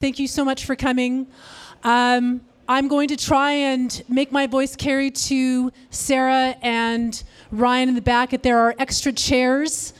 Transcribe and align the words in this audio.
Thank 0.00 0.18
you 0.18 0.28
so 0.28 0.46
much 0.46 0.64
for 0.64 0.74
coming. 0.74 1.26
Um, 1.84 2.40
I'm 2.66 2.88
going 2.88 3.08
to 3.08 3.18
try 3.18 3.52
and 3.52 4.02
make 4.08 4.32
my 4.32 4.46
voice 4.46 4.74
carry 4.74 5.10
to 5.10 5.70
Sarah 5.90 6.56
and 6.62 7.22
Ryan 7.52 7.90
in 7.90 7.94
the 7.96 8.00
back. 8.00 8.32
If 8.32 8.40
there 8.40 8.58
are 8.60 8.74
extra 8.78 9.12
chairs 9.12 9.92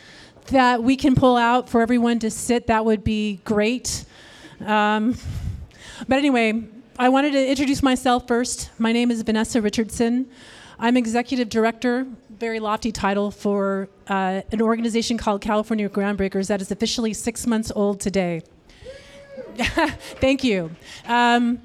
that 0.47 0.83
we 0.83 0.97
can 0.97 1.15
pull 1.15 1.37
out 1.37 1.69
for 1.69 1.83
everyone 1.83 2.19
to 2.21 2.31
sit, 2.31 2.69
that 2.69 2.83
would 2.83 3.05
be 3.05 3.41
great. 3.45 4.07
Um, 4.65 5.19
but 6.09 6.17
anyway, 6.17 6.63
I 6.99 7.11
wanted 7.11 7.33
to 7.33 7.51
introduce 7.51 7.83
myself 7.83 8.27
first. 8.27 8.71
My 8.79 8.93
name 8.93 9.11
is 9.11 9.21
Vanessa 9.21 9.61
Richardson. 9.61 10.31
I'm 10.79 10.97
executive 10.97 11.51
director, 11.51 12.07
very 12.39 12.59
lofty 12.59 12.91
title, 12.91 13.31
for 13.31 13.91
uh, 14.09 14.41
an 14.51 14.63
organization 14.63 15.19
called 15.19 15.43
California 15.43 15.91
Groundbreakers 15.91 16.47
that 16.47 16.63
is 16.63 16.71
officially 16.71 17.13
six 17.13 17.47
months 17.47 17.71
old 17.77 18.01
today. 18.01 18.41
Thank 20.21 20.45
you. 20.45 20.71
Um, 21.07 21.61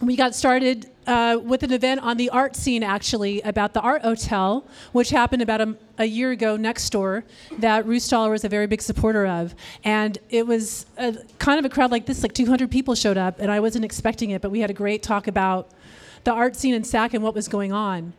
we 0.00 0.16
got 0.16 0.34
started 0.34 0.90
uh, 1.06 1.38
with 1.42 1.62
an 1.62 1.72
event 1.72 2.00
on 2.00 2.16
the 2.16 2.30
art 2.30 2.56
scene, 2.56 2.82
actually, 2.82 3.40
about 3.42 3.74
the 3.74 3.80
Art 3.80 4.02
Hotel, 4.02 4.66
which 4.92 5.10
happened 5.10 5.42
about 5.42 5.60
a, 5.60 5.76
a 5.98 6.04
year 6.04 6.30
ago 6.30 6.56
next 6.56 6.90
door, 6.90 7.24
that 7.58 7.84
Roostaller 7.86 8.30
was 8.30 8.44
a 8.44 8.48
very 8.48 8.66
big 8.66 8.82
supporter 8.82 9.26
of. 9.26 9.54
And 9.84 10.18
it 10.30 10.46
was 10.46 10.86
a, 10.96 11.16
kind 11.38 11.58
of 11.58 11.64
a 11.64 11.68
crowd 11.68 11.90
like 11.90 12.06
this, 12.06 12.22
like 12.22 12.32
200 12.32 12.70
people 12.70 12.94
showed 12.94 13.16
up, 13.18 13.38
and 13.38 13.50
I 13.50 13.60
wasn't 13.60 13.84
expecting 13.84 14.30
it, 14.30 14.42
but 14.42 14.50
we 14.50 14.60
had 14.60 14.70
a 14.70 14.74
great 14.74 15.02
talk 15.02 15.26
about 15.26 15.70
the 16.24 16.32
art 16.32 16.56
scene 16.56 16.74
in 16.74 16.84
SAC 16.84 17.14
and 17.14 17.22
what 17.22 17.34
was 17.34 17.48
going 17.48 17.72
on. 17.72 18.14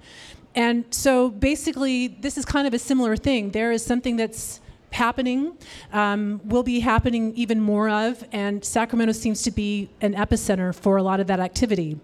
And 0.54 0.86
so 0.92 1.30
basically, 1.30 2.08
this 2.08 2.38
is 2.38 2.46
kind 2.46 2.66
of 2.66 2.74
a 2.74 2.80
similar 2.80 3.18
thing. 3.18 3.52
There 3.52 3.72
is 3.72 3.86
something 3.86 4.16
that's 4.16 4.62
happening, 4.96 5.58
um, 5.94 6.42
will 6.46 6.64
be 6.64 6.80
happening 6.80 7.34
even 7.36 7.60
more 7.60 7.90
of, 7.90 8.24
and 8.32 8.64
Sacramento 8.64 9.14
seems 9.14 9.44
to 9.44 9.52
be 9.52 9.90
an 10.02 10.14
epicenter 10.16 10.74
for 10.74 10.98
a 10.98 11.04
lot 11.04 11.20
of 11.20 11.28
that 11.28 11.40
activity. 11.40 12.00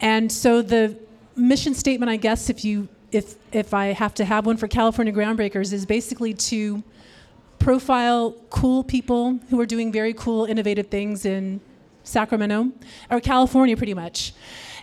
And 0.00 0.30
so 0.30 0.62
the 0.62 0.96
mission 1.36 1.74
statement, 1.74 2.10
I 2.10 2.16
guess, 2.16 2.50
if 2.50 2.64
you 2.64 2.88
if 3.10 3.34
if 3.52 3.74
I 3.74 3.86
have 3.92 4.14
to 4.14 4.24
have 4.24 4.46
one 4.46 4.56
for 4.56 4.68
California 4.68 5.12
Groundbreakers, 5.12 5.72
is 5.72 5.84
basically 5.86 6.34
to 6.34 6.82
profile 7.58 8.34
cool 8.50 8.82
people 8.82 9.38
who 9.50 9.60
are 9.60 9.66
doing 9.66 9.92
very 9.92 10.14
cool, 10.14 10.44
innovative 10.46 10.88
things 10.88 11.24
in 11.24 11.60
Sacramento 12.04 12.72
or 13.10 13.20
California, 13.20 13.76
pretty 13.76 13.94
much 13.94 14.32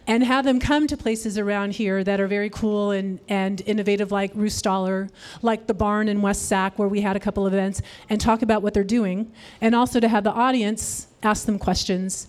and 0.09 0.23
have 0.23 0.43
them 0.43 0.59
come 0.59 0.88
to 0.88 0.97
places 0.97 1.38
around 1.38 1.71
here 1.71 2.03
that 2.03 2.19
are 2.19 2.25
very 2.25 2.49
cool 2.49 2.89
and, 2.89 3.19
and 3.29 3.61
innovative, 3.67 4.11
like 4.11 4.33
Roostaller, 4.33 5.07
like 5.43 5.67
the 5.67 5.73
barn 5.75 6.07
in 6.07 6.23
West 6.23 6.47
Sac, 6.47 6.79
where 6.79 6.88
we 6.88 7.01
had 7.01 7.16
a 7.16 7.19
couple 7.19 7.45
of 7.45 7.53
events, 7.53 7.83
and 8.09 8.19
talk 8.19 8.41
about 8.41 8.63
what 8.63 8.73
they're 8.73 8.83
doing, 8.83 9.31
and 9.61 9.75
also 9.75 9.99
to 9.99 10.07
have 10.07 10.23
the 10.23 10.31
audience 10.31 11.07
ask 11.21 11.45
them 11.45 11.59
questions, 11.59 12.27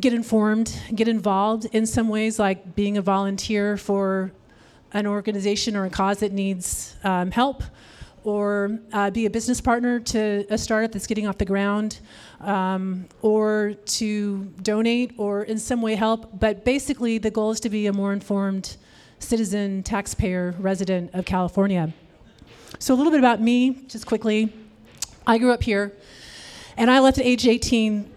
get 0.00 0.14
informed, 0.14 0.80
get 0.94 1.06
involved 1.06 1.66
in 1.72 1.84
some 1.84 2.08
ways, 2.08 2.38
like 2.38 2.74
being 2.74 2.96
a 2.96 3.02
volunteer 3.02 3.76
for 3.76 4.32
an 4.94 5.06
organization 5.06 5.76
or 5.76 5.84
a 5.84 5.90
cause 5.90 6.20
that 6.20 6.32
needs 6.32 6.96
um, 7.04 7.30
help 7.30 7.62
or 8.26 8.80
uh, 8.92 9.08
be 9.08 9.24
a 9.26 9.30
business 9.30 9.60
partner 9.60 10.00
to 10.00 10.44
a 10.50 10.58
startup 10.58 10.90
that's 10.90 11.06
getting 11.06 11.28
off 11.28 11.38
the 11.38 11.44
ground, 11.44 12.00
um, 12.40 13.06
or 13.22 13.74
to 13.84 14.42
donate 14.62 15.12
or 15.16 15.44
in 15.44 15.56
some 15.56 15.80
way 15.80 15.94
help. 15.94 16.40
But 16.40 16.64
basically, 16.64 17.18
the 17.18 17.30
goal 17.30 17.52
is 17.52 17.60
to 17.60 17.70
be 17.70 17.86
a 17.86 17.92
more 17.92 18.12
informed 18.12 18.76
citizen, 19.20 19.84
taxpayer, 19.84 20.56
resident 20.58 21.14
of 21.14 21.24
California. 21.24 21.94
So, 22.80 22.94
a 22.94 22.96
little 22.96 23.12
bit 23.12 23.20
about 23.20 23.40
me, 23.40 23.84
just 23.86 24.06
quickly. 24.06 24.52
I 25.24 25.38
grew 25.38 25.52
up 25.52 25.62
here, 25.62 25.92
and 26.76 26.90
I 26.90 26.98
left 26.98 27.18
at 27.18 27.24
age 27.24 27.46
18 27.46 28.12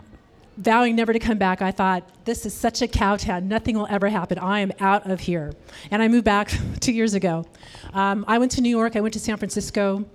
vowing 0.59 0.95
never 0.95 1.13
to 1.13 1.19
come 1.19 1.37
back, 1.37 1.61
I 1.61 1.71
thought, 1.71 2.03
this 2.25 2.45
is 2.45 2.53
such 2.53 2.81
a 2.81 2.87
cow 2.87 3.15
town. 3.15 3.47
Nothing 3.47 3.77
will 3.77 3.87
ever 3.89 4.09
happen. 4.09 4.37
I 4.37 4.59
am 4.59 4.71
out 4.79 5.09
of 5.09 5.21
here. 5.21 5.53
And 5.89 6.03
I 6.03 6.07
moved 6.07 6.25
back 6.25 6.51
two 6.79 6.91
years 6.91 7.13
ago. 7.13 7.45
Um, 7.93 8.25
I 8.27 8.37
went 8.37 8.51
to 8.53 8.61
New 8.61 8.69
York, 8.69 8.95
I 8.95 9.01
went 9.01 9.13
to 9.13 9.19
San 9.19 9.37
Francisco. 9.37 10.05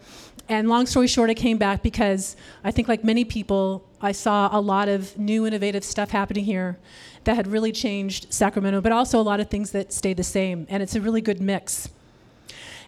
And 0.47 0.69
long 0.69 0.84
story 0.84 1.06
short, 1.06 1.31
I 1.31 1.34
came 1.34 1.56
back 1.56 1.83
because 1.83 2.37
I 2.62 2.71
think, 2.71 2.87
like 2.87 3.03
many 3.03 3.25
people, 3.25 3.88
I 4.03 4.12
saw 4.12 4.50
a 4.53 4.60
lot 4.60 4.91
of 4.91 5.16
new, 5.16 5.47
innovative 5.47 5.83
stuff 5.83 6.10
happening 6.10 6.44
here 6.44 6.78
that 7.25 7.34
had 7.34 7.47
really 7.47 7.72
changed 7.72 8.31
Sacramento, 8.31 8.83
but 8.83 8.93
also 8.93 9.19
a 9.19 9.22
lot 9.22 9.41
of 9.41 9.49
things 9.49 9.71
that 9.71 9.91
stayed 9.91 10.19
the 10.19 10.25
same. 10.25 10.66
And 10.69 10.83
it's 10.83 10.94
a 10.94 11.00
really 11.00 11.22
good 11.22 11.41
mix. 11.41 11.88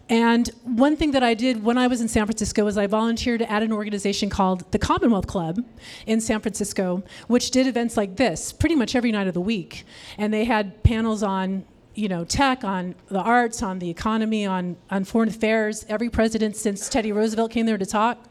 And 0.09 0.49
one 0.63 0.97
thing 0.97 1.11
that 1.13 1.25
I 1.25 1.35
did 1.35 1.65
when 1.65 1.77
I 1.77 1.89
was 1.89 2.01
in 2.01 2.07
San 2.07 2.27
Francisco 2.27 2.65
was 2.65 2.79
I 2.79 2.87
volunteered 2.87 3.43
at 3.43 3.63
an 3.63 3.73
organization 3.73 4.31
called 4.31 4.71
the 4.71 4.79
Commonwealth 4.79 5.27
Club 5.27 5.65
in 6.07 6.21
San 6.21 6.41
Francisco, 6.41 7.03
which 7.27 7.51
did 7.51 7.67
events 7.67 7.97
like 7.97 8.17
this 8.17 8.53
pretty 8.53 8.77
much 8.77 8.95
every 8.95 9.11
night 9.11 9.27
of 9.27 9.35
the 9.35 9.41
week. 9.41 9.85
And 10.17 10.33
they 10.33 10.45
had 10.45 10.83
panels 10.85 11.23
on 11.25 11.65
you 11.97 12.09
know, 12.09 12.25
tech, 12.25 12.63
on 12.63 12.95
the 13.09 13.21
arts, 13.21 13.63
on 13.63 13.79
the 13.79 13.89
economy, 13.89 14.47
on, 14.47 14.77
on 14.91 15.05
foreign 15.05 15.31
affairs. 15.31 15.85
Every 15.89 16.11
president 16.11 16.55
since 16.55 16.89
Teddy 16.89 17.11
Roosevelt 17.11 17.51
came 17.51 17.67
there 17.67 17.79
to 17.79 17.87
talk. 17.87 18.23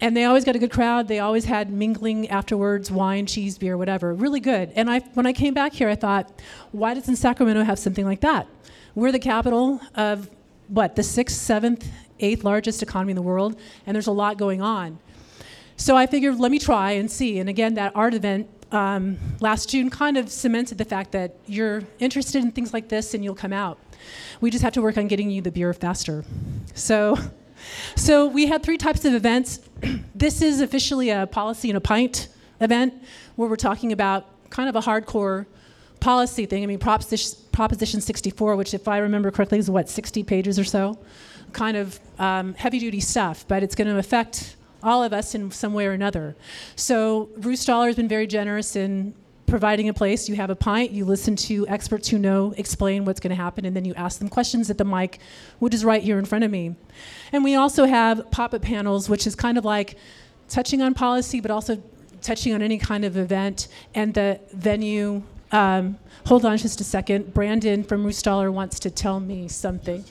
And 0.00 0.14
they 0.14 0.24
always 0.24 0.44
got 0.44 0.54
a 0.54 0.58
good 0.58 0.70
crowd. 0.70 1.08
They 1.08 1.18
always 1.18 1.46
had 1.46 1.72
mingling 1.72 2.28
afterwards, 2.28 2.90
wine, 2.90 3.24
cheese, 3.26 3.56
beer, 3.56 3.78
whatever. 3.78 4.12
Really 4.12 4.40
good. 4.40 4.70
And 4.76 4.90
I, 4.90 5.00
when 5.14 5.24
I 5.24 5.32
came 5.32 5.54
back 5.54 5.72
here, 5.72 5.88
I 5.88 5.94
thought, 5.94 6.42
why 6.72 6.92
doesn't 6.92 7.16
Sacramento 7.16 7.62
have 7.62 7.78
something 7.78 8.04
like 8.04 8.20
that? 8.20 8.46
We're 8.94 9.12
the 9.12 9.18
capital 9.18 9.80
of 9.94 10.28
what, 10.74 10.96
the 10.96 11.02
sixth, 11.02 11.36
seventh, 11.36 11.88
eighth 12.20 12.44
largest 12.44 12.82
economy 12.82 13.12
in 13.12 13.16
the 13.16 13.22
world, 13.22 13.58
and 13.86 13.94
there's 13.94 14.08
a 14.08 14.12
lot 14.12 14.38
going 14.38 14.60
on. 14.60 14.98
So 15.76 15.96
I 15.96 16.06
figured, 16.06 16.38
let 16.38 16.50
me 16.50 16.58
try 16.58 16.92
and 16.92 17.10
see. 17.10 17.38
And 17.38 17.48
again, 17.48 17.74
that 17.74 17.92
art 17.94 18.14
event 18.14 18.48
um, 18.72 19.18
last 19.40 19.70
June 19.70 19.88
kind 19.88 20.16
of 20.16 20.30
cemented 20.30 20.78
the 20.78 20.84
fact 20.84 21.12
that 21.12 21.36
you're 21.46 21.82
interested 21.98 22.42
in 22.42 22.50
things 22.50 22.72
like 22.72 22.88
this 22.88 23.14
and 23.14 23.22
you'll 23.22 23.34
come 23.34 23.52
out. 23.52 23.78
We 24.40 24.50
just 24.50 24.64
have 24.64 24.72
to 24.74 24.82
work 24.82 24.98
on 24.98 25.08
getting 25.08 25.30
you 25.30 25.42
the 25.42 25.52
beer 25.52 25.72
faster. 25.72 26.24
So, 26.74 27.16
so 27.96 28.26
we 28.26 28.46
had 28.46 28.62
three 28.62 28.76
types 28.76 29.04
of 29.04 29.14
events. 29.14 29.60
this 30.14 30.42
is 30.42 30.60
officially 30.60 31.10
a 31.10 31.26
policy 31.26 31.70
and 31.70 31.76
a 31.76 31.80
pint 31.80 32.28
event 32.60 32.94
where 33.36 33.48
we're 33.48 33.56
talking 33.56 33.92
about 33.92 34.50
kind 34.50 34.68
of 34.68 34.76
a 34.76 34.80
hardcore 34.80 35.46
policy 36.04 36.44
thing. 36.44 36.62
I 36.62 36.66
mean, 36.66 36.78
Proposition, 36.78 37.38
Proposition 37.50 37.98
64, 38.02 38.56
which, 38.56 38.74
if 38.74 38.86
I 38.88 38.98
remember 38.98 39.30
correctly, 39.30 39.58
is 39.58 39.70
what, 39.70 39.88
60 39.88 40.22
pages 40.22 40.58
or 40.58 40.64
so? 40.64 40.98
Kind 41.54 41.78
of 41.78 41.98
um, 42.18 42.52
heavy 42.52 42.78
duty 42.78 43.00
stuff, 43.00 43.48
but 43.48 43.62
it's 43.62 43.74
going 43.74 43.88
to 43.88 43.96
affect 43.96 44.56
all 44.82 45.02
of 45.02 45.14
us 45.14 45.34
in 45.34 45.50
some 45.50 45.72
way 45.72 45.86
or 45.86 45.92
another. 45.92 46.36
So, 46.76 47.30
Roostaller 47.38 47.86
has 47.86 47.96
been 47.96 48.06
very 48.06 48.26
generous 48.26 48.76
in 48.76 49.14
providing 49.46 49.88
a 49.88 49.94
place. 49.94 50.28
You 50.28 50.36
have 50.36 50.50
a 50.50 50.54
pint, 50.54 50.90
you 50.90 51.06
listen 51.06 51.36
to 51.36 51.66
experts 51.68 52.08
who 52.08 52.18
know, 52.18 52.52
explain 52.58 53.06
what's 53.06 53.20
going 53.20 53.34
to 53.34 53.42
happen, 53.42 53.64
and 53.64 53.74
then 53.74 53.86
you 53.86 53.94
ask 53.94 54.18
them 54.18 54.28
questions 54.28 54.68
at 54.68 54.76
the 54.76 54.84
mic, 54.84 55.20
which 55.58 55.72
is 55.72 55.86
right 55.86 56.02
here 56.02 56.18
in 56.18 56.26
front 56.26 56.44
of 56.44 56.50
me. 56.50 56.74
And 57.32 57.42
we 57.42 57.54
also 57.54 57.86
have 57.86 58.30
pop 58.30 58.52
up 58.52 58.60
panels, 58.60 59.08
which 59.08 59.26
is 59.26 59.34
kind 59.34 59.56
of 59.56 59.64
like 59.64 59.96
touching 60.50 60.82
on 60.82 60.92
policy, 60.92 61.40
but 61.40 61.50
also 61.50 61.82
touching 62.20 62.52
on 62.52 62.60
any 62.60 62.76
kind 62.76 63.06
of 63.06 63.16
event. 63.16 63.68
And 63.94 64.12
the 64.12 64.38
venue 64.52 65.22
um, 65.54 65.98
hold 66.26 66.44
on 66.44 66.58
just 66.58 66.80
a 66.80 66.84
second. 66.84 67.32
Brandon 67.32 67.84
from 67.84 68.04
Roostaller 68.04 68.52
wants 68.52 68.80
to 68.80 68.90
tell 68.90 69.20
me 69.20 69.46
something. 69.46 70.04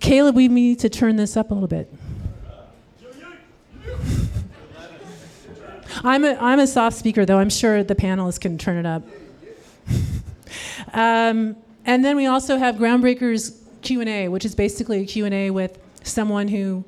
Caleb, 0.00 0.34
we 0.34 0.48
need 0.48 0.80
to 0.80 0.88
turn 0.88 1.14
this 1.14 1.36
up 1.36 1.52
a 1.52 1.54
little 1.54 1.68
bit. 1.68 1.88
I'm 6.02 6.24
a, 6.24 6.34
I'm 6.40 6.58
a 6.58 6.66
soft 6.66 6.96
speaker, 6.96 7.24
though. 7.24 7.38
I'm 7.38 7.48
sure 7.48 7.84
the 7.84 7.94
panelists 7.94 8.40
can 8.40 8.58
turn 8.58 8.76
it 8.76 8.86
up. 8.86 9.04
um, 10.92 11.56
and 11.84 12.04
then 12.04 12.16
we 12.16 12.26
also 12.26 12.56
have 12.56 12.74
Groundbreakers 12.74 13.56
Q&A, 13.82 14.26
which 14.26 14.44
is 14.44 14.56
basically 14.56 15.02
a 15.02 15.06
Q&A 15.06 15.50
with 15.50 15.78
someone 16.02 16.48
who 16.48 16.84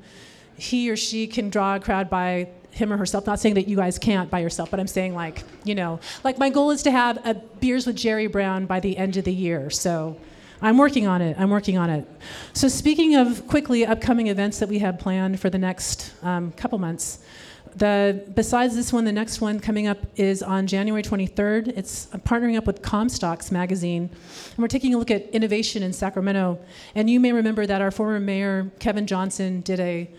he 0.57 0.89
or 0.89 0.97
she 0.97 1.27
can 1.27 1.49
draw 1.49 1.75
a 1.75 1.79
crowd 1.79 2.09
by 2.09 2.49
him 2.71 2.91
or 2.91 2.97
herself. 2.97 3.25
Not 3.25 3.39
saying 3.39 3.55
that 3.55 3.67
you 3.67 3.77
guys 3.77 3.99
can't 3.99 4.29
by 4.29 4.39
yourself, 4.39 4.71
but 4.71 4.79
I'm 4.79 4.87
saying 4.87 5.13
like, 5.13 5.43
you 5.63 5.75
know, 5.75 5.99
like 6.23 6.37
my 6.37 6.49
goal 6.49 6.71
is 6.71 6.83
to 6.83 6.91
have 6.91 7.25
a 7.25 7.35
beers 7.35 7.85
with 7.85 7.95
Jerry 7.95 8.27
Brown 8.27 8.65
by 8.65 8.79
the 8.79 8.97
end 8.97 9.17
of 9.17 9.25
the 9.25 9.33
year. 9.33 9.69
So 9.69 10.17
I'm 10.61 10.77
working 10.77 11.07
on 11.07 11.21
it. 11.21 11.37
I'm 11.39 11.49
working 11.49 11.77
on 11.77 11.89
it. 11.89 12.07
So 12.53 12.67
speaking 12.67 13.15
of 13.15 13.47
quickly 13.47 13.85
upcoming 13.85 14.27
events 14.27 14.59
that 14.59 14.69
we 14.69 14.79
have 14.79 14.99
planned 14.99 15.39
for 15.39 15.49
the 15.49 15.57
next 15.57 16.13
um, 16.23 16.51
couple 16.53 16.77
months. 16.77 17.19
The, 17.75 18.25
besides 18.35 18.75
this 18.75 18.91
one, 18.91 19.05
the 19.05 19.13
next 19.13 19.39
one 19.39 19.59
coming 19.59 19.87
up 19.87 19.97
is 20.17 20.43
on 20.43 20.67
January 20.67 21.01
23rd. 21.01 21.69
It's 21.69 22.07
partnering 22.07 22.57
up 22.57 22.67
with 22.67 22.81
Comstocks 22.81 23.49
magazine, 23.49 24.09
and 24.11 24.57
we're 24.57 24.67
taking 24.67 24.93
a 24.93 24.97
look 24.97 25.09
at 25.09 25.29
innovation 25.29 25.81
in 25.81 25.93
Sacramento. 25.93 26.59
And 26.95 27.09
you 27.09 27.21
may 27.21 27.31
remember 27.31 27.65
that 27.65 27.81
our 27.81 27.89
former 27.89 28.19
mayor 28.19 28.69
Kevin 28.79 29.07
Johnson 29.07 29.61
did 29.61 29.79
a 29.79 30.09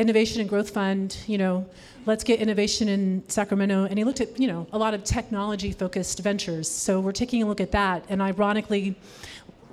innovation 0.00 0.40
and 0.40 0.48
growth 0.48 0.70
fund. 0.70 1.16
You 1.26 1.38
know, 1.38 1.66
let's 2.06 2.24
get 2.24 2.40
innovation 2.40 2.88
in 2.88 3.22
Sacramento. 3.28 3.84
And 3.84 3.98
he 3.98 4.04
looked 4.04 4.20
at, 4.20 4.38
you 4.38 4.48
know, 4.48 4.66
a 4.72 4.78
lot 4.78 4.94
of 4.94 5.04
technology 5.04 5.72
focused 5.72 6.18
ventures. 6.20 6.70
So 6.70 7.00
we're 7.00 7.12
taking 7.12 7.42
a 7.42 7.46
look 7.46 7.60
at 7.60 7.72
that. 7.72 8.04
And 8.08 8.20
ironically, 8.20 8.96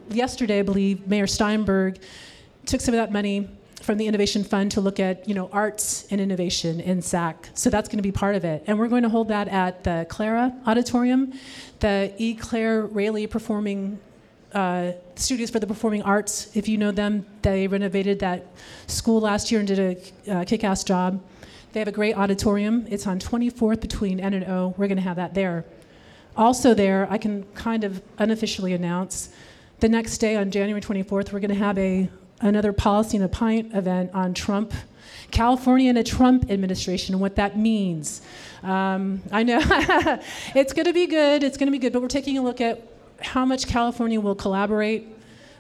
yesterday, 0.10 0.60
I 0.60 0.64
believe, 0.64 1.08
Mayor 1.08 1.28
Steinberg 1.28 2.00
took 2.66 2.82
some 2.82 2.94
of 2.94 2.98
that 2.98 3.12
money 3.12 3.50
from 3.82 3.98
the 3.98 4.06
Innovation 4.06 4.44
Fund 4.44 4.72
to 4.72 4.82
look 4.82 5.00
at, 5.00 5.28
you 5.28 5.34
know, 5.34 5.50
arts 5.52 6.06
and 6.12 6.22
innovation 6.22 6.80
in 6.80 7.02
SAC. 7.02 7.50
So 7.56 7.72
that's 7.72 7.90
going 7.90 7.98
to 7.98 8.04
be 8.04 8.12
part 8.12 8.36
of 8.36 8.46
it. 8.46 8.64
And 8.68 8.78
we're 8.78 8.88
going 8.88 9.04
to 9.04 9.10
hold 9.10 9.30
that 9.30 9.48
at 9.48 9.84
the 9.84 10.06
Clara 10.08 10.54
Auditorium, 10.68 11.34
the 11.80 12.14
E. 12.18 12.36
Claire 12.36 12.86
Raley 12.86 13.26
Performing 13.26 14.00
uh, 14.54 14.92
Studios 15.16 15.50
for 15.50 15.60
the 15.60 15.68
Performing 15.68 16.02
Arts. 16.04 16.56
If 16.56 16.68
you 16.68 16.78
know 16.78 16.92
them, 16.92 17.26
they 17.42 17.68
renovated 17.68 18.20
that 18.20 18.48
school 18.88 19.22
last 19.22 19.52
year 19.52 19.60
and 19.60 19.68
did 19.68 19.80
a 20.28 20.32
uh, 20.32 20.44
kick-ass 20.46 20.84
job. 20.84 21.22
They 21.74 21.80
have 21.80 21.88
a 21.88 21.94
great 21.94 22.18
auditorium. 22.18 22.86
It's 22.90 23.08
on 23.08 23.20
24th 23.20 23.80
between 23.80 24.20
N 24.20 24.34
and 24.34 24.46
O. 24.46 24.74
We're 24.78 24.88
going 24.88 24.98
to 24.98 25.04
have 25.04 25.16
that 25.16 25.34
there. 25.34 25.66
Also 26.36 26.74
there, 26.74 27.08
I 27.10 27.18
can 27.18 27.44
kind 27.56 27.84
of 27.84 28.02
unofficially 28.18 28.74
announce 28.74 29.30
the 29.82 29.90
next 29.90 30.20
day 30.20 30.36
on 30.36 30.52
January 30.52 30.80
24th, 30.80 31.34
we're 31.34 31.40
going 31.40 31.50
to 31.50 31.56
have 31.56 31.78
a 31.78 32.08
another 32.40 32.72
policy 32.72 33.18
and 33.18 33.26
a 33.26 33.30
pint 33.30 33.74
event 33.76 34.12
on 34.14 34.34
Trump, 34.34 34.74
California 35.32 35.90
and 35.90 35.98
a 35.98 36.04
Trump 36.04 36.50
administration 36.50 37.14
and 37.14 37.22
what 37.22 37.36
that 37.36 37.58
means. 37.58 38.22
Um, 38.64 39.22
I 39.32 39.44
know 39.44 39.60
it's 40.56 40.74
going 40.74 40.86
to 40.86 40.94
be 40.94 41.08
good. 41.08 41.44
It's 41.44 41.58
going 41.58 41.68
to 41.68 41.72
be 41.72 41.80
good, 41.80 41.94
but 41.94 42.02
we're 42.02 42.08
taking 42.08 42.38
a 42.38 42.42
look 42.42 42.62
at 42.62 42.91
how 43.24 43.46
much 43.46 43.68
California 43.68 44.20
will 44.20 44.36
collaborate 44.36 45.08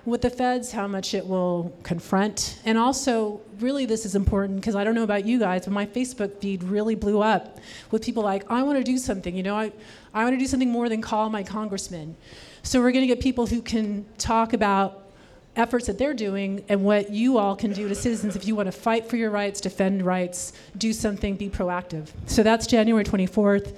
with 0.05 0.21
the 0.21 0.29
feds, 0.29 0.71
how 0.71 0.87
much 0.87 1.13
it 1.13 1.25
will 1.25 1.71
confront, 1.83 2.59
and 2.65 2.77
also, 2.77 3.39
really, 3.59 3.85
this 3.85 4.05
is 4.05 4.15
important 4.15 4.59
because 4.59 4.75
I 4.75 4.83
don't 4.83 4.95
know 4.95 5.03
about 5.03 5.25
you 5.25 5.37
guys, 5.37 5.65
but 5.65 5.73
my 5.73 5.85
Facebook 5.85 6.39
feed 6.39 6.63
really 6.63 6.95
blew 6.95 7.21
up 7.21 7.59
with 7.91 8.03
people 8.03 8.23
like, 8.23 8.49
I 8.49 8.63
want 8.63 8.79
to 8.79 8.83
do 8.83 8.97
something. 8.97 9.35
You 9.35 9.43
know, 9.43 9.55
I, 9.55 9.71
I 10.13 10.23
want 10.23 10.33
to 10.33 10.39
do 10.39 10.47
something 10.47 10.69
more 10.69 10.89
than 10.89 11.01
call 11.01 11.29
my 11.29 11.43
congressman. 11.43 12.15
So 12.63 12.79
we're 12.81 12.91
going 12.91 13.07
to 13.07 13.13
get 13.13 13.21
people 13.21 13.45
who 13.45 13.61
can 13.61 14.05
talk 14.17 14.53
about 14.53 15.11
efforts 15.55 15.87
that 15.87 15.97
they're 15.97 16.13
doing 16.13 16.63
and 16.69 16.83
what 16.83 17.11
you 17.11 17.37
all 17.37 17.55
can 17.55 17.73
do 17.73 17.87
to 17.87 17.93
citizens 17.93 18.35
if 18.35 18.47
you 18.47 18.55
want 18.55 18.67
to 18.67 18.71
fight 18.71 19.05
for 19.05 19.17
your 19.17 19.29
rights, 19.29 19.61
defend 19.61 20.03
rights, 20.03 20.53
do 20.77 20.93
something, 20.93 21.35
be 21.35 21.49
proactive. 21.49 22.07
So 22.25 22.41
that's 22.41 22.65
January 22.65 23.03
24th 23.03 23.75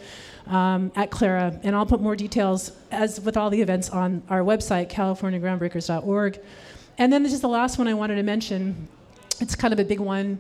um, 0.48 0.92
at 0.95 1.10
Clara, 1.12 1.60
and 1.63 1.75
I'll 1.75 1.86
put 1.86 2.01
more 2.01 2.16
details, 2.16 2.72
as 2.92 3.19
with 3.22 3.38
all 3.38 3.50
the 3.50 3.62
events, 3.62 3.90
on 3.90 4.24
our 4.30 4.42
website, 4.42 4.90
californiagroundbreakers.org. 4.90 6.40
And 6.98 7.12
then 7.12 7.24
this 7.24 7.34
is 7.34 7.42
the 7.42 7.48
last 7.48 7.78
one 7.78 7.88
I 7.88 7.94
wanted 7.94 8.16
to 8.16 8.24
mention. 8.24 8.88
It's 9.40 9.56
kind 9.56 9.74
of 9.74 9.80
a 9.80 9.86
big 9.86 10.00
one. 10.00 10.40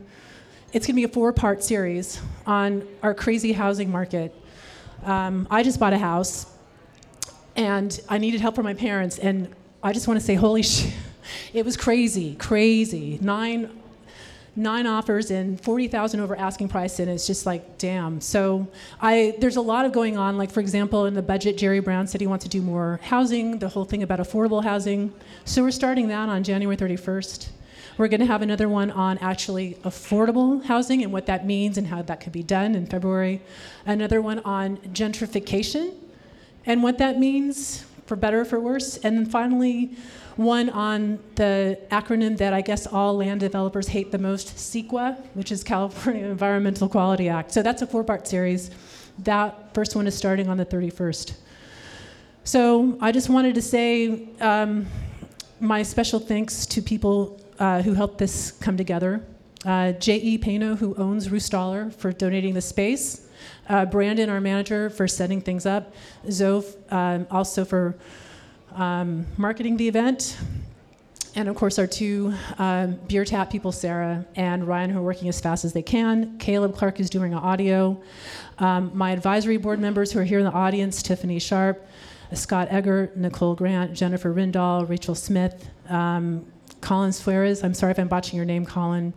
It's 0.71 0.85
going 0.85 0.95
to 0.95 0.99
be 0.99 1.03
a 1.03 1.07
four 1.07 1.33
part 1.33 1.63
series 1.63 2.21
on 2.45 2.87
our 3.01 3.13
crazy 3.13 3.53
housing 3.53 3.91
market. 3.91 4.35
Um, 5.03 5.47
I 5.49 5.63
just 5.63 5.79
bought 5.79 5.93
a 5.93 5.97
house 5.97 6.47
and 7.55 7.99
I 8.09 8.17
needed 8.17 8.41
help 8.41 8.55
from 8.55 8.65
my 8.65 8.73
parents, 8.73 9.19
and 9.19 9.53
I 9.83 9.93
just 9.93 10.07
want 10.07 10.19
to 10.19 10.25
say, 10.25 10.35
holy 10.35 10.63
shit. 10.63 10.93
It 11.53 11.63
was 11.63 11.77
crazy, 11.77 12.35
crazy. 12.35 13.17
Nine, 13.21 13.69
nine 14.55 14.85
offers 14.85 15.31
and 15.31 15.59
40,000 15.59 16.19
over 16.19 16.35
asking 16.35 16.67
price, 16.67 16.99
and 16.99 17.09
it's 17.09 17.25
just 17.25 17.45
like, 17.45 17.77
damn. 17.77 18.21
So 18.21 18.67
I, 19.01 19.35
there's 19.39 19.55
a 19.55 19.61
lot 19.61 19.85
of 19.85 19.91
going 19.91 20.17
on. 20.17 20.37
Like 20.37 20.51
for 20.51 20.59
example, 20.59 21.05
in 21.05 21.13
the 21.13 21.21
budget, 21.21 21.57
Jerry 21.57 21.79
Brown 21.79 22.07
said 22.07 22.21
he 22.21 22.27
wants 22.27 22.43
to 22.45 22.49
do 22.49 22.61
more 22.61 22.99
housing, 23.03 23.59
the 23.59 23.69
whole 23.69 23.85
thing 23.85 24.03
about 24.03 24.19
affordable 24.19 24.63
housing. 24.63 25.13
So 25.45 25.63
we're 25.63 25.71
starting 25.71 26.07
that 26.09 26.29
on 26.29 26.43
January 26.43 26.77
31st. 26.77 27.49
We're 27.97 28.07
going 28.07 28.21
to 28.21 28.25
have 28.25 28.41
another 28.41 28.67
one 28.67 28.89
on 28.89 29.19
actually 29.19 29.75
affordable 29.83 30.63
housing 30.63 31.03
and 31.03 31.13
what 31.13 31.27
that 31.27 31.45
means 31.45 31.77
and 31.77 31.85
how 31.85 32.01
that 32.01 32.21
could 32.21 32.33
be 32.33 32.41
done 32.41 32.73
in 32.73 32.87
February. 32.87 33.41
Another 33.85 34.19
one 34.19 34.39
on 34.39 34.77
gentrification 34.77 35.93
and 36.65 36.81
what 36.81 36.97
that 36.97 37.19
means 37.19 37.85
for 38.07 38.15
better 38.15 38.41
or 38.41 38.45
for 38.45 38.59
worse. 38.59 38.97
And 38.97 39.17
then 39.17 39.25
finally, 39.27 39.95
one 40.35 40.69
on 40.69 41.19
the 41.35 41.79
acronym 41.91 42.37
that 42.37 42.53
I 42.53 42.61
guess 42.61 42.87
all 42.87 43.17
land 43.17 43.39
developers 43.39 43.87
hate 43.87 44.11
the 44.11 44.17
most, 44.17 44.55
CEQA, 44.55 45.17
which 45.33 45.51
is 45.51 45.63
California 45.63 46.25
Environmental 46.29 46.89
Quality 46.89 47.29
Act. 47.29 47.51
So 47.51 47.61
that's 47.61 47.81
a 47.81 47.87
four 47.87 48.03
part 48.03 48.27
series. 48.27 48.71
That 49.19 49.73
first 49.73 49.95
one 49.95 50.07
is 50.07 50.15
starting 50.15 50.49
on 50.49 50.57
the 50.57 50.65
31st. 50.65 51.33
So 52.43 52.97
I 52.99 53.11
just 53.11 53.29
wanted 53.29 53.55
to 53.55 53.61
say 53.61 54.27
um, 54.41 54.87
my 55.59 55.83
special 55.83 56.19
thanks 56.19 56.65
to 56.67 56.81
people 56.81 57.39
uh, 57.59 57.81
who 57.81 57.93
helped 57.93 58.17
this 58.17 58.51
come 58.51 58.75
together. 58.75 59.23
Uh, 59.65 59.93
J.E. 59.93 60.39
Pano, 60.39 60.77
who 60.77 60.93
owns 60.95 61.29
Roostaller, 61.29 61.93
for 61.93 62.11
donating 62.11 62.53
the 62.53 62.61
space. 62.61 63.27
Uh, 63.69 63.85
Brandon, 63.85 64.29
our 64.29 64.41
manager, 64.41 64.89
for 64.89 65.07
setting 65.07 65.39
things 65.39 65.65
up. 65.65 65.93
Zoe, 66.29 66.65
um, 66.89 67.25
also 67.31 67.63
for 67.63 67.95
um, 68.75 69.25
marketing 69.37 69.77
the 69.77 69.87
event. 69.87 70.37
And 71.35 71.49
of 71.49 71.55
course, 71.55 71.79
our 71.79 71.87
two 71.87 72.33
um, 72.59 72.99
beer 73.07 73.25
tap 73.25 73.49
people, 73.49 73.71
Sarah 73.71 74.25
and 74.35 74.67
Ryan, 74.67 74.91
who 74.91 74.99
are 74.99 75.03
working 75.03 75.27
as 75.29 75.41
fast 75.41 75.65
as 75.65 75.73
they 75.73 75.81
can. 75.81 76.37
Caleb 76.37 76.75
Clark 76.75 76.99
is 76.99 77.09
doing 77.09 77.33
audio. 77.33 77.99
Um, 78.59 78.91
my 78.93 79.11
advisory 79.11 79.57
board 79.57 79.79
members 79.79 80.11
who 80.11 80.19
are 80.19 80.23
here 80.23 80.37
in 80.37 80.45
the 80.45 80.51
audience 80.51 81.01
Tiffany 81.01 81.39
Sharp, 81.39 81.87
Scott 82.33 82.67
Egger, 82.71 83.11
Nicole 83.15 83.55
Grant, 83.55 83.93
Jennifer 83.93 84.31
Rindall, 84.31 84.87
Rachel 84.87 85.15
Smith, 85.15 85.69
um, 85.89 86.45
Colin 86.81 87.11
Suarez. 87.11 87.63
I'm 87.63 87.73
sorry 87.73 87.91
if 87.91 87.99
I'm 87.99 88.07
botching 88.07 88.37
your 88.37 88.45
name, 88.45 88.65
Colin, 88.65 89.13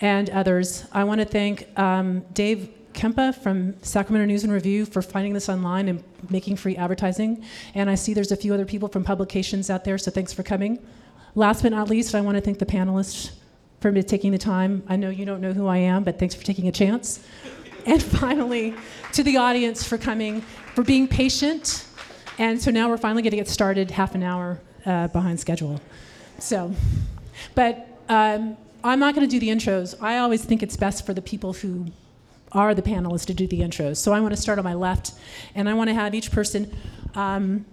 and 0.00 0.28
others. 0.30 0.86
I 0.90 1.04
want 1.04 1.20
to 1.20 1.24
thank 1.24 1.68
um, 1.78 2.24
Dave 2.32 2.70
Kempa 2.92 3.34
from 3.34 3.80
Sacramento 3.82 4.26
News 4.26 4.44
and 4.44 4.52
Review 4.52 4.84
for 4.84 5.02
finding 5.02 5.32
this 5.32 5.48
online 5.48 5.88
and 5.88 6.04
making 6.28 6.56
free 6.56 6.76
advertising. 6.76 7.44
And 7.74 7.88
I 7.88 7.94
see 7.94 8.14
there's 8.14 8.32
a 8.32 8.36
few 8.36 8.52
other 8.52 8.64
people 8.64 8.88
from 8.88 9.04
publications 9.04 9.70
out 9.70 9.84
there, 9.84 9.98
so 9.98 10.10
thanks 10.10 10.32
for 10.32 10.42
coming. 10.42 10.78
Last 11.34 11.62
but 11.62 11.72
not 11.72 11.88
least, 11.88 12.14
I 12.14 12.20
want 12.20 12.36
to 12.36 12.40
thank 12.40 12.58
the 12.58 12.66
panelists 12.66 13.32
for 13.80 13.90
taking 14.02 14.32
the 14.32 14.38
time. 14.38 14.82
I 14.88 14.96
know 14.96 15.10
you 15.10 15.24
don't 15.24 15.40
know 15.40 15.52
who 15.52 15.66
I 15.66 15.78
am, 15.78 16.04
but 16.04 16.18
thanks 16.18 16.34
for 16.34 16.44
taking 16.44 16.68
a 16.68 16.72
chance. 16.72 17.24
And 17.86 18.02
finally, 18.02 18.74
to 19.12 19.22
the 19.22 19.36
audience 19.36 19.82
for 19.84 19.96
coming, 19.96 20.42
for 20.74 20.82
being 20.82 21.08
patient. 21.08 21.86
And 22.38 22.60
so 22.60 22.70
now 22.70 22.88
we're 22.88 22.98
finally 22.98 23.22
going 23.22 23.30
to 23.30 23.36
get 23.36 23.48
started 23.48 23.90
half 23.90 24.14
an 24.14 24.22
hour 24.22 24.60
uh, 24.84 25.08
behind 25.08 25.40
schedule. 25.40 25.80
So, 26.38 26.74
but 27.54 27.86
um, 28.08 28.56
I'm 28.82 28.98
not 28.98 29.14
going 29.14 29.26
to 29.26 29.30
do 29.30 29.40
the 29.40 29.48
intros. 29.48 29.94
I 30.02 30.18
always 30.18 30.44
think 30.44 30.62
it's 30.62 30.76
best 30.76 31.06
for 31.06 31.14
the 31.14 31.22
people 31.22 31.52
who 31.52 31.86
are 32.52 32.74
the 32.74 32.82
panelists 32.82 33.26
to 33.26 33.34
do 33.34 33.46
the 33.46 33.60
intros. 33.60 33.98
So 33.98 34.12
I 34.12 34.20
want 34.20 34.34
to 34.34 34.40
start 34.40 34.58
on 34.58 34.64
my 34.64 34.74
left, 34.74 35.12
and 35.54 35.68
I 35.68 35.74
want 35.74 35.88
to 35.88 35.94
have 35.94 36.14
each 36.14 36.30
person. 36.30 36.74
Um, 37.14 37.64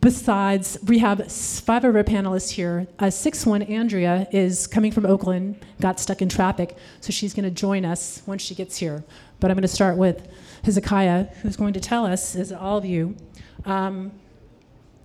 besides, 0.00 0.78
we 0.86 0.98
have 0.98 1.30
five 1.30 1.84
of 1.84 1.96
our 1.96 2.04
panelists 2.04 2.50
here. 2.50 2.86
Uh, 2.98 3.10
six 3.10 3.44
one, 3.44 3.62
Andrea, 3.62 4.28
is 4.32 4.66
coming 4.66 4.92
from 4.92 5.06
Oakland, 5.06 5.64
got 5.80 5.98
stuck 5.98 6.22
in 6.22 6.28
traffic, 6.28 6.76
so 7.00 7.12
she's 7.12 7.34
going 7.34 7.44
to 7.44 7.50
join 7.50 7.84
us 7.84 8.22
once 8.26 8.42
she 8.42 8.54
gets 8.54 8.76
here. 8.76 9.02
But 9.40 9.50
I'm 9.50 9.56
going 9.56 9.62
to 9.62 9.68
start 9.68 9.96
with 9.96 10.28
Hezekiah, 10.64 11.24
who's 11.42 11.56
going 11.56 11.72
to 11.72 11.80
tell 11.80 12.06
us, 12.06 12.36
as 12.36 12.52
all 12.52 12.78
of 12.78 12.84
you, 12.84 13.16
um, 13.64 14.12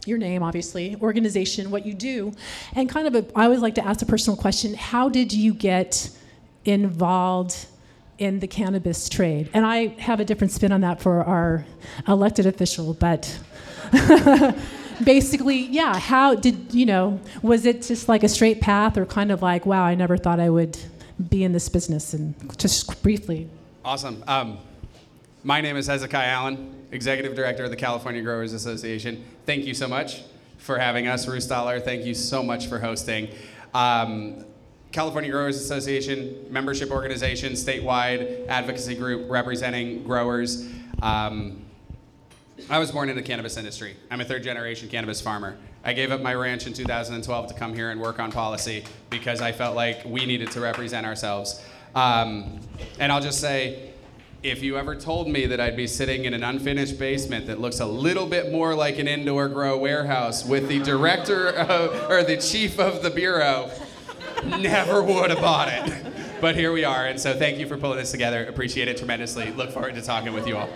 your 0.06 0.18
name, 0.18 0.44
obviously, 0.44 0.96
organization, 1.02 1.72
what 1.72 1.86
you 1.86 1.94
do, 1.94 2.34
and 2.76 2.88
kind 2.88 3.08
of 3.08 3.16
a, 3.16 3.26
I 3.36 3.46
always 3.46 3.62
like 3.62 3.76
to 3.76 3.86
ask 3.86 4.02
a 4.02 4.06
personal 4.06 4.38
question 4.38 4.76
how 4.76 5.10
did 5.10 5.34
you 5.34 5.54
get 5.54 6.10
involved 6.66 7.68
in 8.18 8.40
the 8.40 8.48
cannabis 8.48 9.10
trade. 9.10 9.50
And 9.54 9.66
I 9.66 9.88
have 10.00 10.20
a 10.20 10.26
different 10.26 10.52
spin 10.52 10.72
on 10.72 10.82
that 10.82 11.02
for 11.02 11.24
our 11.24 11.66
elected 12.08 12.46
official, 12.46 12.94
but 12.94 13.40
basically, 15.04 15.58
yeah, 15.58 15.98
how 16.00 16.36
did, 16.36 16.74
you 16.74 16.86
know, 16.86 17.20
was 17.42 17.66
it 17.66 17.82
just 17.82 18.08
like 18.08 18.24
a 18.24 18.30
straight 18.30 18.62
path 18.62 18.98
or 18.98 19.06
kind 19.06 19.32
of 19.32 19.42
like, 19.42 19.66
wow, 19.66 19.84
I 19.84 19.96
never 19.96 20.18
thought 20.18 20.40
I 20.40 20.50
would 20.50 20.78
be 21.30 21.44
in 21.44 21.52
this 21.52 21.70
business? 21.70 22.14
And 22.14 22.36
just 22.58 23.02
briefly. 23.04 23.50
Awesome. 23.84 24.24
Um, 24.28 24.58
my 25.44 25.62
name 25.62 25.78
is 25.78 25.88
Hezekiah 25.88 26.28
Allen, 26.28 26.74
Executive 26.92 27.36
Director 27.36 27.66
of 27.66 27.70
the 27.70 27.76
California 27.76 28.22
Growers 28.22 28.54
Association. 28.54 29.24
Thank 29.46 29.66
you 29.66 29.74
so 29.74 29.88
much 29.88 30.24
for 30.58 30.80
having 30.80 31.08
us, 31.08 31.26
Roostaller. 31.26 31.84
Thank 31.84 32.06
you 32.06 32.16
so 32.16 32.42
much 32.42 32.68
for 32.68 32.80
hosting. 32.80 33.30
Um, 33.74 34.46
California 34.96 35.30
Growers 35.30 35.58
Association 35.58 36.46
membership 36.50 36.90
organization, 36.90 37.52
statewide 37.52 38.48
advocacy 38.48 38.96
group 38.96 39.30
representing 39.30 40.02
growers. 40.04 40.70
Um, 41.02 41.66
I 42.70 42.80
was 42.80 42.94
born 42.94 43.10
in 43.10 43.18
the 43.18 43.22
cannabis 43.22 43.58
industry. 43.58 43.98
I'm 44.10 44.22
a 44.22 44.24
third 44.24 44.42
generation 44.44 44.88
cannabis 44.88 45.20
farmer. 45.20 45.58
I 45.84 45.92
gave 45.92 46.14
up 46.14 46.22
my 46.22 46.34
ranch 46.34 46.66
in 46.66 46.72
2012 46.72 47.48
to 47.48 47.54
come 47.56 47.74
here 47.74 47.92
and 47.92 48.00
work 48.00 48.20
on 48.20 48.32
policy 48.32 48.86
because 49.10 49.42
I 49.42 49.52
felt 49.52 49.76
like 49.76 50.06
we 50.06 50.26
needed 50.26 50.50
to 50.52 50.62
represent 50.62 51.06
ourselves. 51.06 51.62
Um, 51.94 52.62
and 52.98 53.12
I'll 53.12 53.22
just 53.22 53.42
say, 53.42 53.92
if 54.44 54.64
you 54.64 54.78
ever 54.78 54.96
told 54.96 55.28
me 55.28 55.46
that 55.48 55.60
I'd 55.60 55.76
be 55.76 55.88
sitting 55.88 56.24
in 56.24 56.34
an 56.34 56.44
unfinished 56.44 56.98
basement 56.98 57.48
that 57.48 57.60
looks 57.60 57.82
a 57.82 57.86
little 57.86 58.28
bit 58.28 58.50
more 58.50 58.74
like 58.74 58.98
an 58.98 59.10
indoor 59.10 59.50
grow 59.50 59.78
warehouse 59.78 60.46
with 60.46 60.70
the 60.70 60.80
director 60.80 61.50
of, 61.50 62.10
or 62.10 62.24
the 62.24 62.38
chief 62.38 62.80
of 62.80 63.04
the 63.04 63.10
bureau 63.10 63.70
Never 64.44 65.02
would 65.02 65.30
have 65.30 65.42
bought 65.42 65.70
it. 65.70 66.06
But 66.42 66.56
here 66.56 66.72
we 66.72 66.84
are, 66.84 67.06
and 67.06 67.20
so 67.20 67.38
thank 67.38 67.58
you 67.58 67.68
for 67.68 67.78
pulling 67.78 67.98
this 67.98 68.12
together. 68.12 68.46
Appreciate 68.46 68.88
it 68.88 68.98
tremendously. 68.98 69.52
Look 69.52 69.72
forward 69.72 69.96
to 69.96 70.02
talking 70.02 70.34
with 70.34 70.48
you 70.48 70.58
all. 70.58 70.70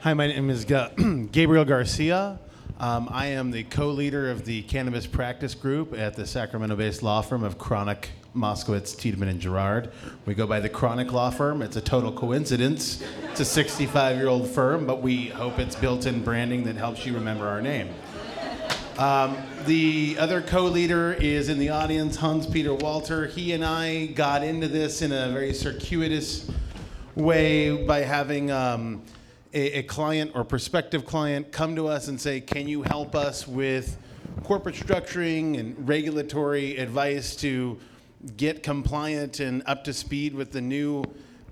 Hi, 0.00 0.14
my 0.14 0.26
name 0.26 0.48
is 0.50 0.64
Gabriel 1.32 1.64
Garcia. 1.64 2.38
Um, 2.80 3.08
I 3.10 3.26
am 3.26 3.50
the 3.50 3.64
co 3.64 3.88
leader 3.90 4.30
of 4.30 4.44
the 4.44 4.62
cannabis 4.62 5.06
practice 5.06 5.54
group 5.54 5.92
at 5.92 6.14
the 6.14 6.26
Sacramento 6.26 6.76
based 6.76 7.02
law 7.02 7.20
firm 7.20 7.42
of 7.42 7.58
Kronick 7.58 8.06
Moskovitz, 8.34 8.96
Tiedemann, 8.96 9.28
and 9.28 9.40
Girard. 9.40 9.90
We 10.26 10.34
go 10.34 10.46
by 10.46 10.60
the 10.60 10.68
Kronick 10.68 11.10
Law 11.10 11.30
Firm. 11.30 11.60
It's 11.60 11.76
a 11.76 11.80
total 11.80 12.12
coincidence. 12.12 13.02
It's 13.30 13.40
a 13.40 13.44
65 13.44 14.16
year 14.16 14.28
old 14.28 14.48
firm, 14.48 14.86
but 14.86 15.02
we 15.02 15.26
hope 15.26 15.58
it's 15.58 15.74
built 15.74 16.06
in 16.06 16.22
branding 16.22 16.64
that 16.64 16.76
helps 16.76 17.04
you 17.04 17.14
remember 17.14 17.48
our 17.48 17.60
name. 17.60 17.88
Um, 18.98 19.36
the 19.64 20.16
other 20.18 20.42
co 20.42 20.64
leader 20.64 21.12
is 21.12 21.48
in 21.48 21.58
the 21.58 21.70
audience, 21.70 22.16
Hans 22.16 22.46
Peter 22.46 22.74
Walter. 22.74 23.26
He 23.26 23.52
and 23.52 23.64
I 23.64 24.06
got 24.06 24.42
into 24.42 24.68
this 24.68 25.02
in 25.02 25.12
a 25.12 25.30
very 25.30 25.54
circuitous 25.54 26.50
way 27.14 27.86
by 27.86 28.00
having. 28.00 28.50
Um, 28.50 29.02
a, 29.54 29.78
a 29.78 29.82
client 29.84 30.32
or 30.34 30.44
prospective 30.44 31.04
client 31.04 31.52
come 31.52 31.74
to 31.76 31.88
us 31.88 32.08
and 32.08 32.20
say, 32.20 32.40
Can 32.40 32.68
you 32.68 32.82
help 32.82 33.14
us 33.14 33.46
with 33.46 33.96
corporate 34.44 34.74
structuring 34.74 35.58
and 35.58 35.88
regulatory 35.88 36.76
advice 36.76 37.34
to 37.36 37.78
get 38.36 38.62
compliant 38.62 39.40
and 39.40 39.62
up 39.66 39.84
to 39.84 39.92
speed 39.92 40.34
with 40.34 40.52
the 40.52 40.60
new 40.60 41.04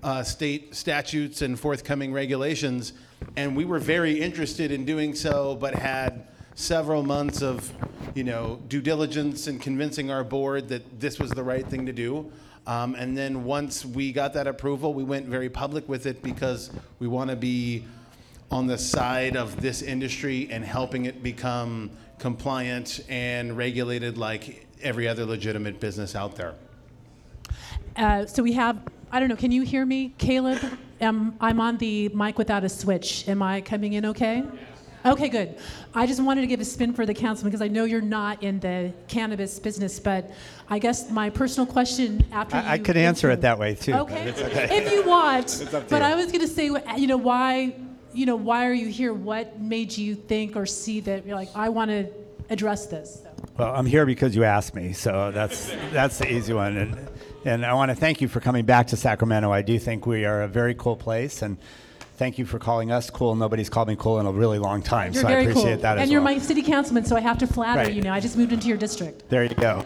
uh, 0.03 0.21
state 0.23 0.75
statutes 0.75 1.41
and 1.41 1.59
forthcoming 1.59 2.13
regulations? 2.13 2.93
And 3.35 3.55
we 3.55 3.65
were 3.65 3.79
very 3.79 4.19
interested 4.19 4.71
in 4.71 4.85
doing 4.85 5.15
so, 5.15 5.55
but 5.55 5.73
had 5.73 6.27
several 6.57 7.03
months 7.03 7.43
of, 7.43 7.71
you 8.15 8.23
know, 8.23 8.59
due 8.67 8.81
diligence 8.81 9.45
and 9.45 9.61
convincing 9.61 10.09
our 10.09 10.23
board 10.23 10.67
that 10.67 10.99
this 10.99 11.19
was 11.19 11.29
the 11.29 11.43
right 11.43 11.67
thing 11.67 11.85
to 11.85 11.93
do. 11.93 12.29
Um, 12.65 12.95
and 12.95 13.15
then 13.15 13.43
once 13.43 13.85
we 13.85 14.11
got 14.11 14.33
that 14.33 14.47
approval, 14.47 14.95
we 14.95 15.03
went 15.03 15.27
very 15.27 15.49
public 15.49 15.87
with 15.87 16.07
it 16.07 16.23
because 16.23 16.71
we 16.97 17.07
want 17.07 17.29
to 17.29 17.35
be 17.35 17.85
on 18.49 18.65
the 18.65 18.77
side 18.77 19.37
of 19.37 19.61
this 19.61 19.83
industry 19.83 20.47
and 20.49 20.65
helping 20.65 21.05
it 21.05 21.21
become 21.21 21.91
compliant 22.17 23.01
and 23.07 23.55
regulated 23.55 24.17
like 24.17 24.65
every 24.81 25.07
other 25.07 25.25
legitimate 25.25 25.79
business 25.79 26.15
out 26.15 26.35
there. 26.35 26.55
Uh, 27.95 28.25
so 28.25 28.41
we 28.41 28.53
have, 28.53 28.79
I 29.11 29.19
don't 29.19 29.29
know, 29.29 29.35
can 29.35 29.51
you 29.51 29.61
hear 29.61 29.85
me, 29.85 30.15
Caleb? 30.17 30.59
Um, 31.01 31.35
I'm 31.39 31.61
on 31.61 31.77
the 31.77 32.09
mic 32.09 32.39
without 32.39 32.63
a 32.63 32.69
switch. 32.69 33.27
Am 33.29 33.43
I 33.43 33.61
coming 33.61 33.93
in 33.93 34.05
okay? 34.07 34.43
Okay, 35.05 35.29
good. 35.29 35.55
I 35.93 36.05
just 36.05 36.21
wanted 36.21 36.41
to 36.41 36.47
give 36.47 36.59
a 36.59 36.65
spin 36.65 36.93
for 36.93 37.05
the 37.05 37.13
council 37.13 37.45
because 37.45 37.61
I 37.61 37.67
know 37.67 37.85
you're 37.85 38.01
not 38.01 38.43
in 38.43 38.59
the 38.59 38.93
cannabis 39.07 39.59
business, 39.59 39.99
but 39.99 40.31
I 40.69 40.79
guess 40.79 41.09
my 41.09 41.29
personal 41.29 41.65
question 41.65 42.25
after 42.31 42.57
I, 42.57 42.73
I 42.73 42.77
could 42.77 42.97
answer 42.97 43.29
it 43.29 43.41
that 43.41 43.57
way 43.57 43.75
too. 43.75 43.93
Okay, 43.93 44.27
if 44.27 44.91
you 44.91 45.03
want. 45.05 45.63
up 45.73 45.87
but 45.89 46.01
you. 46.01 46.07
I 46.07 46.15
was 46.15 46.27
going 46.27 46.41
to 46.41 46.47
say, 46.47 46.65
you 46.97 47.07
know, 47.07 47.17
why, 47.17 47.75
you 48.13 48.25
know, 48.25 48.35
why 48.35 48.67
are 48.67 48.73
you 48.73 48.87
here? 48.87 49.13
What 49.13 49.59
made 49.59 49.95
you 49.95 50.15
think 50.15 50.55
or 50.55 50.65
see 50.65 50.99
that 51.01 51.25
you're 51.25 51.35
like, 51.35 51.49
I 51.55 51.69
want 51.69 51.91
to 51.91 52.09
address 52.49 52.87
this? 52.87 53.21
So. 53.23 53.29
Well, 53.57 53.73
I'm 53.73 53.85
here 53.85 54.05
because 54.05 54.35
you 54.35 54.43
asked 54.43 54.75
me, 54.75 54.93
so 54.93 55.31
that's 55.31 55.71
that's 55.91 56.17
the 56.17 56.31
easy 56.31 56.53
one. 56.53 56.77
And 56.77 57.09
and 57.45 57.65
I 57.65 57.73
want 57.73 57.89
to 57.89 57.95
thank 57.95 58.19
you 58.19 58.27
for 58.27 58.39
coming 58.39 58.65
back 58.65 58.87
to 58.87 58.97
Sacramento. 58.97 59.51
I 59.51 59.61
do 59.61 59.79
think 59.79 60.05
we 60.05 60.25
are 60.25 60.41
a 60.41 60.47
very 60.47 60.75
cool 60.75 60.95
place, 60.95 61.41
and 61.41 61.57
thank 62.17 62.37
you 62.37 62.45
for 62.45 62.59
calling 62.59 62.91
us 62.91 63.09
cool. 63.09 63.35
Nobody's 63.35 63.69
called 63.69 63.87
me 63.87 63.95
cool 63.97 64.19
in 64.19 64.25
a 64.25 64.31
really 64.31 64.59
long 64.59 64.81
time, 64.81 65.13
You're 65.13 65.23
so 65.23 65.29
I 65.29 65.31
appreciate 65.33 65.73
cool. 65.73 65.77
that 65.83 65.97
as 65.97 66.03
and 66.03 66.11
you're 66.11 66.21
well. 66.21 66.35
my 66.35 66.39
city 66.39 66.61
councilman, 66.61 67.05
so 67.05 67.15
I 67.15 67.21
have 67.21 67.37
to 67.39 67.47
flatter 67.47 67.81
Right. 67.81 67.93
you 67.93 68.01
now. 68.01 68.13
I 68.13 68.19
just 68.19 68.37
moved 68.37 68.51
into 68.51 68.67
your 68.67 68.77
district. 68.77 69.29
There 69.29 69.43
you 69.43 69.55
go. 69.55 69.85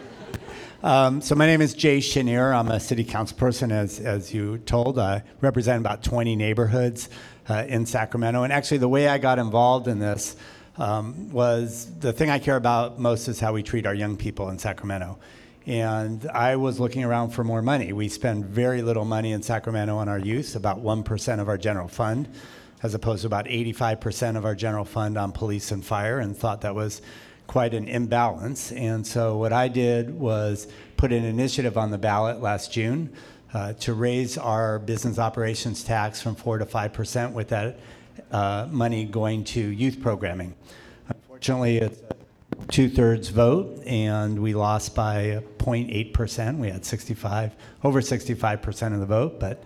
Um, 0.82 1.20
so 1.20 1.36
my 1.36 1.46
name 1.46 1.60
is 1.60 1.74
Jay 1.74 1.98
Schenirer. 1.98 2.52
I'm 2.52 2.68
a 2.68 2.80
city 2.80 3.04
council 3.04 3.36
person, 3.36 3.70
as, 3.70 4.00
as 4.00 4.34
you 4.34 4.58
told. 4.58 4.98
I 4.98 5.22
represent 5.40 5.78
about 5.78 6.02
20 6.02 6.34
neighborhoods 6.34 7.08
uh, 7.48 7.64
in 7.68 7.86
Sacramento. 7.86 8.42
And 8.42 8.52
actually, 8.52 8.78
the 8.78 8.88
way 8.88 9.06
I 9.08 9.18
got 9.18 9.38
involved 9.38 9.86
in 9.86 10.00
this 10.00 10.34
um, 10.78 11.30
was 11.30 11.88
the 12.00 12.12
thing 12.12 12.30
I 12.30 12.40
care 12.40 12.56
about 12.56 12.98
most 12.98 13.28
is 13.28 13.38
how 13.38 13.52
we 13.52 13.62
treat 13.62 13.86
our 13.86 13.94
young 13.94 14.16
people 14.16 14.48
in 14.48 14.58
Sacramento. 14.58 15.18
And 15.66 16.28
I 16.28 16.56
was 16.56 16.80
looking 16.80 17.04
around 17.04 17.30
for 17.30 17.44
more 17.44 17.62
money. 17.62 17.92
We 17.92 18.08
spend 18.08 18.46
very 18.46 18.82
little 18.82 19.04
money 19.04 19.32
in 19.32 19.42
Sacramento 19.42 19.96
on 19.96 20.08
our 20.08 20.18
youth, 20.18 20.56
about 20.56 20.82
1% 20.82 21.40
of 21.40 21.48
our 21.48 21.58
general 21.58 21.88
fund, 21.88 22.28
as 22.82 22.94
opposed 22.94 23.20
to 23.20 23.28
about 23.28 23.46
85% 23.46 24.36
of 24.36 24.44
our 24.44 24.56
general 24.56 24.84
fund 24.84 25.16
on 25.16 25.30
police 25.30 25.70
and 25.70 25.84
fire, 25.84 26.18
and 26.18 26.36
thought 26.36 26.62
that 26.62 26.74
was 26.74 27.00
quite 27.46 27.74
an 27.74 27.86
imbalance. 27.86 28.72
And 28.72 29.06
so 29.06 29.36
what 29.36 29.52
I 29.52 29.68
did 29.68 30.18
was 30.18 30.66
put 30.96 31.12
an 31.12 31.24
initiative 31.24 31.78
on 31.78 31.90
the 31.90 31.98
ballot 31.98 32.40
last 32.40 32.72
June 32.72 33.12
uh, 33.54 33.74
to 33.74 33.94
raise 33.94 34.38
our 34.38 34.78
business 34.78 35.18
operations 35.18 35.84
tax 35.84 36.20
from 36.20 36.34
4 36.34 36.58
to 36.58 36.66
5% 36.66 37.32
with 37.32 37.48
that 37.48 37.78
uh, 38.30 38.66
money 38.70 39.04
going 39.04 39.44
to 39.44 39.60
youth 39.60 40.00
programming. 40.00 40.54
Unfortunately, 41.08 41.78
it's 41.78 42.00
a 42.10 42.14
two 42.68 42.88
thirds 42.88 43.28
vote, 43.28 43.82
and 43.86 44.38
we 44.40 44.54
lost 44.54 44.94
by 44.94 45.42
0.8%. 45.58 46.58
We 46.58 46.70
had 46.70 46.84
65, 46.84 47.54
over 47.84 48.00
65% 48.00 48.94
of 48.94 49.00
the 49.00 49.06
vote, 49.06 49.40
but 49.40 49.62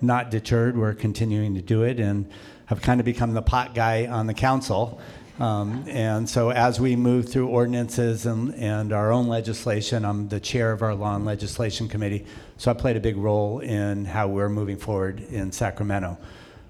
not 0.00 0.30
deterred. 0.30 0.76
We're 0.76 0.94
continuing 0.94 1.54
to 1.54 1.62
do 1.62 1.82
it 1.82 2.00
and 2.00 2.30
have 2.66 2.82
kind 2.82 3.00
of 3.00 3.04
become 3.04 3.34
the 3.34 3.42
pot 3.42 3.74
guy 3.74 4.06
on 4.06 4.26
the 4.26 4.34
council. 4.34 5.00
Um, 5.38 5.84
and 5.86 6.28
so, 6.28 6.50
as 6.50 6.80
we 6.80 6.96
move 6.96 7.28
through 7.28 7.48
ordinances 7.48 8.24
and, 8.24 8.54
and 8.54 8.92
our 8.92 9.12
own 9.12 9.28
legislation, 9.28 10.04
I'm 10.04 10.28
the 10.28 10.40
chair 10.40 10.72
of 10.72 10.82
our 10.82 10.94
law 10.94 11.14
and 11.14 11.26
legislation 11.26 11.88
committee. 11.88 12.24
So, 12.56 12.70
I 12.70 12.74
played 12.74 12.96
a 12.96 13.00
big 13.00 13.18
role 13.18 13.60
in 13.60 14.06
how 14.06 14.28
we're 14.28 14.48
moving 14.48 14.78
forward 14.78 15.20
in 15.20 15.52
Sacramento. 15.52 16.16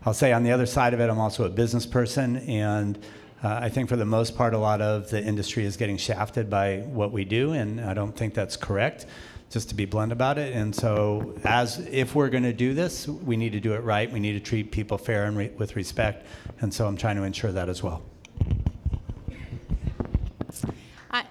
I'll 0.04 0.14
say 0.14 0.32
on 0.32 0.42
the 0.42 0.50
other 0.50 0.66
side 0.66 0.94
of 0.94 1.00
it, 1.00 1.08
I'm 1.08 1.20
also 1.20 1.44
a 1.44 1.48
business 1.48 1.86
person, 1.86 2.38
and 2.38 2.98
uh, 3.42 3.58
I 3.62 3.68
think 3.68 3.88
for 3.88 3.96
the 3.96 4.06
most 4.06 4.36
part, 4.36 4.54
a 4.54 4.58
lot 4.58 4.80
of 4.80 5.10
the 5.10 5.22
industry 5.22 5.64
is 5.64 5.76
getting 5.76 5.96
shafted 5.96 6.48
by 6.48 6.78
what 6.78 7.12
we 7.12 7.24
do, 7.24 7.52
and 7.52 7.80
I 7.80 7.94
don't 7.94 8.16
think 8.16 8.34
that's 8.34 8.56
correct. 8.56 9.06
Just 9.48 9.68
to 9.68 9.76
be 9.76 9.84
blunt 9.84 10.10
about 10.10 10.38
it, 10.38 10.54
and 10.54 10.74
so 10.74 11.38
as 11.44 11.78
if 11.78 12.16
we're 12.16 12.30
going 12.30 12.42
to 12.42 12.52
do 12.52 12.74
this, 12.74 13.06
we 13.06 13.36
need 13.36 13.52
to 13.52 13.60
do 13.60 13.74
it 13.74 13.84
right. 13.84 14.10
We 14.10 14.18
need 14.18 14.32
to 14.32 14.40
treat 14.40 14.72
people 14.72 14.98
fair 14.98 15.26
and 15.26 15.36
re- 15.36 15.52
with 15.56 15.76
respect, 15.76 16.26
and 16.60 16.74
so 16.74 16.86
I'm 16.86 16.96
trying 16.96 17.14
to 17.16 17.22
ensure 17.22 17.52
that 17.52 17.68
as 17.68 17.80
well. 17.80 18.02
I, 21.12 21.24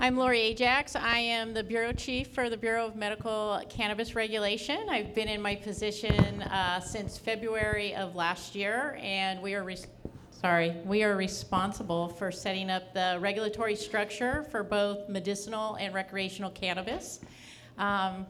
I'm 0.00 0.16
Lori 0.16 0.40
Ajax. 0.40 0.94
I 0.94 1.18
am 1.18 1.52
the 1.52 1.64
Bureau 1.64 1.92
Chief 1.92 2.28
for 2.28 2.48
the 2.48 2.56
Bureau 2.56 2.86
of 2.86 2.94
Medical 2.94 3.60
Cannabis 3.68 4.14
Regulation. 4.14 4.88
I've 4.88 5.12
been 5.12 5.26
in 5.26 5.42
my 5.42 5.56
position 5.56 6.40
uh, 6.42 6.78
since 6.78 7.18
February 7.18 7.96
of 7.96 8.14
last 8.14 8.54
year, 8.54 8.96
and 9.02 9.42
we 9.42 9.56
are 9.56 9.64
res- 9.64 9.88
sorry 10.30 10.76
we 10.84 11.02
are 11.02 11.16
responsible 11.16 12.10
for 12.10 12.30
setting 12.30 12.70
up 12.70 12.94
the 12.94 13.18
regulatory 13.20 13.74
structure 13.74 14.46
for 14.52 14.62
both 14.62 15.08
medicinal 15.08 15.74
and 15.74 15.92
recreational 15.92 16.52
cannabis. 16.52 17.18
Um, 17.76 18.24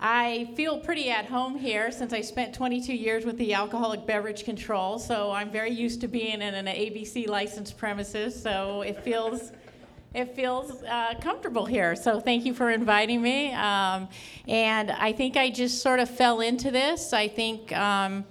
I 0.00 0.50
feel 0.56 0.80
pretty 0.80 1.08
at 1.10 1.26
home 1.26 1.56
here 1.56 1.92
since 1.92 2.12
I 2.12 2.20
spent 2.20 2.52
22 2.52 2.92
years 2.92 3.24
with 3.24 3.38
the 3.38 3.54
Alcoholic 3.54 4.06
Beverage 4.06 4.44
Control, 4.44 4.98
so 4.98 5.30
I'm 5.30 5.52
very 5.52 5.70
used 5.70 6.00
to 6.00 6.08
being 6.08 6.42
in 6.42 6.54
an 6.54 6.66
ABC 6.66 7.28
licensed 7.28 7.78
premises, 7.78 8.42
so 8.42 8.82
it 8.82 9.04
feels 9.04 9.52
it 10.14 10.34
feels 10.34 10.82
uh, 10.84 11.14
comfortable 11.20 11.66
here. 11.66 11.94
So 11.94 12.20
thank 12.20 12.44
you 12.44 12.54
for 12.54 12.70
inviting 12.70 13.20
me. 13.20 13.52
Um, 13.52 14.08
and 14.48 14.90
I 14.90 15.12
think 15.12 15.36
I 15.36 15.50
just 15.50 15.82
sort 15.82 16.00
of 16.00 16.08
fell 16.08 16.40
into 16.40 16.70
this. 16.70 17.12
I 17.12 17.28
think 17.28 17.72
um, 17.76 18.24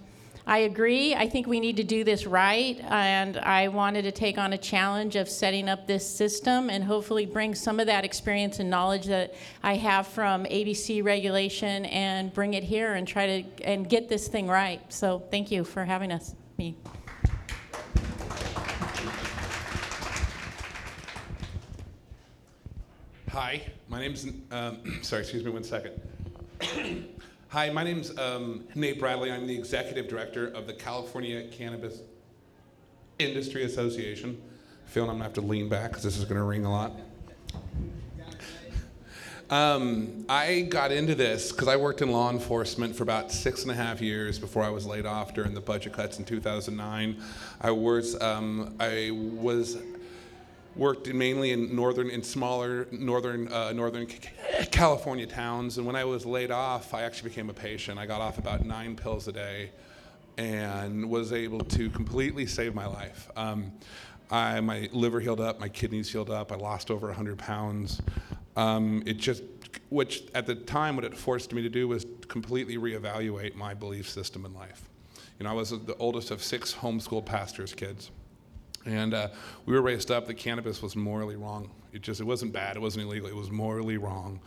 I 0.47 0.59
agree. 0.59 1.15
I 1.15 1.27
think 1.27 1.47
we 1.47 1.59
need 1.59 1.77
to 1.77 1.83
do 1.83 2.03
this 2.03 2.25
right. 2.27 2.79
And 2.85 3.37
I 3.37 3.67
wanted 3.67 4.03
to 4.03 4.11
take 4.11 4.37
on 4.37 4.53
a 4.53 4.57
challenge 4.57 5.15
of 5.15 5.27
setting 5.27 5.67
up 5.67 5.87
this 5.87 6.07
system 6.07 6.69
and 6.69 6.83
hopefully 6.83 7.25
bring 7.25 7.55
some 7.55 7.79
of 7.79 7.87
that 7.87 8.05
experience 8.05 8.59
and 8.59 8.69
knowledge 8.69 9.05
that 9.07 9.33
I 9.63 9.75
have 9.75 10.07
from 10.07 10.45
ABC 10.45 11.03
regulation 11.03 11.85
and 11.85 12.31
bring 12.33 12.53
it 12.53 12.63
here 12.63 12.93
and 12.93 13.07
try 13.07 13.41
to 13.41 13.63
and 13.63 13.89
get 13.89 14.07
this 14.07 14.27
thing 14.27 14.47
right. 14.47 14.81
So 14.93 15.23
thank 15.31 15.51
you 15.51 15.63
for 15.63 15.83
having 15.83 16.11
us. 16.11 16.35
Me. 16.57 16.77
Hi, 23.35 23.61
my 23.89 23.99
name's, 23.99 24.25
um, 24.49 24.79
sorry, 25.01 25.23
excuse 25.23 25.43
me 25.43 25.51
one 25.51 25.65
second. 25.65 25.99
Hi, 27.49 27.69
my 27.69 27.83
name's 27.83 28.17
um, 28.17 28.63
Nate 28.75 28.97
Bradley. 28.97 29.29
I'm 29.29 29.45
the 29.45 29.53
executive 29.53 30.07
director 30.07 30.47
of 30.47 30.67
the 30.67 30.73
California 30.73 31.45
Cannabis 31.49 31.99
Industry 33.19 33.65
Association. 33.65 34.41
I 34.85 34.89
feel 34.89 35.03
I'm 35.03 35.15
gonna 35.15 35.25
have 35.25 35.33
to 35.33 35.41
lean 35.41 35.67
back 35.67 35.89
because 35.89 36.03
this 36.03 36.17
is 36.17 36.23
gonna 36.23 36.45
ring 36.45 36.63
a 36.63 36.71
lot. 36.71 36.93
Um, 39.49 40.25
I 40.29 40.61
got 40.61 40.93
into 40.93 41.13
this 41.13 41.51
because 41.51 41.67
I 41.67 41.75
worked 41.75 42.01
in 42.01 42.13
law 42.13 42.31
enforcement 42.31 42.95
for 42.95 43.03
about 43.03 43.33
six 43.33 43.63
and 43.63 43.71
a 43.71 43.75
half 43.75 43.99
years 43.99 44.39
before 44.39 44.63
I 44.63 44.69
was 44.69 44.85
laid 44.85 45.05
off 45.05 45.33
during 45.33 45.53
the 45.53 45.59
budget 45.59 45.91
cuts 45.91 46.19
in 46.19 46.23
2009. 46.23 47.21
I 47.59 47.71
was 47.71 48.19
um, 48.21 48.77
I 48.79 49.11
was 49.11 49.77
worked 50.75 51.07
in, 51.07 51.17
mainly 51.17 51.51
in 51.51 51.75
northern, 51.75 52.09
in 52.09 52.21
smaller 52.23 52.87
northern, 52.91 53.47
uh, 53.51 53.71
northern 53.71 54.07
California 54.71 55.25
towns. 55.25 55.77
And 55.77 55.87
when 55.87 55.95
I 55.95 56.03
was 56.03 56.25
laid 56.25 56.51
off, 56.51 56.93
I 56.93 57.03
actually 57.03 57.29
became 57.29 57.49
a 57.49 57.53
patient. 57.53 57.97
I 57.97 58.05
got 58.05 58.21
off 58.21 58.37
about 58.37 58.65
nine 58.65 58.95
pills 58.95 59.27
a 59.27 59.31
day 59.31 59.71
and 60.37 61.09
was 61.09 61.31
able 61.31 61.59
to 61.59 61.89
completely 61.89 62.45
save 62.45 62.75
my 62.75 62.85
life. 62.85 63.29
Um, 63.35 63.71
I, 64.29 64.59
my 64.59 64.89
liver 64.91 65.19
healed 65.19 65.39
up, 65.39 65.59
my 65.59 65.69
kidneys 65.69 66.11
healed 66.11 66.29
up, 66.29 66.51
I 66.51 66.55
lost 66.55 66.91
over 66.91 67.07
100 67.07 67.37
pounds. 67.37 68.01
Um, 68.57 69.03
it 69.05 69.17
just, 69.17 69.43
which 69.89 70.23
at 70.33 70.45
the 70.45 70.55
time, 70.55 70.95
what 70.95 71.05
it 71.05 71.15
forced 71.15 71.53
me 71.53 71.61
to 71.61 71.69
do 71.69 71.87
was 71.87 72.05
completely 72.27 72.77
reevaluate 72.77 73.55
my 73.55 73.73
belief 73.73 74.09
system 74.09 74.45
in 74.45 74.53
life. 74.53 74.89
You 75.39 75.43
know, 75.43 75.51
I 75.51 75.53
was 75.53 75.69
the 75.69 75.95
oldest 75.97 76.31
of 76.31 76.41
six 76.41 76.73
homeschooled 76.73 77.25
pastors' 77.25 77.73
kids. 77.73 78.11
And 78.85 79.13
uh, 79.13 79.29
we 79.65 79.73
were 79.73 79.81
raised 79.81 80.11
up 80.11 80.27
that 80.27 80.35
cannabis 80.35 80.81
was 80.81 80.95
morally 80.95 81.35
wrong. 81.35 81.69
It 81.91 82.01
just, 82.01 82.21
it 82.21 82.25
wasn't 82.25 82.53
bad, 82.53 82.75
it 82.75 82.81
wasn't 82.81 83.05
illegal, 83.05 83.27
it 83.27 83.35
was 83.35 83.49
morally 83.49 83.97
wrong. 83.97 84.39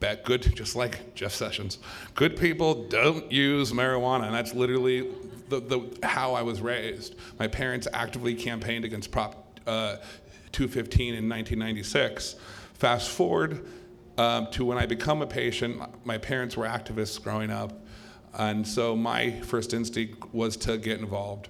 Bad, 0.00 0.22
good, 0.24 0.54
just 0.54 0.76
like 0.76 1.14
Jeff 1.14 1.32
Sessions. 1.32 1.78
Good 2.14 2.36
people 2.36 2.84
don't 2.88 3.30
use 3.32 3.72
marijuana, 3.72 4.26
and 4.26 4.34
that's 4.34 4.54
literally 4.54 5.08
the, 5.48 5.60
the, 5.60 6.06
how 6.06 6.34
I 6.34 6.42
was 6.42 6.60
raised. 6.60 7.16
My 7.38 7.48
parents 7.48 7.88
actively 7.92 8.34
campaigned 8.34 8.84
against 8.84 9.10
Prop 9.10 9.58
uh, 9.66 9.96
215 10.52 11.14
in 11.14 11.28
1996. 11.28 12.36
Fast 12.74 13.10
forward 13.10 13.66
um, 14.18 14.46
to 14.52 14.64
when 14.64 14.78
I 14.78 14.86
become 14.86 15.22
a 15.22 15.26
patient, 15.26 15.80
my 16.04 16.18
parents 16.18 16.56
were 16.56 16.66
activists 16.66 17.20
growing 17.20 17.50
up, 17.50 17.72
and 18.34 18.66
so 18.66 18.94
my 18.94 19.40
first 19.40 19.74
instinct 19.74 20.32
was 20.32 20.56
to 20.58 20.78
get 20.78 21.00
involved 21.00 21.48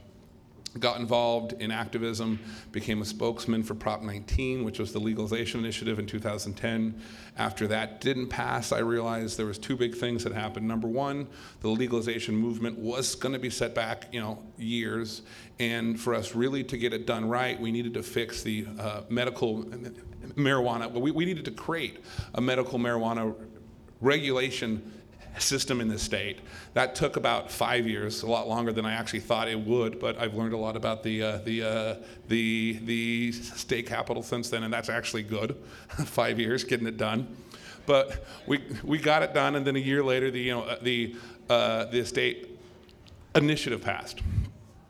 got 0.81 1.01
involved 1.01 1.55
in 1.55 1.71
activism, 1.71 2.39
became 2.73 3.03
a 3.03 3.05
spokesman 3.05 3.63
for 3.63 3.75
Prop 3.75 4.03
19, 4.03 4.65
which 4.65 4.79
was 4.79 4.93
the 4.93 4.99
legalization 4.99 5.61
initiative 5.61 5.99
in 5.99 6.07
2010. 6.07 7.01
After 7.37 7.67
that 7.69 8.01
didn't 8.01 8.29
pass, 8.29 8.73
I 8.73 8.79
realized 8.79 9.39
there 9.39 9.47
was 9.47 9.59
two 9.59 9.77
big 9.77 9.95
things 9.95 10.25
that 10.25 10.33
happened. 10.33 10.67
Number 10.67 10.89
one, 10.89 11.27
the 11.61 11.69
legalization 11.69 12.35
movement 12.37 12.79
was 12.79 13.15
going 13.15 13.33
to 13.33 13.39
be 13.39 13.51
set 13.51 13.75
back, 13.75 14.09
you 14.13 14.21
know, 14.21 14.43
years, 14.57 15.23
and 15.59 15.99
for 15.99 16.15
us 16.15 16.35
really 16.35 16.65
to 16.65 16.77
get 16.77 16.93
it 16.93 17.07
done 17.07 17.29
right, 17.29 17.61
we 17.61 17.73
needed 17.73 17.95
to 17.95 18.03
fix 18.03 18.43
the 18.43 18.67
uh, 18.79 19.03
medical 19.09 19.65
marijuana. 20.37 20.91
We, 20.93 21.11
we 21.11 21.25
needed 21.25 21.45
to 21.47 21.51
create 21.51 22.05
a 22.35 22.41
medical 22.41 22.79
marijuana 22.79 23.35
regulation 24.01 24.98
system 25.41 25.81
in 25.81 25.89
the 25.89 25.99
state. 25.99 26.41
That 26.75 26.95
took 26.95 27.17
about 27.17 27.51
five 27.51 27.87
years, 27.87 28.23
a 28.23 28.27
lot 28.27 28.49
longer 28.49 28.73
than 28.73 28.85
I 28.85 28.95
actually 28.95 29.21
thought 29.21 29.49
it 29.49 29.59
would. 29.59 29.99
But 29.99 30.19
I've 30.19 30.35
learned 30.35 30.53
a 30.53 30.57
lot 30.57 30.77
about 30.77 31.03
the 31.03 31.23
uh, 31.23 31.39
the 31.39 31.63
uh, 31.63 31.95
the 32.29 32.79
the 32.85 33.33
state 33.33 33.87
capital 33.87 34.23
since 34.23 34.51
then, 34.51 34.65
and 34.65 34.73
that's 34.73 34.89
actually 34.89 35.23
good. 35.23 35.57
five 35.89 36.39
years 36.39 36.65
getting 36.65 36.87
it 36.87 36.97
done, 36.97 37.37
but 37.87 38.25
we 38.47 38.63
we 38.83 38.99
got 38.99 39.23
it 39.23 39.35
done, 39.35 39.57
and 39.57 39.67
then 39.67 39.77
a 39.77 39.81
year 39.81 40.03
later, 40.03 40.31
the 40.31 40.41
you 40.41 40.53
know 40.53 40.77
the 40.83 41.17
uh, 41.49 41.85
the 41.87 42.05
state 42.05 42.59
initiative 43.35 43.83
passed. 43.83 44.21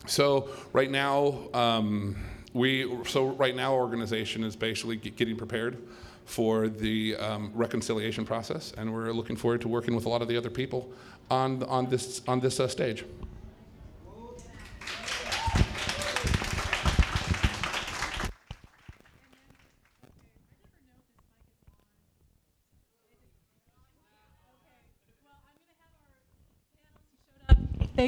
So 0.07 0.51
right 0.73 0.91
now. 0.91 1.49
Um, 1.55 2.17
we, 2.55 2.91
so 3.05 3.27
right 3.27 3.55
now, 3.55 3.75
organization 3.75 4.43
is 4.43 4.57
basically 4.57 4.97
getting 4.97 5.37
prepared 5.37 5.77
for 6.29 6.69
the 6.69 7.17
um, 7.17 7.51
reconciliation 7.55 8.23
process, 8.27 8.75
and 8.77 8.93
we're 8.93 9.13
looking 9.13 9.35
forward 9.35 9.63
to 9.63 9.69
working 9.69 9.95
with 9.95 10.05
a 10.05 10.09
lot 10.11 10.21
of 10.21 10.29
the 10.29 10.37
other 10.37 10.51
people 10.51 10.93
on, 11.31 11.63
on 11.63 11.89
this, 11.89 12.21
on 12.29 12.39
this 12.39 12.61
uh, 12.61 12.69
stage. 12.69 13.03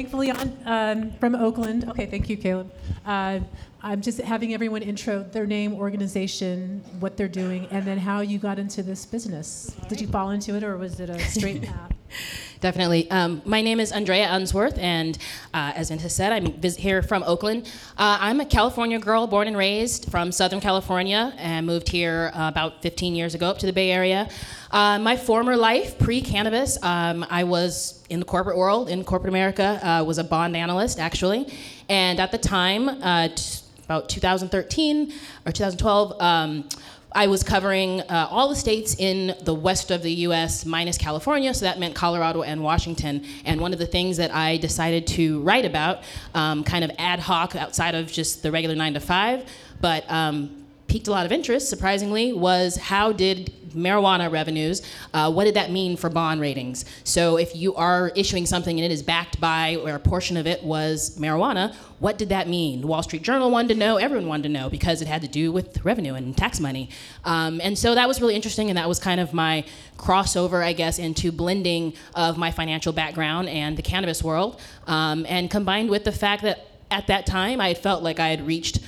Thankfully, 0.01 0.31
on, 0.31 0.57
um, 0.65 1.11
from 1.19 1.35
Oakland. 1.35 1.87
Okay, 1.87 2.07
thank 2.07 2.27
you, 2.27 2.35
Caleb. 2.35 2.73
Uh, 3.05 3.39
I'm 3.83 4.01
just 4.01 4.19
having 4.19 4.51
everyone 4.51 4.81
intro 4.81 5.21
their 5.21 5.45
name, 5.45 5.75
organization, 5.75 6.83
what 6.99 7.17
they're 7.17 7.27
doing, 7.27 7.67
and 7.69 7.85
then 7.85 7.99
how 7.99 8.21
you 8.21 8.39
got 8.39 8.57
into 8.57 8.81
this 8.81 9.05
business. 9.05 9.75
Did 9.89 10.01
you 10.01 10.07
fall 10.07 10.31
into 10.31 10.55
it, 10.55 10.63
or 10.63 10.75
was 10.75 10.99
it 10.99 11.11
a 11.11 11.19
straight 11.19 11.61
path? 11.67 11.91
Definitely. 12.61 13.09
Um, 13.09 13.41
my 13.45 13.61
name 13.61 13.79
is 13.79 13.91
Andrea 13.91 14.27
Unsworth, 14.31 14.77
and 14.77 15.17
uh, 15.53 15.73
as 15.75 15.89
Vinta 15.89 16.09
said, 16.09 16.31
I'm 16.31 16.61
here 16.61 17.01
from 17.01 17.23
Oakland. 17.23 17.65
Uh, 17.97 18.17
I'm 18.19 18.39
a 18.39 18.45
California 18.45 18.99
girl, 18.99 19.27
born 19.27 19.47
and 19.47 19.57
raised 19.57 20.11
from 20.11 20.31
Southern 20.31 20.61
California, 20.61 21.33
and 21.37 21.65
moved 21.65 21.89
here 21.89 22.31
uh, 22.35 22.47
about 22.47 22.81
15 22.81 23.15
years 23.15 23.33
ago 23.35 23.49
up 23.49 23.57
to 23.59 23.65
the 23.65 23.73
Bay 23.73 23.91
Area. 23.91 24.29
Uh, 24.69 24.99
my 24.99 25.17
former 25.17 25.55
life, 25.55 25.97
pre-cannabis, 25.99 26.81
um, 26.83 27.25
I 27.29 27.43
was 27.43 28.03
in 28.09 28.19
the 28.19 28.25
corporate 28.25 28.57
world, 28.57 28.89
in 28.89 29.03
corporate 29.03 29.29
America, 29.29 29.79
uh, 29.81 30.03
was 30.03 30.17
a 30.17 30.23
bond 30.23 30.55
analyst 30.55 30.99
actually, 30.99 31.51
and 31.89 32.19
at 32.19 32.31
the 32.31 32.37
time, 32.37 32.87
uh, 32.89 33.29
t- 33.29 33.61
about 33.85 34.07
2013 34.07 35.11
or 35.45 35.51
2012. 35.51 36.21
Um, 36.21 36.69
I 37.13 37.27
was 37.27 37.43
covering 37.43 38.01
uh, 38.01 38.27
all 38.29 38.47
the 38.47 38.55
states 38.55 38.95
in 38.97 39.35
the 39.41 39.53
west 39.53 39.91
of 39.91 40.01
the 40.01 40.11
US 40.27 40.65
minus 40.65 40.97
California, 40.97 41.53
so 41.53 41.65
that 41.65 41.77
meant 41.77 41.93
Colorado 41.93 42.41
and 42.41 42.63
Washington. 42.63 43.25
And 43.43 43.59
one 43.59 43.73
of 43.73 43.79
the 43.79 43.85
things 43.85 44.17
that 44.17 44.33
I 44.33 44.57
decided 44.57 45.07
to 45.07 45.41
write 45.41 45.65
about, 45.65 46.03
um, 46.33 46.63
kind 46.63 46.85
of 46.85 46.91
ad 46.97 47.19
hoc 47.19 47.55
outside 47.55 47.95
of 47.95 48.11
just 48.11 48.43
the 48.43 48.51
regular 48.51 48.75
nine 48.75 48.93
to 48.93 49.01
five, 49.01 49.45
but 49.81 50.09
um, 50.09 50.60
piqued 50.91 51.07
a 51.07 51.11
lot 51.11 51.25
of 51.25 51.31
interest, 51.31 51.69
surprisingly, 51.69 52.33
was 52.33 52.75
how 52.75 53.13
did 53.13 53.53
marijuana 53.69 54.29
revenues, 54.29 54.81
uh, 55.13 55.31
what 55.31 55.45
did 55.45 55.53
that 55.53 55.71
mean 55.71 55.95
for 55.95 56.09
bond 56.09 56.41
ratings? 56.41 56.83
So 57.05 57.37
if 57.37 57.55
you 57.55 57.73
are 57.75 58.11
issuing 58.13 58.45
something 58.45 58.77
and 58.77 58.83
it 58.83 58.91
is 58.91 59.01
backed 59.01 59.39
by, 59.39 59.77
or 59.77 59.91
a 59.91 59.99
portion 59.99 60.35
of 60.35 60.45
it 60.45 60.61
was 60.65 61.17
marijuana, 61.17 61.73
what 61.99 62.17
did 62.17 62.27
that 62.27 62.49
mean? 62.49 62.81
The 62.81 62.87
Wall 62.87 63.01
Street 63.03 63.21
Journal 63.21 63.49
wanted 63.49 63.69
to 63.69 63.75
know, 63.75 63.95
everyone 63.95 64.27
wanted 64.27 64.43
to 64.43 64.49
know, 64.49 64.69
because 64.69 65.01
it 65.01 65.07
had 65.07 65.21
to 65.21 65.29
do 65.29 65.49
with 65.53 65.81
revenue 65.85 66.15
and 66.15 66.35
tax 66.35 66.59
money. 66.59 66.89
Um, 67.23 67.61
and 67.63 67.77
so 67.77 67.95
that 67.95 68.09
was 68.09 68.19
really 68.19 68.35
interesting, 68.35 68.69
and 68.69 68.77
that 68.77 68.89
was 68.89 68.99
kind 68.99 69.21
of 69.21 69.33
my 69.33 69.63
crossover, 69.97 70.61
I 70.61 70.73
guess, 70.73 70.99
into 70.99 71.31
blending 71.31 71.93
of 72.15 72.37
my 72.37 72.51
financial 72.51 72.91
background 72.91 73.47
and 73.47 73.77
the 73.77 73.81
cannabis 73.81 74.21
world, 74.21 74.59
um, 74.87 75.25
and 75.29 75.49
combined 75.49 75.89
with 75.89 76.03
the 76.03 76.11
fact 76.11 76.43
that 76.43 76.67
at 76.89 77.07
that 77.07 77.25
time 77.25 77.61
I 77.61 77.75
felt 77.75 78.03
like 78.03 78.19
I 78.19 78.27
had 78.27 78.45
reached 78.45 78.79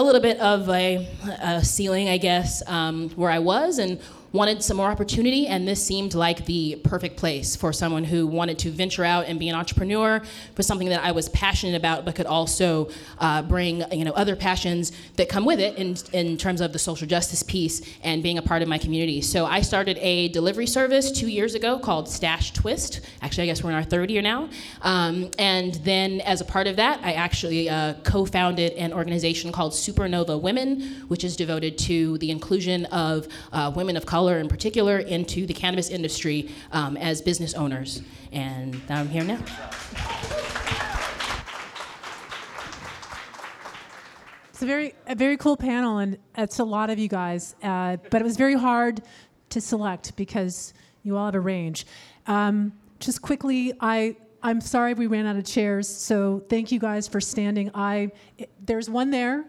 a 0.00 0.02
little 0.02 0.20
bit 0.22 0.40
of 0.40 0.66
a, 0.70 1.06
a 1.42 1.62
ceiling, 1.62 2.08
I 2.08 2.16
guess, 2.16 2.62
um, 2.66 3.10
where 3.10 3.30
I 3.30 3.38
was, 3.38 3.78
and 3.78 4.00
wanted 4.32 4.62
some 4.62 4.76
more 4.76 4.90
opportunity, 4.90 5.46
and 5.46 5.66
this 5.66 5.84
seemed 5.84 6.14
like 6.14 6.46
the 6.46 6.80
perfect 6.84 7.16
place 7.16 7.56
for 7.56 7.72
someone 7.72 8.04
who 8.04 8.26
wanted 8.26 8.58
to 8.60 8.70
venture 8.70 9.04
out 9.04 9.26
and 9.26 9.38
be 9.40 9.48
an 9.48 9.56
entrepreneur 9.56 10.22
for 10.54 10.62
something 10.62 10.88
that 10.88 11.02
I 11.02 11.10
was 11.10 11.28
passionate 11.30 11.76
about, 11.76 12.04
but 12.04 12.14
could 12.14 12.26
also 12.26 12.88
uh, 13.18 13.42
bring 13.42 13.82
you 13.92 14.04
know 14.04 14.12
other 14.12 14.36
passions 14.36 14.92
that 15.16 15.28
come 15.28 15.44
with 15.44 15.58
it 15.58 15.76
in 15.76 15.96
in 16.12 16.36
terms 16.36 16.60
of 16.60 16.72
the 16.72 16.78
social 16.78 17.06
justice 17.06 17.42
piece 17.42 17.82
and 18.04 18.22
being 18.22 18.38
a 18.38 18.42
part 18.42 18.62
of 18.62 18.68
my 18.68 18.78
community. 18.78 19.20
So 19.20 19.46
I 19.46 19.62
started 19.62 19.98
a 19.98 20.28
delivery 20.28 20.66
service 20.66 21.10
two 21.10 21.28
years 21.28 21.54
ago 21.54 21.78
called 21.78 22.08
Stash 22.08 22.52
Twist. 22.52 23.00
Actually, 23.22 23.44
I 23.44 23.46
guess 23.46 23.64
we're 23.64 23.70
in 23.70 23.76
our 23.76 23.82
third 23.82 24.10
year 24.10 24.22
now. 24.22 24.48
Um, 24.82 25.30
and 25.38 25.74
then 25.76 26.20
as 26.20 26.40
a 26.40 26.44
part 26.44 26.66
of 26.66 26.76
that, 26.76 27.00
I 27.02 27.14
actually 27.14 27.68
uh, 27.68 27.94
co-founded 28.04 28.74
an 28.74 28.92
organization 28.92 29.50
called 29.50 29.72
Supernova 29.72 30.40
Women, 30.40 31.04
which 31.08 31.24
is 31.24 31.36
devoted 31.36 31.78
to 31.78 32.18
the 32.18 32.30
inclusion 32.30 32.84
of 32.86 33.26
uh, 33.52 33.72
women 33.74 33.96
of 33.96 34.06
color 34.06 34.19
in 34.28 34.48
particular 34.48 34.98
into 34.98 35.46
the 35.46 35.54
cannabis 35.54 35.88
industry 35.90 36.50
um, 36.72 36.96
as 36.96 37.22
business 37.22 37.54
owners. 37.54 38.02
And 38.32 38.80
I'm 38.88 39.08
here 39.08 39.24
now. 39.24 39.38
It's 44.50 44.62
a 44.62 44.66
very 44.66 44.94
a 45.06 45.14
very 45.14 45.38
cool 45.38 45.56
panel, 45.56 45.98
and 45.98 46.18
it's 46.36 46.58
a 46.58 46.64
lot 46.64 46.90
of 46.90 46.98
you 46.98 47.08
guys. 47.08 47.56
Uh, 47.62 47.96
but 48.10 48.20
it 48.20 48.24
was 48.24 48.36
very 48.36 48.54
hard 48.54 49.02
to 49.48 49.60
select 49.60 50.14
because 50.16 50.74
you 51.02 51.16
all 51.16 51.24
have 51.24 51.34
a 51.34 51.40
range. 51.40 51.86
Um, 52.26 52.72
just 52.98 53.22
quickly, 53.22 53.72
I 53.80 54.16
I'm 54.42 54.60
sorry 54.60 54.92
we 54.92 55.06
ran 55.06 55.24
out 55.24 55.36
of 55.36 55.46
chairs, 55.46 55.88
so 55.88 56.44
thank 56.50 56.70
you 56.70 56.78
guys 56.78 57.08
for 57.08 57.22
standing. 57.22 57.70
I 57.74 58.12
there's 58.62 58.90
one 58.90 59.10
there. 59.10 59.46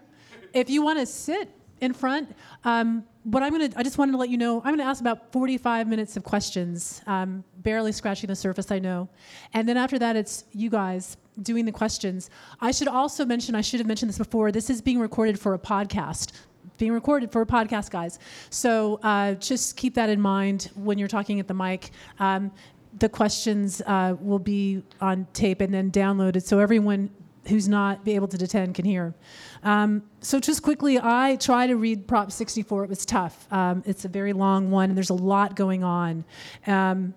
If 0.54 0.70
you 0.70 0.82
want 0.82 0.98
to 0.98 1.06
sit 1.06 1.50
in 1.82 1.92
front, 1.92 2.34
um, 2.64 3.04
what 3.24 3.42
I'm 3.42 3.58
to, 3.58 3.78
I 3.78 3.82
just 3.82 3.98
wanted 3.98 4.12
to 4.12 4.18
let 4.18 4.30
you 4.30 4.38
know, 4.38 4.62
I'm 4.64 4.76
to 4.78 4.84
ask 4.84 5.00
about 5.00 5.32
45 5.32 5.88
minutes 5.88 6.16
of 6.16 6.22
questions, 6.22 7.02
um, 7.08 7.42
barely 7.58 7.90
scratching 7.90 8.28
the 8.28 8.36
surface, 8.36 8.70
I 8.70 8.78
know. 8.78 9.08
And 9.52 9.68
then 9.68 9.76
after 9.76 9.98
that, 9.98 10.14
it's 10.14 10.44
you 10.52 10.70
guys 10.70 11.16
doing 11.42 11.64
the 11.64 11.72
questions. 11.72 12.30
I 12.60 12.70
should 12.70 12.86
also 12.86 13.24
mention, 13.24 13.56
I 13.56 13.62
should 13.62 13.80
have 13.80 13.86
mentioned 13.86 14.08
this 14.10 14.18
before, 14.18 14.52
this 14.52 14.70
is 14.70 14.80
being 14.80 15.00
recorded 15.00 15.38
for 15.38 15.54
a 15.54 15.58
podcast. 15.58 16.30
Being 16.78 16.92
recorded 16.92 17.32
for 17.32 17.42
a 17.42 17.46
podcast, 17.46 17.90
guys. 17.90 18.20
So 18.50 19.00
uh, 19.02 19.34
just 19.34 19.76
keep 19.76 19.94
that 19.94 20.08
in 20.08 20.20
mind 20.20 20.70
when 20.74 20.98
you're 20.98 21.08
talking 21.08 21.40
at 21.40 21.48
the 21.48 21.54
mic. 21.54 21.90
Um, 22.20 22.52
the 22.98 23.08
questions 23.08 23.82
uh, 23.86 24.16
will 24.20 24.38
be 24.38 24.82
on 25.00 25.26
tape 25.32 25.60
and 25.60 25.72
then 25.72 25.90
downloaded 25.90 26.42
so 26.42 26.58
everyone 26.58 27.10
who's 27.48 27.68
not 27.68 28.00
able 28.06 28.28
to 28.28 28.42
attend 28.42 28.74
can 28.74 28.84
hear. 28.84 29.14
Um, 29.62 30.02
so 30.20 30.38
just 30.38 30.62
quickly, 30.62 30.98
I 31.02 31.36
try 31.36 31.66
to 31.66 31.76
read 31.76 32.06
Prop 32.06 32.30
64. 32.30 32.84
It 32.84 32.90
was 32.90 33.04
tough. 33.04 33.52
Um, 33.52 33.82
it's 33.86 34.04
a 34.04 34.08
very 34.08 34.32
long 34.32 34.70
one, 34.70 34.90
and 34.90 34.96
there's 34.96 35.10
a 35.10 35.14
lot 35.14 35.56
going 35.56 35.82
on. 35.82 36.24
Um, 36.66 37.14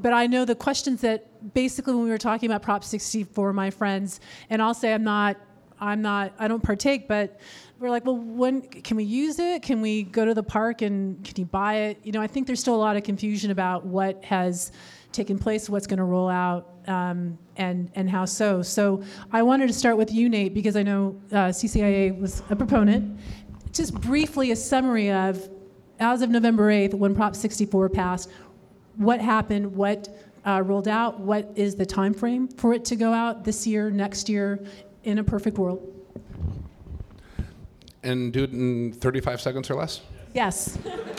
but 0.00 0.12
I 0.12 0.26
know 0.26 0.44
the 0.44 0.54
questions 0.54 1.00
that 1.02 1.54
basically 1.54 1.94
when 1.94 2.04
we 2.04 2.10
were 2.10 2.18
talking 2.18 2.48
about 2.48 2.62
Prop 2.62 2.84
64, 2.84 3.52
my 3.52 3.70
friends, 3.70 4.20
and 4.50 4.62
I'll 4.62 4.74
say 4.74 4.92
I'm 4.92 5.04
not, 5.04 5.36
I'm 5.80 6.02
not, 6.02 6.32
I 6.38 6.48
don't 6.48 6.62
partake, 6.62 7.08
but 7.08 7.40
we're 7.78 7.90
like, 7.90 8.04
well, 8.04 8.16
when 8.16 8.62
can 8.62 8.96
we 8.96 9.04
use 9.04 9.38
it? 9.38 9.62
Can 9.62 9.80
we 9.80 10.04
go 10.04 10.24
to 10.24 10.34
the 10.34 10.42
park 10.42 10.82
and 10.82 11.22
can 11.24 11.34
you 11.36 11.44
buy 11.44 11.74
it? 11.74 11.98
You 12.02 12.12
know, 12.12 12.20
I 12.20 12.26
think 12.26 12.46
there's 12.46 12.60
still 12.60 12.76
a 12.76 12.76
lot 12.76 12.96
of 12.96 13.02
confusion 13.02 13.50
about 13.50 13.84
what 13.84 14.24
has 14.24 14.72
taken 15.14 15.38
place, 15.38 15.70
what's 15.70 15.86
going 15.86 15.98
to 15.98 16.04
roll 16.04 16.28
out, 16.28 16.68
um, 16.86 17.38
and 17.56 17.90
and 17.94 18.10
how 18.10 18.24
so. 18.24 18.60
So 18.60 19.02
I 19.32 19.42
wanted 19.42 19.68
to 19.68 19.72
start 19.72 19.96
with 19.96 20.12
you, 20.12 20.28
Nate, 20.28 20.52
because 20.52 20.76
I 20.76 20.82
know 20.82 21.16
uh, 21.30 21.48
CCIA 21.48 22.18
was 22.18 22.42
a 22.50 22.56
proponent. 22.56 23.18
Just 23.72 23.94
briefly, 23.94 24.50
a 24.50 24.56
summary 24.56 25.10
of 25.10 25.48
as 26.00 26.22
of 26.22 26.30
November 26.30 26.70
8th, 26.70 26.94
when 26.94 27.14
Prop 27.14 27.36
64 27.36 27.88
passed, 27.88 28.30
what 28.96 29.20
happened, 29.20 29.74
what 29.74 30.08
uh, 30.44 30.62
rolled 30.64 30.88
out, 30.88 31.20
what 31.20 31.50
is 31.54 31.76
the 31.76 31.86
time 31.86 32.12
frame 32.12 32.48
for 32.48 32.74
it 32.74 32.84
to 32.86 32.96
go 32.96 33.12
out 33.12 33.44
this 33.44 33.66
year, 33.66 33.90
next 33.90 34.28
year, 34.28 34.64
in 35.04 35.18
a 35.18 35.24
perfect 35.24 35.56
world? 35.56 35.90
And 38.02 38.32
do 38.32 38.42
it 38.44 38.52
in 38.52 38.92
35 38.92 39.40
seconds 39.40 39.70
or 39.70 39.76
less? 39.76 40.02
Yes. 40.34 40.78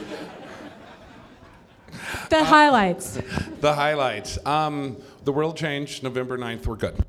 the 2.29 2.43
highlights. 2.43 3.19
The 3.61 3.73
highlights. 3.73 4.37
Um, 4.45 4.97
the 5.23 5.31
world 5.31 5.57
changed 5.57 6.03
November 6.03 6.37
9th. 6.37 6.67
We're 6.67 6.75
good. 6.75 7.03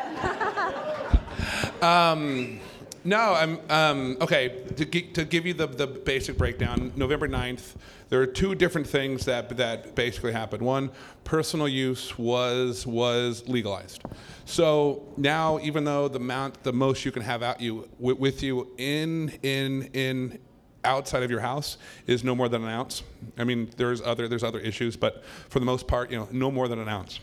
um, 1.82 2.58
no, 3.04 3.18
I'm 3.34 3.60
um, 3.70 4.16
okay. 4.20 4.64
To, 4.76 4.84
gi- 4.84 5.12
to 5.12 5.24
give 5.24 5.46
you 5.46 5.54
the, 5.54 5.66
the 5.66 5.86
basic 5.86 6.36
breakdown, 6.36 6.92
November 6.96 7.28
9th, 7.28 7.76
there 8.08 8.20
are 8.20 8.26
two 8.26 8.54
different 8.54 8.86
things 8.86 9.24
that 9.26 9.56
that 9.56 9.94
basically 9.94 10.32
happened. 10.32 10.62
One, 10.62 10.90
personal 11.24 11.68
use 11.68 12.18
was 12.18 12.86
was 12.86 13.48
legalized. 13.48 14.02
So 14.44 15.06
now, 15.16 15.60
even 15.60 15.84
though 15.84 16.08
the 16.08 16.18
amount, 16.18 16.62
the 16.64 16.72
most 16.72 17.04
you 17.04 17.12
can 17.12 17.22
have 17.22 17.42
out 17.42 17.60
you 17.60 17.88
wi- 17.98 18.18
with 18.18 18.42
you 18.42 18.72
in 18.76 19.30
in 19.42 19.84
in 19.94 20.38
outside 20.84 21.22
of 21.22 21.30
your 21.30 21.40
house 21.40 21.76
is 22.06 22.24
no 22.24 22.34
more 22.34 22.48
than 22.48 22.62
an 22.62 22.70
ounce. 22.70 23.02
I 23.38 23.44
mean, 23.44 23.70
there's 23.76 24.00
other 24.00 24.28
there's 24.28 24.44
other 24.44 24.60
issues, 24.60 24.96
but 24.96 25.24
for 25.48 25.60
the 25.60 25.66
most 25.66 25.86
part, 25.86 26.10
you 26.10 26.18
know, 26.18 26.28
no 26.32 26.50
more 26.50 26.68
than 26.68 26.78
an 26.78 26.88
ounce 26.88 27.20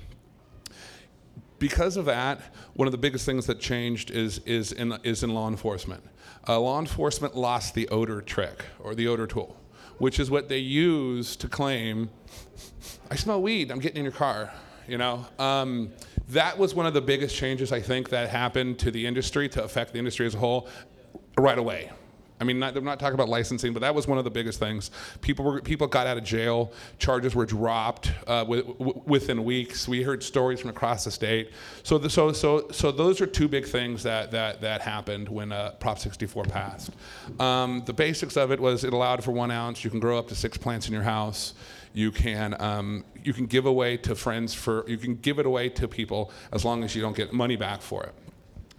because 1.59 1.97
of 1.97 2.05
that, 2.05 2.39
one 2.73 2.87
of 2.87 2.91
the 2.91 2.97
biggest 2.97 3.25
things 3.25 3.45
that 3.47 3.59
changed 3.59 4.11
is, 4.11 4.39
is, 4.39 4.71
in, 4.71 4.97
is 5.03 5.23
in 5.23 5.33
law 5.33 5.47
enforcement. 5.47 6.03
Uh, 6.47 6.59
law 6.59 6.79
enforcement 6.79 7.35
lost 7.35 7.73
the 7.73 7.87
odor 7.89 8.21
trick 8.21 8.65
or 8.79 8.95
the 8.95 9.07
odor 9.07 9.27
tool, 9.27 9.57
which 9.97 10.19
is 10.19 10.29
what 10.29 10.49
they 10.49 10.59
use 10.59 11.35
to 11.35 11.47
claim, 11.47 12.09
I 13.09 13.15
smell 13.15 13.41
weed, 13.41 13.71
I'm 13.71 13.79
getting 13.79 13.97
in 13.97 14.03
your 14.03 14.13
car, 14.13 14.51
you 14.87 14.97
know? 14.97 15.25
Um, 15.39 15.91
that 16.29 16.57
was 16.57 16.75
one 16.75 16.85
of 16.85 16.93
the 16.93 17.01
biggest 17.01 17.35
changes 17.35 17.71
I 17.71 17.81
think 17.81 18.09
that 18.09 18.29
happened 18.29 18.79
to 18.79 18.91
the 18.91 19.05
industry, 19.05 19.49
to 19.49 19.63
affect 19.63 19.93
the 19.93 19.99
industry 19.99 20.25
as 20.25 20.35
a 20.35 20.37
whole, 20.37 20.67
right 21.37 21.57
away. 21.57 21.91
I 22.39 22.43
mean, 22.43 22.59
not, 22.59 22.77
I'm 22.77 22.83
not 22.83 22.99
talking 22.99 23.15
about 23.15 23.29
licensing, 23.29 23.73
but 23.73 23.79
that 23.79 23.95
was 23.95 24.07
one 24.07 24.17
of 24.17 24.23
the 24.23 24.29
biggest 24.29 24.59
things. 24.59 24.91
People 25.21 25.45
were 25.45 25.61
people 25.61 25.87
got 25.87 26.05
out 26.05 26.17
of 26.17 26.23
jail, 26.23 26.71
charges 26.99 27.33
were 27.33 27.45
dropped 27.45 28.11
uh, 28.27 28.43
w- 28.43 29.01
within 29.05 29.43
weeks. 29.43 29.87
We 29.87 30.03
heard 30.03 30.21
stories 30.21 30.59
from 30.59 30.69
across 30.69 31.03
the 31.03 31.11
state. 31.11 31.51
So, 31.83 31.97
the, 31.97 32.09
so, 32.09 32.31
so, 32.31 32.67
so 32.71 32.91
those 32.91 33.21
are 33.21 33.27
two 33.27 33.47
big 33.47 33.65
things 33.65 34.03
that 34.03 34.31
that 34.31 34.61
that 34.61 34.81
happened 34.81 35.29
when 35.29 35.51
uh, 35.51 35.71
Prop 35.79 35.97
64 35.97 36.43
passed. 36.45 36.91
Um, 37.39 37.83
the 37.85 37.93
basics 37.93 38.37
of 38.37 38.51
it 38.51 38.59
was 38.59 38.83
it 38.83 38.93
allowed 38.93 39.23
for 39.23 39.31
one 39.31 39.49
ounce. 39.49 39.83
You 39.83 39.89
can 39.89 39.99
grow 39.99 40.19
up 40.19 40.27
to 40.27 40.35
six 40.35 40.57
plants 40.57 40.87
in 40.87 40.93
your 40.93 41.03
house. 41.03 41.53
You 41.93 42.11
can 42.11 42.59
um, 42.61 43.03
you 43.23 43.33
can 43.33 43.47
give 43.47 43.65
away 43.65 43.97
to 43.97 44.13
friends 44.13 44.53
for 44.53 44.87
you 44.87 44.97
can 44.97 45.15
give 45.15 45.39
it 45.39 45.47
away 45.47 45.69
to 45.69 45.87
people 45.87 46.31
as 46.53 46.63
long 46.63 46.83
as 46.83 46.95
you 46.95 47.01
don't 47.01 47.15
get 47.15 47.33
money 47.33 47.55
back 47.55 47.81
for 47.81 48.03
it. 48.03 48.13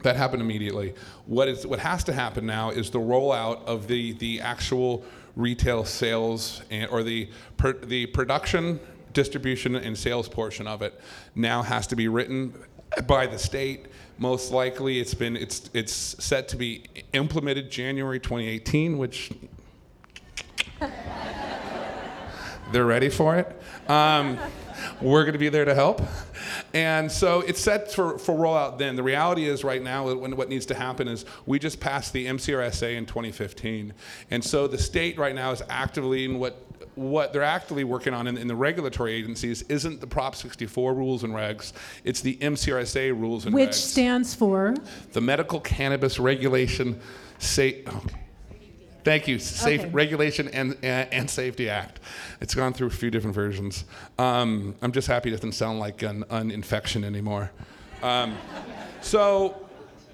That 0.02 0.16
happened 0.16 0.42
immediately. 0.42 0.94
What 1.26 1.48
is 1.48 1.66
what 1.66 1.80
has 1.80 2.04
to 2.04 2.12
happen 2.12 2.46
now 2.46 2.70
is 2.70 2.90
the 2.90 3.00
rollout 3.00 3.64
of 3.64 3.88
the 3.88 4.12
the 4.12 4.40
actual 4.40 5.04
retail 5.34 5.84
sales 5.84 6.62
and, 6.70 6.90
or 6.90 7.02
the 7.02 7.28
per, 7.56 7.72
the 7.72 8.06
production, 8.06 8.78
distribution, 9.12 9.74
and 9.74 9.96
sales 9.98 10.28
portion 10.28 10.66
of 10.66 10.82
it 10.82 11.00
now 11.34 11.62
has 11.62 11.86
to 11.88 11.96
be 11.96 12.08
written 12.08 12.54
by 13.06 13.26
the 13.26 13.38
state. 13.38 13.86
Most 14.18 14.52
likely, 14.52 15.00
it's 15.00 15.14
been 15.14 15.36
it's 15.36 15.68
it's 15.74 15.92
set 15.92 16.48
to 16.48 16.56
be 16.56 16.84
implemented 17.12 17.70
January 17.70 18.20
2018, 18.20 18.98
which 18.98 19.32
they're 22.72 22.86
ready 22.86 23.08
for 23.08 23.36
it. 23.36 23.60
Um, 23.90 24.38
we're 25.00 25.22
going 25.22 25.32
to 25.32 25.38
be 25.38 25.48
there 25.48 25.64
to 25.64 25.74
help. 25.74 26.02
And 26.74 27.10
so 27.10 27.40
it's 27.40 27.60
set 27.60 27.92
for, 27.92 28.18
for 28.18 28.34
rollout 28.34 28.78
then. 28.78 28.96
The 28.96 29.02
reality 29.02 29.46
is, 29.46 29.64
right 29.64 29.82
now, 29.82 30.12
what 30.14 30.48
needs 30.48 30.66
to 30.66 30.74
happen 30.74 31.08
is 31.08 31.24
we 31.46 31.58
just 31.58 31.80
passed 31.80 32.12
the 32.12 32.26
MCRSA 32.26 32.96
in 32.96 33.06
2015. 33.06 33.94
And 34.30 34.44
so 34.44 34.66
the 34.66 34.78
state 34.78 35.18
right 35.18 35.34
now 35.34 35.50
is 35.52 35.62
actively 35.68 36.24
in 36.24 36.38
what 36.38 36.64
what 36.94 37.32
they're 37.32 37.44
actively 37.44 37.84
working 37.84 38.12
on 38.12 38.26
in, 38.26 38.36
in, 38.36 38.48
the 38.48 38.56
regulatory 38.56 39.14
agencies 39.14 39.62
isn't 39.62 40.00
the 40.00 40.06
Prop 40.06 40.34
64 40.34 40.94
rules 40.94 41.22
and 41.22 41.32
regs, 41.32 41.72
it's 42.02 42.20
the 42.20 42.36
MCRSA 42.38 43.10
rules 43.18 43.46
and 43.46 43.54
Which 43.54 43.62
regs. 43.62 43.68
Which 43.68 43.76
stands 43.76 44.34
for? 44.34 44.74
The 45.12 45.20
Medical 45.20 45.60
Cannabis 45.60 46.18
Regulation 46.18 47.00
Sa- 47.38 47.62
okay. 47.62 48.27
Thank 49.04 49.28
you. 49.28 49.38
Safe 49.38 49.80
Okay. 49.80 49.90
Regulation 49.90 50.48
and, 50.48 50.76
and 50.82 51.12
and 51.12 51.30
Safety 51.30 51.68
Act. 51.70 52.00
It's 52.40 52.54
gone 52.54 52.72
through 52.72 52.88
a 52.88 52.90
few 52.90 53.10
different 53.10 53.34
versions. 53.34 53.84
Um, 54.18 54.74
I'm 54.82 54.92
just 54.92 55.08
happy 55.08 55.30
it 55.30 55.32
doesn't 55.32 55.52
sound 55.52 55.78
like 55.78 56.02
an, 56.02 56.24
an 56.30 56.50
infection 56.50 57.04
anymore. 57.04 57.50
Um, 58.02 58.36
so 59.00 59.67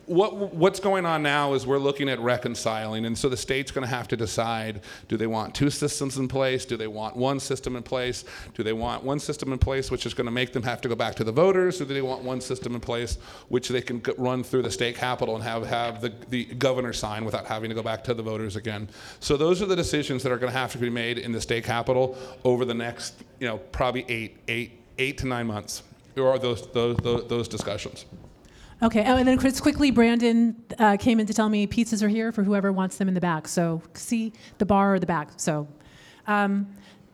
what 0.06 0.54
what's 0.54 0.80
going 0.80 1.06
on 1.06 1.22
now 1.22 1.54
is 1.54 1.66
we're 1.66 1.78
looking 1.78 2.08
at 2.08 2.20
reconciling, 2.20 3.06
and 3.06 3.16
so 3.16 3.28
the 3.28 3.36
state's 3.36 3.70
going 3.70 3.86
to 3.86 3.94
have 3.94 4.08
to 4.08 4.16
decide: 4.16 4.82
do 5.08 5.16
they 5.16 5.26
want 5.26 5.54
two 5.54 5.70
systems 5.70 6.18
in 6.18 6.28
place? 6.28 6.64
Do 6.64 6.76
they 6.76 6.86
want 6.86 7.16
one 7.16 7.40
system 7.40 7.76
in 7.76 7.82
place? 7.82 8.24
Do 8.54 8.62
they 8.62 8.72
want 8.72 9.04
one 9.04 9.18
system 9.18 9.52
in 9.52 9.58
place, 9.58 9.90
which 9.90 10.06
is 10.06 10.14
going 10.14 10.26
to 10.26 10.32
make 10.32 10.52
them 10.52 10.62
have 10.62 10.80
to 10.82 10.88
go 10.88 10.94
back 10.94 11.14
to 11.16 11.24
the 11.24 11.32
voters, 11.32 11.80
or 11.80 11.84
do 11.84 11.94
they 11.94 12.02
want 12.02 12.22
one 12.22 12.40
system 12.40 12.74
in 12.74 12.80
place, 12.80 13.18
which 13.48 13.68
they 13.68 13.80
can 13.80 14.02
run 14.18 14.42
through 14.42 14.62
the 14.62 14.70
state 14.70 14.96
capitol 14.96 15.34
and 15.34 15.44
have 15.44 15.66
have 15.66 16.00
the, 16.00 16.12
the 16.28 16.44
governor 16.54 16.92
sign 16.92 17.24
without 17.24 17.46
having 17.46 17.68
to 17.68 17.74
go 17.74 17.82
back 17.82 18.04
to 18.04 18.14
the 18.14 18.22
voters 18.22 18.56
again? 18.56 18.88
So 19.20 19.36
those 19.36 19.62
are 19.62 19.66
the 19.66 19.76
decisions 19.76 20.22
that 20.22 20.32
are 20.32 20.38
going 20.38 20.52
to 20.52 20.58
have 20.58 20.72
to 20.72 20.78
be 20.78 20.90
made 20.90 21.18
in 21.18 21.32
the 21.32 21.40
state 21.40 21.64
capitol 21.64 22.16
over 22.44 22.64
the 22.64 22.74
next, 22.74 23.22
you 23.40 23.46
know, 23.46 23.58
probably 23.58 24.04
eight 24.08 24.36
eight 24.48 24.80
eight 24.98 25.18
to 25.18 25.26
nine 25.26 25.46
months. 25.46 25.82
There 26.14 26.28
are 26.28 26.38
those 26.38 26.70
those 26.72 26.96
those, 26.98 27.28
those 27.28 27.48
discussions. 27.48 28.06
Okay, 28.82 29.04
oh, 29.06 29.16
and 29.16 29.26
then 29.26 29.38
Chris, 29.38 29.60
quickly, 29.60 29.90
Brandon 29.90 30.56
uh, 30.78 30.96
came 30.96 31.20
in 31.20 31.26
to 31.26 31.34
tell 31.34 31.48
me 31.48 31.66
pizzas 31.66 32.02
are 32.02 32.08
here 32.08 32.32
for 32.32 32.42
whoever 32.42 32.72
wants 32.72 32.96
them 32.96 33.08
in 33.08 33.14
the 33.14 33.20
back. 33.20 33.46
So 33.48 33.82
see 33.94 34.32
the 34.58 34.66
bar 34.66 34.94
or 34.94 34.98
the 34.98 35.06
back. 35.06 35.30
So, 35.36 35.68
um, 36.26 36.66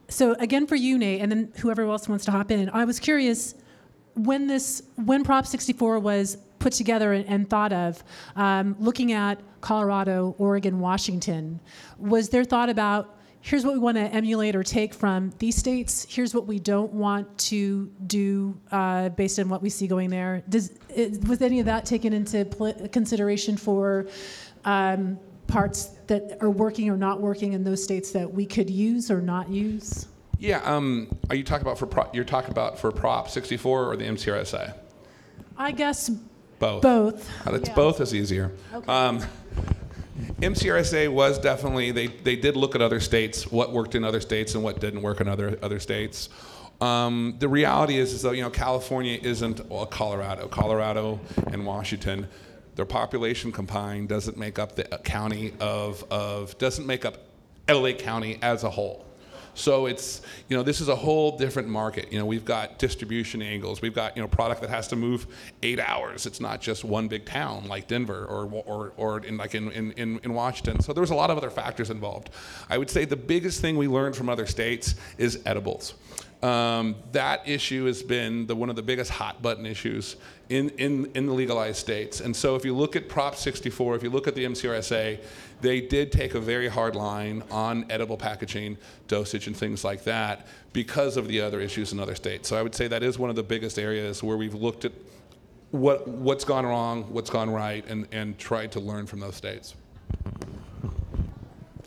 so 0.09 0.35
again 0.35 0.67
for 0.67 0.75
you, 0.75 0.99
Nate, 0.99 1.21
and 1.21 1.31
then 1.31 1.53
whoever 1.59 1.83
else 1.83 2.09
wants 2.09 2.25
to 2.25 2.31
hop 2.31 2.51
in. 2.51 2.71
I 2.71 2.85
was 2.85 2.99
curious 2.99 3.55
when 4.15 4.47
this 4.47 4.83
when 4.97 5.23
Prop 5.23 5.47
64 5.47 5.99
was 5.99 6.39
put 6.59 6.73
together 6.73 7.13
and, 7.13 7.27
and 7.27 7.49
thought 7.49 7.73
of, 7.73 8.03
um, 8.37 8.77
looking 8.79 9.13
at 9.13 9.41
Colorado, 9.61 10.35
Oregon, 10.39 10.81
Washington, 10.81 11.61
was 11.99 12.31
there 12.31 12.45
thought 12.45 12.69
about 12.69 13.20
here's 13.41 13.65
what 13.65 13.73
we 13.73 13.79
want 13.81 13.97
to 13.97 14.03
emulate 14.03 14.55
or 14.55 14.63
take 14.63 14.93
from 14.95 15.33
these 15.39 15.57
states. 15.57 16.07
Here's 16.09 16.35
what 16.35 16.47
we 16.47 16.59
don't 16.59 16.93
want 16.93 17.39
to 17.39 17.87
do 18.07 18.59
uh, 18.71 19.09
based 19.11 19.39
on 19.39 19.49
what 19.49 19.63
we 19.63 19.71
see 19.71 19.87
going 19.87 20.11
there. 20.11 20.43
Does 20.49 20.73
it, 20.89 21.27
was 21.27 21.41
any 21.41 21.61
of 21.61 21.67
that 21.67 21.87
taken 21.87 22.13
into 22.13 22.45
pl- 22.45 22.89
consideration 22.93 23.57
for 23.57 24.07
um, 24.65 25.19
parts 25.47 25.87
that 26.07 26.39
are 26.41 26.51
working 26.51 26.91
or 26.91 26.97
not 26.97 27.21
working 27.21 27.55
in 27.55 27.65
those 27.65 27.83
states 27.83 28.13
that 28.13 28.33
we 28.33 28.45
could 28.47 28.69
use 28.71 29.11
or 29.11 29.21
not 29.21 29.49
use? 29.49 30.07
Yeah, 30.39 30.59
um, 30.65 31.09
are 31.29 31.37
you 31.37 31.45
talking 31.45 31.67
about 31.67 31.79
for 31.79 31.87
pro- 31.87 32.11
you're 32.13 32.25
talking 32.25 32.51
about 32.51 32.79
for 32.79 32.91
Prop 32.91 33.29
64 33.29 33.91
or 33.93 33.97
the 33.97 34.05
MCRSA? 34.05 34.75
I 35.57 35.73
guess 35.73 36.09
Both. 36.59 36.83
both. 36.83 37.47
Uh, 37.47 37.55
it's 37.55 37.69
Yeah. 37.69 37.75
both 37.75 38.01
is 38.01 38.15
easier. 38.15 38.53
Okay. 38.73 38.91
Um, 38.91 39.23
MCRSA 40.41 41.13
was 41.13 41.39
definitely 41.39 41.91
they, 41.91 42.09
they 42.09 42.37
did 42.37 42.57
look 42.57 42.75
at 42.75 42.83
other 42.83 43.01
states, 43.01 43.51
what 43.51 43.73
worked 43.73 43.95
in 43.95 44.05
other 44.05 44.21
states 44.21 44.55
and 44.55 44.65
what 44.65 44.81
didn't 44.81 45.03
work 45.03 45.21
in 45.21 45.29
other 45.29 45.59
other 45.63 45.81
states. 45.81 46.29
Um, 46.81 47.37
the 47.39 47.49
reality 47.49 47.99
is, 47.99 48.13
is 48.13 48.23
that 48.23 48.35
you 48.37 48.43
know 48.43 48.51
California 48.51 49.19
isn't 49.23 49.69
well, 49.69 49.87
Colorado. 49.87 50.49
Colorado 50.49 51.21
and 51.49 51.67
Washington, 51.67 52.27
their 52.75 52.87
population 52.87 53.53
combined 53.53 54.09
doesn't 54.09 54.39
make 54.39 54.59
up 54.59 54.77
the 54.77 54.85
county 55.05 55.53
of 55.61 56.05
of 56.11 56.57
doesn't 56.59 56.87
make 56.87 57.05
up 57.05 57.19
LA 57.69 57.93
County 57.93 58.39
as 58.43 58.65
a 58.65 58.71
whole. 58.71 59.05
So 59.61 59.87
it's, 59.87 60.23
you 60.49 60.57
know, 60.57 60.63
this 60.63 60.81
is 60.81 60.89
a 60.89 60.97
whole 60.97 61.37
different 61.37 61.69
market. 61.69 62.11
You 62.11 62.19
know, 62.19 62.27
we've 62.27 62.45
got 62.45 62.79
distribution 62.79 63.43
angles. 63.43 63.83
We've 63.83 63.95
got, 63.95 64.17
you 64.17 64.23
know, 64.23 64.29
product 64.29 64.63
that 64.63 64.71
has 64.71 64.89
to 64.89 64.97
move 64.97 65.27
eight 65.63 65.79
hours. 65.79 66.27
It's 66.27 66.41
not 66.41 66.61
just 66.61 66.85
one 66.85 67.09
big 67.09 67.27
town 67.27 67.69
like 67.69 67.87
Denver 67.87 68.25
or, 68.25 68.47
or, 68.67 68.93
or 68.97 69.25
in 69.25 69.37
like 69.37 69.55
in, 69.55 69.71
in, 69.71 70.19
in 70.19 70.35
Washington. 70.35 70.81
So 70.81 70.93
there's 70.93 71.11
a 71.11 71.15
lot 71.15 71.31
of 71.31 71.37
other 71.37 71.51
factors 71.51 71.91
involved. 71.91 72.31
I 72.69 72.79
would 72.79 72.89
say 72.89 73.05
the 73.05 73.17
biggest 73.17 73.61
thing 73.61 73.77
we 73.77 73.87
learned 73.87 74.17
from 74.17 74.29
other 74.29 74.47
states 74.47 74.95
is 75.19 75.41
edibles. 75.45 75.95
Um, 76.43 76.97
that 77.13 77.47
issue 77.47 77.85
has 77.85 78.03
been 78.03 78.47
the, 78.47 78.57
one 78.57 78.71
of 78.71 78.77
the 78.77 78.83
biggest 78.83 79.11
hot 79.11 79.43
button 79.43 79.67
issues 79.67 80.17
in, 80.49 80.71
in, 80.71 81.11
in 81.15 81.27
the 81.27 81.35
legalized 81.35 81.77
states. 81.77 82.21
And 82.21 82.35
so 82.35 82.57
if 82.57 82.65
you 82.65 82.75
look 82.75 82.97
at 82.97 83.11
Prop 83.11 83.37
64, 83.37 83.97
if 83.97 84.03
you 84.03 84.09
look 84.09 84.27
at 84.27 84.35
the 84.35 84.45
MCRSA, 84.47 85.21
they 85.61 85.81
did 85.81 86.13
take 86.13 86.35
a 86.35 86.41
very 86.41 86.69
hard 86.69 86.95
line 86.97 87.43
on 87.51 87.87
edible 87.91 88.17
packaging, 88.17 88.79
dosage, 89.09 89.47
and 89.47 89.57
things 89.57 89.85
like 89.85 90.05
that 90.05 90.47
because 90.73 91.17
of 91.17 91.29
the 91.29 91.41
other 91.41 91.61
issues 91.61 91.93
in 91.93 92.01
other 92.01 92.15
states. 92.15 92.49
So 92.49 92.57
I 92.57 92.63
would 92.63 92.75
say 92.75 92.89
that 92.89 93.03
is 93.03 93.19
one 93.19 93.31
of 93.31 93.37
the 93.37 93.43
biggest 93.43 93.79
areas 93.79 94.23
where 94.23 94.37
we've 94.37 94.55
looked 94.55 94.85
at 94.85 94.93
what, 95.71 96.07
what's 96.07 96.45
gone 96.45 96.67
wrong, 96.67 97.05
what's 97.13 97.31
gone 97.31 97.51
right, 97.51 97.85
and, 97.89 98.07
and 98.13 98.39
tried 98.39 98.73
to 98.73 98.81
learn 98.81 99.07
from 99.07 99.21
those 99.21 99.37
states. 99.37 99.75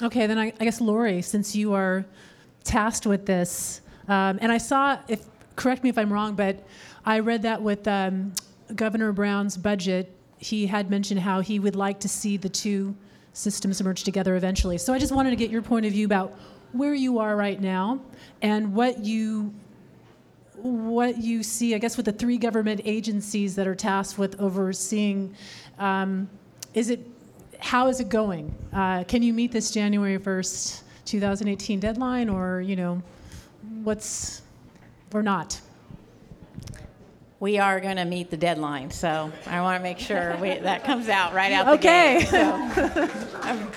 Okay, 0.01 0.27
then 0.27 0.37
I, 0.37 0.53
I 0.59 0.63
guess 0.65 0.81
Lori, 0.81 1.21
since 1.21 1.55
you 1.55 1.73
are 1.73 2.05
tasked 2.63 3.05
with 3.05 3.25
this, 3.25 3.81
um, 4.07 4.37
and 4.41 4.51
I 4.51 4.57
saw, 4.57 4.97
if 5.07 5.25
correct 5.55 5.83
me 5.83 5.89
if 5.89 5.97
I'm 5.97 6.11
wrong, 6.11 6.35
but 6.35 6.57
I 7.05 7.19
read 7.19 7.43
that 7.43 7.61
with 7.61 7.87
um, 7.87 8.33
Governor 8.75 9.11
Brown's 9.11 9.55
budget, 9.55 10.11
he 10.37 10.67
had 10.67 10.89
mentioned 10.89 11.21
how 11.21 11.41
he 11.41 11.59
would 11.59 11.75
like 11.75 11.99
to 12.01 12.09
see 12.09 12.37
the 12.37 12.49
two 12.49 12.95
systems 13.33 13.81
merge 13.83 14.03
together 14.03 14.35
eventually. 14.35 14.77
So 14.77 14.93
I 14.93 14.99
just 14.99 15.13
wanted 15.13 15.31
to 15.31 15.35
get 15.35 15.49
your 15.49 15.61
point 15.61 15.85
of 15.85 15.91
view 15.91 16.05
about 16.05 16.37
where 16.71 16.93
you 16.93 17.19
are 17.19 17.35
right 17.35 17.59
now 17.59 17.99
and 18.41 18.73
what 18.73 19.03
you 19.03 19.53
what 20.55 21.17
you 21.17 21.43
see, 21.43 21.75
I 21.75 21.77
guess, 21.77 21.97
with 21.97 22.05
the 22.05 22.13
three 22.13 22.37
government 22.37 22.81
agencies 22.85 23.55
that 23.55 23.67
are 23.67 23.75
tasked 23.75 24.17
with 24.17 24.39
overseeing. 24.39 25.35
Um, 25.77 26.29
is 26.73 26.89
it 26.89 27.05
how 27.59 27.87
is 27.87 27.99
it 27.99 28.09
going? 28.09 28.53
Uh, 28.71 29.03
can 29.03 29.23
you 29.23 29.33
meet 29.33 29.51
this 29.51 29.71
January 29.71 30.19
1st, 30.19 30.81
2018 31.05 31.79
deadline, 31.79 32.29
or 32.29 32.61
you 32.61 32.75
know? 32.75 33.01
what's 33.83 34.41
or 35.13 35.23
not? 35.23 35.59
We 37.43 37.57
are 37.57 37.81
going 37.81 37.97
to 37.97 38.05
meet 38.05 38.29
the 38.29 38.37
deadline, 38.37 38.89
so 38.89 39.29
I 39.47 39.59
want 39.59 39.77
to 39.77 39.83
make 39.83 39.99
sure 39.99 40.37
we, 40.37 40.59
that 40.59 40.85
comes 40.85 41.09
out 41.09 41.33
right 41.33 41.51
out 41.51 41.65
the 41.65 41.71
okay. 41.73 42.19
gate. 42.19 42.29
So 42.29 43.09
I'm, 43.41 43.69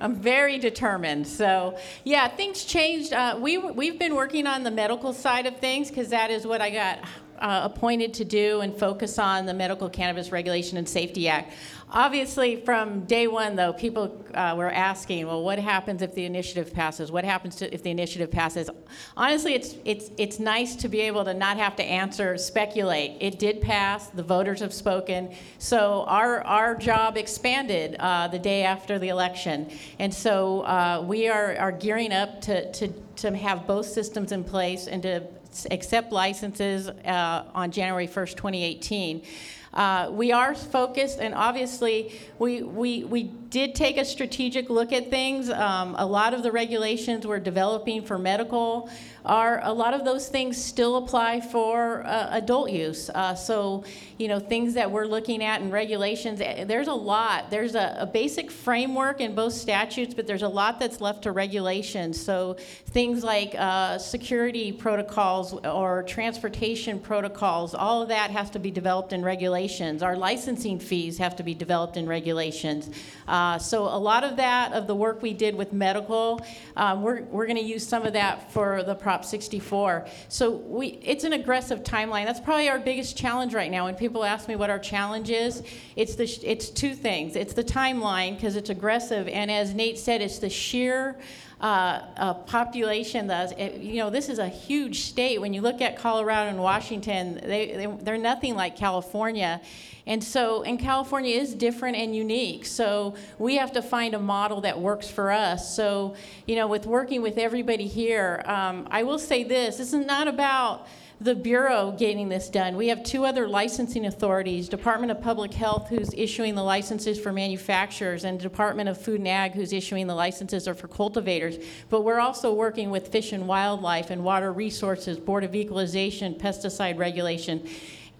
I'm 0.00 0.14
very 0.14 0.56
determined. 0.58 1.28
So 1.28 1.76
yeah, 2.04 2.26
things 2.28 2.64
changed. 2.64 3.12
Uh, 3.12 3.36
we 3.38 3.58
we've 3.58 3.98
been 3.98 4.14
working 4.14 4.46
on 4.46 4.62
the 4.62 4.70
medical 4.70 5.12
side 5.12 5.44
of 5.44 5.58
things 5.58 5.90
because 5.90 6.08
that 6.08 6.30
is 6.30 6.46
what 6.46 6.62
I 6.62 6.70
got 6.70 7.00
uh, 7.40 7.68
appointed 7.72 8.14
to 8.14 8.24
do 8.24 8.60
and 8.60 8.76
focus 8.76 9.18
on 9.18 9.46
the 9.46 9.54
Medical 9.54 9.88
Cannabis 9.88 10.30
Regulation 10.30 10.78
and 10.78 10.88
Safety 10.88 11.28
Act. 11.28 11.52
Obviously, 11.92 12.56
from 12.64 13.04
day 13.06 13.26
one, 13.26 13.56
though, 13.56 13.72
people 13.72 14.24
uh, 14.34 14.54
were 14.56 14.70
asking, 14.70 15.26
well, 15.26 15.42
what 15.42 15.58
happens 15.58 16.02
if 16.02 16.14
the 16.14 16.24
initiative 16.24 16.72
passes? 16.72 17.10
What 17.10 17.24
happens 17.24 17.56
to, 17.56 17.74
if 17.74 17.82
the 17.82 17.90
initiative 17.90 18.30
passes? 18.30 18.70
Honestly, 19.16 19.54
it's, 19.54 19.74
it's, 19.84 20.10
it's 20.16 20.38
nice 20.38 20.76
to 20.76 20.88
be 20.88 21.00
able 21.00 21.24
to 21.24 21.34
not 21.34 21.56
have 21.56 21.74
to 21.76 21.82
answer, 21.82 22.38
speculate. 22.38 23.16
It 23.20 23.40
did 23.40 23.60
pass, 23.60 24.06
the 24.06 24.22
voters 24.22 24.60
have 24.60 24.72
spoken, 24.72 25.34
so 25.58 26.04
our, 26.06 26.42
our 26.42 26.76
job 26.76 27.16
expanded 27.16 27.96
uh, 27.98 28.28
the 28.28 28.38
day 28.38 28.62
after 28.62 29.00
the 29.00 29.08
election. 29.08 29.68
And 29.98 30.14
so 30.14 30.60
uh, 30.60 31.04
we 31.04 31.28
are, 31.28 31.56
are 31.56 31.72
gearing 31.72 32.12
up 32.12 32.40
to, 32.42 32.70
to, 32.70 32.88
to 33.16 33.36
have 33.36 33.66
both 33.66 33.86
systems 33.86 34.30
in 34.30 34.44
place 34.44 34.86
and 34.86 35.02
to 35.02 35.26
accept 35.70 36.12
licenses 36.12 36.88
uh, 36.88 37.44
on 37.54 37.70
January 37.70 38.06
1st, 38.06 38.36
2018. 38.36 39.22
Uh, 39.72 40.08
we 40.10 40.32
are 40.32 40.54
focused, 40.54 41.20
and 41.20 41.34
obviously, 41.34 42.18
we, 42.38 42.62
we, 42.62 43.04
we 43.04 43.22
did 43.22 43.74
take 43.74 43.98
a 43.98 44.04
strategic 44.04 44.68
look 44.68 44.92
at 44.92 45.10
things. 45.10 45.48
Um, 45.48 45.94
a 45.98 46.06
lot 46.06 46.34
of 46.34 46.42
the 46.42 46.50
regulations 46.50 47.26
we're 47.26 47.38
developing 47.38 48.02
for 48.02 48.18
medical 48.18 48.90
are 49.24 49.60
a 49.64 49.72
lot 49.72 49.92
of 49.92 50.04
those 50.04 50.28
things 50.28 50.62
still 50.62 50.96
apply 50.96 51.40
for 51.40 52.04
uh, 52.06 52.28
adult 52.30 52.70
use. 52.70 53.10
Uh, 53.10 53.34
so, 53.34 53.84
you 54.18 54.28
know, 54.28 54.38
things 54.38 54.74
that 54.74 54.90
we're 54.90 55.04
looking 55.04 55.44
at 55.44 55.60
in 55.60 55.70
regulations, 55.70 56.40
eh, 56.40 56.64
there's 56.64 56.88
a 56.88 56.94
lot. 56.94 57.50
There's 57.50 57.74
a, 57.74 57.96
a, 58.00 58.06
basic 58.06 58.50
framework 58.50 59.20
in 59.20 59.34
both 59.34 59.52
statutes, 59.52 60.14
but 60.14 60.26
there's 60.26 60.42
a 60.42 60.48
lot 60.48 60.80
that's 60.80 61.00
left 61.00 61.22
to 61.24 61.32
regulations. 61.32 62.20
So, 62.20 62.54
things 62.86 63.22
like 63.22 63.54
uh, 63.58 63.98
security 63.98 64.72
protocols 64.72 65.52
or 65.64 66.02
transportation 66.04 66.98
protocols, 66.98 67.74
all 67.74 68.02
of 68.02 68.08
that 68.08 68.30
has 68.30 68.50
to 68.50 68.58
be 68.58 68.70
developed 68.70 69.12
and 69.12 69.20
in 69.20 69.26
regulations. 69.60 70.02
Our 70.02 70.16
licensing 70.16 70.78
fees 70.78 71.18
have 71.18 71.36
to 71.36 71.42
be 71.42 71.52
developed 71.52 71.98
in 71.98 72.06
regulations. 72.06 72.88
Uh, 73.28 73.58
so, 73.58 73.82
a 73.82 73.98
lot 73.98 74.24
of 74.24 74.36
that, 74.36 74.72
of 74.72 74.86
the 74.86 74.94
work 74.94 75.20
we 75.20 75.34
did 75.34 75.54
with 75.54 75.72
medical, 75.72 76.40
um, 76.76 77.02
we're, 77.02 77.22
we're 77.24 77.46
going 77.46 77.58
to 77.58 77.64
use 77.64 77.86
some 77.86 78.04
of 78.06 78.14
that 78.14 78.50
for 78.52 78.82
the 78.82 78.94
Prop 78.94 79.22
64. 79.22 80.06
So 80.28 80.50
we, 80.50 80.98
it's 81.02 81.24
an 81.24 81.34
aggressive 81.34 81.82
timeline. 81.82 82.24
That's 82.24 82.40
probably 82.40 82.70
our 82.70 82.78
biggest 82.78 83.18
challenge 83.18 83.52
right 83.52 83.70
now. 83.70 83.84
When 83.84 83.96
people 83.96 84.24
ask 84.24 84.48
me 84.48 84.56
what 84.56 84.70
our 84.70 84.78
challenge 84.78 85.28
is, 85.28 85.62
it's 85.94 86.14
the 86.14 86.24
it's 86.42 86.70
two 86.70 86.94
things. 86.94 87.36
It's 87.36 87.52
the 87.52 87.64
timeline 87.64 88.36
because 88.36 88.56
it's 88.56 88.70
aggressive, 88.70 89.28
and 89.28 89.50
as 89.50 89.74
Nate 89.74 89.98
said, 89.98 90.22
it's 90.22 90.38
the 90.38 90.48
sheer 90.48 91.18
uh, 91.60 92.00
uh, 92.16 92.34
population. 92.34 93.26
That 93.26 93.58
you 93.58 93.96
know, 93.96 94.10
this 94.10 94.28
is 94.28 94.38
a 94.38 94.48
huge 94.48 95.00
state. 95.00 95.40
When 95.40 95.52
you 95.52 95.60
look 95.60 95.80
at 95.80 95.96
Colorado 95.96 96.50
and 96.50 96.58
Washington, 96.58 97.40
they, 97.42 97.72
they 97.72 97.86
they're 97.86 98.18
nothing 98.18 98.54
like 98.54 98.76
California. 98.76 99.60
And 100.06 100.24
so, 100.24 100.62
and 100.62 100.78
California 100.78 101.36
is 101.36 101.54
different 101.54 101.96
and 101.96 102.16
unique. 102.16 102.66
So 102.66 103.14
we 103.38 103.56
have 103.56 103.72
to 103.72 103.82
find 103.82 104.14
a 104.14 104.18
model 104.18 104.62
that 104.62 104.80
works 104.80 105.08
for 105.08 105.30
us. 105.30 105.76
So, 105.76 106.16
you 106.46 106.56
know, 106.56 106.66
with 106.66 106.86
working 106.86 107.22
with 107.22 107.38
everybody 107.38 107.86
here, 107.86 108.42
um, 108.46 108.88
I 108.90 109.02
will 109.02 109.18
say 109.18 109.44
this: 109.44 109.76
this 109.76 109.92
is 109.92 110.06
not 110.06 110.26
about 110.26 110.86
the 111.20 111.34
Bureau 111.34 111.94
getting 111.98 112.30
this 112.30 112.48
done. 112.48 112.78
We 112.78 112.88
have 112.88 113.02
two 113.04 113.26
other 113.26 113.46
licensing 113.46 114.06
authorities 114.06 114.70
Department 114.70 115.12
of 115.12 115.20
Public 115.20 115.52
Health, 115.52 115.88
who's 115.90 116.14
issuing 116.14 116.54
the 116.54 116.62
licenses 116.62 117.20
for 117.20 117.30
manufacturers, 117.30 118.24
and 118.24 118.40
Department 118.40 118.88
of 118.88 118.98
Food 118.98 119.20
and 119.20 119.28
Ag, 119.28 119.52
who's 119.52 119.74
issuing 119.74 120.06
the 120.06 120.14
licenses 120.14 120.66
are 120.66 120.74
for 120.74 120.88
cultivators. 120.88 121.58
But 121.90 122.04
we're 122.04 122.20
also 122.20 122.54
working 122.54 122.90
with 122.90 123.08
Fish 123.08 123.32
and 123.32 123.46
Wildlife 123.46 124.08
and 124.08 124.24
Water 124.24 124.50
Resources, 124.50 125.18
Board 125.18 125.44
of 125.44 125.54
Equalization, 125.54 126.36
Pesticide 126.36 126.96
Regulation. 126.96 127.68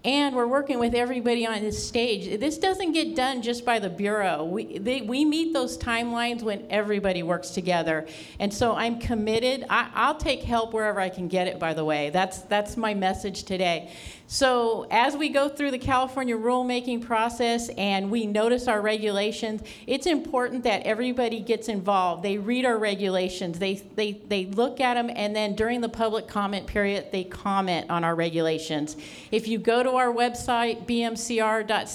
And 0.03 0.35
we're 0.35 0.47
working 0.47 0.79
with 0.79 0.95
everybody 0.95 1.45
on 1.45 1.61
this 1.61 1.87
stage. 1.87 2.39
This 2.39 2.57
doesn't 2.57 2.93
get 2.93 3.15
done 3.15 3.43
just 3.43 3.63
by 3.63 3.77
the 3.77 3.89
Bureau. 3.89 4.43
We, 4.43 4.79
they, 4.79 5.01
we 5.01 5.25
meet 5.25 5.53
those 5.53 5.77
timelines 5.77 6.41
when 6.41 6.65
everybody 6.71 7.21
works 7.21 7.51
together. 7.51 8.07
And 8.39 8.51
so 8.51 8.73
I'm 8.73 8.99
committed. 8.99 9.63
I, 9.69 10.11
will 10.11 10.17
take 10.17 10.41
help 10.41 10.73
wherever 10.73 10.99
I 10.99 11.09
can 11.09 11.27
get 11.27 11.45
it, 11.47 11.59
by 11.59 11.75
the 11.75 11.85
way. 11.85 12.09
That's, 12.09 12.39
that's 12.39 12.77
my 12.77 12.95
message 12.95 13.43
today. 13.43 13.91
So 14.33 14.87
as 14.89 15.17
we 15.17 15.27
go 15.27 15.49
through 15.49 15.71
the 15.71 15.77
California 15.77 16.37
rulemaking 16.37 17.01
process 17.05 17.67
and 17.67 18.09
we 18.09 18.25
notice 18.25 18.69
our 18.69 18.79
regulations, 18.79 19.61
it's 19.87 20.05
important 20.05 20.63
that 20.63 20.83
everybody 20.83 21.41
gets 21.41 21.67
involved. 21.67 22.23
They 22.23 22.37
read 22.37 22.63
our 22.63 22.77
regulations, 22.77 23.59
they, 23.59 23.73
they, 23.95 24.13
they 24.13 24.45
look 24.45 24.79
at 24.79 24.93
them, 24.93 25.11
and 25.13 25.35
then 25.35 25.53
during 25.53 25.81
the 25.81 25.89
public 25.89 26.29
comment 26.29 26.65
period, 26.65 27.07
they 27.11 27.25
comment 27.25 27.89
on 27.89 28.05
our 28.05 28.15
regulations. 28.15 28.95
If 29.31 29.49
you 29.49 29.59
go 29.59 29.83
to 29.83 29.89
our 29.89 30.13
website, 30.13 30.87
bmcr.ca.gov, 30.87 31.91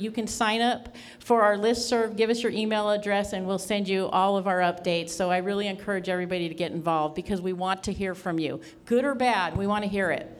you 0.00 0.10
can 0.10 0.26
sign 0.26 0.62
up 0.62 0.96
for 1.18 1.42
our 1.42 1.58
list 1.58 1.86
serve, 1.86 2.16
give 2.16 2.30
us 2.30 2.42
your 2.42 2.52
email 2.52 2.88
address, 2.88 3.34
and 3.34 3.46
we'll 3.46 3.58
send 3.58 3.86
you 3.86 4.06
all 4.06 4.38
of 4.38 4.46
our 4.46 4.60
updates. 4.60 5.10
So 5.10 5.30
I 5.30 5.36
really 5.36 5.66
encourage 5.66 6.08
everybody 6.08 6.48
to 6.48 6.54
get 6.54 6.72
involved 6.72 7.14
because 7.14 7.42
we 7.42 7.52
want 7.52 7.84
to 7.84 7.92
hear 7.92 8.14
from 8.14 8.38
you. 8.38 8.62
Good 8.86 9.04
or 9.04 9.14
bad, 9.14 9.58
we 9.58 9.66
want 9.66 9.84
to 9.84 9.90
hear 9.90 10.10
it. 10.10 10.38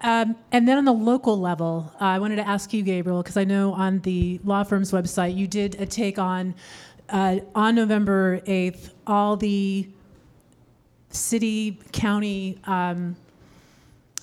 Um, 0.00 0.36
and 0.52 0.68
then 0.68 0.78
on 0.78 0.84
the 0.84 0.92
local 0.92 1.38
level, 1.38 1.92
uh, 2.00 2.04
I 2.04 2.18
wanted 2.18 2.36
to 2.36 2.46
ask 2.46 2.72
you, 2.72 2.82
Gabriel, 2.82 3.22
because 3.22 3.36
I 3.36 3.44
know 3.44 3.72
on 3.72 3.98
the 4.00 4.40
law 4.44 4.62
firm's 4.62 4.92
website 4.92 5.36
you 5.36 5.48
did 5.48 5.80
a 5.80 5.86
take 5.86 6.18
on 6.18 6.54
uh, 7.08 7.38
on 7.54 7.74
November 7.74 8.40
8th 8.40 8.90
all 9.06 9.36
the 9.36 9.88
city, 11.10 11.80
county 11.92 12.58
um, 12.64 13.16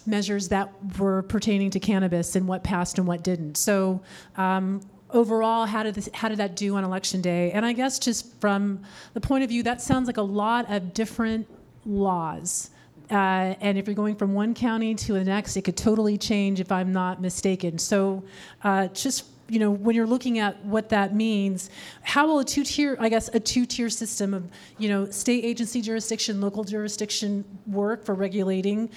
measures 0.06 0.50
that 0.50 0.72
were 1.00 1.24
pertaining 1.24 1.72
to 1.72 1.80
cannabis 1.80 2.36
and 2.36 2.48
what 2.48 2.64
passed 2.64 3.00
and 3.00 3.08
what 3.08 3.24
didn't. 3.24 3.58
So, 3.58 4.02
um, 4.38 4.82
overall, 5.10 5.66
how 5.66 5.84
did 5.84 5.96
this, 5.96 6.10
how 6.14 6.30
did 6.30 6.38
that 6.38 6.56
do 6.56 6.76
on 6.76 6.84
election 6.84 7.22
day? 7.22 7.52
And 7.52 7.66
I 7.66 7.74
guess 7.74 7.98
just 8.00 8.40
from 8.40 8.84
the 9.14 9.22
point 9.22 9.44
of 9.44 9.50
view, 9.50 9.64
that 9.64 9.82
sounds 9.82 10.08
like 10.08 10.18
a 10.18 10.22
lot 10.22 10.70
of 10.72 10.94
different 10.94 11.48
laws 11.86 12.70
uh, 13.12 13.56
and 13.62 13.78
if 13.78 13.88
you're 13.88 13.96
going 13.96 14.16
from 14.16 14.34
one 14.34 14.54
county 14.54 14.96
to 14.96 15.14
the 15.14 15.24
next, 15.24 15.56
it 15.58 15.64
could 15.64 15.78
totally 15.78 16.18
change 16.18 16.60
if 16.60 16.72
I'm 16.72 16.92
not 16.92 17.22
mistaken. 17.22 17.78
So, 17.78 18.24
uh, 18.64 18.88
just 18.88 19.26
you 19.48 19.60
know, 19.60 19.70
when 19.70 19.96
you're 19.96 20.08
looking 20.08 20.40
at 20.40 20.64
what 20.66 20.90
that 20.90 21.14
means, 21.14 21.70
how 22.02 22.26
will 22.28 22.40
a 22.40 22.46
two-tier, 22.46 22.98
I 23.00 23.10
guess, 23.10 23.30
a 23.34 23.40
two-tier 23.40 23.90
system 23.90 24.34
of, 24.34 24.50
you 24.80 24.90
know, 24.90 25.10
state 25.12 25.46
agency 25.46 25.82
jurisdiction, 25.82 26.42
local 26.42 26.64
jurisdiction 26.64 27.46
work 27.68 28.04
for 28.04 28.16
regulating? 28.16 28.90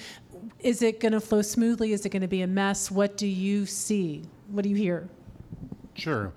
Is 0.59 0.81
it 0.81 0.99
going 0.99 1.11
to 1.11 1.19
flow 1.19 1.41
smoothly? 1.43 1.93
Is 1.93 2.05
it 2.05 2.09
going 2.09 2.23
to 2.23 2.27
be 2.27 2.41
a 2.41 2.47
mess? 2.47 2.89
What 2.89 3.15
do 3.15 3.27
you 3.27 3.65
see? 3.65 4.23
What 4.49 4.63
do 4.63 4.69
you 4.69 4.75
hear? 4.75 5.07
Sure. 5.93 6.33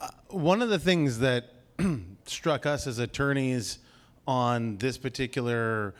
Uh, 0.00 0.08
one 0.28 0.62
of 0.62 0.68
the 0.68 0.78
things 0.78 1.18
that 1.18 1.50
struck 2.26 2.64
us 2.64 2.86
as 2.86 2.98
attorneys 2.98 3.78
on 4.26 4.76
this 4.76 4.96
particular 4.96 5.94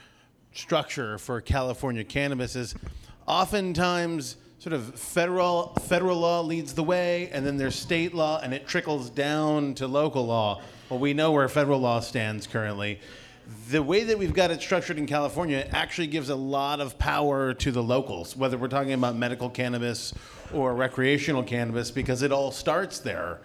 structure 0.54 1.18
for 1.18 1.40
California 1.40 2.04
cannabis 2.04 2.56
is 2.56 2.74
oftentimes 3.26 4.36
sort 4.58 4.72
of 4.72 4.94
federal 4.98 5.74
federal 5.80 6.18
law 6.18 6.40
leads 6.40 6.74
the 6.74 6.82
way 6.82 7.28
and 7.32 7.44
then 7.44 7.56
there's 7.56 7.74
state 7.74 8.14
law 8.14 8.40
and 8.42 8.54
it 8.54 8.66
trickles 8.66 9.10
down 9.10 9.74
to 9.74 9.86
local 9.86 10.26
law. 10.26 10.60
Well, 10.88 10.98
we 10.98 11.14
know 11.14 11.32
where 11.32 11.48
federal 11.48 11.80
law 11.80 12.00
stands 12.00 12.46
currently. 12.46 13.00
The 13.70 13.82
way 13.82 14.04
that 14.04 14.18
we've 14.18 14.34
got 14.34 14.50
it 14.50 14.60
structured 14.60 14.98
in 14.98 15.06
California 15.06 15.66
actually 15.72 16.06
gives 16.06 16.28
a 16.28 16.36
lot 16.36 16.80
of 16.80 16.96
power 16.98 17.52
to 17.54 17.72
the 17.72 17.82
locals, 17.82 18.36
whether 18.36 18.56
we're 18.56 18.68
talking 18.68 18.92
about 18.92 19.16
medical 19.16 19.50
cannabis 19.50 20.14
or 20.54 20.74
recreational 20.74 21.42
cannabis, 21.42 21.90
because 21.90 22.22
it 22.22 22.30
all 22.30 22.52
starts 22.52 23.00
there 23.00 23.40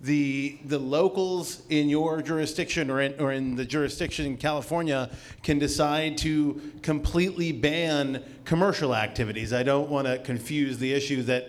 the 0.00 0.58
the 0.64 0.78
locals 0.78 1.62
in 1.70 1.88
your 1.88 2.22
jurisdiction 2.22 2.90
or 2.90 3.00
in, 3.00 3.20
or 3.20 3.32
in 3.32 3.56
the 3.56 3.64
jurisdiction 3.64 4.26
in 4.26 4.36
California 4.36 5.10
can 5.42 5.58
decide 5.58 6.16
to 6.18 6.60
completely 6.82 7.50
ban 7.50 8.22
commercial 8.44 8.94
activities. 8.94 9.52
I 9.52 9.64
don't 9.64 9.90
want 9.90 10.06
to 10.06 10.18
confuse 10.18 10.78
the 10.78 10.92
issue 10.92 11.22
that 11.24 11.48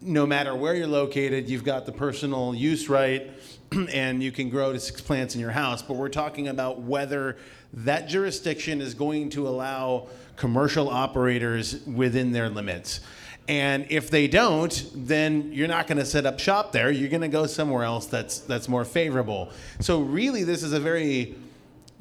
no 0.00 0.26
matter 0.26 0.54
where 0.54 0.74
you're 0.74 0.86
located, 0.86 1.48
you've 1.48 1.64
got 1.64 1.86
the 1.86 1.92
personal 1.92 2.54
use 2.54 2.88
right 2.88 3.30
and 3.92 4.22
you 4.22 4.32
can 4.32 4.48
grow 4.48 4.72
to 4.72 4.80
six 4.80 5.00
plants 5.00 5.34
in 5.34 5.40
your 5.40 5.50
house. 5.50 5.82
But 5.82 5.94
we're 5.94 6.08
talking 6.08 6.48
about 6.48 6.80
whether 6.80 7.36
that 7.74 8.08
jurisdiction 8.08 8.80
is 8.80 8.94
going 8.94 9.30
to 9.30 9.46
allow 9.46 10.08
commercial 10.36 10.88
operators 10.88 11.84
within 11.86 12.32
their 12.32 12.48
limits. 12.48 13.00
And 13.48 13.86
if 13.90 14.08
they 14.08 14.28
don't, 14.28 14.88
then 14.94 15.52
you're 15.52 15.68
not 15.68 15.86
going 15.88 15.98
to 15.98 16.04
set 16.04 16.26
up 16.26 16.38
shop 16.38 16.72
there. 16.72 16.90
You're 16.90 17.08
going 17.10 17.22
to 17.22 17.28
go 17.28 17.46
somewhere 17.46 17.82
else 17.82 18.06
that's 18.06 18.38
that's 18.38 18.68
more 18.68 18.84
favorable. 18.84 19.50
So 19.80 20.00
really, 20.00 20.44
this 20.44 20.62
is 20.62 20.72
a 20.72 20.80
very 20.80 21.34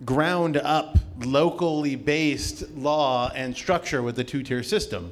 ground 0.06 0.58
up, 0.58 0.98
locally 1.20 1.96
based 1.96 2.70
law 2.72 3.32
and 3.34 3.56
structure 3.56 4.02
with 4.02 4.16
the 4.16 4.24
two 4.24 4.44
tier 4.44 4.64
system. 4.64 5.12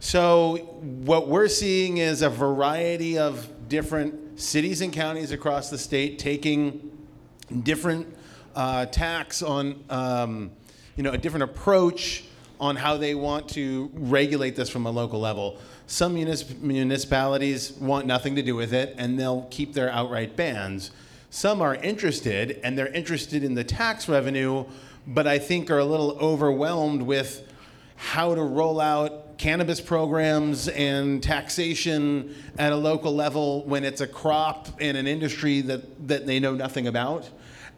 So 0.00 0.56
what 0.82 1.28
we're 1.28 1.48
seeing 1.48 1.98
is 1.98 2.22
a 2.22 2.30
variety 2.30 3.18
of 3.18 3.48
different 3.68 4.40
cities 4.40 4.80
and 4.82 4.92
counties 4.92 5.32
across 5.32 5.70
the 5.70 5.78
state 5.78 6.18
taking 6.18 6.90
different 7.62 8.06
uh, 8.54 8.86
tax 8.86 9.42
on, 9.42 9.82
um, 9.90 10.50
you 10.96 11.02
know, 11.02 11.12
a 11.12 11.18
different 11.18 11.44
approach 11.44 12.24
on 12.60 12.76
how 12.76 12.96
they 12.96 13.14
want 13.14 13.48
to 13.50 13.90
regulate 13.94 14.56
this 14.56 14.68
from 14.68 14.86
a 14.86 14.90
local 14.90 15.20
level. 15.20 15.58
Some 15.86 16.16
municip- 16.16 16.60
municipalities 16.60 17.72
want 17.72 18.06
nothing 18.06 18.34
to 18.36 18.42
do 18.42 18.54
with 18.54 18.72
it 18.72 18.94
and 18.98 19.18
they'll 19.18 19.46
keep 19.50 19.74
their 19.74 19.90
outright 19.90 20.36
bans. 20.36 20.90
Some 21.30 21.60
are 21.60 21.74
interested 21.74 22.60
and 22.64 22.78
they're 22.78 22.92
interested 22.92 23.44
in 23.44 23.54
the 23.54 23.64
tax 23.64 24.08
revenue, 24.08 24.64
but 25.06 25.26
I 25.26 25.38
think 25.38 25.70
are 25.70 25.78
a 25.78 25.84
little 25.84 26.12
overwhelmed 26.18 27.02
with 27.02 27.46
how 27.96 28.34
to 28.34 28.42
roll 28.42 28.80
out 28.80 29.38
cannabis 29.38 29.80
programs 29.80 30.68
and 30.68 31.22
taxation 31.22 32.34
at 32.58 32.72
a 32.72 32.76
local 32.76 33.14
level 33.14 33.64
when 33.64 33.84
it's 33.84 34.00
a 34.00 34.06
crop 34.06 34.80
in 34.80 34.96
an 34.96 35.06
industry 35.06 35.60
that, 35.60 36.08
that 36.08 36.26
they 36.26 36.40
know 36.40 36.54
nothing 36.54 36.86
about. 36.86 37.28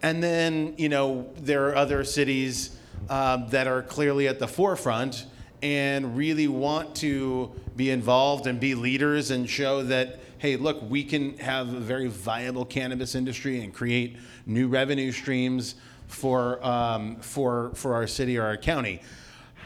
And 0.02 0.22
then, 0.22 0.74
you 0.76 0.88
know, 0.88 1.28
there 1.36 1.68
are 1.68 1.76
other 1.76 2.04
cities 2.04 2.77
uh, 3.08 3.48
that 3.48 3.66
are 3.66 3.82
clearly 3.82 4.28
at 4.28 4.38
the 4.38 4.48
forefront 4.48 5.26
and 5.62 6.16
really 6.16 6.48
want 6.48 6.94
to 6.96 7.50
be 7.76 7.90
involved 7.90 8.46
and 8.46 8.60
be 8.60 8.74
leaders 8.74 9.30
and 9.30 9.48
show 9.48 9.82
that 9.82 10.20
hey 10.38 10.56
look 10.56 10.80
we 10.88 11.02
can 11.02 11.36
have 11.38 11.72
a 11.72 11.80
very 11.80 12.06
viable 12.06 12.64
cannabis 12.64 13.14
industry 13.14 13.62
and 13.62 13.74
create 13.74 14.16
new 14.46 14.68
revenue 14.68 15.10
streams 15.10 15.74
for 16.06 16.64
um, 16.64 17.16
for 17.16 17.70
for 17.74 17.94
our 17.94 18.06
city 18.06 18.38
or 18.38 18.44
our 18.44 18.56
county. 18.56 19.00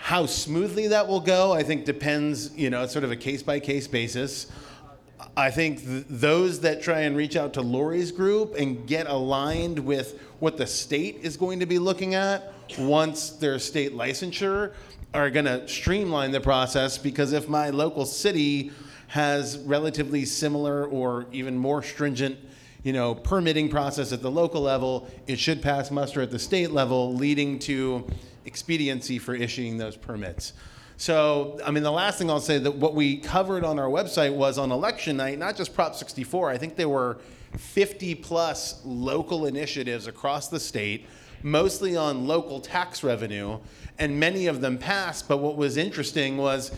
How 0.01 0.27
smoothly 0.27 0.89
that 0.89 1.07
will 1.07 1.21
go 1.21 1.53
i 1.53 1.63
think 1.63 1.85
depends 1.85 2.53
you 2.57 2.71
know 2.71 2.83
it's 2.83 2.93
sort 2.93 3.05
of 3.05 3.13
a 3.13 3.17
case 3.17 3.41
by 3.43 3.61
case 3.61 3.87
basis 3.87 4.49
I 5.37 5.51
think 5.51 5.85
th- 5.85 6.05
those 6.09 6.61
that 6.61 6.83
try 6.83 7.01
and 7.01 7.17
reach 7.17 7.37
out 7.37 7.55
to 7.55 7.63
Lori's 7.63 8.13
group 8.13 8.55
and 8.57 8.87
get 8.87 9.07
aligned 9.07 9.79
with 9.79 10.21
what 10.41 10.57
the 10.57 10.67
state 10.67 11.21
is 11.23 11.37
going 11.37 11.61
to 11.61 11.67
be 11.67 11.79
looking 11.79 12.15
at 12.15 12.53
once 12.79 13.31
their 13.31 13.59
state 13.59 13.93
licensure 13.93 14.73
are 15.15 15.31
going 15.31 15.45
to 15.45 15.67
streamline 15.69 16.31
the 16.31 16.41
process 16.41 16.99
because 16.99 17.33
if 17.33 17.49
my 17.49 17.71
local 17.71 18.07
city 18.07 18.73
has 19.09 19.59
relatively 19.59 20.25
similar 20.25 20.87
or 20.87 21.27
even 21.33 21.57
more 21.57 21.83
stringent 21.83 22.37
you 22.83 22.93
know 22.93 23.15
permitting 23.15 23.69
process 23.69 24.11
at 24.13 24.23
the 24.23 24.31
local 24.31 24.63
level 24.63 25.09
it 25.27 25.39
should 25.39 25.61
pass 25.61 25.91
muster 25.91 26.23
at 26.23 26.31
the 26.31 26.39
state 26.39 26.71
level 26.71 27.15
leading 27.15 27.59
to 27.59 28.07
expediency 28.47 29.19
for 29.19 29.35
issuing 29.35 29.77
those 29.77 29.97
permits 29.97 30.55
so, 31.03 31.59
I 31.67 31.73
mean, 31.73 31.83
the 31.83 31.91
last 31.91 32.19
thing 32.19 32.31
I'll 32.31 32.39
say 32.39 32.59
that 32.59 32.77
what 32.77 32.95
we 32.95 33.17
covered 33.17 33.65
on 33.65 33.77
our 33.81 33.89
website 33.89 34.33
was 34.33 34.57
on 34.57 34.71
election 34.71 35.17
night, 35.17 35.37
not 35.37 35.57
just 35.57 35.75
Prop 35.75 35.97
64. 35.97 36.49
I 36.51 36.57
think 36.59 36.77
there 36.77 36.89
were 36.89 37.19
50 37.59 38.15
plus 38.15 38.81
local 38.85 39.47
initiatives 39.47 40.07
across 40.07 40.47
the 40.47 40.61
state, 40.61 41.07
mostly 41.43 41.97
on 41.97 42.29
local 42.29 42.61
tax 42.61 43.03
revenue, 43.03 43.59
and 43.99 44.21
many 44.21 44.47
of 44.47 44.61
them 44.61 44.79
passed. 44.79 45.27
But 45.27 45.39
what 45.39 45.57
was 45.57 45.77
interesting 45.77 46.37
was 46.37 46.71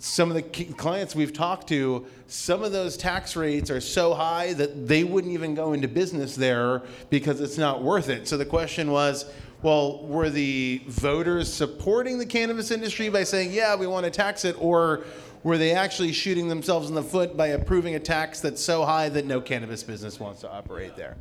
some 0.00 0.32
of 0.32 0.34
the 0.34 0.42
clients 0.42 1.14
we've 1.14 1.32
talked 1.32 1.68
to, 1.68 2.06
some 2.26 2.64
of 2.64 2.72
those 2.72 2.96
tax 2.96 3.36
rates 3.36 3.70
are 3.70 3.80
so 3.80 4.14
high 4.14 4.52
that 4.54 4.88
they 4.88 5.04
wouldn't 5.04 5.32
even 5.32 5.54
go 5.54 5.74
into 5.74 5.86
business 5.86 6.34
there 6.34 6.82
because 7.08 7.40
it's 7.40 7.56
not 7.56 7.84
worth 7.84 8.08
it. 8.08 8.26
So 8.26 8.36
the 8.36 8.44
question 8.44 8.90
was, 8.90 9.30
well, 9.62 10.06
were 10.06 10.30
the 10.30 10.82
voters 10.86 11.52
supporting 11.52 12.18
the 12.18 12.26
cannabis 12.26 12.70
industry 12.70 13.08
by 13.08 13.24
saying, 13.24 13.52
yeah, 13.52 13.74
we 13.74 13.86
want 13.86 14.04
to 14.04 14.10
tax 14.10 14.44
it, 14.44 14.56
or 14.60 15.04
were 15.42 15.58
they 15.58 15.72
actually 15.72 16.12
shooting 16.12 16.48
themselves 16.48 16.88
in 16.88 16.94
the 16.94 17.02
foot 17.02 17.36
by 17.36 17.48
approving 17.48 17.94
a 17.94 18.00
tax 18.00 18.40
that's 18.40 18.62
so 18.62 18.84
high 18.84 19.08
that 19.08 19.26
no 19.26 19.40
cannabis 19.40 19.82
business 19.82 20.20
wants 20.20 20.40
to 20.42 20.50
operate 20.50 20.96
there? 20.96 21.16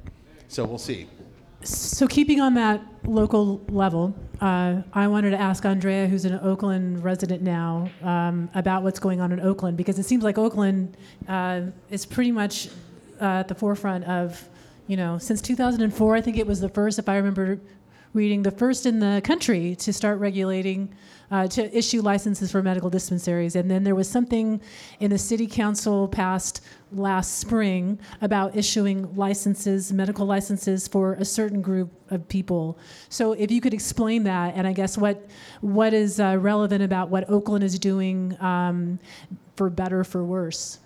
So 0.48 0.66
we'll 0.66 0.78
see. 0.78 1.08
So, 1.64 2.08
keeping 2.08 2.40
on 2.40 2.54
that 2.54 2.82
local 3.04 3.66
level, 3.70 4.16
uh, 4.40 4.84
I 4.94 5.08
wanted 5.08 5.32
to 5.32 5.40
ask 5.40 5.66
Andrea, 5.66 6.08
who's 6.08 6.24
an 6.24 6.40
Oakland 6.44 7.04
resident 7.04 7.42
now, 7.42 7.90
um, 8.04 8.48
about 8.54 8.84
what's 8.84 9.00
going 9.00 9.22
on 9.22 9.32
in 9.32 9.40
Oakland 9.40 9.76
because 9.76 9.98
it 9.98 10.04
seems 10.04 10.24
like 10.24 10.38
Oakland 10.38 10.96
uh, 11.28 11.62
is 11.90 12.06
pretty 12.06 12.32
much 12.32 12.68
uh, 13.20 13.40
at 13.40 13.48
the 13.48 13.56
forefront 13.56 14.04
of, 14.06 14.48
you 14.86 14.96
know, 14.96 15.18
since 15.18 15.42
2004. 15.42 16.16
I 16.16 16.22
think 16.22 16.38
it 16.38 16.46
was 16.46 16.62
the 16.62 16.70
first, 16.70 17.00
if 17.00 17.10
I 17.10 17.18
remember 17.18 17.60
reading, 18.14 18.44
the 18.44 18.52
first 18.52 18.86
in 18.86 19.00
the 19.00 19.22
country 19.24 19.76
to 19.76 19.94
start 19.94 20.20
regulating, 20.20 20.94
uh, 21.30 21.48
to 21.48 21.78
issue 21.78 22.02
licenses 22.02 22.52
for 22.52 22.62
medical 22.62 22.90
dispensaries. 22.90 23.56
And 23.56 23.70
then 23.70 23.84
there 23.84 23.96
was 23.96 24.10
something 24.10 24.62
in 25.00 25.12
the 25.12 25.18
city 25.18 25.48
council 25.48 26.08
passed 26.08 26.62
last 26.92 27.40
spring 27.40 28.00
about 28.22 28.56
issuing 28.56 29.14
licenses, 29.16 29.92
medical 29.92 30.26
licenses 30.26 30.88
for 30.88 31.14
a 31.14 31.26
certain 31.26 31.62
group 31.62 31.92
of 32.12 32.28
people. 32.28 32.78
So 33.10 33.34
if 33.34 33.52
you 33.52 33.60
could 33.60 33.74
explain 33.74 34.24
that, 34.24 34.56
and 34.56 34.66
I 34.66 34.74
guess 34.74 34.98
what 34.98 35.28
what 35.62 35.94
is 35.94 36.20
uh, 36.20 36.38
relevant 36.40 36.84
about 36.84 37.10
what 37.10 37.30
Oakland 37.30 37.64
is 37.64 37.78
doing 37.78 38.38
um, 38.42 39.00
for 39.56 39.70
better 39.70 40.04
for 40.04 40.24
worse. 40.24 40.80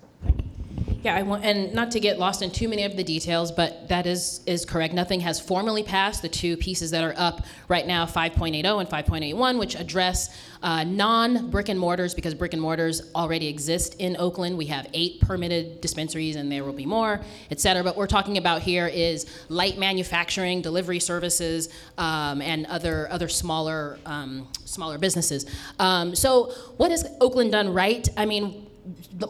Yeah, 1.02 1.16
I 1.16 1.22
want, 1.22 1.44
and 1.44 1.74
not 1.74 1.90
to 1.92 2.00
get 2.00 2.20
lost 2.20 2.42
in 2.42 2.52
too 2.52 2.68
many 2.68 2.84
of 2.84 2.96
the 2.96 3.02
details, 3.02 3.50
but 3.50 3.88
that 3.88 4.06
is 4.06 4.40
is 4.46 4.64
correct. 4.64 4.94
Nothing 4.94 5.18
has 5.20 5.40
formally 5.40 5.82
passed. 5.82 6.22
The 6.22 6.28
two 6.28 6.56
pieces 6.56 6.92
that 6.92 7.02
are 7.02 7.14
up 7.16 7.44
right 7.66 7.84
now, 7.84 8.06
5.80 8.06 8.54
and 8.54 8.88
5.81, 8.88 9.58
which 9.58 9.74
address 9.74 10.32
uh, 10.62 10.84
non-brick 10.84 11.68
and 11.68 11.80
mortars, 11.80 12.14
because 12.14 12.34
brick 12.34 12.52
and 12.52 12.62
mortars 12.62 13.02
already 13.16 13.48
exist 13.48 13.96
in 13.98 14.16
Oakland. 14.16 14.56
We 14.56 14.66
have 14.66 14.86
eight 14.94 15.20
permitted 15.20 15.80
dispensaries, 15.80 16.36
and 16.36 16.52
there 16.52 16.62
will 16.62 16.72
be 16.72 16.86
more, 16.86 17.20
et 17.50 17.58
cetera. 17.58 17.82
But 17.82 17.96
we're 17.96 18.06
talking 18.06 18.38
about 18.38 18.62
here 18.62 18.86
is 18.86 19.26
light 19.48 19.78
manufacturing, 19.78 20.62
delivery 20.62 21.00
services, 21.00 21.68
um, 21.98 22.40
and 22.40 22.64
other 22.66 23.10
other 23.10 23.28
smaller 23.28 23.98
um, 24.06 24.46
smaller 24.64 24.98
businesses. 24.98 25.46
Um, 25.80 26.14
so, 26.14 26.52
what 26.76 26.92
has 26.92 27.10
Oakland 27.20 27.50
done 27.50 27.74
right? 27.74 28.08
I 28.16 28.24
mean 28.24 28.68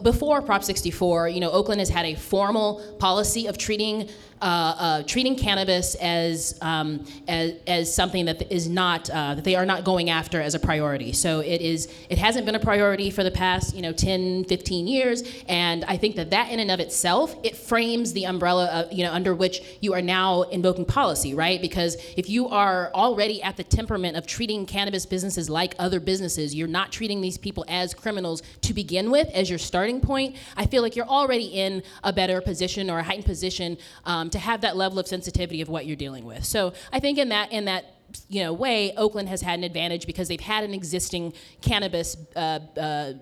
before 0.01 0.41
Prop 0.41 0.63
64, 0.63 1.29
you 1.29 1.39
know, 1.39 1.51
Oakland 1.51 1.79
has 1.79 1.89
had 1.89 2.05
a 2.05 2.15
formal 2.15 2.81
policy 2.99 3.47
of 3.47 3.57
treating 3.57 4.09
uh, 4.43 4.75
uh, 4.77 5.03
treating 5.03 5.37
cannabis 5.37 5.95
as, 5.95 6.57
um, 6.61 7.05
as 7.29 7.53
as 7.65 7.95
something 7.95 8.25
that 8.25 8.51
is 8.51 8.67
not 8.67 9.09
uh, 9.09 9.35
that 9.35 9.45
they 9.45 9.55
are 9.55 9.65
not 9.65 9.85
going 9.85 10.09
after 10.09 10.41
as 10.41 10.53
a 10.53 10.59
priority. 10.59 11.13
So 11.13 11.39
it 11.39 11.61
is 11.61 11.87
it 12.09 12.17
hasn't 12.17 12.45
been 12.45 12.55
a 12.55 12.59
priority 12.59 13.09
for 13.09 13.23
the 13.23 13.31
past 13.31 13.73
you 13.73 13.81
know 13.81 13.93
10, 13.93 14.43
15 14.43 14.85
years, 14.85 15.23
and 15.47 15.85
I 15.85 15.95
think 15.95 16.17
that 16.17 16.31
that 16.31 16.51
in 16.51 16.59
and 16.59 16.69
of 16.71 16.81
itself 16.81 17.35
it 17.41 17.55
frames 17.55 18.11
the 18.11 18.25
umbrella 18.25 18.65
of, 18.65 18.91
you 18.91 19.05
know 19.05 19.13
under 19.13 19.33
which 19.33 19.61
you 19.79 19.93
are 19.93 20.01
now 20.01 20.41
invoking 20.43 20.83
policy, 20.83 21.33
right? 21.33 21.61
Because 21.61 21.95
if 22.17 22.29
you 22.29 22.49
are 22.49 22.91
already 22.93 23.41
at 23.41 23.55
the 23.55 23.63
temperament 23.63 24.17
of 24.17 24.27
treating 24.27 24.65
cannabis 24.65 25.05
businesses 25.05 25.49
like 25.49 25.73
other 25.79 26.01
businesses, 26.01 26.53
you're 26.53 26.67
not 26.67 26.91
treating 26.91 27.21
these 27.21 27.37
people 27.37 27.63
as 27.69 27.93
criminals 27.93 28.43
to 28.59 28.73
begin 28.73 29.09
with 29.09 29.29
as 29.29 29.49
your 29.49 29.59
starting 29.59 30.01
point. 30.01 30.35
I 30.57 30.65
feel 30.65 30.81
like 30.81 30.97
you're 30.97 31.07
already 31.07 31.45
in 31.45 31.81
a 32.03 32.11
better 32.11 32.41
position 32.41 32.89
or 32.89 32.99
a 32.99 33.03
heightened 33.03 33.25
position 33.25 33.77
um, 34.03 34.29
to 34.33 34.39
have 34.39 34.61
that 34.61 34.75
level 34.75 34.99
of 34.99 35.07
sensitivity 35.07 35.61
of 35.61 35.69
what 35.69 35.85
you're 35.85 35.95
dealing 35.95 36.25
with. 36.25 36.43
So 36.43 36.73
I 36.91 36.99
think 36.99 37.17
in 37.17 37.29
that 37.29 37.51
in 37.51 37.65
that 37.65 37.95
you 38.29 38.43
know 38.43 38.53
way, 38.53 38.93
Oakland 38.95 39.29
has 39.29 39.41
had 39.41 39.57
an 39.57 39.63
advantage 39.63 40.05
because 40.05 40.27
they've 40.27 40.39
had 40.39 40.63
an 40.63 40.73
existing 40.73 41.33
cannabis. 41.61 42.17
Uh, 42.35 42.59
uh, 42.77 43.13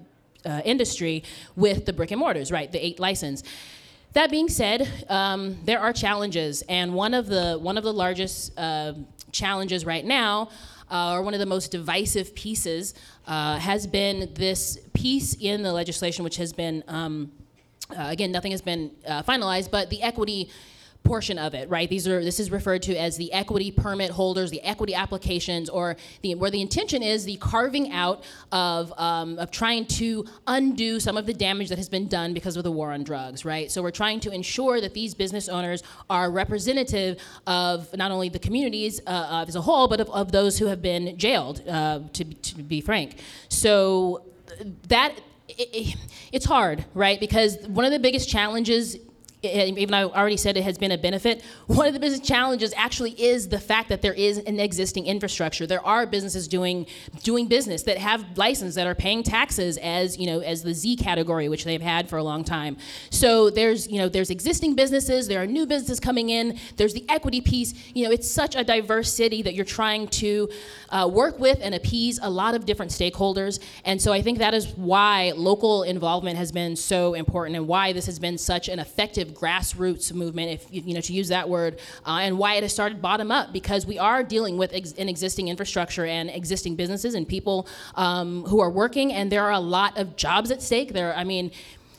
uh, 0.43 0.59
industry 0.65 1.23
with 1.55 1.85
the 1.85 1.93
brick 1.93 2.09
and 2.09 2.19
mortars, 2.19 2.51
right? 2.51 2.71
The 2.71 2.83
eight 2.83 2.99
license. 2.99 3.43
That 4.13 4.31
being 4.31 4.49
said, 4.49 4.89
um, 5.07 5.57
there 5.65 5.79
are 5.79 5.93
challenges, 5.93 6.63
and 6.67 6.95
one 6.95 7.13
of 7.13 7.27
the 7.27 7.59
one 7.61 7.77
of 7.77 7.83
the 7.83 7.93
largest 7.93 8.57
uh, 8.57 8.93
challenges 9.31 9.85
right 9.85 10.03
now, 10.03 10.49
uh, 10.89 11.13
or 11.13 11.21
one 11.21 11.35
of 11.35 11.39
the 11.39 11.45
most 11.45 11.71
divisive 11.71 12.33
pieces, 12.33 12.93
uh, 13.27 13.57
has 13.57 13.85
been 13.85 14.33
this 14.33 14.79
piece 14.93 15.35
in 15.35 15.61
the 15.61 15.71
legislation, 15.71 16.23
which 16.23 16.37
has 16.37 16.51
been 16.51 16.83
um, 16.87 17.31
uh, 17.97 18.07
again 18.09 18.31
nothing 18.31 18.51
has 18.51 18.61
been 18.61 18.91
uh, 19.07 19.23
finalized, 19.23 19.71
but 19.71 19.89
the 19.89 20.01
equity 20.01 20.49
portion 21.03 21.37
of 21.37 21.53
it, 21.53 21.69
right? 21.69 21.89
These 21.89 22.07
are 22.07 22.23
this 22.23 22.39
is 22.39 22.51
referred 22.51 22.83
to 22.83 22.95
as 22.95 23.17
the 23.17 23.33
equity 23.33 23.71
permit 23.71 24.11
holders, 24.11 24.51
the 24.51 24.61
equity 24.61 24.93
applications, 24.93 25.69
or 25.69 25.97
the 26.21 26.35
where 26.35 26.51
the 26.51 26.61
intention 26.61 27.01
is 27.03 27.25
the 27.25 27.37
carving 27.37 27.91
out 27.91 28.23
of 28.51 28.93
um, 28.97 29.37
of 29.39 29.51
trying 29.51 29.85
to 29.85 30.25
undo 30.47 30.99
some 30.99 31.17
of 31.17 31.25
the 31.25 31.33
damage 31.33 31.69
that 31.69 31.77
has 31.77 31.89
been 31.89 32.07
done 32.07 32.33
because 32.33 32.55
of 32.55 32.63
the 32.63 32.71
war 32.71 32.91
on 32.91 33.03
drugs, 33.03 33.43
right? 33.43 33.71
So 33.71 33.81
we're 33.81 33.91
trying 33.91 34.19
to 34.21 34.31
ensure 34.31 34.79
that 34.79 34.93
these 34.93 35.13
business 35.13 35.49
owners 35.49 35.83
are 36.09 36.31
representative 36.31 37.19
of 37.47 37.95
not 37.95 38.11
only 38.11 38.29
the 38.29 38.39
communities 38.39 39.01
uh, 39.07 39.45
as 39.47 39.55
a 39.55 39.61
whole, 39.61 39.87
but 39.87 39.99
of, 39.99 40.09
of 40.11 40.31
those 40.31 40.59
who 40.59 40.67
have 40.67 40.81
been 40.81 41.17
jailed. 41.17 41.61
Uh, 41.67 41.99
to, 42.13 42.23
to 42.23 42.63
be 42.63 42.81
frank, 42.81 43.17
so 43.49 44.23
that 44.87 45.13
it, 45.47 45.69
it, 45.73 45.95
it's 46.31 46.45
hard, 46.45 46.85
right? 46.93 47.19
Because 47.19 47.57
one 47.67 47.85
of 47.85 47.91
the 47.91 47.99
biggest 47.99 48.29
challenges 48.29 48.97
even 49.43 49.91
though 49.91 50.09
I 50.09 50.19
already 50.19 50.37
said 50.37 50.55
it 50.57 50.63
has 50.63 50.77
been 50.77 50.91
a 50.91 50.97
benefit. 50.97 51.43
One 51.67 51.87
of 51.87 51.93
the 51.93 51.99
business 51.99 52.25
challenges 52.27 52.73
actually 52.75 53.11
is 53.21 53.49
the 53.49 53.59
fact 53.59 53.89
that 53.89 54.01
there 54.01 54.13
is 54.13 54.37
an 54.37 54.59
existing 54.59 55.07
infrastructure. 55.07 55.65
There 55.65 55.85
are 55.85 56.05
businesses 56.05 56.47
doing 56.47 56.85
doing 57.23 57.47
business 57.47 57.83
that 57.83 57.97
have 57.97 58.37
license 58.37 58.75
that 58.75 58.87
are 58.87 58.95
paying 58.95 59.23
taxes 59.23 59.77
as 59.77 60.17
you 60.17 60.27
know 60.27 60.39
as 60.39 60.63
the 60.63 60.73
Z 60.73 60.97
category, 60.97 61.49
which 61.49 61.63
they've 61.63 61.81
had 61.81 62.07
for 62.07 62.17
a 62.17 62.23
long 62.23 62.43
time. 62.43 62.77
So 63.09 63.49
there's 63.49 63.87
you 63.87 63.97
know 63.97 64.09
there's 64.09 64.29
existing 64.29 64.75
businesses, 64.75 65.27
there 65.27 65.41
are 65.41 65.47
new 65.47 65.65
businesses 65.65 65.99
coming 65.99 66.29
in. 66.29 66.59
There's 66.77 66.93
the 66.93 67.05
equity 67.09 67.41
piece. 67.41 67.73
You 67.93 68.05
know 68.05 68.11
it's 68.11 68.29
such 68.29 68.55
a 68.55 68.63
diverse 68.63 69.11
city 69.11 69.41
that 69.41 69.55
you're 69.55 69.65
trying 69.65 70.07
to 70.09 70.49
uh, 70.89 71.09
work 71.11 71.39
with 71.39 71.59
and 71.61 71.73
appease 71.73 72.19
a 72.21 72.29
lot 72.29 72.53
of 72.53 72.65
different 72.65 72.91
stakeholders. 72.91 73.59
And 73.85 74.01
so 74.01 74.13
I 74.13 74.21
think 74.21 74.37
that 74.39 74.53
is 74.53 74.67
why 74.75 75.33
local 75.35 75.83
involvement 75.83 76.37
has 76.37 76.51
been 76.51 76.75
so 76.75 77.13
important 77.13 77.55
and 77.55 77.67
why 77.67 77.93
this 77.93 78.05
has 78.05 78.19
been 78.19 78.37
such 78.37 78.69
an 78.69 78.79
effective 78.79 79.30
grassroots 79.31 80.13
movement, 80.13 80.51
if 80.51 80.65
you 80.71 80.93
know 80.93 81.01
to 81.01 81.13
use 81.13 81.29
that 81.29 81.49
word, 81.49 81.79
uh, 82.05 82.19
and 82.21 82.37
why 82.37 82.55
it 82.55 82.63
has 82.63 82.73
started 82.73 83.01
bottom 83.01 83.31
up 83.31 83.51
because 83.53 83.85
we 83.85 83.97
are 83.97 84.23
dealing 84.23 84.57
with 84.57 84.73
ex- 84.73 84.93
an 84.93 85.09
existing 85.09 85.47
infrastructure 85.47 86.05
and 86.05 86.29
existing 86.29 86.75
businesses 86.75 87.15
and 87.15 87.27
people 87.27 87.67
um, 87.95 88.43
who 88.45 88.59
are 88.59 88.69
working, 88.69 89.13
and 89.13 89.31
there 89.31 89.43
are 89.43 89.51
a 89.51 89.59
lot 89.59 89.97
of 89.97 90.15
jobs 90.15 90.51
at 90.51 90.61
stake. 90.61 90.93
There, 90.93 91.15
I 91.15 91.23
mean 91.23 91.51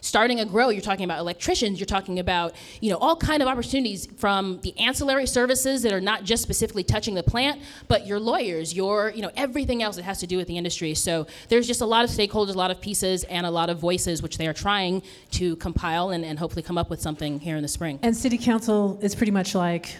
starting 0.03 0.40
a 0.40 0.44
grow 0.44 0.68
you're 0.68 0.82
talking 0.82 1.05
about 1.05 1.18
electricians 1.18 1.80
you're 1.80 1.86
talking 1.86 2.18
about 2.18 2.55
you 2.80 2.90
know 2.90 2.98
all 2.98 3.16
kind 3.16 3.40
of 3.42 3.48
opportunities 3.48 4.07
from 4.18 4.61
the 4.61 4.78
ancillary 4.78 5.26
services 5.26 5.80
that 5.80 5.92
are 5.92 6.00
not 6.00 6.24
just 6.24 6.42
specifically 6.42 6.84
touching 6.84 7.14
the 7.14 7.22
plant 7.22 7.59
but 7.88 8.07
your 8.07 8.20
lawyers 8.20 8.74
your 8.74 9.11
you 9.14 9.22
know 9.22 9.30
everything 9.36 9.82
else 9.82 9.96
that 9.96 10.03
has 10.03 10.18
to 10.20 10.26
do 10.26 10.36
with 10.36 10.48
the 10.48 10.59
industry. 10.59 10.94
So 10.94 11.26
there's 11.48 11.66
just 11.66 11.80
a 11.80 11.86
lot 11.86 12.05
of 12.05 12.11
stakeholders 12.11 12.55
a 12.55 12.59
lot 12.59 12.70
of 12.70 12.80
pieces 12.80 13.24
and 13.24 13.46
a 13.46 13.50
lot 13.50 13.70
of 13.70 13.78
voices 13.78 14.22
which 14.22 14.38
they 14.38 14.46
are 14.46 14.53
trying 14.53 15.03
to 15.32 15.57
compile 15.57 16.11
and, 16.11 16.24
and 16.24 16.38
hopefully 16.38 16.62
come 16.62 16.78
up 16.78 16.90
with 16.90 17.00
something 17.00 17.40
here 17.40 17.57
in 17.57 17.62
the 17.62 17.68
spring. 17.68 17.98
And 18.03 18.16
city 18.16 18.38
council 18.38 18.98
is 19.03 19.14
pretty 19.14 19.32
much 19.32 19.55
like, 19.55 19.96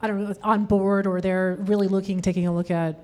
I 0.00 0.06
don't 0.06 0.22
know, 0.22 0.34
on 0.42 0.64
board, 0.64 1.06
or 1.06 1.20
they're 1.20 1.56
really 1.60 1.88
looking, 1.88 2.20
taking 2.22 2.46
a 2.46 2.54
look 2.54 2.70
at 2.70 2.96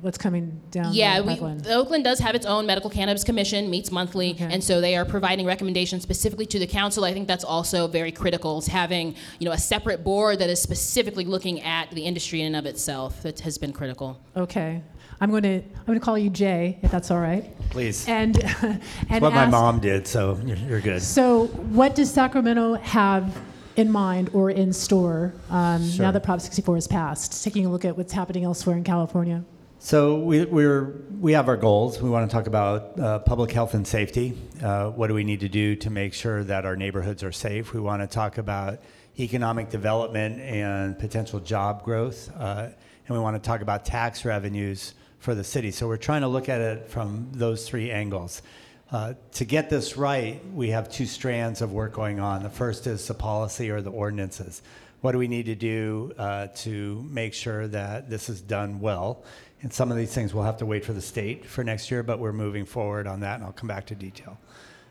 what's 0.00 0.18
coming 0.18 0.60
down 0.70 0.92
Yeah, 0.92 1.18
the 1.18 1.24
we, 1.24 1.32
pipeline. 1.34 1.62
Oakland 1.68 2.04
does 2.04 2.18
have 2.18 2.34
its 2.34 2.46
own 2.46 2.66
medical 2.66 2.90
cannabis 2.90 3.24
commission, 3.24 3.70
meets 3.70 3.90
monthly, 3.90 4.32
Okay. 4.32 4.48
and 4.50 4.62
so 4.62 4.80
they 4.80 4.96
are 4.96 5.04
providing 5.04 5.46
recommendations 5.46 6.02
specifically 6.02 6.46
to 6.46 6.58
the 6.58 6.66
council. 6.66 7.04
I 7.04 7.12
think 7.12 7.26
that's 7.28 7.44
also 7.44 7.86
very 7.86 8.12
critical, 8.12 8.58
is 8.58 8.66
having 8.66 9.14
you 9.38 9.46
know 9.46 9.52
a 9.52 9.58
separate 9.58 10.04
board 10.04 10.38
that 10.38 10.50
is 10.50 10.60
specifically 10.60 11.24
looking 11.24 11.60
at 11.62 11.90
the 11.90 12.02
industry 12.02 12.40
in 12.40 12.48
and 12.48 12.56
of 12.56 12.66
itself. 12.66 13.22
That 13.22 13.40
has 13.40 13.58
been 13.58 13.72
critical. 13.72 14.20
Okay. 14.36 14.82
I'm 15.20 15.30
going 15.30 15.44
to 15.44 15.56
I'm 15.62 15.84
going 15.86 15.98
to 15.98 16.04
call 16.04 16.18
you 16.18 16.28
Jay, 16.28 16.78
if 16.82 16.90
that's 16.90 17.10
all 17.10 17.20
right. 17.20 17.44
Please. 17.70 18.06
And 18.06 18.36
and 19.08 19.22
what 19.22 19.32
my 19.32 19.46
mom 19.46 19.80
did, 19.80 20.06
so 20.06 20.38
you're, 20.44 20.56
you're 20.58 20.80
good. 20.80 21.00
So, 21.02 21.46
what 21.46 21.94
does 21.94 22.12
Sacramento 22.12 22.74
have 22.74 23.36
in 23.76 23.90
mind 23.90 24.30
or 24.34 24.50
in 24.50 24.72
store 24.72 25.34
um, 25.50 25.90
now 25.98 26.10
that 26.10 26.22
Prop 26.22 26.40
64 26.40 26.76
is 26.76 26.86
passed? 26.86 27.42
Taking 27.42 27.64
a 27.64 27.70
look 27.70 27.84
at 27.86 27.96
what's 27.96 28.12
happening 28.12 28.44
elsewhere 28.44 28.76
in 28.76 28.84
California. 28.84 29.42
So 29.86 30.18
we, 30.18 30.44
we're, 30.44 30.96
we 31.20 31.34
have 31.34 31.46
our 31.46 31.56
goals. 31.56 32.02
We 32.02 32.10
want 32.10 32.28
to 32.28 32.34
talk 32.34 32.48
about 32.48 32.98
uh, 32.98 33.20
public 33.20 33.52
health 33.52 33.74
and 33.74 33.86
safety. 33.86 34.36
Uh, 34.60 34.90
what 34.90 35.06
do 35.06 35.14
we 35.14 35.22
need 35.22 35.38
to 35.38 35.48
do 35.48 35.76
to 35.76 35.90
make 35.90 36.12
sure 36.12 36.42
that 36.42 36.66
our 36.66 36.74
neighborhoods 36.74 37.22
are 37.22 37.30
safe? 37.30 37.72
We 37.72 37.78
want 37.78 38.02
to 38.02 38.08
talk 38.08 38.38
about 38.38 38.80
economic 39.16 39.70
development 39.70 40.40
and 40.40 40.98
potential 40.98 41.38
job 41.38 41.84
growth. 41.84 42.32
Uh, 42.36 42.70
and 43.06 43.16
we 43.16 43.20
want 43.20 43.40
to 43.40 43.48
talk 43.48 43.60
about 43.60 43.84
tax 43.84 44.24
revenues 44.24 44.94
for 45.20 45.36
the 45.36 45.44
city. 45.44 45.70
So 45.70 45.86
we're 45.86 45.98
trying 45.98 46.22
to 46.22 46.28
look 46.28 46.48
at 46.48 46.60
it 46.60 46.88
from 46.88 47.28
those 47.30 47.68
three 47.68 47.92
angles. 47.92 48.42
Uh, 48.90 49.14
to 49.34 49.44
get 49.44 49.70
this 49.70 49.96
right, 49.96 50.44
we 50.52 50.70
have 50.70 50.90
two 50.90 51.06
strands 51.06 51.62
of 51.62 51.70
work 51.70 51.92
going 51.92 52.18
on. 52.18 52.42
The 52.42 52.50
first 52.50 52.88
is 52.88 53.06
the 53.06 53.14
policy 53.14 53.70
or 53.70 53.80
the 53.82 53.92
ordinances. 53.92 54.62
What 55.02 55.12
do 55.12 55.18
we 55.18 55.28
need 55.28 55.46
to 55.46 55.54
do 55.54 56.12
uh, 56.18 56.48
to 56.48 57.06
make 57.08 57.34
sure 57.34 57.68
that 57.68 58.10
this 58.10 58.28
is 58.28 58.40
done 58.40 58.80
well? 58.80 59.22
And 59.66 59.72
some 59.72 59.90
of 59.90 59.96
these 59.96 60.14
things 60.14 60.32
we'll 60.32 60.44
have 60.44 60.58
to 60.58 60.64
wait 60.64 60.84
for 60.84 60.92
the 60.92 61.00
state 61.00 61.44
for 61.44 61.64
next 61.64 61.90
year, 61.90 62.04
but 62.04 62.20
we're 62.20 62.32
moving 62.32 62.64
forward 62.64 63.08
on 63.08 63.18
that, 63.18 63.34
and 63.34 63.44
I'll 63.44 63.50
come 63.50 63.66
back 63.66 63.86
to 63.86 63.96
detail. 63.96 64.38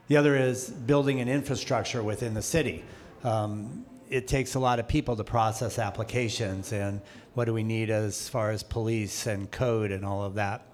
The 0.10 0.18
other 0.18 0.36
is 0.36 0.70
building 0.70 1.22
an 1.22 1.30
infrastructure 1.30 2.04
within 2.04 2.34
the 2.34 2.42
city. 2.42 2.84
Um, 3.24 3.86
it 4.10 4.28
takes 4.28 4.56
a 4.56 4.60
lot 4.60 4.80
of 4.80 4.88
people 4.90 5.16
to 5.16 5.24
process 5.24 5.80
applications, 5.80 6.74
and 6.74 7.00
what 7.36 7.46
do 7.46 7.54
we 7.54 7.64
need 7.64 7.90
as 7.90 8.28
far 8.28 8.52
as 8.52 8.64
police 8.64 9.28
and 9.28 9.50
code 9.50 9.94
and 9.94 10.04
all 10.04 10.24
of 10.24 10.34
that? 10.34 10.68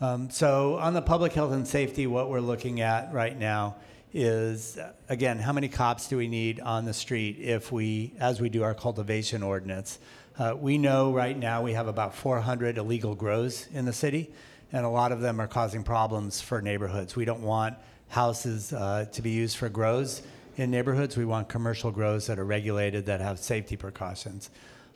Um, 0.00 0.30
so, 0.30 0.76
on 0.76 0.94
the 0.94 1.02
public 1.02 1.32
health 1.32 1.50
and 1.50 1.66
safety, 1.66 2.06
what 2.06 2.30
we're 2.30 2.38
looking 2.38 2.80
at 2.80 3.12
right 3.12 3.36
now 3.36 3.74
is 4.14 4.78
again, 5.08 5.40
how 5.40 5.52
many 5.52 5.68
cops 5.68 6.06
do 6.06 6.16
we 6.16 6.28
need 6.28 6.60
on 6.60 6.84
the 6.84 6.94
street 6.94 7.38
if 7.40 7.72
we, 7.72 8.12
as 8.20 8.40
we 8.40 8.48
do 8.48 8.62
our 8.62 8.74
cultivation 8.74 9.42
ordinance? 9.42 9.98
Uh, 10.38 10.56
we 10.58 10.78
know 10.78 11.12
right 11.12 11.36
now 11.36 11.62
we 11.62 11.74
have 11.74 11.88
about 11.88 12.14
400 12.14 12.78
illegal 12.78 13.14
grows 13.14 13.66
in 13.74 13.84
the 13.84 13.92
city, 13.92 14.30
and 14.72 14.86
a 14.86 14.88
lot 14.88 15.12
of 15.12 15.20
them 15.20 15.40
are 15.40 15.46
causing 15.46 15.82
problems 15.82 16.40
for 16.40 16.62
neighborhoods. 16.62 17.14
We 17.14 17.26
don't 17.26 17.42
want 17.42 17.76
houses 18.08 18.72
uh, 18.72 19.06
to 19.12 19.22
be 19.22 19.30
used 19.30 19.58
for 19.58 19.68
grows 19.68 20.22
in 20.56 20.70
neighborhoods. 20.70 21.18
We 21.18 21.26
want 21.26 21.50
commercial 21.50 21.90
grows 21.90 22.26
that 22.28 22.38
are 22.38 22.44
regulated 22.44 23.06
that 23.06 23.20
have 23.20 23.38
safety 23.38 23.76
precautions. 23.76 24.48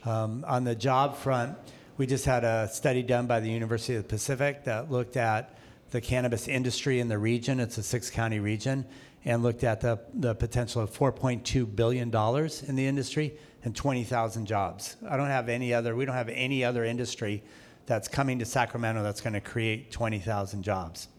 Um, 0.05 0.43
on 0.47 0.63
the 0.63 0.75
job 0.75 1.15
front, 1.15 1.55
we 1.97 2.07
just 2.07 2.25
had 2.25 2.43
a 2.43 2.67
study 2.71 3.03
done 3.03 3.27
by 3.27 3.39
the 3.39 3.49
University 3.49 3.95
of 3.95 4.03
the 4.03 4.09
Pacific 4.09 4.63
that 4.63 4.91
looked 4.91 5.17
at 5.17 5.55
the 5.91 6.01
cannabis 6.01 6.47
industry 6.47 6.99
in 6.99 7.09
the 7.09 7.17
region. 7.17 7.59
It's 7.59 7.77
a 7.77 7.83
six 7.83 8.09
county 8.09 8.39
region, 8.39 8.85
and 9.23 9.43
looked 9.43 9.63
at 9.63 9.81
the, 9.81 9.99
the 10.15 10.33
potential 10.33 10.81
of 10.81 10.91
$4.2 10.91 11.75
billion 11.75 12.07
in 12.07 12.75
the 12.75 12.87
industry 12.87 13.37
and 13.67 13.75
20,000 13.75 14.45
jobs. 14.45 14.95
I 15.07 15.17
don't 15.17 15.27
have 15.27 15.49
any 15.49 15.73
other, 15.73 15.93
we 15.93 16.05
don't 16.05 16.15
have 16.15 16.29
any 16.29 16.63
other 16.63 16.85
industry 16.85 17.43
that's 17.85 18.07
coming 18.07 18.39
to 18.39 18.45
Sacramento 18.45 19.03
that's 19.03 19.19
going 19.19 19.33
to 19.33 19.41
create 19.41 19.91
20,000 19.91 20.63
jobs. 20.63 21.09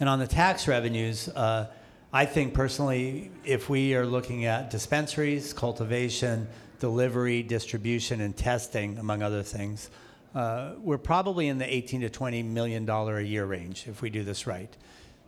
And 0.00 0.08
on 0.08 0.18
the 0.18 0.26
tax 0.26 0.66
revenues, 0.66 1.28
uh, 1.28 1.68
I 2.12 2.26
think 2.26 2.54
personally, 2.54 3.30
if 3.44 3.68
we 3.68 3.94
are 3.94 4.04
looking 4.04 4.46
at 4.46 4.70
dispensaries, 4.70 5.52
cultivation, 5.52 6.48
delivery, 6.80 7.44
distribution, 7.44 8.20
and 8.20 8.36
testing, 8.36 8.98
among 8.98 9.22
other 9.22 9.44
things, 9.44 9.90
uh, 10.34 10.72
we're 10.78 10.98
probably 10.98 11.46
in 11.46 11.58
the 11.58 11.72
18 11.72 12.00
to 12.00 12.10
20 12.10 12.42
million 12.42 12.84
dollar 12.84 13.18
a 13.18 13.24
year 13.24 13.46
range 13.46 13.86
if 13.86 14.02
we 14.02 14.10
do 14.10 14.24
this 14.24 14.44
right. 14.46 14.76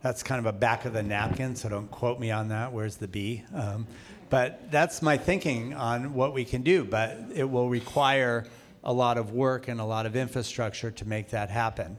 That's 0.03 0.23
kind 0.23 0.39
of 0.39 0.45
a 0.45 0.57
back 0.57 0.83
of 0.83 0.91
the 0.91 1.03
napkin, 1.03 1.55
so 1.55 1.69
don't 1.69 1.89
quote 1.89 2.19
me 2.19 2.31
on 2.31 2.49
that. 2.49 2.73
Where's 2.73 2.97
the 2.97 3.07
B? 3.07 3.43
Um, 3.53 3.87
But 4.31 4.71
that's 4.71 5.01
my 5.01 5.17
thinking 5.17 5.73
on 5.73 6.13
what 6.13 6.33
we 6.33 6.45
can 6.45 6.63
do. 6.63 6.85
But 6.85 7.17
it 7.35 7.43
will 7.43 7.69
require 7.69 8.45
a 8.83 8.93
lot 8.93 9.17
of 9.17 9.33
work 9.33 9.67
and 9.67 9.79
a 9.79 9.85
lot 9.85 10.07
of 10.07 10.15
infrastructure 10.15 10.89
to 10.89 11.05
make 11.07 11.29
that 11.29 11.49
happen. 11.49 11.97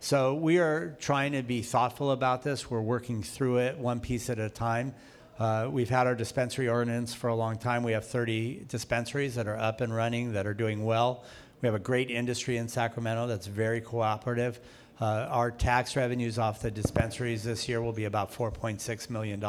So 0.00 0.34
we 0.34 0.58
are 0.58 0.96
trying 0.98 1.32
to 1.32 1.42
be 1.42 1.62
thoughtful 1.62 2.10
about 2.10 2.42
this. 2.42 2.70
We're 2.70 2.80
working 2.80 3.22
through 3.22 3.58
it 3.58 3.78
one 3.78 4.00
piece 4.00 4.28
at 4.30 4.38
a 4.38 4.48
time. 4.48 4.94
Uh, 5.38 5.68
we've 5.70 5.90
had 5.90 6.06
our 6.06 6.14
dispensary 6.14 6.68
ordinance 6.68 7.12
for 7.12 7.28
a 7.28 7.34
long 7.34 7.58
time. 7.58 7.82
We 7.82 7.92
have 7.92 8.06
30 8.06 8.64
dispensaries 8.66 9.34
that 9.34 9.46
are 9.46 9.56
up 9.56 9.80
and 9.80 9.94
running 9.94 10.32
that 10.32 10.46
are 10.46 10.54
doing 10.54 10.84
well. 10.84 11.24
We 11.60 11.66
have 11.66 11.74
a 11.74 11.78
great 11.80 12.10
industry 12.10 12.56
in 12.56 12.66
Sacramento 12.68 13.26
that's 13.26 13.46
very 13.46 13.80
cooperative. 13.80 14.58
Uh, 15.00 15.26
our 15.28 15.50
tax 15.50 15.96
revenues 15.96 16.38
off 16.38 16.62
the 16.62 16.70
dispensaries 16.70 17.42
this 17.42 17.68
year 17.68 17.82
will 17.82 17.92
be 17.92 18.04
about 18.04 18.32
$4.6 18.32 19.10
million. 19.10 19.40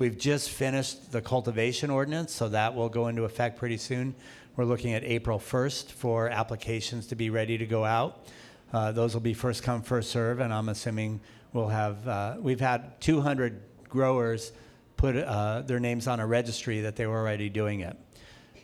We've 0.00 0.16
just 0.16 0.48
finished 0.48 1.12
the 1.12 1.20
cultivation 1.20 1.90
ordinance, 1.90 2.32
so 2.32 2.48
that 2.48 2.74
will 2.74 2.88
go 2.88 3.08
into 3.08 3.24
effect 3.24 3.58
pretty 3.58 3.76
soon. 3.76 4.14
We're 4.56 4.64
looking 4.64 4.94
at 4.94 5.04
April 5.04 5.38
1st 5.38 5.90
for 5.90 6.30
applications 6.30 7.06
to 7.08 7.16
be 7.16 7.28
ready 7.28 7.58
to 7.58 7.66
go 7.66 7.84
out. 7.84 8.26
Uh, 8.72 8.92
those 8.92 9.12
will 9.12 9.20
be 9.20 9.34
first 9.34 9.62
come, 9.62 9.82
first 9.82 10.08
serve, 10.08 10.40
and 10.40 10.54
I'm 10.54 10.70
assuming 10.70 11.20
we'll 11.52 11.68
have, 11.68 12.08
uh, 12.08 12.36
we've 12.40 12.60
had 12.60 12.98
200 13.02 13.60
growers 13.90 14.52
put 14.96 15.16
uh, 15.16 15.60
their 15.66 15.78
names 15.78 16.06
on 16.06 16.18
a 16.18 16.26
registry 16.26 16.80
that 16.80 16.96
they 16.96 17.06
were 17.06 17.18
already 17.18 17.50
doing 17.50 17.80
it. 17.80 17.94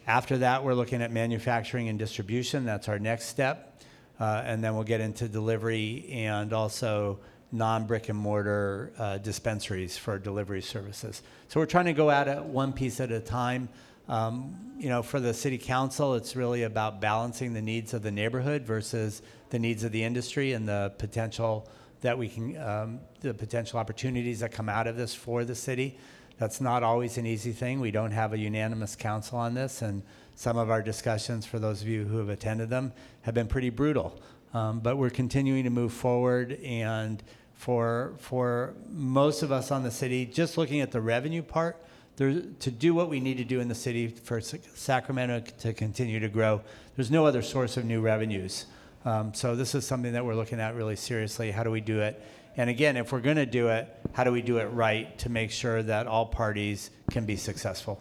After 0.06 0.38
that, 0.38 0.64
we're 0.64 0.72
looking 0.72 1.02
at 1.02 1.12
manufacturing 1.12 1.90
and 1.90 1.98
distribution. 1.98 2.64
That's 2.64 2.88
our 2.88 2.98
next 2.98 3.26
step. 3.26 3.82
Uh, 4.18 4.40
and 4.46 4.64
then 4.64 4.74
we'll 4.74 4.84
get 4.84 5.02
into 5.02 5.28
delivery 5.28 6.08
and 6.10 6.54
also 6.54 7.18
non 7.52 7.86
brick 7.86 8.08
and 8.08 8.18
mortar 8.18 8.92
uh, 8.98 9.18
dispensaries 9.18 9.96
for 9.96 10.18
delivery 10.18 10.62
services. 10.62 11.22
So 11.48 11.60
we're 11.60 11.66
trying 11.66 11.86
to 11.86 11.92
go 11.92 12.10
at 12.10 12.28
it 12.28 12.42
one 12.42 12.72
piece 12.72 13.00
at 13.00 13.10
a 13.10 13.20
time. 13.20 13.68
Um, 14.08 14.56
you 14.78 14.88
know, 14.88 15.02
for 15.02 15.18
the 15.18 15.34
city 15.34 15.58
council, 15.58 16.14
it's 16.14 16.36
really 16.36 16.62
about 16.62 17.00
balancing 17.00 17.54
the 17.54 17.62
needs 17.62 17.92
of 17.94 18.02
the 18.02 18.10
neighborhood 18.10 18.62
versus 18.62 19.22
the 19.50 19.58
needs 19.58 19.84
of 19.84 19.92
the 19.92 20.04
industry 20.04 20.52
and 20.52 20.68
the 20.68 20.92
potential 20.98 21.68
that 22.02 22.16
we 22.16 22.28
can, 22.28 22.56
um, 22.58 23.00
the 23.20 23.34
potential 23.34 23.78
opportunities 23.78 24.40
that 24.40 24.52
come 24.52 24.68
out 24.68 24.86
of 24.86 24.96
this 24.96 25.14
for 25.14 25.44
the 25.44 25.54
city. 25.54 25.98
That's 26.38 26.60
not 26.60 26.82
always 26.82 27.16
an 27.16 27.26
easy 27.26 27.52
thing. 27.52 27.80
We 27.80 27.90
don't 27.90 28.10
have 28.10 28.32
a 28.32 28.38
unanimous 28.38 28.94
council 28.94 29.38
on 29.38 29.54
this, 29.54 29.82
and 29.82 30.02
some 30.34 30.58
of 30.58 30.70
our 30.70 30.82
discussions, 30.82 31.46
for 31.46 31.58
those 31.58 31.80
of 31.80 31.88
you 31.88 32.04
who 32.04 32.18
have 32.18 32.28
attended 32.28 32.68
them, 32.68 32.92
have 33.22 33.34
been 33.34 33.48
pretty 33.48 33.70
brutal. 33.70 34.20
Um, 34.56 34.80
but 34.80 34.96
we're 34.96 35.10
continuing 35.10 35.64
to 35.64 35.70
move 35.70 35.92
forward, 35.92 36.58
and 36.64 37.22
for 37.56 38.14
for 38.16 38.72
most 38.88 39.42
of 39.42 39.52
us 39.52 39.70
on 39.70 39.82
the 39.82 39.90
city, 39.90 40.24
just 40.24 40.56
looking 40.56 40.80
at 40.80 40.92
the 40.92 41.00
revenue 41.02 41.42
part, 41.42 41.76
there, 42.16 42.40
to 42.60 42.70
do 42.70 42.94
what 42.94 43.10
we 43.10 43.20
need 43.20 43.36
to 43.36 43.44
do 43.44 43.60
in 43.60 43.68
the 43.68 43.74
city 43.74 44.08
for 44.08 44.40
Sacramento 44.40 45.40
to 45.58 45.74
continue 45.74 46.20
to 46.20 46.30
grow, 46.30 46.62
there's 46.96 47.10
no 47.10 47.26
other 47.26 47.42
source 47.42 47.76
of 47.76 47.84
new 47.84 48.00
revenues. 48.00 48.64
Um, 49.04 49.34
so 49.34 49.54
this 49.54 49.74
is 49.74 49.86
something 49.86 50.14
that 50.14 50.24
we're 50.24 50.34
looking 50.34 50.58
at 50.58 50.74
really 50.74 50.96
seriously. 50.96 51.50
How 51.50 51.62
do 51.62 51.70
we 51.70 51.82
do 51.82 52.00
it? 52.00 52.22
And 52.56 52.70
again, 52.70 52.96
if 52.96 53.12
we're 53.12 53.20
going 53.20 53.36
to 53.36 53.44
do 53.44 53.68
it, 53.68 53.94
how 54.14 54.24
do 54.24 54.32
we 54.32 54.40
do 54.40 54.56
it 54.56 54.68
right 54.72 55.18
to 55.18 55.28
make 55.28 55.50
sure 55.50 55.82
that 55.82 56.06
all 56.06 56.24
parties 56.24 56.88
can 57.10 57.26
be 57.26 57.36
successful? 57.36 58.00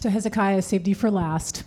So 0.00 0.10
Hezekiah 0.10 0.62
saved 0.62 0.88
you 0.88 0.96
for 0.96 1.08
last 1.08 1.62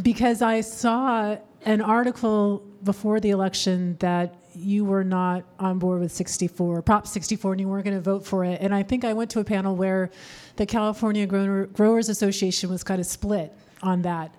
because 0.00 0.40
I 0.40 0.62
saw 0.62 1.36
an 1.66 1.82
article 1.82 2.64
before 2.84 3.20
the 3.20 3.30
election 3.30 3.96
that 4.00 4.34
you 4.54 4.84
were 4.84 5.04
not 5.04 5.44
on 5.58 5.78
board 5.78 6.00
with 6.00 6.12
64, 6.12 6.82
Prop 6.82 7.06
64, 7.06 7.52
and 7.52 7.60
you 7.60 7.68
weren't 7.68 7.84
going 7.84 7.96
to 7.96 8.00
vote 8.02 8.24
for 8.26 8.44
it. 8.44 8.60
And 8.60 8.74
I 8.74 8.82
think 8.82 9.04
I 9.04 9.12
went 9.12 9.30
to 9.30 9.40
a 9.40 9.44
panel 9.44 9.76
where 9.76 10.10
the 10.56 10.66
California 10.66 11.26
Growers 11.26 12.08
Association 12.08 12.70
was 12.70 12.82
kind 12.82 13.00
of 13.00 13.06
split 13.06 13.52
on 13.82 14.02
that. 14.02 14.34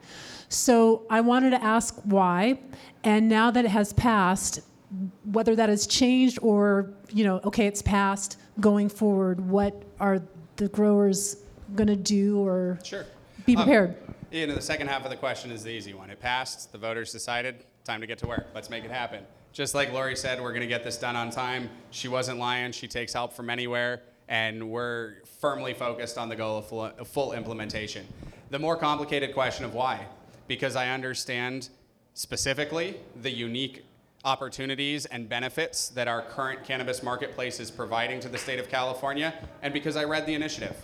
So 0.50 1.04
I 1.10 1.22
wanted 1.22 1.52
to 1.52 1.64
ask 1.64 1.96
why. 2.04 2.60
And 3.04 3.30
now 3.30 3.52
that 3.52 3.66
it 3.66 3.70
has 3.72 3.94
passed, 3.94 4.62
whether 5.32 5.56
that 5.56 5.70
has 5.70 5.86
changed 5.88 6.40
or, 6.42 6.92
you 7.14 7.24
know, 7.24 7.40
okay, 7.46 7.68
it's 7.68 7.82
passed 7.82 8.38
going 8.60 8.90
forward, 8.90 9.40
what 9.40 9.84
are 10.00 10.22
the 10.58 10.68
growers 10.70 11.38
going 11.76 11.88
to 11.88 11.96
do 11.96 12.40
or 12.46 12.80
Sure. 12.84 13.06
be 13.46 13.56
Um, 13.56 13.64
prepared? 13.64 13.96
You 14.32 14.48
know, 14.48 14.56
the 14.56 14.62
second 14.62 14.88
half 14.88 15.04
of 15.06 15.12
the 15.12 15.16
question 15.18 15.50
is 15.52 15.64
the 15.64 15.70
easy 15.72 15.94
one. 15.94 16.10
It 16.10 16.20
passed, 16.20 16.72
the 16.72 16.78
voters 16.78 17.12
decided, 17.12 17.64
time 17.90 18.02
to 18.02 18.08
get 18.08 18.20
to 18.20 18.28
work. 18.28 18.46
Let's 18.54 18.70
make 18.70 18.86
it 18.86 18.92
happen. 18.92 19.26
Just 19.52 19.74
like 19.74 19.92
Lori 19.92 20.16
said, 20.16 20.40
we're 20.40 20.52
going 20.52 20.62
to 20.62 20.68
get 20.68 20.84
this 20.84 20.96
done 20.96 21.16
on 21.16 21.32
time. 21.32 21.72
She 21.90 22.08
wasn't 22.08 22.38
lying. 22.38 22.72
She 22.72 22.88
takes 22.88 23.14
help 23.14 23.34
from 23.34 23.50
anywhere, 23.50 24.04
and 24.28 24.70
we're 24.70 25.16
firmly 25.42 25.74
focused 25.74 26.16
on 26.20 26.30
the 26.30 26.36
goal 26.36 26.60
of 26.60 27.08
full, 27.08 27.34
implementation. 27.34 28.06
The 28.52 28.60
more 28.60 28.78
complicated 28.78 29.34
question 29.34 29.66
of 29.66 29.74
why, 29.74 30.06
because 30.48 30.76
I 30.76 30.90
understand 30.90 31.70
specifically 32.14 32.98
the 33.24 33.32
unique 33.32 33.86
opportunities 34.24 35.08
and 35.08 35.28
benefits 35.28 35.90
that 35.90 36.08
our 36.08 36.22
current 36.22 36.64
cannabis 36.64 37.02
marketplace 37.02 37.60
is 37.60 37.72
providing 37.72 38.20
to 38.20 38.30
the 38.30 38.38
state 38.38 38.60
of 38.60 38.70
California, 38.70 39.34
and 39.64 39.74
because 39.74 39.96
I 39.96 40.04
read 40.04 40.28
the 40.28 40.36
initiative. 40.36 40.76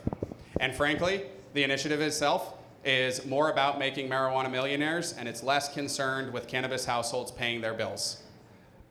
And 0.60 0.74
frankly, 0.74 1.22
the 1.54 1.64
initiative 1.64 2.02
itself 2.02 2.56
is 2.86 3.26
more 3.26 3.50
about 3.50 3.80
making 3.80 4.08
marijuana 4.08 4.50
millionaires, 4.50 5.14
and 5.14 5.28
it's 5.28 5.44
less 5.44 5.74
concerned 5.74 6.32
with 6.32 6.48
cannabis 6.48 6.86
households 6.86 7.32
paying 7.32 7.60
their 7.60 7.74
bills. 7.74 8.22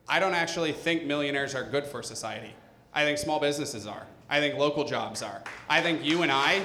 I 0.08 0.20
don't 0.20 0.34
actually 0.34 0.72
think 0.72 1.04
millionaires 1.04 1.54
are 1.54 1.64
good 1.64 1.86
for 1.86 2.02
society. 2.02 2.52
I 2.92 3.04
think 3.04 3.18
small 3.18 3.40
businesses 3.40 3.86
are. 3.86 4.06
I 4.28 4.40
think 4.40 4.58
local 4.58 4.84
jobs 4.84 5.22
are. 5.22 5.42
I 5.68 5.80
think 5.80 6.04
you 6.04 6.22
and 6.22 6.32
I 6.32 6.58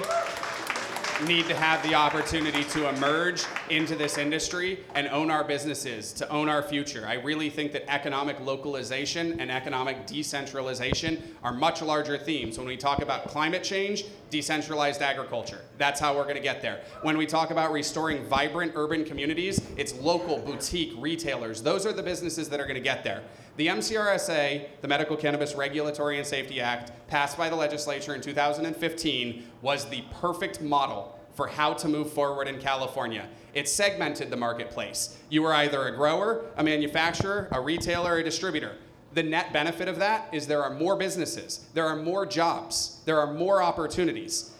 need 1.26 1.46
to 1.46 1.54
have 1.54 1.82
the 1.82 1.94
opportunity 1.94 2.64
to 2.64 2.88
emerge 2.88 3.44
into 3.68 3.94
this 3.94 4.16
industry 4.16 4.80
and 4.94 5.06
own 5.08 5.30
our 5.30 5.44
businesses, 5.44 6.12
to 6.14 6.28
own 6.30 6.48
our 6.48 6.62
future. 6.62 7.06
I 7.06 7.14
really 7.14 7.50
think 7.50 7.72
that 7.72 7.90
economic 7.92 8.40
localization 8.40 9.38
and 9.40 9.50
economic 9.50 10.06
decentralization 10.06 11.22
are 11.42 11.52
much 11.52 11.82
larger 11.82 12.16
themes. 12.16 12.58
When 12.58 12.66
we 12.66 12.76
talk 12.76 13.02
about 13.02 13.28
climate 13.28 13.62
change, 13.62 14.04
decentralized 14.30 15.02
agriculture. 15.02 15.60
That's 15.78 16.00
how 16.00 16.16
we're 16.16 16.24
going 16.24 16.36
to 16.36 16.42
get 16.42 16.62
there. 16.62 16.80
When 17.02 17.16
we 17.16 17.26
talk 17.26 17.50
about 17.50 17.72
restoring 17.72 18.24
vibrant 18.24 18.72
urban 18.74 19.04
communities, 19.04 19.60
it's 19.76 19.94
local 19.94 20.38
boutique 20.38 20.92
retailers. 20.98 21.62
Those 21.62 21.86
are 21.86 21.92
the 21.92 22.02
businesses 22.02 22.48
that 22.48 22.60
are 22.60 22.64
going 22.64 22.74
to 22.74 22.80
get 22.80 23.04
there. 23.04 23.22
The 23.56 23.66
MCRSA, 23.66 24.66
the 24.80 24.88
Medical 24.88 25.16
Cannabis 25.16 25.54
Regulatory 25.54 26.18
and 26.18 26.26
Safety 26.26 26.60
Act, 26.60 26.92
passed 27.08 27.36
by 27.36 27.50
the 27.50 27.56
legislature 27.56 28.14
in 28.14 28.20
2015, 28.20 29.44
was 29.60 29.88
the 29.90 30.02
perfect 30.20 30.62
model 30.62 31.18
for 31.34 31.46
how 31.46 31.72
to 31.74 31.88
move 31.88 32.12
forward 32.12 32.48
in 32.48 32.60
California. 32.60 33.26
It 33.54 33.68
segmented 33.68 34.30
the 34.30 34.36
marketplace. 34.36 35.18
You 35.28 35.42
were 35.42 35.54
either 35.54 35.88
a 35.88 35.94
grower, 35.94 36.44
a 36.56 36.62
manufacturer, 36.62 37.48
a 37.50 37.60
retailer, 37.60 38.18
a 38.18 38.24
distributor. 38.24 38.76
The 39.12 39.22
net 39.22 39.52
benefit 39.52 39.88
of 39.88 39.98
that 39.98 40.28
is 40.32 40.46
there 40.46 40.62
are 40.62 40.72
more 40.72 40.96
businesses, 40.96 41.66
there 41.74 41.86
are 41.86 41.96
more 41.96 42.24
jobs, 42.24 43.00
there 43.06 43.18
are 43.18 43.32
more 43.32 43.62
opportunities. 43.62 44.52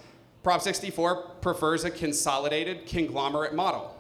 Prop 0.43 0.61
64 0.61 1.23
prefers 1.41 1.85
a 1.85 1.91
consolidated 1.91 2.87
conglomerate 2.87 3.55
model. 3.55 3.97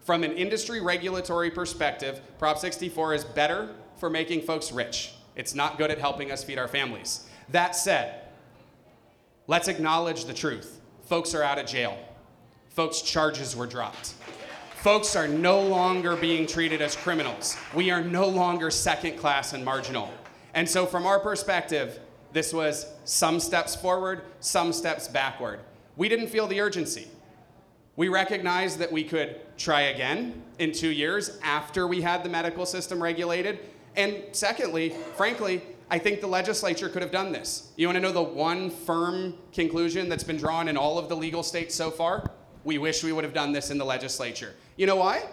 From 0.00 0.24
an 0.24 0.32
industry 0.32 0.80
regulatory 0.80 1.50
perspective, 1.50 2.20
Prop 2.38 2.58
64 2.58 3.14
is 3.14 3.24
better 3.24 3.74
for 3.96 4.08
making 4.08 4.42
folks 4.42 4.72
rich. 4.72 5.12
It's 5.36 5.54
not 5.54 5.78
good 5.78 5.90
at 5.90 5.98
helping 5.98 6.32
us 6.32 6.42
feed 6.42 6.58
our 6.58 6.68
families. 6.68 7.28
That 7.50 7.76
said, 7.76 8.22
let's 9.46 9.68
acknowledge 9.68 10.24
the 10.24 10.34
truth. 10.34 10.80
Folks 11.04 11.34
are 11.34 11.42
out 11.42 11.58
of 11.58 11.66
jail. 11.66 11.98
Folks' 12.70 13.02
charges 13.02 13.54
were 13.54 13.66
dropped. 13.66 14.14
Folks 14.80 15.14
are 15.14 15.28
no 15.28 15.60
longer 15.60 16.16
being 16.16 16.46
treated 16.46 16.80
as 16.80 16.96
criminals. 16.96 17.54
We 17.74 17.90
are 17.90 18.02
no 18.02 18.26
longer 18.26 18.70
second 18.70 19.18
class 19.18 19.52
and 19.52 19.62
marginal. 19.62 20.10
And 20.54 20.66
so, 20.66 20.86
from 20.86 21.04
our 21.04 21.20
perspective, 21.20 22.00
this 22.32 22.54
was 22.54 22.86
some 23.04 23.40
steps 23.40 23.76
forward, 23.76 24.22
some 24.40 24.72
steps 24.72 25.06
backward. 25.06 25.60
We 25.98 26.08
didn't 26.08 26.28
feel 26.28 26.46
the 26.46 26.62
urgency. 26.62 27.08
We 27.96 28.08
recognized 28.08 28.78
that 28.78 28.90
we 28.90 29.04
could 29.04 29.42
try 29.58 29.82
again 29.82 30.42
in 30.58 30.72
two 30.72 30.88
years 30.88 31.38
after 31.42 31.86
we 31.86 32.00
had 32.00 32.24
the 32.24 32.30
medical 32.30 32.64
system 32.64 33.02
regulated. 33.02 33.58
And 33.96 34.22
secondly, 34.32 34.94
frankly, 35.14 35.60
I 35.90 35.98
think 35.98 36.22
the 36.22 36.26
legislature 36.26 36.88
could 36.88 37.02
have 37.02 37.12
done 37.12 37.32
this. 37.32 37.70
You 37.76 37.86
want 37.86 37.96
to 37.96 38.00
know 38.00 38.12
the 38.12 38.22
one 38.22 38.70
firm 38.70 39.34
conclusion 39.52 40.08
that's 40.08 40.24
been 40.24 40.38
drawn 40.38 40.68
in 40.68 40.78
all 40.78 40.98
of 40.98 41.10
the 41.10 41.16
legal 41.18 41.42
states 41.42 41.74
so 41.74 41.90
far? 41.90 42.30
We 42.64 42.78
wish 42.78 43.04
we 43.04 43.12
would 43.12 43.24
have 43.24 43.34
done 43.34 43.52
this 43.52 43.70
in 43.70 43.76
the 43.76 43.84
legislature. 43.84 44.54
You 44.80 44.86
know 44.86 44.96
why? 44.96 45.24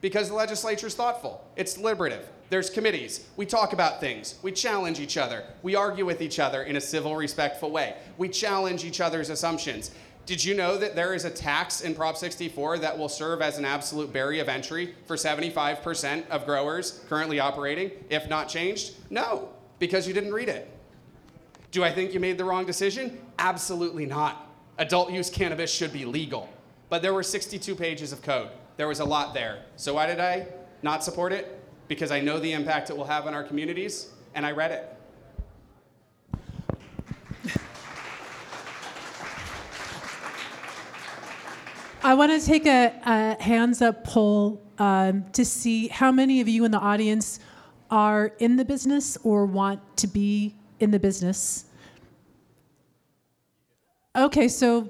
Because 0.00 0.28
the 0.28 0.34
legislature 0.34 0.86
is 0.86 0.94
thoughtful, 0.94 1.44
it's 1.54 1.74
deliberative. 1.74 2.30
There's 2.48 2.70
committees. 2.70 3.26
We 3.36 3.44
talk 3.44 3.74
about 3.74 4.00
things. 4.00 4.36
We 4.40 4.52
challenge 4.52 5.00
each 5.00 5.18
other. 5.18 5.44
We 5.62 5.74
argue 5.74 6.06
with 6.06 6.22
each 6.22 6.38
other 6.38 6.62
in 6.62 6.76
a 6.76 6.80
civil, 6.80 7.14
respectful 7.14 7.70
way. 7.70 7.96
We 8.16 8.30
challenge 8.30 8.86
each 8.86 9.02
other's 9.02 9.28
assumptions. 9.28 9.90
Did 10.24 10.42
you 10.42 10.54
know 10.54 10.78
that 10.78 10.96
there 10.96 11.12
is 11.12 11.26
a 11.26 11.30
tax 11.30 11.82
in 11.82 11.94
Prop 11.94 12.16
64 12.16 12.78
that 12.78 12.96
will 12.96 13.10
serve 13.10 13.42
as 13.42 13.58
an 13.58 13.66
absolute 13.66 14.14
barrier 14.14 14.40
of 14.40 14.48
entry 14.48 14.94
for 15.04 15.16
75% 15.16 16.26
of 16.30 16.46
growers 16.46 17.04
currently 17.06 17.38
operating, 17.38 17.90
if 18.08 18.30
not 18.30 18.48
changed? 18.48 18.94
No, 19.10 19.50
because 19.78 20.08
you 20.08 20.14
didn't 20.14 20.32
read 20.32 20.48
it. 20.48 20.70
Do 21.70 21.84
I 21.84 21.92
think 21.92 22.14
you 22.14 22.20
made 22.20 22.38
the 22.38 22.44
wrong 22.44 22.64
decision? 22.64 23.20
Absolutely 23.38 24.06
not. 24.06 24.48
adult 24.78 25.12
use 25.12 25.28
cannabis 25.28 25.70
should 25.70 25.92
be 25.92 26.06
legal. 26.06 26.48
But 26.88 27.02
there 27.02 27.12
were 27.12 27.22
62 27.22 27.74
pages 27.74 28.10
of 28.10 28.22
code. 28.22 28.48
There 28.76 28.88
was 28.88 29.00
a 29.00 29.04
lot 29.04 29.32
there. 29.32 29.64
So 29.76 29.94
why 29.94 30.06
did 30.06 30.20
I 30.20 30.46
not 30.82 31.02
support 31.02 31.32
it? 31.32 31.60
Because 31.88 32.10
I 32.10 32.20
know 32.20 32.38
the 32.38 32.52
impact 32.52 32.90
it 32.90 32.96
will 32.96 33.06
have 33.06 33.26
on 33.26 33.34
our 33.34 33.42
communities, 33.42 34.10
and 34.34 34.44
I 34.44 34.52
read 34.52 34.70
it. 34.72 34.92
I 42.02 42.14
want 42.14 42.40
to 42.40 42.46
take 42.46 42.66
a, 42.66 42.92
a 43.04 43.42
hands 43.42 43.82
up 43.82 44.04
poll 44.04 44.62
um, 44.78 45.24
to 45.32 45.44
see 45.44 45.88
how 45.88 46.12
many 46.12 46.40
of 46.40 46.48
you 46.48 46.64
in 46.64 46.70
the 46.70 46.78
audience 46.78 47.40
are 47.90 48.32
in 48.38 48.56
the 48.56 48.64
business 48.64 49.16
or 49.24 49.46
want 49.46 49.80
to 49.96 50.06
be 50.06 50.54
in 50.78 50.90
the 50.90 51.00
business. 51.00 51.64
Okay, 54.14 54.46
so 54.48 54.88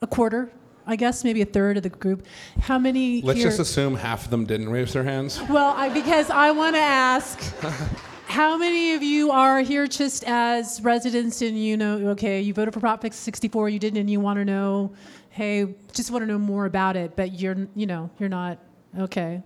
a 0.00 0.06
quarter, 0.06 0.50
I 0.86 0.96
guess, 0.96 1.24
maybe 1.24 1.40
a 1.42 1.46
third 1.46 1.76
of 1.76 1.82
the 1.82 1.88
group. 1.88 2.26
How 2.60 2.78
many 2.78 3.22
Let's 3.22 3.38
here? 3.38 3.48
just 3.48 3.60
assume 3.60 3.96
half 3.96 4.24
of 4.24 4.30
them 4.30 4.44
didn't 4.44 4.68
raise 4.68 4.92
their 4.92 5.04
hands. 5.04 5.40
Well, 5.48 5.74
I, 5.76 5.88
because 5.88 6.30
I 6.30 6.50
want 6.50 6.76
to 6.76 6.80
ask, 6.80 7.40
how 8.26 8.56
many 8.56 8.94
of 8.94 9.02
you 9.02 9.30
are 9.30 9.60
here 9.60 9.86
just 9.86 10.24
as 10.26 10.80
residents 10.82 11.40
and 11.40 11.58
you 11.58 11.76
know, 11.76 12.08
okay, 12.08 12.40
you 12.40 12.52
voted 12.52 12.74
for 12.74 12.80
Prop 12.80 13.04
64, 13.10 13.68
you 13.68 13.78
didn't, 13.78 13.98
and 13.98 14.10
you 14.10 14.20
want 14.20 14.38
to 14.38 14.44
know, 14.44 14.92
hey, 15.30 15.74
just 15.92 16.10
want 16.10 16.22
to 16.22 16.26
know 16.26 16.38
more 16.38 16.66
about 16.66 16.96
it, 16.96 17.16
but 17.16 17.38
you're, 17.38 17.56
you 17.74 17.86
know, 17.86 18.10
you're 18.18 18.28
not, 18.28 18.58
okay. 18.98 19.42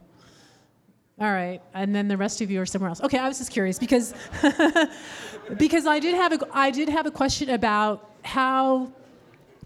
All 1.20 1.30
right, 1.30 1.61
and 1.74 1.95
then 1.95 2.07
the 2.07 2.16
rest 2.16 2.41
of 2.41 2.51
you 2.51 2.61
are 2.61 2.66
somewhere 2.66 2.91
else. 2.91 3.01
Okay, 3.01 3.18
I 3.18 3.26
was 3.26 3.39
just 3.39 3.51
curious 3.51 3.76
because 3.76 4.14
because 5.59 5.84
I 5.84 5.99
did 5.99 6.14
have 6.14 6.32
a 6.32 6.39
I 6.53 6.70
did 6.70 6.89
have 6.89 7.07
a 7.07 7.11
question 7.11 7.51
about 7.51 8.09
how 8.22 8.93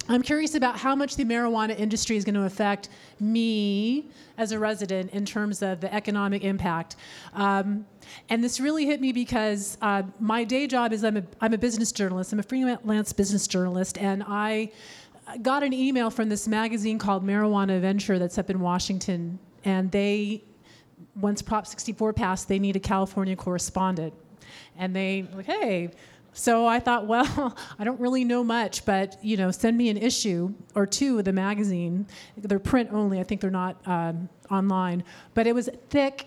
I'm 0.08 0.22
curious 0.22 0.54
about 0.56 0.78
how 0.78 0.96
much 0.96 1.14
the 1.16 1.24
marijuana 1.24 1.78
industry 1.78 2.16
is 2.16 2.24
going 2.24 2.34
to 2.34 2.42
affect 2.42 2.88
me 3.20 4.10
as 4.36 4.50
a 4.50 4.58
resident 4.58 5.12
in 5.12 5.24
terms 5.24 5.62
of 5.62 5.80
the 5.80 5.92
economic 5.94 6.42
impact. 6.42 6.96
Um, 7.34 7.86
and 8.28 8.42
this 8.42 8.58
really 8.58 8.84
hit 8.84 9.00
me 9.00 9.12
because 9.12 9.78
uh, 9.80 10.02
my 10.18 10.42
day 10.42 10.66
job 10.66 10.92
is 10.92 11.04
I'm 11.04 11.18
a, 11.18 11.22
I'm 11.40 11.54
a 11.54 11.58
business 11.58 11.92
journalist. 11.92 12.32
I'm 12.32 12.40
a 12.40 12.42
freelance 12.42 13.12
business 13.12 13.46
journalist, 13.46 13.96
and 13.96 14.24
I 14.26 14.72
got 15.40 15.62
an 15.62 15.72
email 15.72 16.10
from 16.10 16.28
this 16.28 16.48
magazine 16.48 16.98
called 16.98 17.24
Marijuana 17.24 17.80
Venture 17.80 18.18
that's 18.18 18.38
up 18.38 18.50
in 18.50 18.58
Washington, 18.60 19.38
and 19.64 19.90
they 19.92 20.42
once 21.16 21.42
Prop 21.42 21.66
64 21.66 22.12
passed, 22.12 22.48
they 22.48 22.58
need 22.58 22.76
a 22.76 22.80
California 22.80 23.36
correspondent. 23.36 24.14
And 24.78 24.94
they 24.96 25.26
like, 25.34 25.46
hey, 25.46 25.90
so 26.32 26.66
I 26.66 26.80
thought, 26.80 27.06
well, 27.12 27.56
I 27.78 27.84
don't 27.84 28.00
really 28.00 28.24
know 28.24 28.42
much, 28.42 28.84
but 28.84 29.22
you 29.22 29.36
know, 29.36 29.50
send 29.50 29.76
me 29.76 29.88
an 29.88 29.96
issue 29.96 30.52
or 30.74 30.86
two 30.86 31.18
of 31.18 31.24
the 31.24 31.32
magazine. 31.32 32.06
They're 32.36 32.58
print 32.58 32.90
only. 32.92 33.20
I 33.20 33.24
think 33.24 33.40
they're 33.40 33.50
not 33.50 33.76
um, 33.86 34.28
online. 34.50 35.04
But 35.34 35.46
it 35.46 35.54
was 35.54 35.68
thick, 35.90 36.26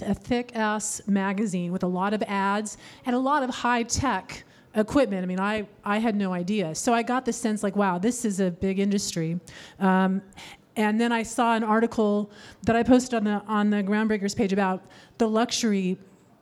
a 0.00 0.14
thick 0.14 0.56
ass 0.56 1.02
magazine 1.06 1.72
with 1.72 1.82
a 1.82 1.88
lot 1.88 2.14
of 2.14 2.22
ads 2.22 2.78
and 3.06 3.14
a 3.14 3.18
lot 3.18 3.42
of 3.42 3.50
high 3.50 3.82
tech 3.82 4.44
equipment. 4.74 5.22
I 5.22 5.26
mean, 5.26 5.40
I, 5.40 5.66
I 5.84 5.98
had 5.98 6.16
no 6.16 6.32
idea. 6.32 6.74
So 6.74 6.94
I 6.94 7.02
got 7.02 7.24
the 7.24 7.32
sense 7.32 7.62
like, 7.62 7.76
wow, 7.76 7.98
this 7.98 8.24
is 8.24 8.40
a 8.40 8.50
big 8.50 8.78
industry. 8.78 9.38
Um, 9.78 10.22
and 10.76 10.98
then 10.98 11.12
I 11.12 11.22
saw 11.22 11.54
an 11.54 11.64
article 11.64 12.30
that 12.62 12.76
I 12.76 12.82
posted 12.82 13.14
on 13.14 13.24
the 13.24 13.42
on 13.46 13.68
the 13.68 13.82
Groundbreakers 13.82 14.34
page 14.34 14.54
about 14.54 14.82
the 15.18 15.28
luxury, 15.28 15.98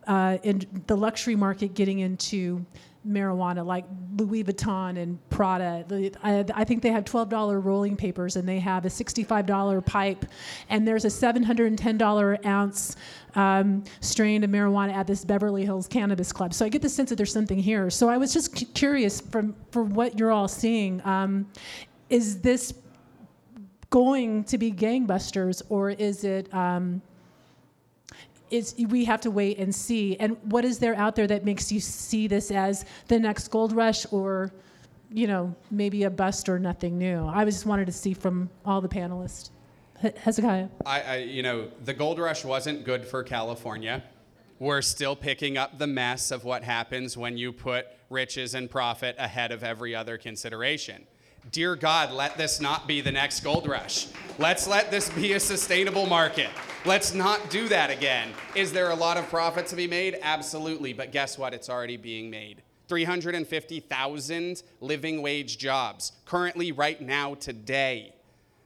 uh, 0.06 0.38
in 0.44 0.64
the 0.86 0.96
luxury 0.96 1.34
market 1.34 1.74
getting 1.74 1.98
into 1.98 2.64
marijuana, 3.06 3.64
like 3.64 3.84
Louis 4.16 4.44
Vuitton 4.44 4.98
and 4.98 5.18
Prada. 5.30 5.84
I, 6.22 6.64
think 6.64 6.82
they 6.82 6.90
have 6.90 7.04
$12 7.04 7.64
rolling 7.64 7.96
papers 7.96 8.36
and 8.36 8.48
they 8.48 8.58
have 8.58 8.84
a 8.84 8.88
$65 8.88 9.86
pipe, 9.86 10.26
and 10.68 10.86
there's 10.86 11.04
a 11.04 11.08
$710 11.08 12.46
ounce 12.46 12.96
um, 13.34 13.84
strain 14.00 14.44
of 14.44 14.50
marijuana 14.50 14.92
at 14.92 15.06
this 15.06 15.24
Beverly 15.24 15.64
Hills 15.64 15.86
Cannabis 15.86 16.32
Club. 16.32 16.52
So 16.52 16.64
I 16.64 16.68
get 16.68 16.82
the 16.82 16.88
sense 16.88 17.08
that 17.10 17.16
there's 17.16 17.32
something 17.32 17.58
here. 17.58 17.90
So 17.90 18.08
I 18.08 18.16
was 18.16 18.32
just 18.32 18.56
cu- 18.56 18.66
curious 18.66 19.20
from 19.20 19.54
for 19.70 19.82
what 19.82 20.18
you're 20.18 20.32
all 20.32 20.48
seeing. 20.48 21.00
Um, 21.06 21.46
is 22.08 22.40
this 22.40 22.74
going 23.90 24.44
to 24.44 24.58
be 24.58 24.72
gangbusters, 24.72 25.62
or 25.68 25.90
is 25.90 26.24
it? 26.24 26.52
Um, 26.52 27.02
is 28.50 28.74
we 28.88 29.04
have 29.04 29.20
to 29.22 29.30
wait 29.30 29.58
and 29.58 29.74
see. 29.74 30.16
And 30.18 30.36
what 30.50 30.64
is 30.64 30.78
there 30.78 30.94
out 30.94 31.16
there 31.16 31.26
that 31.26 31.44
makes 31.44 31.70
you 31.70 31.80
see 31.80 32.26
this 32.26 32.50
as 32.50 32.84
the 33.08 33.18
next 33.18 33.48
gold 33.48 33.72
rush, 33.72 34.06
or, 34.12 34.52
you 35.12 35.26
know, 35.26 35.54
maybe 35.70 36.04
a 36.04 36.10
bust 36.10 36.48
or 36.48 36.58
nothing 36.58 36.98
new? 36.98 37.26
I 37.26 37.44
just 37.44 37.66
wanted 37.66 37.86
to 37.86 37.92
see 37.92 38.14
from 38.14 38.50
all 38.64 38.80
the 38.80 38.88
panelists. 38.88 39.50
He- 40.00 40.10
Hezekiah. 40.16 40.68
I, 40.86 41.02
I, 41.02 41.16
you 41.16 41.42
know, 41.42 41.68
the 41.84 41.94
gold 41.94 42.18
rush 42.18 42.44
wasn't 42.44 42.84
good 42.84 43.06
for 43.06 43.22
California. 43.22 44.02
We're 44.58 44.82
still 44.82 45.16
picking 45.16 45.56
up 45.56 45.78
the 45.78 45.86
mess 45.86 46.30
of 46.30 46.44
what 46.44 46.62
happens 46.64 47.16
when 47.16 47.38
you 47.38 47.52
put 47.52 47.86
riches 48.10 48.54
and 48.54 48.70
profit 48.70 49.16
ahead 49.18 49.52
of 49.52 49.64
every 49.64 49.94
other 49.94 50.18
consideration. 50.18 51.06
Dear 51.52 51.74
God, 51.74 52.12
let 52.12 52.36
this 52.36 52.60
not 52.60 52.86
be 52.86 53.00
the 53.00 53.10
next 53.10 53.40
gold 53.40 53.66
rush. 53.66 54.06
Let's 54.38 54.68
let 54.68 54.92
this 54.92 55.10
be 55.10 55.32
a 55.32 55.40
sustainable 55.40 56.06
market. 56.06 56.48
Let's 56.84 57.12
not 57.12 57.50
do 57.50 57.66
that 57.68 57.90
again. 57.90 58.28
Is 58.54 58.72
there 58.72 58.90
a 58.90 58.94
lot 58.94 59.16
of 59.16 59.28
profit 59.28 59.66
to 59.68 59.76
be 59.76 59.88
made? 59.88 60.16
Absolutely. 60.22 60.92
But 60.92 61.10
guess 61.10 61.36
what? 61.36 61.52
It's 61.52 61.68
already 61.68 61.96
being 61.96 62.30
made. 62.30 62.62
350,000 62.86 64.62
living 64.80 65.22
wage 65.22 65.58
jobs 65.58 66.12
currently, 66.24 66.70
right 66.70 67.00
now, 67.00 67.34
today. 67.34 68.14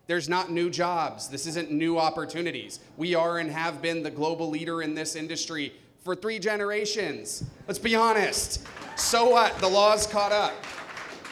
There's 0.07 0.28
not 0.28 0.51
new 0.51 0.68
jobs. 0.68 1.28
This 1.28 1.47
isn't 1.47 1.70
new 1.70 1.99
opportunities. 1.99 2.80
We 2.99 3.14
are 3.14 3.39
and 3.39 3.51
have 3.51 3.80
been 3.80 4.03
the 4.03 4.11
global 4.11 4.51
leader 4.51 4.82
in 4.82 4.95
this 4.95 5.16
industry 5.16 5.72
for 6.03 6.14
three 6.14 6.39
generations. 6.39 7.45
Let's 7.66 7.78
be 7.78 7.95
honest. 7.95 8.66
So 8.97 9.30
what? 9.30 9.57
The 9.59 9.68
law's 9.68 10.07
caught 10.07 10.32
up. 10.32 10.53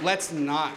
Let's 0.03 0.33
not 0.33 0.73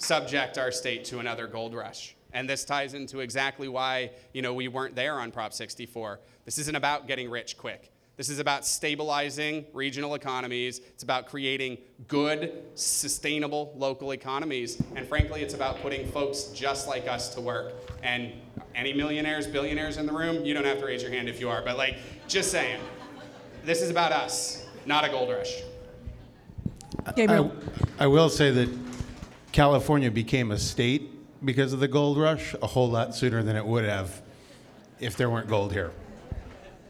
subject 0.00 0.58
our 0.58 0.72
state 0.72 1.04
to 1.06 1.18
another 1.18 1.46
gold 1.46 1.74
rush. 1.74 2.16
And 2.32 2.48
this 2.48 2.64
ties 2.64 2.94
into 2.94 3.20
exactly 3.20 3.68
why, 3.68 4.12
you 4.32 4.42
know, 4.42 4.54
we 4.54 4.68
weren't 4.68 4.94
there 4.94 5.18
on 5.18 5.30
Prop 5.30 5.52
64. 5.52 6.20
This 6.44 6.58
isn't 6.58 6.76
about 6.76 7.06
getting 7.06 7.28
rich 7.28 7.58
quick. 7.58 7.92
This 8.16 8.28
is 8.28 8.38
about 8.38 8.66
stabilizing 8.66 9.64
regional 9.72 10.14
economies. 10.14 10.78
It's 10.78 11.02
about 11.02 11.26
creating 11.26 11.78
good, 12.06 12.62
sustainable 12.74 13.72
local 13.76 14.12
economies. 14.12 14.80
And 14.94 15.06
frankly, 15.06 15.42
it's 15.42 15.54
about 15.54 15.80
putting 15.80 16.06
folks 16.10 16.44
just 16.54 16.86
like 16.86 17.08
us 17.08 17.34
to 17.34 17.40
work. 17.40 17.72
And 18.02 18.32
any 18.74 18.92
millionaires, 18.92 19.46
billionaires 19.46 19.96
in 19.96 20.06
the 20.06 20.12
room, 20.12 20.44
you 20.44 20.54
don't 20.54 20.66
have 20.66 20.78
to 20.80 20.86
raise 20.86 21.02
your 21.02 21.10
hand 21.10 21.28
if 21.28 21.40
you 21.40 21.48
are, 21.48 21.62
but 21.62 21.76
like, 21.76 21.96
just 22.28 22.50
saying, 22.50 22.80
this 23.64 23.82
is 23.82 23.90
about 23.90 24.12
us, 24.12 24.66
not 24.86 25.04
a 25.04 25.08
gold 25.08 25.30
rush. 25.30 25.62
Gabriel. 27.16 27.52
I, 27.98 28.04
I 28.04 28.06
will 28.06 28.28
say 28.28 28.50
that 28.50 28.89
California 29.52 30.10
became 30.10 30.50
a 30.50 30.58
state 30.58 31.10
because 31.44 31.72
of 31.72 31.80
the 31.80 31.88
gold 31.88 32.18
rush 32.18 32.54
a 32.62 32.66
whole 32.66 32.88
lot 32.88 33.14
sooner 33.14 33.42
than 33.42 33.56
it 33.56 33.64
would 33.64 33.84
have 33.84 34.22
if 35.00 35.16
there 35.16 35.30
weren't 35.30 35.48
gold 35.48 35.72
here. 35.72 35.92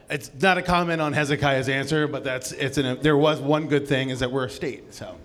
It's 0.08 0.30
not 0.40 0.58
a 0.58 0.62
comment 0.62 1.00
on 1.00 1.12
Hezekiah's 1.12 1.68
answer, 1.68 2.08
but 2.08 2.24
that's 2.24 2.50
it's 2.52 2.78
an, 2.78 3.00
there 3.00 3.16
was 3.16 3.40
one 3.40 3.68
good 3.68 3.86
thing 3.86 4.10
is 4.10 4.20
that 4.20 4.32
we're 4.32 4.46
a 4.46 4.50
state. 4.50 4.92
So 4.92 5.16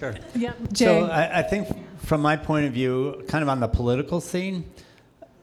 Sure. 0.00 0.14
yeah, 0.34 0.54
Jay. 0.72 0.86
So 0.86 1.04
I, 1.04 1.40
I 1.40 1.42
think 1.42 1.68
from 1.98 2.22
my 2.22 2.34
point 2.34 2.64
of 2.64 2.72
view, 2.72 3.22
kind 3.28 3.42
of 3.42 3.50
on 3.50 3.60
the 3.60 3.68
political 3.68 4.20
scene, 4.22 4.64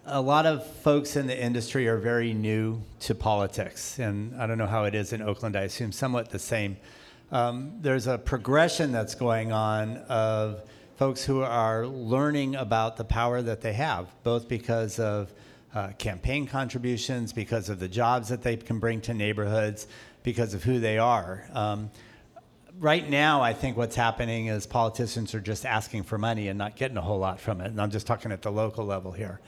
a 0.07 0.19
lot 0.19 0.47
of 0.47 0.65
folks 0.65 1.15
in 1.15 1.27
the 1.27 1.39
industry 1.39 1.88
are 1.88 1.97
very 1.97 2.33
new 2.33 2.81
to 3.01 3.13
politics. 3.13 3.99
And 3.99 4.35
I 4.41 4.47
don't 4.47 4.57
know 4.57 4.65
how 4.65 4.85
it 4.85 4.95
is 4.95 5.13
in 5.13 5.21
Oakland, 5.21 5.55
I 5.55 5.61
assume 5.61 5.91
somewhat 5.91 6.31
the 6.31 6.39
same. 6.39 6.77
Um, 7.32 7.73
there's 7.82 8.07
a 8.07 8.17
progression 8.17 8.91
that's 8.91 9.15
going 9.15 9.51
on 9.51 9.97
of 10.09 10.61
folks 10.95 11.25
who 11.25 11.41
are 11.41 11.86
learning 11.86 12.55
about 12.55 12.95
the 12.95 13.03
power 13.03 13.41
that 13.41 13.61
they 13.61 13.73
have, 13.73 14.07
both 14.23 14.47
because 14.47 14.97
of 14.97 15.34
uh, 15.75 15.89
campaign 15.97 16.47
contributions, 16.47 17.34
because 17.34 17.69
of 17.69 17.80
the 17.80 17.88
jobs 17.88 18.30
that 18.30 18.41
they 18.41 18.55
can 18.55 18.80
bring 18.80 19.01
to 19.01 19.13
neighborhoods, 19.13 19.88
because 20.23 20.53
of 20.53 20.63
who 20.63 20.80
they 20.80 20.97
are. 20.97 21.45
Um, 21.53 21.91
right 22.80 23.07
now, 23.07 23.41
I 23.41 23.53
think 23.53 23.75
what's 23.75 23.95
happening 23.95 24.47
is 24.47 24.65
politicians 24.65 25.36
are 25.36 25.41
just 25.41 25.65
asking 25.65 26.03
for 26.03 26.17
money 26.17 26.47
and 26.47 26.57
not 26.57 26.78
getting 26.78 26.97
a 26.97 27.01
whole 27.01 27.19
lot 27.19 27.41
from 27.41 27.59
it. 27.59 27.67
And 27.67 27.82
I'm 27.82 27.91
just 27.91 28.07
talking 28.07 28.32
at 28.32 28.41
the 28.41 28.51
local 28.51 28.86
level 28.86 29.11
here. 29.11 29.41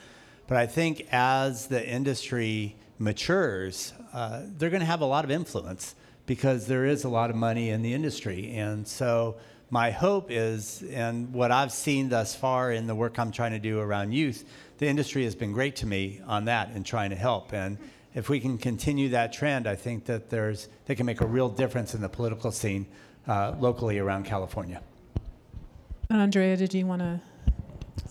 But 0.48 0.58
I 0.58 0.68
think 0.68 1.08
as 1.12 1.68
the 1.68 1.88
industry 1.88 2.76
matures, 2.98 3.94
uh, 4.14 4.42
they're 4.58 4.70
going 4.70 4.82
to 4.82 4.86
have 4.86 5.02
a 5.02 5.06
lot 5.06 5.24
of 5.24 5.32
influence 5.32 5.96
because 6.30 6.68
there 6.68 6.86
is 6.86 7.06
a 7.06 7.10
lot 7.10 7.32
of 7.32 7.36
money 7.36 7.72
in 7.72 7.82
the 7.82 7.92
industry. 7.92 8.52
And 8.56 8.88
so 8.88 9.38
my 9.72 9.90
hope 9.90 10.30
is, 10.30 10.84
and 10.92 11.34
what 11.34 11.52
I've 11.52 11.72
seen 11.72 12.08
thus 12.08 12.36
far 12.36 12.72
in 12.72 12.86
the 12.86 12.94
work 12.94 13.18
I'm 13.18 13.32
trying 13.32 13.54
to 13.54 13.60
do 13.60 13.80
around 13.80 14.12
youth, 14.12 14.46
the 14.78 14.86
industry 14.86 15.24
has 15.24 15.34
been 15.34 15.52
great 15.52 15.76
to 15.78 15.88
me 15.88 16.22
on 16.28 16.46
that 16.46 16.70
and 16.70 16.86
trying 16.86 17.10
to 17.10 17.16
help. 17.16 17.52
And 17.52 17.80
if 18.14 18.30
we 18.30 18.40
can 18.40 18.60
continue 18.60 19.10
that 19.10 19.34
trend, 19.34 19.66
I 19.66 19.76
think 19.76 20.06
that 20.06 20.30
there's 20.30 20.70
they 20.86 20.94
can 20.94 21.08
make 21.08 21.22
a 21.22 21.26
real 21.26 21.50
difference 21.50 21.96
in 21.96 22.02
the 22.02 22.10
political 22.10 22.52
scene 22.52 22.86
uh, 23.28 23.56
locally 23.60 23.98
around 23.98 24.26
California. 24.26 24.84
And 26.12 26.22
Andrea, 26.22 26.56
did 26.58 26.76
you 26.76 26.86
want 26.86 27.02
to? 27.02 27.20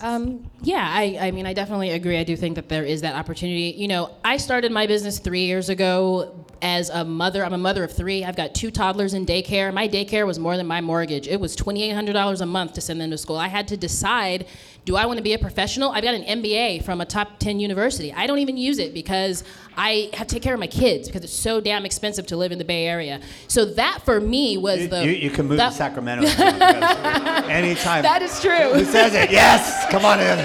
Um, 0.01 0.51
yeah, 0.63 0.91
I, 0.93 1.19
I 1.21 1.31
mean, 1.31 1.47
I 1.47 1.53
definitely 1.53 1.91
agree. 1.91 2.19
I 2.19 2.25
do 2.25 2.37
think 2.37 2.57
that 2.57 2.69
there 2.69 2.85
is 2.85 3.01
that 3.03 3.15
opportunity. 3.15 3.75
You 3.77 3.87
know, 3.87 4.11
I 4.25 4.39
started 4.39 4.73
my 4.73 4.89
business 4.89 5.21
three 5.21 5.45
years 5.45 5.69
ago 5.69 6.47
as 6.63 6.91
a 6.91 7.05
mother. 7.05 7.45
I'm 7.45 7.53
a 7.53 7.59
mother 7.59 7.85
of 7.85 7.93
three. 7.93 8.25
I've 8.25 8.37
got 8.37 8.55
two 8.55 8.71
toddlers 8.71 9.15
in 9.15 9.27
daycare. 9.27 9.73
My 9.73 9.89
daycare 9.89 10.27
was 10.27 10.39
more 10.39 10.57
than 10.57 10.67
my 10.67 10.81
mortgage. 10.81 11.27
It 11.29 11.41
was 11.41 11.57
$2,800 11.57 12.41
a 12.41 12.47
month 12.47 12.75
to 12.75 12.81
send 12.81 13.01
them 13.01 13.11
to 13.11 13.19
school. 13.19 13.37
I 13.37 13.49
had 13.49 13.69
to 13.69 13.77
decide 13.77 14.47
do 14.85 14.97
I 14.97 15.05
want 15.05 15.19
to 15.19 15.23
be 15.23 15.35
a 15.35 15.39
professional? 15.39 15.91
I've 15.91 16.03
got 16.03 16.15
an 16.15 16.23
MBA 16.43 16.83
from 16.83 17.03
a 17.03 17.05
top 17.05 17.39
10 17.41 17.61
university. 17.61 18.11
I 18.11 18.27
don't 18.27 18.39
even 18.39 18.57
use 18.57 18.79
it 18.79 18.95
because 18.95 19.45
I 19.77 20.09
have 20.15 20.27
to 20.29 20.35
take 20.37 20.43
care 20.43 20.55
of 20.55 20.61
my 20.61 20.67
kids 20.67 21.09
because 21.09 21.23
it's 21.25 21.33
so 21.33 21.61
damn 21.61 21.85
expensive 21.85 22.27
to 22.29 22.39
live 22.39 22.53
in 22.53 22.59
the 22.59 22.65
Bay 22.65 22.87
Area. 22.87 23.21
So 23.49 23.67
that 23.75 24.01
for 24.07 24.19
me 24.19 24.57
was 24.57 24.81
You, 24.81 24.89
the. 24.89 25.05
you, 25.05 25.11
you 25.11 25.31
can 25.31 25.47
move 25.47 25.59
that- 25.59 25.73
to 25.73 25.77
Sacramento 25.77 26.25
if 26.27 26.39
you 26.39 26.45
want, 26.45 26.59
because 26.59 27.45
anytime. 27.51 28.03
That 28.09 28.23
is 28.23 28.41
true. 28.41 28.73
Who 28.73 28.85
says 28.87 29.13
it? 29.15 29.31
Yes, 29.31 29.85
come 29.91 30.07
on 30.07 30.21
in. 30.21 30.39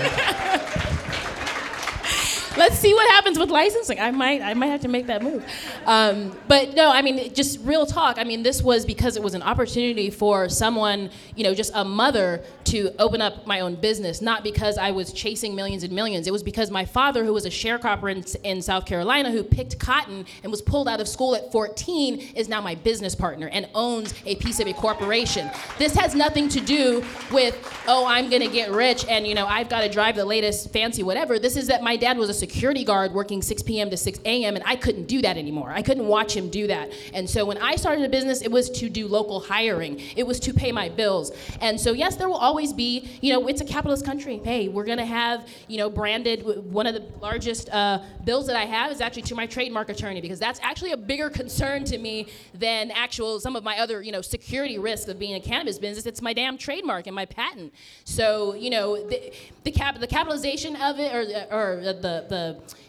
Let's 2.63 2.79
see 2.79 2.93
what 2.93 3.09
happens 3.09 3.37
with 3.37 3.49
licensing. 3.49 3.99
I 3.99 4.11
might, 4.11 4.41
I 4.41 4.53
might 4.53 4.67
have 4.67 4.79
to 4.81 4.87
make 4.87 5.07
that 5.07 5.21
move. 5.21 5.45
Um, 5.85 6.31
but 6.47 6.73
no, 6.75 6.89
I 6.89 7.01
mean, 7.01 7.33
just 7.33 7.59
real 7.59 7.85
talk. 7.85 8.17
I 8.17 8.23
mean, 8.23 8.41
this 8.41 8.63
was 8.63 8.85
because 8.85 9.17
it 9.17 9.21
was 9.21 9.33
an 9.33 9.41
opportunity 9.41 10.09
for 10.09 10.47
someone, 10.47 11.09
you 11.35 11.43
know, 11.43 11.53
just 11.53 11.73
a 11.75 11.83
mother 11.83 12.41
to 12.65 12.89
open 12.99 13.21
up 13.21 13.45
my 13.45 13.59
own 13.59 13.75
business, 13.75 14.21
not 14.21 14.45
because 14.45 14.77
I 14.77 14.91
was 14.91 15.11
chasing 15.11 15.55
millions 15.55 15.83
and 15.83 15.91
millions. 15.91 16.25
It 16.25 16.31
was 16.31 16.41
because 16.41 16.71
my 16.71 16.85
father, 16.85 17.25
who 17.25 17.33
was 17.33 17.45
a 17.45 17.49
sharecropper 17.49 18.09
in, 18.09 18.23
in 18.49 18.61
South 18.61 18.85
Carolina, 18.85 19.29
who 19.29 19.43
picked 19.43 19.77
cotton 19.77 20.25
and 20.41 20.49
was 20.49 20.61
pulled 20.61 20.87
out 20.87 21.01
of 21.01 21.07
school 21.09 21.35
at 21.35 21.51
14, 21.51 22.31
is 22.33 22.47
now 22.47 22.61
my 22.61 22.75
business 22.75 23.13
partner 23.13 23.49
and 23.49 23.67
owns 23.75 24.13
a 24.25 24.35
piece 24.37 24.61
of 24.61 24.67
a 24.67 24.73
corporation. 24.73 25.51
This 25.77 25.95
has 25.95 26.15
nothing 26.15 26.47
to 26.47 26.61
do 26.61 27.03
with, 27.29 27.57
oh, 27.89 28.05
I'm 28.07 28.29
gonna 28.29 28.47
get 28.47 28.71
rich 28.71 29.05
and 29.09 29.27
you 29.27 29.35
know 29.35 29.47
I've 29.47 29.67
got 29.67 29.81
to 29.81 29.89
drive 29.89 30.15
the 30.15 30.23
latest 30.23 30.71
fancy 30.71 31.03
whatever. 31.03 31.37
This 31.37 31.57
is 31.57 31.67
that 31.67 31.83
my 31.83 31.97
dad 31.97 32.17
was 32.17 32.29
a 32.29 32.33
security 32.33 32.52
guard 32.85 33.13
working 33.13 33.41
6 33.41 33.63
p.m. 33.63 33.89
to 33.89 33.97
6 33.97 34.19
a.m. 34.25 34.55
and 34.55 34.63
I 34.65 34.75
couldn't 34.75 35.07
do 35.07 35.21
that 35.21 35.37
anymore. 35.37 35.71
I 35.71 35.81
couldn't 35.81 36.07
watch 36.07 36.35
him 36.35 36.49
do 36.49 36.67
that. 36.67 36.91
And 37.13 37.29
so 37.29 37.45
when 37.45 37.57
I 37.57 37.75
started 37.75 38.05
a 38.05 38.09
business, 38.09 38.41
it 38.41 38.51
was 38.51 38.69
to 38.71 38.89
do 38.89 39.07
local 39.07 39.39
hiring. 39.39 39.99
It 40.15 40.25
was 40.25 40.39
to 40.41 40.53
pay 40.53 40.71
my 40.71 40.89
bills. 40.89 41.31
And 41.61 41.79
so 41.79 41.93
yes, 41.93 42.15
there 42.15 42.27
will 42.27 42.35
always 42.35 42.73
be, 42.73 43.09
you 43.21 43.33
know, 43.33 43.47
it's 43.47 43.61
a 43.61 43.65
capitalist 43.65 44.05
country. 44.05 44.37
Hey, 44.43 44.67
we're 44.67 44.85
gonna 44.85 45.05
have, 45.05 45.47
you 45.67 45.77
know, 45.77 45.89
branded. 45.89 46.43
One 46.71 46.87
of 46.87 46.93
the 46.93 47.03
largest 47.21 47.69
uh, 47.69 47.99
bills 48.23 48.47
that 48.47 48.55
I 48.55 48.65
have 48.65 48.91
is 48.91 49.01
actually 49.01 49.23
to 49.23 49.35
my 49.35 49.45
trademark 49.45 49.89
attorney 49.89 50.21
because 50.21 50.39
that's 50.39 50.59
actually 50.61 50.91
a 50.91 50.97
bigger 50.97 51.29
concern 51.29 51.83
to 51.85 51.97
me 51.97 52.27
than 52.53 52.91
actual 52.91 53.39
some 53.39 53.55
of 53.55 53.63
my 53.63 53.79
other, 53.79 54.01
you 54.01 54.11
know, 54.11 54.21
security 54.21 54.77
risks 54.77 55.07
of 55.09 55.19
being 55.19 55.35
a 55.35 55.39
cannabis 55.39 55.77
business. 55.77 56.05
It's 56.05 56.21
my 56.21 56.33
damn 56.33 56.57
trademark 56.57 57.07
and 57.07 57.15
my 57.15 57.25
patent. 57.25 57.73
So 58.05 58.53
you 58.55 58.69
know, 58.69 59.07
the 59.07 59.33
the, 59.63 59.71
cap, 59.71 59.99
the 59.99 60.07
capitalization 60.07 60.75
of 60.75 60.99
it, 60.99 61.13
or 61.13 61.21
or 61.51 61.81
the 61.81 61.93
the 61.93 62.42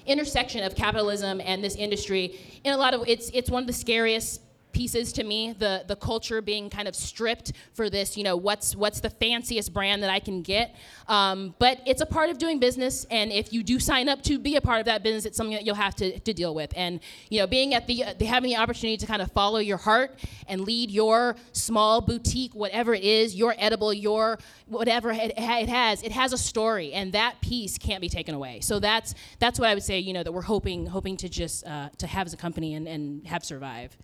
intersection 0.06 0.62
of 0.64 0.74
capitalism 0.74 1.40
and 1.40 1.62
this 1.62 1.76
industry, 1.76 2.38
in 2.64 2.72
a 2.72 2.76
lot 2.76 2.94
of 2.94 3.04
it's 3.06 3.30
it's 3.32 3.50
one 3.50 3.62
of 3.62 3.66
the 3.66 3.72
scariest 3.72 4.40
pieces 4.74 5.12
to 5.12 5.24
me 5.24 5.52
the 5.52 5.84
the 5.86 5.96
culture 5.96 6.42
being 6.42 6.68
kind 6.68 6.86
of 6.88 6.94
stripped 6.94 7.52
for 7.72 7.88
this 7.88 8.16
you 8.16 8.24
know 8.24 8.36
what's 8.36 8.76
what's 8.76 9.00
the 9.00 9.08
fanciest 9.08 9.72
brand 9.72 10.02
that 10.02 10.10
i 10.10 10.18
can 10.18 10.42
get. 10.42 10.74
Um, 11.08 11.54
but 11.58 11.80
it's 11.86 12.00
a 12.00 12.06
part 12.06 12.30
of 12.30 12.38
doing 12.38 12.58
business 12.58 13.06
and 13.10 13.30
if 13.32 13.52
you 13.52 13.62
do 13.62 13.78
sign 13.78 14.08
up 14.08 14.22
to 14.22 14.38
be 14.38 14.56
a 14.56 14.60
part 14.60 14.80
of 14.80 14.86
that 14.86 15.02
business 15.02 15.24
it's 15.24 15.36
something 15.36 15.54
that 15.54 15.64
you'll 15.64 15.74
have 15.74 15.94
to, 15.96 16.18
to 16.18 16.32
deal 16.34 16.54
with. 16.54 16.72
And 16.76 17.00
you 17.30 17.40
know 17.40 17.46
being 17.46 17.74
at 17.74 17.86
the 17.86 18.04
uh, 18.04 18.24
having 18.26 18.50
the 18.50 18.56
opportunity 18.56 18.96
to 18.98 19.06
kind 19.06 19.22
of 19.22 19.30
follow 19.32 19.58
your 19.58 19.76
heart 19.76 20.18
and 20.48 20.62
lead 20.62 20.90
your 20.90 21.36
small 21.52 22.00
boutique 22.00 22.54
whatever 22.54 22.94
it 22.94 23.04
is 23.04 23.34
your 23.34 23.54
edible 23.58 23.92
your 23.92 24.38
whatever 24.66 25.12
it, 25.12 25.32
it 25.36 25.68
has 25.68 26.02
it 26.02 26.12
has 26.12 26.32
a 26.32 26.38
story 26.38 26.92
and 26.92 27.12
that 27.12 27.40
piece 27.40 27.78
can't 27.78 28.00
be 28.00 28.08
taken 28.08 28.34
away. 28.34 28.60
So 28.60 28.80
that's 28.80 29.14
that's 29.38 29.58
what 29.58 29.68
i 29.68 29.74
would 29.74 29.84
say 29.84 29.98
you 30.00 30.12
know 30.12 30.22
that 30.22 30.32
we're 30.32 30.42
hoping 30.42 30.86
hoping 30.86 31.16
to 31.18 31.28
just 31.28 31.66
uh, 31.66 31.88
to 31.98 32.06
have 32.06 32.26
as 32.26 32.32
a 32.32 32.36
company 32.36 32.74
and, 32.74 32.88
and 32.88 33.26
have 33.26 33.44
survive 33.44 33.96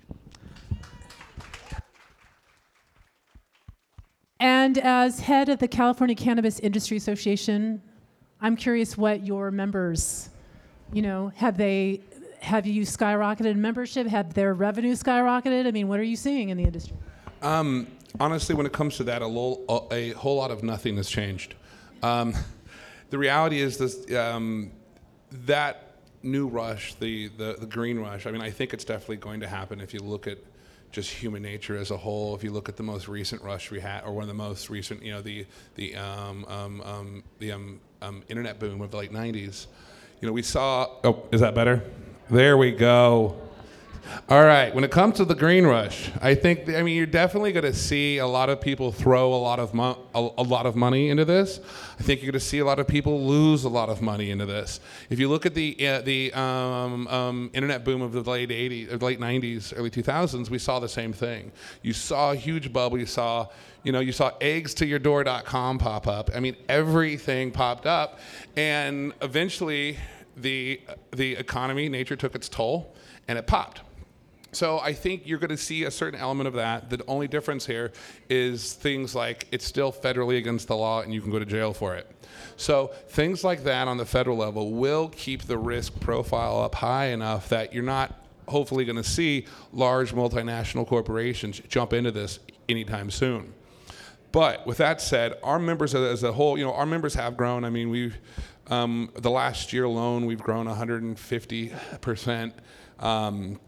And 4.40 4.78
as 4.78 5.20
head 5.20 5.50
of 5.50 5.58
the 5.58 5.68
California 5.68 6.16
Cannabis 6.16 6.58
Industry 6.60 6.96
Association, 6.96 7.82
I'm 8.40 8.56
curious 8.56 8.96
what 8.96 9.24
your 9.26 9.50
members, 9.50 10.30
you 10.94 11.02
know, 11.02 11.30
have 11.36 11.58
they 11.58 12.00
have 12.40 12.66
you 12.66 12.82
skyrocketed 12.82 13.56
membership? 13.56 14.06
Have 14.06 14.32
their 14.32 14.54
revenue 14.54 14.94
skyrocketed? 14.94 15.66
I 15.66 15.70
mean, 15.72 15.88
what 15.88 16.00
are 16.00 16.04
you 16.04 16.16
seeing 16.16 16.48
in 16.48 16.56
the 16.56 16.64
industry? 16.64 16.96
Um, 17.42 17.86
honestly, 18.18 18.54
when 18.54 18.64
it 18.64 18.72
comes 18.72 18.96
to 18.96 19.04
that, 19.04 19.20
a, 19.20 19.26
lo- 19.26 19.86
a 19.90 20.12
whole 20.12 20.36
lot 20.36 20.50
of 20.50 20.62
nothing 20.62 20.96
has 20.96 21.08
changed. 21.08 21.54
Um, 22.02 22.34
the 23.10 23.18
reality 23.18 23.60
is 23.60 23.76
this, 23.76 24.10
um, 24.14 24.70
that 25.44 25.96
new 26.22 26.48
rush, 26.48 26.94
the, 26.94 27.28
the, 27.28 27.56
the 27.60 27.66
green 27.66 27.98
rush, 27.98 28.26
I 28.26 28.30
mean, 28.30 28.40
I 28.40 28.50
think 28.50 28.72
it's 28.72 28.84
definitely 28.84 29.16
going 29.16 29.40
to 29.40 29.48
happen 29.48 29.80
if 29.80 29.92
you 29.92 30.00
look 30.00 30.26
at 30.26 30.38
just 30.92 31.10
human 31.10 31.42
nature 31.42 31.76
as 31.76 31.90
a 31.90 31.96
whole. 31.96 32.34
If 32.34 32.42
you 32.42 32.50
look 32.50 32.68
at 32.68 32.76
the 32.76 32.82
most 32.82 33.08
recent 33.08 33.42
rush 33.42 33.70
we 33.70 33.80
had, 33.80 34.02
or 34.04 34.12
one 34.12 34.22
of 34.22 34.28
the 34.28 34.34
most 34.34 34.70
recent, 34.70 35.02
you 35.02 35.12
know, 35.12 35.22
the, 35.22 35.46
the, 35.76 35.96
um, 35.96 36.44
um, 36.46 36.80
um, 36.82 37.22
the 37.38 37.52
um, 37.52 37.80
um, 38.02 38.22
internet 38.28 38.58
boom 38.58 38.80
of 38.80 38.90
the 38.90 38.96
late 38.96 39.12
90s, 39.12 39.66
you 40.20 40.26
know, 40.26 40.32
we 40.32 40.42
saw, 40.42 40.88
oh, 41.04 41.22
is 41.32 41.40
that 41.40 41.54
better? 41.54 41.82
There 42.28 42.56
we 42.56 42.72
go. 42.72 43.36
All 44.28 44.44
right. 44.44 44.74
When 44.74 44.84
it 44.84 44.90
comes 44.90 45.16
to 45.16 45.24
the 45.24 45.34
green 45.34 45.66
rush, 45.66 46.10
I 46.20 46.34
think 46.34 46.68
I 46.68 46.82
mean 46.82 46.96
you're 46.96 47.06
definitely 47.06 47.52
going 47.52 47.64
to 47.64 47.74
see 47.74 48.18
a 48.18 48.26
lot 48.26 48.48
of 48.48 48.60
people 48.60 48.92
throw 48.92 49.32
a 49.32 49.36
lot 49.36 49.58
of 49.58 49.74
mo- 49.74 49.98
a, 50.14 50.28
a, 50.38 50.42
lot 50.42 50.66
of 50.66 50.76
money 50.76 51.10
into 51.10 51.24
this. 51.24 51.60
I 51.98 52.02
think 52.02 52.22
you're 52.22 52.32
going 52.32 52.40
to 52.40 52.46
see 52.46 52.58
a 52.58 52.64
lot 52.64 52.78
of 52.78 52.86
people 52.86 53.26
lose 53.26 53.64
a 53.64 53.68
lot 53.68 53.88
of 53.88 54.02
money 54.02 54.30
into 54.30 54.46
this. 54.46 54.80
If 55.10 55.18
you 55.18 55.28
look 55.28 55.46
at 55.46 55.54
the 55.54 55.76
uh, 55.86 56.00
the 56.02 56.32
um, 56.32 57.08
um, 57.08 57.50
internet 57.54 57.84
boom 57.84 58.02
of 58.02 58.12
the 58.12 58.22
late 58.22 58.50
80s, 58.50 59.02
late 59.02 59.20
90s, 59.20 59.72
early 59.76 59.90
2000s, 59.90 60.48
we 60.50 60.58
saw 60.58 60.78
the 60.78 60.88
same 60.88 61.12
thing. 61.12 61.52
You 61.82 61.92
saw 61.92 62.32
a 62.32 62.36
huge 62.36 62.72
bubble. 62.72 62.98
You 62.98 63.06
saw 63.06 63.48
you 63.82 63.92
know 63.92 64.00
you 64.00 64.12
saw 64.12 64.32
eggs 64.40 64.74
to 64.74 64.86
your 64.86 64.98
door.com 64.98 65.78
pop 65.78 66.06
up. 66.06 66.30
I 66.34 66.40
mean 66.40 66.56
everything 66.68 67.50
popped 67.50 67.86
up, 67.86 68.20
and 68.56 69.12
eventually 69.22 69.98
the 70.36 70.80
the 71.12 71.34
economy, 71.36 71.88
nature 71.88 72.16
took 72.16 72.34
its 72.34 72.48
toll, 72.48 72.94
and 73.28 73.38
it 73.38 73.46
popped. 73.46 73.80
So 74.52 74.80
I 74.80 74.92
think 74.92 75.26
you're 75.26 75.38
going 75.38 75.50
to 75.50 75.56
see 75.56 75.84
a 75.84 75.90
certain 75.90 76.18
element 76.18 76.48
of 76.48 76.54
that. 76.54 76.90
The 76.90 77.02
only 77.06 77.28
difference 77.28 77.66
here 77.66 77.92
is 78.28 78.72
things 78.72 79.14
like 79.14 79.46
it's 79.52 79.64
still 79.64 79.92
federally 79.92 80.38
against 80.38 80.68
the 80.68 80.76
law 80.76 81.02
and 81.02 81.14
you 81.14 81.20
can 81.20 81.30
go 81.30 81.38
to 81.38 81.44
jail 81.44 81.72
for 81.72 81.94
it. 81.94 82.10
So 82.56 82.88
things 83.08 83.44
like 83.44 83.62
that 83.64 83.86
on 83.86 83.96
the 83.96 84.06
federal 84.06 84.36
level 84.36 84.72
will 84.72 85.08
keep 85.10 85.44
the 85.44 85.56
risk 85.56 85.98
profile 86.00 86.60
up 86.60 86.74
high 86.74 87.06
enough 87.06 87.48
that 87.50 87.72
you're 87.72 87.84
not 87.84 88.16
hopefully 88.48 88.84
going 88.84 88.96
to 88.96 89.04
see 89.04 89.46
large 89.72 90.12
multinational 90.12 90.86
corporations 90.86 91.60
jump 91.68 91.92
into 91.92 92.10
this 92.10 92.40
anytime 92.68 93.10
soon. 93.10 93.54
But 94.32 94.66
with 94.66 94.78
that 94.78 95.00
said, 95.00 95.34
our 95.42 95.58
members 95.58 95.94
as 95.94 96.22
a 96.22 96.32
whole, 96.32 96.58
you 96.58 96.64
know, 96.64 96.72
our 96.72 96.86
members 96.86 97.14
have 97.14 97.36
grown. 97.36 97.64
I 97.64 97.70
mean, 97.70 97.90
we've 97.90 98.16
um, 98.68 99.10
the 99.16 99.30
last 99.30 99.72
year 99.72 99.84
alone, 99.84 100.26
we've 100.26 100.42
grown 100.42 100.66
150 100.66 101.72
percent. 102.00 102.54
Um, 103.00 103.58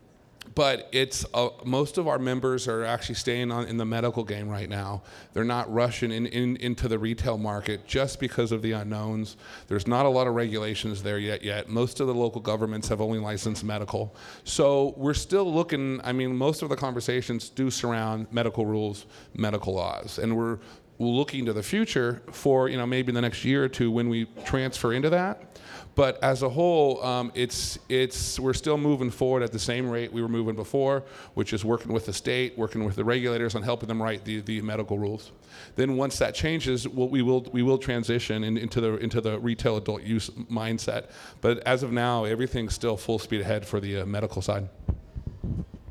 but 0.55 0.89
it's 0.93 1.25
uh, 1.35 1.49
most 1.65 1.99
of 1.99 2.09
our 2.09 2.19
members 2.19 2.69
are 2.69 2.85
actually 2.85 3.15
staying 3.15 3.51
on 3.51 3.67
in 3.67 3.77
the 3.77 3.85
medical 3.85 4.25
game 4.25 4.49
right 4.49 4.69
now. 4.69 5.03
They're 5.33 5.45
not 5.45 5.73
rushing 5.73 6.11
in, 6.13 6.27
in, 6.27 6.57
into 6.57 6.89
the 6.89 6.99
retail 6.99 7.39
market 7.39 7.87
just 7.87 8.21
because 8.21 8.53
of 8.53 8.63
the 8.63 8.73
unknowns. 8.73 9.37
There's 9.69 9.87
not 9.87 10.07
a 10.07 10.09
lot 10.09 10.27
of 10.27 10.35
regulations 10.35 11.03
there 11.03 11.19
yet. 11.19 11.43
Yet 11.43 11.69
most 11.69 12.01
of 12.01 12.07
the 12.07 12.15
local 12.15 12.41
governments 12.41 12.89
have 12.89 13.01
only 13.01 13.19
licensed 13.19 13.65
medical, 13.65 14.15
so 14.45 14.95
we're 14.97 15.15
still 15.15 15.53
looking. 15.53 16.01
I 16.05 16.13
mean, 16.13 16.37
most 16.37 16.63
of 16.63 16.69
the 16.69 16.77
conversations 16.77 17.49
do 17.49 17.71
surround 17.71 18.27
medical 18.31 18.67
rules, 18.67 19.07
medical 19.35 19.75
laws, 19.75 20.19
and 20.19 20.37
we're 20.37 20.59
looking 20.99 21.45
to 21.47 21.53
the 21.53 21.63
future 21.63 22.23
for 22.31 22.69
you 22.69 22.77
know 22.77 22.87
maybe 22.87 23.11
in 23.11 23.15
the 23.15 23.21
next 23.21 23.45
year 23.45 23.65
or 23.65 23.69
two 23.69 23.91
when 23.91 24.09
we 24.09 24.27
transfer 24.45 24.93
into 24.93 25.11
that 25.11 25.59
but 25.95 26.23
as 26.23 26.43
a 26.43 26.49
whole, 26.49 27.03
um, 27.05 27.31
it's 27.35 27.79
it's 27.89 28.41
we're 28.41 28.55
still 28.55 28.79
moving 28.79 29.11
forward 29.11 29.43
at 29.43 29.53
the 29.53 29.59
same 29.59 29.89
rate 29.91 30.13
we 30.13 30.23
were 30.23 30.29
moving 30.29 30.55
before, 30.55 31.05
which 31.35 31.53
is 31.53 31.65
working 31.65 31.93
with 31.93 32.07
the 32.07 32.13
state, 32.13 32.57
working 32.57 32.85
with 32.85 32.97
the 32.97 33.05
regulators 33.05 33.55
on 33.55 33.63
helping 33.63 33.89
them 33.89 34.03
write 34.03 34.25
the, 34.25 34.41
the 34.41 34.63
medical 34.63 34.99
rules. 34.99 35.33
Then 35.77 35.97
once 35.97 36.19
that 36.19 36.35
changes, 36.35 36.89
we'll, 36.89 37.09
we 37.09 37.21
will 37.23 37.43
we 37.53 37.63
will 37.63 37.79
transition 37.79 38.45
in, 38.45 38.57
into 38.57 38.81
the 38.81 38.97
into 38.97 39.21
the 39.21 39.39
retail 39.39 39.77
adult 39.77 40.03
use 40.03 40.31
mindset. 40.51 41.11
But 41.41 41.59
as 41.67 41.83
of 41.83 41.93
now, 41.93 42.25
everything's 42.25 42.75
still 42.75 42.97
full 42.97 43.19
speed 43.19 43.43
ahead 43.43 43.67
for 43.67 43.79
the 43.79 44.01
uh, 44.01 44.07
medical 44.07 44.41
side. 44.41 44.69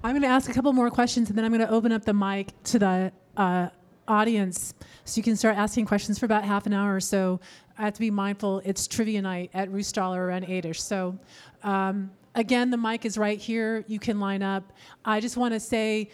I'm 0.03 0.13
going 0.13 0.23
to 0.23 0.27
ask 0.27 0.49
a 0.49 0.53
couple 0.53 0.73
more 0.73 0.89
questions, 0.89 1.29
and 1.29 1.37
then 1.37 1.45
I'm 1.45 1.51
going 1.51 1.65
to 1.67 1.71
open 1.71 1.91
up 1.91 2.05
the 2.05 2.13
mic 2.13 2.47
to 2.63 2.79
the 2.79 3.11
uh, 3.37 3.69
audience 4.07 4.73
so 5.05 5.17
you 5.17 5.23
can 5.23 5.35
start 5.35 5.57
asking 5.57 5.85
questions 5.85 6.17
for 6.17 6.25
about 6.25 6.43
half 6.43 6.65
an 6.65 6.73
hour 6.73 6.95
or 6.95 6.99
so. 6.99 7.39
I 7.81 7.85
have 7.85 7.93
to 7.95 7.99
be 7.99 8.11
mindful 8.11 8.61
it's 8.63 8.85
trivia 8.85 9.23
night 9.23 9.49
at 9.55 9.71
Roost 9.71 9.95
Dollar 9.95 10.23
around 10.23 10.45
8ish. 10.45 10.77
So, 10.77 11.17
um, 11.63 12.11
again, 12.35 12.69
the 12.69 12.77
mic 12.77 13.05
is 13.05 13.17
right 13.17 13.39
here. 13.39 13.83
You 13.87 13.97
can 13.97 14.19
line 14.19 14.43
up. 14.43 14.71
I 15.03 15.19
just 15.19 15.35
want 15.35 15.55
to 15.55 15.59
say 15.59 16.11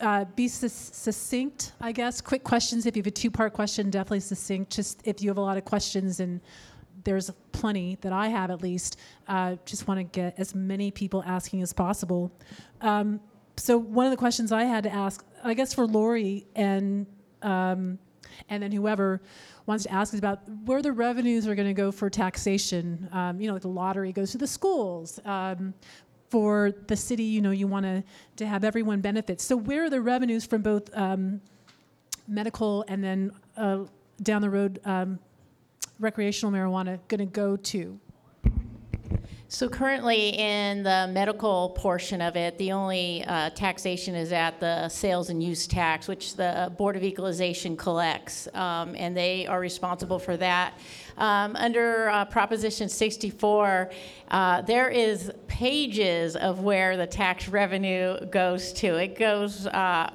uh, 0.00 0.26
be 0.36 0.48
sus- 0.48 0.90
succinct, 0.92 1.72
I 1.80 1.92
guess. 1.92 2.20
Quick 2.20 2.44
questions. 2.44 2.84
If 2.84 2.94
you 2.94 3.00
have 3.00 3.06
a 3.06 3.10
two 3.10 3.30
part 3.30 3.54
question, 3.54 3.88
definitely 3.88 4.20
succinct. 4.20 4.70
Just 4.70 5.00
if 5.06 5.22
you 5.22 5.30
have 5.30 5.38
a 5.38 5.40
lot 5.40 5.56
of 5.56 5.64
questions, 5.64 6.20
and 6.20 6.42
there's 7.04 7.30
plenty 7.52 7.96
that 8.02 8.12
I 8.12 8.28
have 8.28 8.50
at 8.50 8.60
least, 8.60 8.98
uh, 9.28 9.56
just 9.64 9.88
want 9.88 9.98
to 10.00 10.04
get 10.04 10.38
as 10.38 10.54
many 10.54 10.90
people 10.90 11.24
asking 11.24 11.62
as 11.62 11.72
possible. 11.72 12.30
Um, 12.82 13.18
so, 13.56 13.78
one 13.78 14.04
of 14.04 14.10
the 14.10 14.18
questions 14.18 14.52
I 14.52 14.64
had 14.64 14.84
to 14.84 14.92
ask, 14.92 15.24
I 15.42 15.54
guess 15.54 15.72
for 15.72 15.86
Lori 15.86 16.46
and 16.54 17.06
um, 17.40 17.98
and 18.48 18.62
then 18.62 18.72
whoever 18.72 19.20
wants 19.66 19.84
to 19.84 19.92
ask 19.92 20.12
is 20.14 20.18
about 20.18 20.40
where 20.64 20.82
the 20.82 20.92
revenues 20.92 21.46
are 21.46 21.54
going 21.54 21.68
to 21.68 21.74
go 21.74 21.92
for 21.92 22.08
taxation. 22.08 23.08
Um, 23.12 23.40
you 23.40 23.46
know, 23.46 23.52
like 23.52 23.62
the 23.62 23.68
lottery 23.68 24.12
goes 24.12 24.32
to 24.32 24.38
the 24.38 24.46
schools. 24.46 25.20
Um, 25.24 25.74
for 26.30 26.72
the 26.88 26.96
city, 26.96 27.22
you 27.22 27.40
know, 27.40 27.50
you 27.50 27.66
want 27.66 27.84
to 27.84 28.02
to 28.36 28.46
have 28.46 28.64
everyone 28.64 29.00
benefit. 29.00 29.40
So 29.40 29.56
where 29.56 29.84
are 29.84 29.90
the 29.90 30.00
revenues 30.00 30.44
from 30.44 30.62
both 30.62 30.94
um, 30.96 31.40
medical 32.26 32.84
and 32.88 33.02
then 33.02 33.32
uh, 33.56 33.84
down 34.22 34.42
the 34.42 34.50
road 34.50 34.80
um, 34.84 35.18
recreational 35.98 36.52
marijuana 36.52 36.98
going 37.08 37.20
to 37.20 37.26
go 37.26 37.56
to? 37.56 37.98
So 39.50 39.66
currently, 39.66 40.38
in 40.38 40.82
the 40.82 41.08
medical 41.10 41.70
portion 41.70 42.20
of 42.20 42.36
it, 42.36 42.58
the 42.58 42.72
only 42.72 43.24
uh, 43.24 43.48
taxation 43.48 44.14
is 44.14 44.30
at 44.30 44.60
the 44.60 44.90
sales 44.90 45.30
and 45.30 45.42
use 45.42 45.66
tax, 45.66 46.06
which 46.06 46.36
the 46.36 46.70
Board 46.76 46.96
of 46.96 47.02
Equalization 47.02 47.74
collects, 47.74 48.46
um, 48.52 48.94
and 48.94 49.16
they 49.16 49.46
are 49.46 49.58
responsible 49.58 50.18
for 50.18 50.36
that. 50.36 50.74
Um, 51.16 51.56
under 51.56 52.10
uh, 52.10 52.26
Proposition 52.26 52.90
64, 52.90 53.90
uh, 54.30 54.60
there 54.62 54.90
is 54.90 55.32
pages 55.46 56.36
of 56.36 56.60
where 56.60 56.98
the 56.98 57.06
tax 57.06 57.48
revenue 57.48 58.22
goes 58.26 58.74
to. 58.74 58.96
It 58.96 59.18
goes 59.18 59.66
uh, 59.66 60.10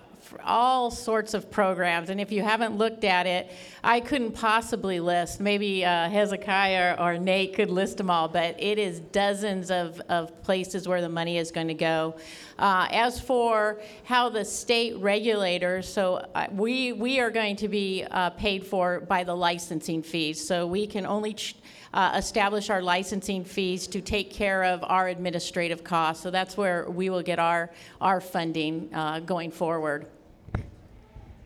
all 0.46 0.92
sorts 0.92 1.34
of 1.34 1.50
programs. 1.50 2.10
And 2.10 2.20
if 2.20 2.32
you 2.32 2.42
haven't 2.42 2.78
looked 2.78 3.04
at 3.04 3.26
it, 3.26 3.52
I 3.84 4.00
couldn't 4.00 4.32
possibly 4.32 5.00
list. 5.00 5.40
Maybe 5.40 5.84
uh, 5.84 6.10
Hezekiah 6.10 6.96
or, 7.00 7.16
or, 7.16 7.18
Nate 7.18 7.54
could 7.54 7.70
list 7.70 7.98
them 7.98 8.10
all, 8.10 8.28
but 8.28 8.56
it 8.62 8.80
is 8.80 9.00
dozens 9.00 9.72
of, 9.72 10.00
of 10.10 10.42
places 10.44 10.88
where 10.88 11.02
the 11.02 11.10
money 11.10 11.38
is 11.38 11.52
going 11.52 11.68
to 11.68 11.74
go. 11.74 12.16
Uh, 12.58 12.88
as 12.92 13.20
for 13.20 13.82
how 14.04 14.30
the 14.30 14.46
state 14.46 14.98
regulators, 14.98 15.88
so 15.88 16.26
uh, 16.36 16.48
we, 16.52 16.94
we 16.94 17.20
are 17.20 17.32
going 17.32 17.56
to 17.58 17.68
be 17.68 18.06
uh, 18.12 18.30
paid 18.32 18.66
for 18.66 19.02
by 19.02 19.24
the 19.24 19.36
licensing 19.36 20.02
fees. 20.02 20.46
So 20.46 20.68
we 20.68 20.88
can 20.88 21.06
only. 21.06 21.34
Ch- 21.34 21.56
uh, 21.94 22.14
establish 22.16 22.70
our 22.70 22.82
licensing 22.82 23.44
fees 23.44 23.86
to 23.88 24.02
take 24.02 24.32
care 24.32 24.64
of 24.64 24.84
our 24.84 25.08
administrative 25.10 25.84
costs. 25.84 26.24
So 26.24 26.32
that's 26.32 26.58
where 26.58 26.90
we 26.90 27.10
will 27.10 27.22
get 27.22 27.40
our, 27.40 27.70
our 28.02 28.20
funding 28.20 28.90
uh, 28.94 29.20
going 29.20 29.52
forward. 29.52 30.08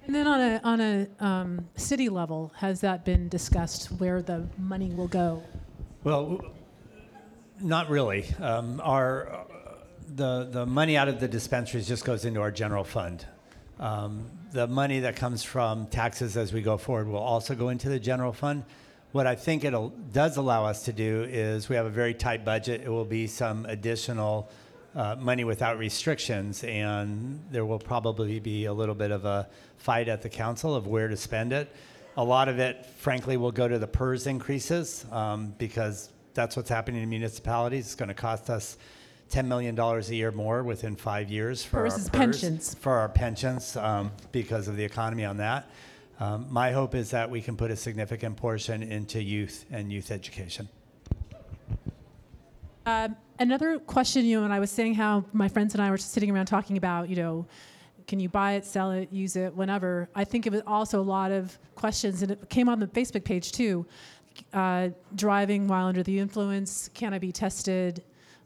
And 0.08 0.16
then 0.16 0.26
on 0.26 0.40
a, 0.40 0.62
on 0.64 0.80
a 0.80 1.08
um, 1.20 1.70
city 1.76 2.08
level, 2.08 2.54
has 2.56 2.80
that 2.80 3.04
been 3.04 3.28
discussed 3.28 3.88
where 4.00 4.22
the 4.22 4.48
money 4.58 4.90
will 4.92 5.10
go? 5.10 5.44
Well, 6.06 6.40
not 7.60 7.90
really. 7.90 8.26
Um, 8.40 8.80
our, 8.86 9.46
the, 10.16 10.48
the 10.50 10.66
money 10.66 10.96
out 10.96 11.10
of 11.10 11.20
the 11.20 11.28
dispensaries 11.28 11.90
just 11.90 12.06
goes 12.06 12.24
into 12.24 12.40
our 12.40 12.52
general 12.52 12.86
fund. 12.86 13.26
Um, 13.82 14.32
the 14.54 14.66
money 14.66 15.02
that 15.02 15.18
comes 15.18 15.44
from 15.44 15.88
taxes 15.88 16.38
as 16.38 16.54
we 16.54 16.62
go 16.62 16.78
forward 16.78 17.10
will 17.10 17.20
also 17.20 17.54
go 17.54 17.68
into 17.68 17.90
the 17.90 18.00
general 18.00 18.32
fund. 18.32 18.64
What 19.12 19.28
I 19.28 19.36
think 19.36 19.66
it 19.66 19.74
does 20.14 20.38
allow 20.38 20.64
us 20.64 20.84
to 20.86 20.94
do 20.94 21.24
is 21.24 21.68
we 21.68 21.76
have 21.76 21.86
a 21.86 21.90
very 21.90 22.14
tight 22.14 22.46
budget. 22.46 22.80
It 22.82 22.90
will 22.90 23.04
be 23.04 23.28
some 23.28 23.66
additional 23.66 24.50
uh, 24.98 25.16
money 25.20 25.44
without 25.44 25.78
restrictions, 25.78 26.64
and 26.64 27.40
there 27.52 27.66
will 27.66 27.78
probably 27.80 28.40
be 28.40 28.66
a 28.66 28.74
little 28.74 28.96
bit 28.96 29.12
of 29.12 29.26
a 29.26 29.48
fight 29.78 30.08
at 30.08 30.24
the 30.24 30.30
council 30.30 30.76
of 30.76 30.88
where 30.88 31.08
to 31.08 31.16
spend 31.16 31.54
it. 31.54 31.72
A 32.18 32.24
lot 32.24 32.50
of 32.50 32.58
it, 32.58 32.84
frankly, 32.98 33.38
will 33.38 33.52
go 33.52 33.68
to 33.68 33.78
the 33.78 33.86
PERS 33.86 34.26
increases 34.26 35.06
um, 35.12 35.54
because 35.60 36.10
that's 36.34 36.58
what's 36.58 36.70
happening 36.70 37.04
in 37.04 37.10
municipalities. 37.10 37.86
It's 37.86 37.96
going 37.96 38.10
to 38.10 38.16
cost 38.16 38.50
us 38.50 38.78
$10 39.30 39.46
million 39.46 39.78
a 39.80 40.00
year 40.02 40.32
more 40.32 40.64
within 40.64 40.96
five 40.96 41.30
years 41.30 41.64
for 41.64 41.84
PERS 41.84 41.94
our 41.94 42.00
is 42.00 42.10
PERS, 42.10 42.18
pensions. 42.18 42.76
for 42.76 42.94
our 42.94 43.10
pensions 43.10 43.78
um, 43.78 44.12
because 44.32 44.68
of 44.68 44.78
the 44.78 44.84
economy 44.84 45.26
on 45.26 45.38
that. 45.38 45.70
Um, 46.20 46.48
my 46.50 46.72
hope 46.72 46.96
is 46.96 47.12
that 47.12 47.30
we 47.30 47.40
can 47.40 47.56
put 47.56 47.70
a 47.70 47.76
significant 47.76 48.36
portion 48.36 48.82
into 48.82 49.22
youth 49.22 49.66
and 49.70 49.94
youth 49.94 50.10
education. 50.10 50.68
Um, 52.88 53.16
another 53.40 53.80
question, 53.80 54.26
you 54.26 54.40
know, 54.40 54.46
and 54.46 54.54
I 54.54 54.60
was 54.60 54.72
saying 54.72 54.96
how 54.96 55.26
my 55.34 55.48
friends 55.48 55.74
and 55.74 55.82
I 55.82 55.90
were 55.90 55.98
sitting 55.98 56.32
around 56.32 56.48
talking 56.48 56.78
about, 56.78 57.10
you 57.10 57.16
know, 57.16 57.48
can 58.08 58.20
you 58.20 58.30
buy 58.30 58.54
it, 58.54 58.66
sell 58.66 58.92
it, 58.92 59.12
use 59.12 59.36
it, 59.36 59.54
whenever. 59.54 60.10
I 60.16 60.24
think 60.24 60.48
it 60.48 60.52
was 60.52 60.62
also 60.66 61.02
a 61.02 61.04
lot 61.04 61.32
of 61.32 61.58
questions, 61.76 62.22
and 62.22 62.32
it 62.32 62.50
came 62.50 62.70
on 62.70 62.80
the 62.80 62.88
Facebook 62.88 63.24
page 63.24 63.52
too. 63.52 63.86
Uh, 64.54 64.90
driving 65.16 65.68
while 65.68 65.88
under 65.88 66.04
the 66.04 66.18
influence, 66.18 66.90
can 66.94 67.14
I 67.14 67.20
be 67.20 67.32
tested? 67.32 68.04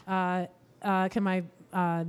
Uh, 0.07 0.45
uh, 0.81 1.09
can 1.09 1.21
my 1.21 1.43
uh, 1.73 2.05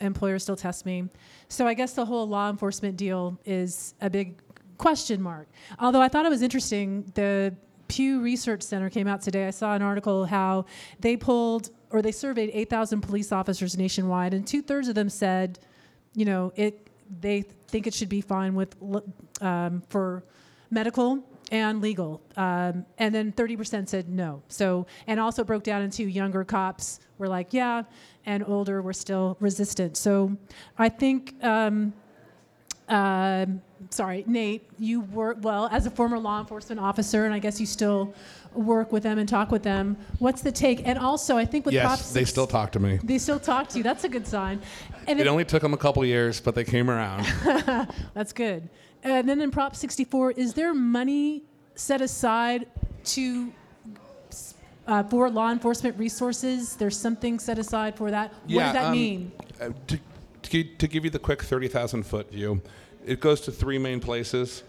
employer 0.00 0.38
still 0.38 0.56
test 0.56 0.84
me? 0.84 1.04
So 1.48 1.66
I 1.66 1.74
guess 1.74 1.92
the 1.92 2.04
whole 2.04 2.26
law 2.26 2.50
enforcement 2.50 2.96
deal 2.96 3.38
is 3.44 3.94
a 4.00 4.10
big 4.10 4.40
question 4.78 5.20
mark. 5.20 5.48
Although 5.78 6.00
I 6.00 6.08
thought 6.08 6.26
it 6.26 6.30
was 6.30 6.42
interesting, 6.42 7.04
the 7.14 7.54
Pew 7.88 8.20
Research 8.20 8.62
Center 8.62 8.88
came 8.88 9.06
out 9.06 9.20
today. 9.20 9.46
I 9.46 9.50
saw 9.50 9.74
an 9.74 9.82
article 9.82 10.24
how 10.24 10.64
they 11.00 11.16
pulled 11.16 11.70
or 11.90 12.02
they 12.02 12.12
surveyed 12.12 12.50
8,000 12.52 13.00
police 13.00 13.32
officers 13.32 13.76
nationwide, 13.76 14.34
and 14.34 14.46
two 14.46 14.62
thirds 14.62 14.88
of 14.88 14.94
them 14.94 15.08
said, 15.08 15.58
you 16.14 16.24
know, 16.24 16.52
it 16.56 16.86
they 17.20 17.42
think 17.42 17.86
it 17.86 17.94
should 17.94 18.08
be 18.08 18.20
fine 18.20 18.54
with 18.54 18.76
um, 19.40 19.82
for 19.88 20.22
medical 20.70 21.24
and 21.50 21.80
legal, 21.80 22.20
um, 22.36 22.86
and 22.98 23.12
then 23.12 23.32
30% 23.32 23.88
said 23.88 24.08
no. 24.08 24.42
So 24.48 24.86
and 25.06 25.18
also 25.18 25.42
broke 25.42 25.64
down 25.64 25.82
into 25.82 26.04
younger 26.04 26.44
cops 26.44 27.00
were 27.18 27.28
like 27.28 27.52
yeah, 27.52 27.82
and 28.26 28.44
older 28.46 28.80
were 28.82 28.92
still 28.92 29.36
resistant. 29.40 29.96
So 29.96 30.36
I 30.78 30.88
think. 30.88 31.34
Um, 31.42 31.92
uh, 32.88 33.46
sorry, 33.90 34.24
Nate, 34.26 34.68
you 34.76 35.02
were, 35.02 35.34
well 35.42 35.68
as 35.70 35.86
a 35.86 35.90
former 35.90 36.18
law 36.18 36.40
enforcement 36.40 36.80
officer, 36.80 37.24
and 37.24 37.32
I 37.32 37.38
guess 37.38 37.60
you 37.60 37.66
still 37.66 38.12
work 38.54 38.92
with 38.92 39.02
them 39.02 39.18
and 39.18 39.28
talk 39.28 39.50
with 39.50 39.62
them. 39.62 39.96
What's 40.18 40.42
the 40.42 40.52
take? 40.52 40.86
And 40.86 40.98
also, 40.98 41.36
I 41.36 41.44
think 41.44 41.66
with 41.66 41.74
Prop. 41.74 41.98
yes, 41.98 42.02
Prop 42.02 42.14
they 42.14 42.24
still 42.24 42.46
talk 42.46 42.72
to 42.72 42.80
me. 42.80 42.98
They 43.02 43.18
still 43.18 43.40
talk 43.40 43.68
to 43.70 43.78
you. 43.78 43.84
That's 43.84 44.04
a 44.04 44.08
good 44.08 44.26
sign. 44.26 44.60
And 45.06 45.20
it, 45.20 45.26
it 45.26 45.28
only 45.28 45.44
took 45.44 45.62
them 45.62 45.74
a 45.74 45.76
couple 45.76 46.04
years, 46.04 46.40
but 46.40 46.54
they 46.54 46.64
came 46.64 46.90
around. 46.90 47.24
That's 48.14 48.32
good. 48.32 48.68
And 49.02 49.28
then 49.28 49.40
in 49.40 49.50
Prop 49.50 49.74
64, 49.74 50.32
is 50.32 50.54
there 50.54 50.74
money 50.74 51.44
set 51.74 52.00
aside 52.00 52.66
to 53.04 53.52
uh, 54.86 55.02
for 55.04 55.30
law 55.30 55.50
enforcement 55.50 55.98
resources? 55.98 56.76
There's 56.76 56.98
something 56.98 57.38
set 57.38 57.58
aside 57.58 57.96
for 57.96 58.10
that. 58.10 58.32
Yeah, 58.46 58.56
what 58.56 58.62
does 58.64 58.72
that 58.74 58.84
um, 58.86 58.92
mean? 58.92 59.32
Uh, 59.60 59.70
to, 59.86 59.98
to, 60.42 60.64
to 60.64 60.88
give 60.88 61.04
you 61.04 61.10
the 61.10 61.18
quick 61.18 61.42
30,000 61.42 62.02
foot 62.02 62.30
view, 62.30 62.60
it 63.06 63.20
goes 63.20 63.40
to 63.42 63.52
three 63.52 63.78
main 63.78 64.00
places 64.00 64.64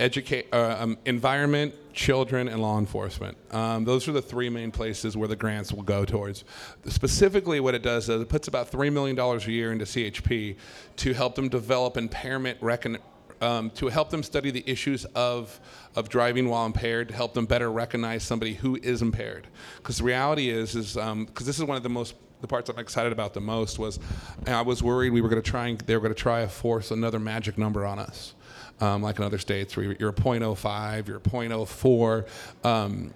educate, 0.00 0.48
uh, 0.52 0.76
um, 0.80 0.98
environment, 1.04 1.74
children, 1.92 2.48
and 2.48 2.60
law 2.60 2.78
enforcement. 2.78 3.36
Um, 3.52 3.84
those 3.84 4.08
are 4.08 4.12
the 4.12 4.22
three 4.22 4.48
main 4.48 4.70
places 4.70 5.16
where 5.16 5.28
the 5.28 5.36
grants 5.36 5.72
will 5.72 5.82
go 5.82 6.04
towards. 6.04 6.44
Specifically, 6.86 7.60
what 7.60 7.74
it 7.74 7.82
does 7.82 8.08
is 8.08 8.22
it 8.22 8.28
puts 8.28 8.48
about 8.48 8.72
$3 8.72 8.92
million 8.92 9.18
a 9.18 9.38
year 9.50 9.72
into 9.72 9.84
CHP 9.84 10.56
to 10.96 11.12
help 11.12 11.34
them 11.34 11.48
develop 11.48 11.96
impairment 11.96 12.58
recon- 12.60 12.98
um, 13.40 13.70
to 13.70 13.88
help 13.88 14.10
them 14.10 14.22
study 14.22 14.50
the 14.50 14.64
issues 14.66 15.04
of, 15.06 15.60
of 15.96 16.08
driving 16.08 16.48
while 16.48 16.66
impaired, 16.66 17.08
to 17.08 17.14
help 17.14 17.32
them 17.34 17.46
better 17.46 17.70
recognize 17.70 18.22
somebody 18.22 18.54
who 18.54 18.76
is 18.82 19.02
impaired. 19.02 19.46
Because 19.76 19.98
the 19.98 20.04
reality 20.04 20.50
is, 20.50 20.74
is 20.74 20.94
because 20.94 21.10
um, 21.10 21.26
this 21.36 21.58
is 21.58 21.64
one 21.64 21.76
of 21.76 21.82
the 21.82 21.88
most 21.88 22.14
the 22.40 22.46
parts 22.46 22.70
I'm 22.70 22.78
excited 22.78 23.12
about 23.12 23.34
the 23.34 23.40
most 23.40 23.78
was 23.78 23.98
I 24.46 24.62
was 24.62 24.82
worried 24.82 25.10
we 25.10 25.20
were 25.20 25.28
going 25.28 25.42
to 25.42 25.50
try 25.50 25.68
and 25.68 25.78
they 25.80 25.94
were 25.94 26.00
going 26.00 26.14
to 26.14 26.20
try 26.20 26.40
to 26.40 26.48
force 26.48 26.90
another 26.90 27.18
magic 27.18 27.58
number 27.58 27.84
on 27.84 27.98
us, 27.98 28.34
um, 28.80 29.02
like 29.02 29.18
in 29.18 29.24
other 29.24 29.38
states 29.38 29.76
where 29.76 29.96
you're 29.98 30.10
a 30.10 30.14
0.05, 30.14 31.08
you're 31.08 31.18
a 31.18 31.20
0.04. 31.20 32.26
Um, 32.64 33.14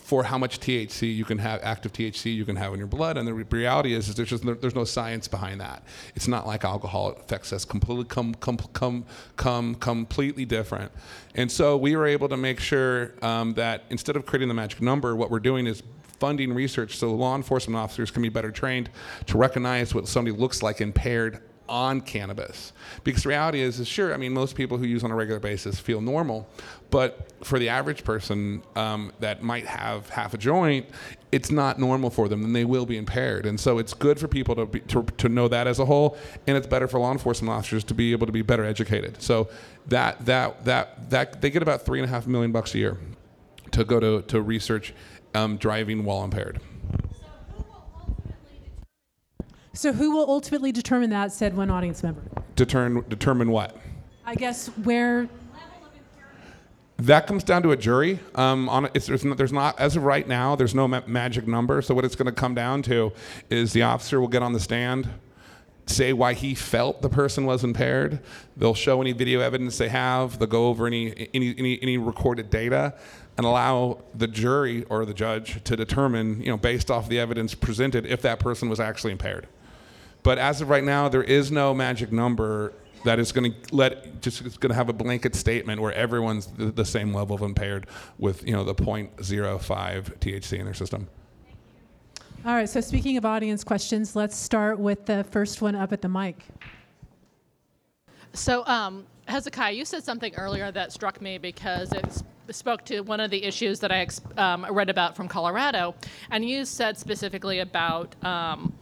for 0.00 0.24
how 0.24 0.38
much 0.38 0.58
THC 0.60 1.14
you 1.14 1.24
can 1.24 1.38
have, 1.38 1.60
active 1.62 1.92
THC 1.92 2.34
you 2.34 2.44
can 2.44 2.56
have 2.56 2.72
in 2.72 2.78
your 2.78 2.88
blood, 2.88 3.18
and 3.18 3.28
the 3.28 3.34
reality 3.34 3.92
is, 3.92 4.08
is 4.08 4.14
there's 4.14 4.30
just 4.30 4.44
there's 4.60 4.74
no 4.74 4.84
science 4.84 5.28
behind 5.28 5.60
that. 5.60 5.82
It's 6.14 6.28
not 6.28 6.46
like 6.46 6.64
alcohol; 6.64 7.10
it 7.10 7.18
affects 7.18 7.52
us 7.52 7.64
completely, 7.64 8.04
come, 8.04 8.34
come, 8.34 8.56
come, 8.56 9.04
come, 9.36 9.74
completely 9.74 10.44
different. 10.44 10.92
And 11.34 11.52
so 11.52 11.76
we 11.76 11.94
were 11.94 12.06
able 12.06 12.28
to 12.28 12.36
make 12.36 12.58
sure 12.58 13.12
um, 13.22 13.54
that 13.54 13.84
instead 13.90 14.16
of 14.16 14.24
creating 14.24 14.48
the 14.48 14.54
magic 14.54 14.80
number, 14.80 15.14
what 15.14 15.30
we're 15.30 15.40
doing 15.40 15.66
is 15.66 15.82
funding 16.18 16.54
research 16.54 16.96
so 16.96 17.12
law 17.12 17.36
enforcement 17.36 17.76
officers 17.76 18.10
can 18.10 18.22
be 18.22 18.30
better 18.30 18.50
trained 18.50 18.88
to 19.26 19.36
recognize 19.36 19.94
what 19.94 20.08
somebody 20.08 20.34
looks 20.34 20.62
like 20.62 20.80
impaired 20.80 21.42
on 21.68 22.00
cannabis. 22.00 22.72
Because 23.04 23.22
the 23.22 23.28
reality 23.30 23.60
is, 23.60 23.80
is 23.80 23.88
sure, 23.88 24.14
I 24.14 24.16
mean, 24.16 24.32
most 24.32 24.54
people 24.54 24.78
who 24.78 24.86
use 24.86 25.04
on 25.04 25.10
a 25.10 25.14
regular 25.14 25.40
basis 25.40 25.78
feel 25.78 26.00
normal, 26.00 26.48
but 26.90 27.32
for 27.44 27.58
the 27.58 27.68
average 27.68 28.04
person 28.04 28.62
um, 28.74 29.12
that 29.20 29.42
might 29.42 29.66
have 29.66 30.08
half 30.08 30.34
a 30.34 30.38
joint, 30.38 30.86
it's 31.32 31.50
not 31.50 31.78
normal 31.78 32.10
for 32.10 32.28
them, 32.28 32.44
and 32.44 32.54
they 32.54 32.64
will 32.64 32.86
be 32.86 32.96
impaired. 32.96 33.46
And 33.46 33.58
so 33.58 33.78
it's 33.78 33.92
good 33.92 34.18
for 34.18 34.28
people 34.28 34.54
to, 34.54 34.66
be, 34.66 34.80
to, 34.80 35.02
to 35.02 35.28
know 35.28 35.48
that 35.48 35.66
as 35.66 35.78
a 35.78 35.84
whole, 35.84 36.16
and 36.46 36.56
it's 36.56 36.66
better 36.66 36.88
for 36.88 37.00
law 37.00 37.12
enforcement 37.12 37.52
officers 37.52 37.84
to 37.84 37.94
be 37.94 38.12
able 38.12 38.26
to 38.26 38.32
be 38.32 38.42
better 38.42 38.64
educated. 38.64 39.20
So 39.20 39.48
that 39.88 40.24
that 40.26 40.64
that 40.64 41.10
that 41.10 41.40
they 41.40 41.50
get 41.50 41.62
about 41.62 41.82
three 41.82 41.98
and 41.98 42.08
a 42.08 42.10
half 42.10 42.26
million 42.26 42.52
bucks 42.52 42.74
a 42.74 42.78
year 42.78 42.98
to 43.72 43.84
go 43.84 44.00
to 44.00 44.22
to 44.22 44.40
research 44.40 44.94
um, 45.34 45.56
driving 45.56 46.04
while 46.04 46.24
impaired. 46.24 46.60
So 49.76 49.92
who 49.92 50.10
will 50.12 50.28
ultimately 50.30 50.72
determine 50.72 51.10
that? 51.10 51.32
Said 51.32 51.54
one 51.54 51.70
audience 51.70 52.02
member. 52.02 52.22
Determine 52.54 53.04
determine 53.10 53.50
what. 53.50 53.76
I 54.24 54.34
guess 54.34 54.68
where. 54.68 55.28
That 56.98 57.26
comes 57.26 57.44
down 57.44 57.62
to 57.64 57.72
a 57.72 57.76
jury. 57.76 58.18
Um, 58.36 58.70
on 58.70 58.88
it's, 58.94 59.06
there's, 59.06 59.22
not, 59.22 59.36
there's 59.36 59.52
not 59.52 59.78
as 59.78 59.96
of 59.96 60.04
right 60.04 60.26
now. 60.26 60.56
There's 60.56 60.74
no 60.74 60.88
ma- 60.88 61.02
magic 61.06 61.46
number. 61.46 61.82
So 61.82 61.94
what 61.94 62.06
it's 62.06 62.16
going 62.16 62.24
to 62.24 62.32
come 62.32 62.54
down 62.54 62.80
to 62.84 63.12
is 63.50 63.74
the 63.74 63.82
officer 63.82 64.18
will 64.18 64.28
get 64.28 64.42
on 64.42 64.54
the 64.54 64.60
stand, 64.60 65.06
say 65.84 66.14
why 66.14 66.32
he 66.32 66.54
felt 66.54 67.02
the 67.02 67.10
person 67.10 67.44
was 67.44 67.62
impaired. 67.62 68.20
They'll 68.56 68.72
show 68.72 69.02
any 69.02 69.12
video 69.12 69.40
evidence 69.40 69.76
they 69.76 69.90
have. 69.90 70.38
They'll 70.38 70.48
go 70.48 70.68
over 70.68 70.86
any 70.86 71.28
any 71.34 71.54
any, 71.58 71.78
any 71.82 71.98
recorded 71.98 72.48
data, 72.48 72.94
and 73.36 73.44
allow 73.44 74.02
the 74.14 74.26
jury 74.26 74.84
or 74.84 75.04
the 75.04 75.12
judge 75.12 75.62
to 75.64 75.76
determine, 75.76 76.40
you 76.40 76.48
know, 76.48 76.56
based 76.56 76.90
off 76.90 77.10
the 77.10 77.20
evidence 77.20 77.54
presented, 77.54 78.06
if 78.06 78.22
that 78.22 78.38
person 78.38 78.70
was 78.70 78.80
actually 78.80 79.12
impaired. 79.12 79.46
But 80.26 80.38
as 80.38 80.60
of 80.60 80.70
right 80.70 80.82
now, 80.82 81.08
there 81.08 81.22
is 81.22 81.52
no 81.52 81.72
magic 81.72 82.10
number 82.10 82.72
that 83.04 83.20
is 83.20 83.30
going 83.30 83.52
to 83.52 83.76
let 83.76 84.20
just 84.20 84.44
it's 84.44 84.56
going 84.56 84.70
to 84.70 84.74
have 84.74 84.88
a 84.88 84.92
blanket 84.92 85.36
statement 85.36 85.80
where 85.80 85.92
everyone's 85.92 86.48
the, 86.48 86.72
the 86.72 86.84
same 86.84 87.14
level 87.14 87.36
of 87.36 87.42
impaired 87.42 87.86
with 88.18 88.44
you 88.44 88.52
know 88.52 88.64
the 88.64 88.74
0.05 88.74 89.14
THC 90.18 90.58
in 90.58 90.64
their 90.64 90.74
system. 90.74 91.06
All 92.44 92.54
right. 92.54 92.68
So 92.68 92.80
speaking 92.80 93.16
of 93.16 93.24
audience 93.24 93.62
questions, 93.62 94.16
let's 94.16 94.36
start 94.36 94.80
with 94.80 95.06
the 95.06 95.22
first 95.30 95.62
one 95.62 95.76
up 95.76 95.92
at 95.92 96.02
the 96.02 96.08
mic. 96.08 96.42
So, 98.32 98.66
um, 98.66 99.06
Hezekiah, 99.28 99.74
you 99.74 99.84
said 99.84 100.02
something 100.02 100.34
earlier 100.34 100.72
that 100.72 100.92
struck 100.92 101.22
me 101.22 101.38
because 101.38 101.92
it 101.92 102.22
spoke 102.50 102.84
to 102.86 103.02
one 103.02 103.20
of 103.20 103.30
the 103.30 103.44
issues 103.44 103.78
that 103.78 103.92
I 103.92 104.08
um, 104.36 104.66
read 104.72 104.90
about 104.90 105.14
from 105.14 105.28
Colorado, 105.28 105.94
and 106.32 106.44
you 106.44 106.64
said 106.64 106.98
specifically 106.98 107.60
about 107.60 108.16
um, 108.24 108.72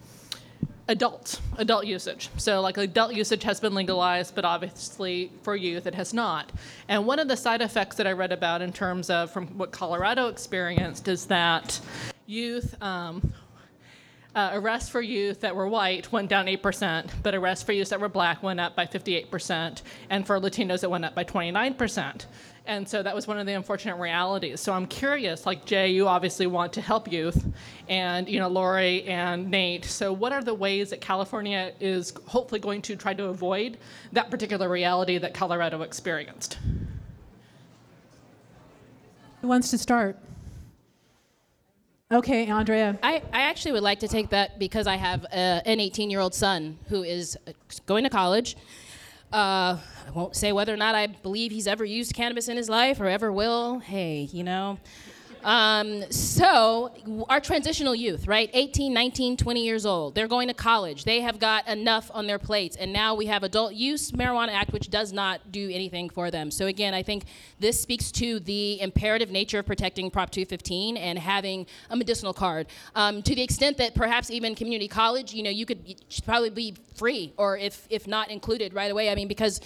adult 0.89 1.41
adult 1.59 1.87
usage. 1.87 2.31
So, 2.37 2.61
like 2.61 2.77
adult 2.77 3.15
usage 3.15 3.43
has 3.45 3.61
been 3.61 3.75
legalized, 3.75 4.35
but 4.35 4.45
obviously 4.45 5.31
for 5.43 5.57
youth 5.57 5.87
it 5.87 5.95
has 5.95 6.13
not. 6.13 6.53
And 6.89 7.07
one 7.07 7.19
of 7.19 7.29
the 7.29 7.37
side 7.37 7.63
effects 7.63 7.97
that 7.97 8.07
I 8.07 8.13
read 8.13 8.33
about 8.33 8.63
in 8.63 8.73
terms 8.73 9.11
of 9.11 9.31
from 9.31 9.47
what 9.59 9.73
Colorado 9.73 10.29
experienced 10.29 11.09
is 11.09 11.27
that 11.27 11.81
youth. 12.27 12.81
Um, 12.83 13.33
uh, 14.35 14.51
arrests 14.55 14.89
for 14.89 15.01
youth 15.01 15.41
that 15.43 15.55
were 15.55 15.69
white 15.69 16.11
went 16.11 16.29
down 16.29 16.47
8%, 16.47 17.09
but 17.23 17.37
arrests 17.37 17.63
for 17.63 17.71
youth 17.71 17.91
that 17.91 18.01
were 18.01 18.09
black 18.09 18.43
went 18.43 18.59
up 18.59 18.75
by 18.75 18.85
58%, 18.85 19.83
and 20.11 20.27
for 20.27 20.41
Latinos 20.41 20.83
it 20.83 20.91
went 20.91 21.05
up 21.05 21.15
by 21.15 21.23
29%. 21.23 22.27
And 22.67 22.89
so 22.89 23.03
that 23.03 23.15
was 23.15 23.27
one 23.27 23.39
of 23.39 23.47
the 23.47 23.53
unfortunate 23.53 23.97
realities. 23.97 24.59
So 24.61 24.73
I'm 24.73 24.87
curious, 24.87 25.45
like 25.45 25.67
Jay, 25.67 25.91
you 25.91 26.09
obviously 26.09 26.47
want 26.47 26.73
to 26.75 26.81
help 26.81 27.13
youth, 27.13 27.45
and 27.89 28.27
you 28.27 28.39
know 28.39 28.49
Lori 28.49 29.03
and 29.05 29.51
Nate. 29.51 29.85
So 29.85 30.13
what 30.13 30.33
are 30.33 30.43
the 30.43 30.55
ways 30.55 30.91
that 30.91 31.03
California 31.03 31.73
is 31.79 32.15
hopefully 32.27 32.61
going 32.61 32.81
to 32.83 32.97
try 32.97 33.13
to 33.13 33.25
avoid 33.27 33.77
that 34.13 34.31
particular 34.31 34.69
reality 34.71 35.19
that 35.19 35.35
Colorado 35.35 35.83
experienced? 35.83 36.59
Who 39.43 39.49
wants 39.49 39.71
to 39.73 39.79
start? 39.79 40.17
Okay, 42.11 42.47
Andrea. 42.47 42.99
I, 43.03 43.23
I 43.33 43.43
actually 43.43 43.73
would 43.73 43.83
like 43.83 44.01
to 44.01 44.09
take 44.09 44.31
that 44.31 44.59
because 44.59 44.87
I 44.87 44.97
have 44.97 45.25
uh, 45.25 45.61
an 45.67 45.81
18 45.81 46.09
year 46.09 46.21
old 46.21 46.35
son 46.35 46.79
who 46.89 47.03
is 47.03 47.37
uh, 47.47 47.53
going 47.85 48.05
to 48.05 48.11
college. 48.11 48.57
Uh, 49.35 49.77
I 50.07 50.11
won't 50.13 50.37
say 50.37 50.53
whether 50.53 50.73
or 50.73 50.77
not 50.77 50.95
I 50.95 51.09
believe 51.09 51.51
he's 51.51 51.67
ever 51.67 51.85
used 51.85 52.15
cannabis 52.15 52.47
in 52.47 52.57
his 52.57 52.69
life 52.69 53.01
or 53.01 53.07
ever 53.07 53.33
will. 53.33 53.81
Hey, 53.81 54.29
you 54.31 54.45
know. 54.45 54.79
Um, 55.45 56.11
so, 56.11 56.91
our 57.29 57.39
transitional 57.39 57.95
youth, 57.95 58.27
right? 58.27 58.49
18, 58.55 58.95
19, 58.95 59.37
20 59.37 59.63
years 59.63 59.85
old. 59.85 60.15
They're 60.15 60.27
going 60.27 60.49
to 60.49 60.55
college. 60.55 61.05
They 61.05 61.21
have 61.21 61.39
got 61.39 61.69
enough 61.69 62.11
on 62.15 62.27
their 62.27 62.39
plates. 62.39 62.77
And 62.77 62.95
now 62.95 63.15
we 63.15 63.27
have 63.27 63.43
Adult 63.43 63.75
Use 63.75 64.11
Marijuana 64.13 64.53
Act, 64.53 64.73
which 64.73 64.89
does 64.89 65.13
not 65.13 65.53
do 65.53 65.71
anything 65.71 66.09
for 66.09 66.31
them. 66.31 66.51
So, 66.51 66.67
again, 66.67 66.95
I 66.95 67.03
think 67.03 67.25
this 67.61 67.79
speaks 67.79 68.11
to 68.13 68.41
the 68.41 68.81
imperative 68.81 69.31
nature 69.31 69.59
of 69.59 69.67
protecting 69.67 70.11
Prop 70.11 70.31
215 70.31 70.97
and 70.97 71.19
having 71.19 71.67
a 71.91 71.97
medicinal 71.97 72.33
card. 72.33 72.67
Um, 72.95 73.23
to 73.23 73.35
the 73.35 73.43
extent 73.43 73.77
that 73.77 73.95
perhaps 73.95 74.31
even 74.31 74.55
community 74.55 74.89
college, 74.89 75.35
you 75.35 75.43
know, 75.43 75.51
you 75.51 75.67
could 75.67 76.01
probably 76.25 76.51
be 76.51 76.75
free 76.95 77.35
or 77.37 77.59
if, 77.59 77.87
if 77.91 78.07
not 78.07 78.31
included 78.31 78.73
right 78.73 78.91
away. 78.91 79.11
I 79.11 79.15
mean, 79.15 79.29
because 79.29 79.61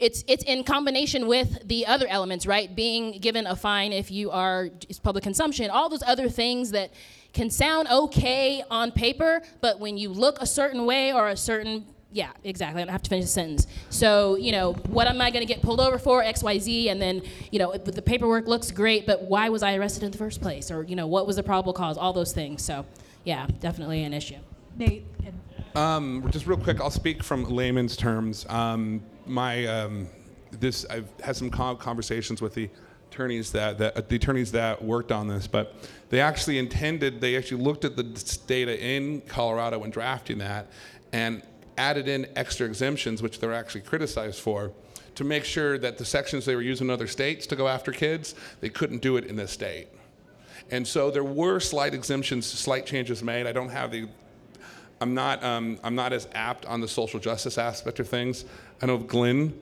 it's 0.00 0.24
it's 0.26 0.42
in 0.44 0.64
combination 0.64 1.26
with 1.26 1.68
the 1.68 1.86
other 1.86 2.06
elements, 2.08 2.46
right? 2.46 2.74
Being 2.74 3.18
given 3.18 3.46
a 3.46 3.54
fine 3.54 3.92
if 3.92 4.10
you 4.10 4.30
are 4.30 4.70
it's 4.88 4.98
public 4.98 5.22
consumption, 5.22 5.70
all 5.70 5.88
those 5.88 6.02
other 6.06 6.28
things 6.28 6.70
that 6.72 6.90
can 7.32 7.50
sound 7.50 7.86
okay 7.88 8.64
on 8.70 8.90
paper, 8.90 9.42
but 9.60 9.78
when 9.78 9.96
you 9.96 10.08
look 10.08 10.40
a 10.40 10.46
certain 10.46 10.84
way 10.86 11.12
or 11.12 11.28
a 11.28 11.36
certain 11.36 11.86
yeah, 12.12 12.30
exactly. 12.42 12.82
I 12.82 12.84
don't 12.84 12.92
have 12.92 13.04
to 13.04 13.08
finish 13.08 13.26
the 13.26 13.30
sentence. 13.30 13.68
So, 13.88 14.34
you 14.34 14.50
know, 14.50 14.72
what 14.88 15.06
am 15.06 15.20
I 15.20 15.30
going 15.30 15.46
to 15.46 15.52
get 15.52 15.62
pulled 15.62 15.80
over 15.80 15.96
for? 15.96 16.24
X, 16.24 16.42
Y, 16.42 16.58
Z, 16.58 16.88
and 16.88 17.00
then, 17.00 17.22
you 17.52 17.60
know, 17.60 17.72
the 17.76 18.02
paperwork 18.02 18.48
looks 18.48 18.72
great, 18.72 19.06
but 19.06 19.22
why 19.22 19.48
was 19.48 19.62
I 19.62 19.76
arrested 19.76 20.02
in 20.02 20.10
the 20.10 20.18
first 20.18 20.40
place? 20.40 20.72
Or, 20.72 20.82
you 20.82 20.96
know, 20.96 21.06
what 21.06 21.24
was 21.28 21.36
the 21.36 21.44
probable 21.44 21.72
cause? 21.72 21.96
All 21.96 22.12
those 22.12 22.32
things. 22.32 22.64
So, 22.64 22.84
yeah, 23.22 23.46
definitely 23.60 24.02
an 24.02 24.12
issue. 24.12 24.38
Nate. 24.76 25.04
Um, 25.76 26.28
just 26.30 26.46
real 26.46 26.58
quick, 26.58 26.80
I'll 26.80 26.90
speak 26.90 27.22
from 27.22 27.44
layman's 27.44 27.96
terms. 27.96 28.44
Um, 28.48 29.02
my 29.30 29.66
um, 29.66 30.08
this 30.52 30.84
I've 30.90 31.08
had 31.22 31.36
some 31.36 31.50
conversations 31.50 32.42
with 32.42 32.54
the 32.54 32.68
attorneys 33.10 33.50
that, 33.52 33.78
that 33.78 34.08
the 34.08 34.16
attorneys 34.16 34.52
that 34.52 34.82
worked 34.82 35.10
on 35.10 35.26
this, 35.28 35.46
but 35.46 35.74
they 36.10 36.20
actually 36.20 36.58
intended 36.58 37.20
they 37.20 37.36
actually 37.36 37.62
looked 37.62 37.84
at 37.84 37.96
the 37.96 38.02
data 38.46 38.78
in 38.80 39.20
Colorado 39.22 39.78
when 39.78 39.90
drafting 39.90 40.38
that 40.38 40.66
and 41.12 41.42
added 41.76 42.08
in 42.08 42.26
extra 42.36 42.66
exemptions, 42.66 43.22
which 43.22 43.40
they're 43.40 43.54
actually 43.54 43.80
criticized 43.80 44.40
for. 44.40 44.72
To 45.16 45.24
make 45.24 45.44
sure 45.44 45.76
that 45.78 45.98
the 45.98 46.04
sections 46.04 46.44
they 46.44 46.54
were 46.54 46.62
using 46.62 46.86
in 46.86 46.90
other 46.90 47.08
states 47.08 47.46
to 47.48 47.56
go 47.56 47.68
after 47.68 47.92
kids, 47.92 48.34
they 48.60 48.68
couldn't 48.68 49.02
do 49.02 49.16
it 49.16 49.24
in 49.24 49.36
this 49.36 49.50
state. 49.50 49.88
And 50.70 50.86
so 50.86 51.10
there 51.10 51.24
were 51.24 51.58
slight 51.58 51.94
exemptions, 51.94 52.46
slight 52.46 52.86
changes 52.86 53.22
made. 53.22 53.46
I 53.46 53.52
don't 53.52 53.70
have 53.70 53.90
the 53.90 54.08
I'm 55.00 55.14
not, 55.14 55.42
um, 55.42 55.78
I'm 55.82 55.94
not 55.94 56.12
as 56.12 56.28
apt 56.34 56.66
on 56.66 56.80
the 56.82 56.88
social 56.88 57.18
justice 57.18 57.56
aspect 57.56 58.00
of 58.00 58.08
things. 58.08 58.44
I 58.82 58.86
know 58.86 58.98
Glenn. 58.98 59.58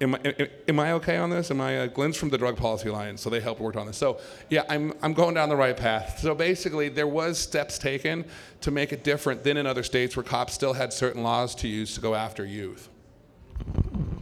Am 0.00 0.16
I, 0.16 0.48
am 0.68 0.80
I 0.80 0.92
okay 0.92 1.16
on 1.16 1.30
this? 1.30 1.50
Am 1.50 1.60
I? 1.60 1.80
Uh, 1.80 1.86
Glenn's 1.86 2.16
from 2.16 2.28
the 2.28 2.36
Drug 2.36 2.56
Policy 2.56 2.88
Alliance, 2.88 3.22
so 3.22 3.30
they 3.30 3.40
helped 3.40 3.60
work 3.60 3.76
on 3.76 3.86
this. 3.86 3.96
So 3.96 4.18
yeah, 4.50 4.64
I'm, 4.68 4.92
I'm 5.02 5.14
going 5.14 5.34
down 5.34 5.48
the 5.48 5.56
right 5.56 5.76
path. 5.76 6.18
So 6.18 6.34
basically, 6.34 6.88
there 6.88 7.06
was 7.06 7.38
steps 7.38 7.78
taken 7.78 8.24
to 8.60 8.70
make 8.70 8.92
it 8.92 9.04
different 9.04 9.44
than 9.44 9.56
in 9.56 9.66
other 9.66 9.82
states 9.82 10.16
where 10.16 10.24
cops 10.24 10.52
still 10.52 10.72
had 10.72 10.92
certain 10.92 11.22
laws 11.22 11.54
to 11.56 11.68
use 11.68 11.94
to 11.94 12.00
go 12.00 12.14
after 12.14 12.44
youth. 12.44 12.88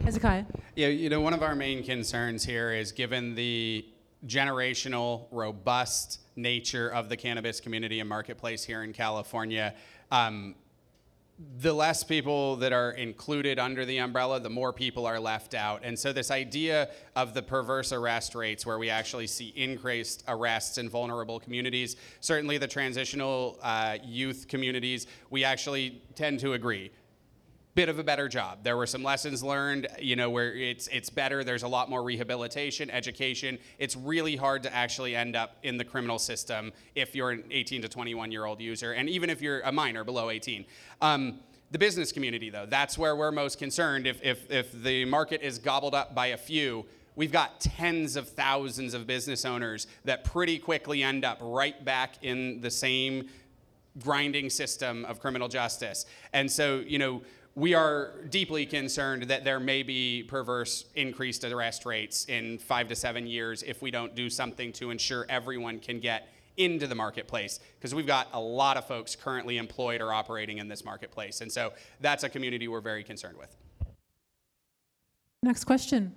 Hezekiah. 0.03 0.45
Yeah, 0.75 0.87
you 0.87 1.09
know, 1.09 1.21
one 1.21 1.33
of 1.33 1.41
our 1.41 1.55
main 1.55 1.83
concerns 1.83 2.45
here 2.45 2.71
is 2.71 2.91
given 2.91 3.35
the 3.35 3.85
generational, 4.27 5.25
robust 5.31 6.19
nature 6.35 6.89
of 6.89 7.09
the 7.09 7.17
cannabis 7.17 7.59
community 7.59 7.99
and 7.99 8.07
marketplace 8.07 8.63
here 8.63 8.83
in 8.83 8.93
California. 8.93 9.73
Um, 10.11 10.55
the 11.61 11.73
less 11.73 12.03
people 12.03 12.55
that 12.57 12.71
are 12.71 12.91
included 12.91 13.57
under 13.57 13.85
the 13.85 13.97
umbrella, 13.97 14.39
the 14.39 14.49
more 14.49 14.71
people 14.71 15.05
are 15.05 15.19
left 15.19 15.55
out. 15.55 15.81
And 15.83 15.97
so, 15.97 16.13
this 16.13 16.29
idea 16.29 16.89
of 17.15 17.33
the 17.33 17.41
perverse 17.41 17.91
arrest 17.91 18.35
rates, 18.35 18.65
where 18.65 18.77
we 18.77 18.89
actually 18.89 19.27
see 19.27 19.51
increased 19.55 20.23
arrests 20.27 20.77
in 20.77 20.89
vulnerable 20.89 21.39
communities, 21.39 21.95
certainly 22.19 22.57
the 22.57 22.67
transitional 22.67 23.57
uh, 23.63 23.97
youth 24.03 24.47
communities, 24.47 25.07
we 25.31 25.43
actually 25.43 26.01
tend 26.15 26.39
to 26.41 26.53
agree 26.53 26.91
bit 27.75 27.89
of 27.89 27.97
a 27.97 28.03
better 28.03 28.27
job. 28.27 28.59
There 28.63 28.77
were 28.77 28.85
some 28.85 29.03
lessons 29.03 29.43
learned, 29.43 29.87
you 29.99 30.15
know, 30.15 30.29
where 30.29 30.53
it's 30.53 30.87
it's 30.87 31.09
better. 31.09 31.43
There's 31.43 31.63
a 31.63 31.67
lot 31.67 31.89
more 31.89 32.03
rehabilitation, 32.03 32.89
education. 32.89 33.57
It's 33.79 33.95
really 33.95 34.35
hard 34.35 34.63
to 34.63 34.73
actually 34.73 35.15
end 35.15 35.35
up 35.35 35.57
in 35.63 35.77
the 35.77 35.83
criminal 35.83 36.19
system 36.19 36.71
if 36.95 37.15
you're 37.15 37.31
an 37.31 37.43
18 37.49 37.81
to 37.81 37.89
21 37.89 38.31
year 38.31 38.45
old 38.45 38.61
user, 38.61 38.93
and 38.93 39.09
even 39.09 39.29
if 39.29 39.41
you're 39.41 39.61
a 39.61 39.71
minor 39.71 40.03
below 40.03 40.29
18. 40.29 40.65
Um, 41.01 41.39
the 41.71 41.79
business 41.79 42.11
community, 42.11 42.51
though, 42.51 42.67
that's 42.67 42.97
where 42.99 43.15
we're 43.15 43.31
most 43.31 43.57
concerned. 43.57 44.05
If 44.05 44.21
if 44.23 44.49
if 44.51 44.71
the 44.83 45.05
market 45.05 45.41
is 45.41 45.57
gobbled 45.57 45.95
up 45.95 46.13
by 46.13 46.27
a 46.27 46.37
few. 46.37 46.85
We've 47.15 47.31
got 47.31 47.59
tens 47.59 48.15
of 48.15 48.27
thousands 48.27 48.95
of 48.95 49.05
business 49.05 49.45
owners 49.45 49.85
that 50.03 50.23
pretty 50.23 50.57
quickly 50.57 51.03
end 51.03 51.23
up 51.23 51.37
right 51.41 51.85
back 51.85 52.15
in 52.23 52.59
the 52.61 52.71
same 52.71 53.29
grinding 53.99 54.49
system 54.49 55.05
of 55.05 55.19
criminal 55.19 55.47
justice. 55.47 56.07
And 56.33 56.51
so, 56.51 56.79
you 56.79 56.97
know, 56.97 57.21
we 57.55 57.73
are 57.75 58.13
deeply 58.29 58.65
concerned 58.65 59.23
that 59.23 59.43
there 59.43 59.59
may 59.59 59.83
be 59.83 60.23
perverse 60.23 60.85
increased 60.95 61.43
arrest 61.43 61.85
rates 61.85 62.25
in 62.25 62.57
five 62.57 62.87
to 62.87 62.95
seven 62.95 63.27
years 63.27 63.61
if 63.63 63.81
we 63.81 63.91
don't 63.91 64.15
do 64.15 64.29
something 64.29 64.71
to 64.73 64.89
ensure 64.89 65.25
everyone 65.29 65.79
can 65.79 65.99
get 65.99 66.29
into 66.57 66.87
the 66.87 66.95
marketplace 66.95 67.59
because 67.77 67.93
we've 67.93 68.07
got 68.07 68.27
a 68.33 68.39
lot 68.39 68.77
of 68.77 68.85
folks 68.87 69.15
currently 69.15 69.57
employed 69.57 70.01
or 70.01 70.13
operating 70.13 70.57
in 70.57 70.67
this 70.67 70.83
marketplace. 70.83 71.41
And 71.41 71.51
so 71.51 71.73
that's 71.99 72.23
a 72.23 72.29
community 72.29 72.67
we're 72.67 72.81
very 72.81 73.03
concerned 73.03 73.37
with. 73.37 73.55
Next 75.43 75.65
question. 75.65 76.13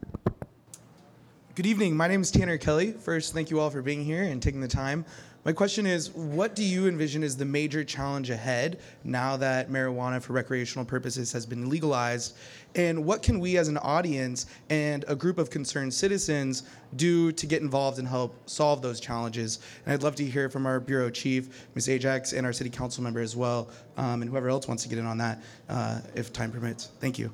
Good 1.55 1.67
evening. 1.67 1.97
My 1.97 2.07
name 2.07 2.21
is 2.21 2.31
Tanner 2.31 2.59
Kelly. 2.59 2.93
First, 2.93 3.33
thank 3.33 3.51
you 3.51 3.61
all 3.61 3.71
for 3.71 3.83
being 3.83 4.05
here 4.05 4.23
and 4.23 4.43
taking 4.43 4.61
the 4.61 4.69
time. 4.69 5.05
My 5.47 5.53
question 5.53 5.87
is 5.87 6.11
what 6.11 6.57
do 6.57 6.65
you 6.65 6.89
envision 6.89 7.23
is 7.23 7.37
the 7.37 7.45
major 7.45 7.85
challenge 7.85 8.31
ahead 8.31 8.81
now 9.05 9.37
that 9.37 9.71
marijuana 9.71 10.21
for 10.21 10.33
recreational 10.33 10.85
purposes 10.85 11.31
has 11.31 11.47
been 11.47 11.71
legalized? 11.71 12.37
And 12.75 13.05
what 13.05 13.23
can 13.23 13.39
we 13.39 13.57
as 13.57 13.69
an 13.69 13.77
audience 13.77 14.47
and 14.71 15.05
a 15.07 15.15
group 15.15 15.39
of 15.39 15.49
concerned 15.49 15.95
citizens 15.95 16.65
do 16.97 17.31
to 17.31 17.47
get 17.47 17.63
involved 17.63 18.01
and 18.01 18.09
help 18.09 18.35
solve 18.51 18.83
those 18.83 18.99
challenges? 18.99 19.61
And 19.85 19.95
I'd 19.95 20.03
love 20.03 20.17
to 20.17 20.25
hear 20.25 20.51
from 20.51 20.67
our 20.67 20.81
bureau 20.81 21.11
chief, 21.11 21.69
Ms. 21.77 21.91
Ajax, 21.91 22.33
and 22.33 22.45
our 22.45 22.53
city 22.53 22.69
council 22.69 23.05
member 23.05 23.21
as 23.21 23.37
well, 23.37 23.71
um, 23.97 24.23
and 24.23 24.29
whoever 24.29 24.49
else 24.49 24.67
wants 24.67 24.83
to 24.83 24.89
get 24.89 24.99
in 24.99 25.07
on 25.07 25.19
that 25.19 25.45
uh, 25.69 26.01
if 26.17 26.33
time 26.33 26.51
permits. 26.51 26.91
Thank 26.99 27.21
you. 27.21 27.31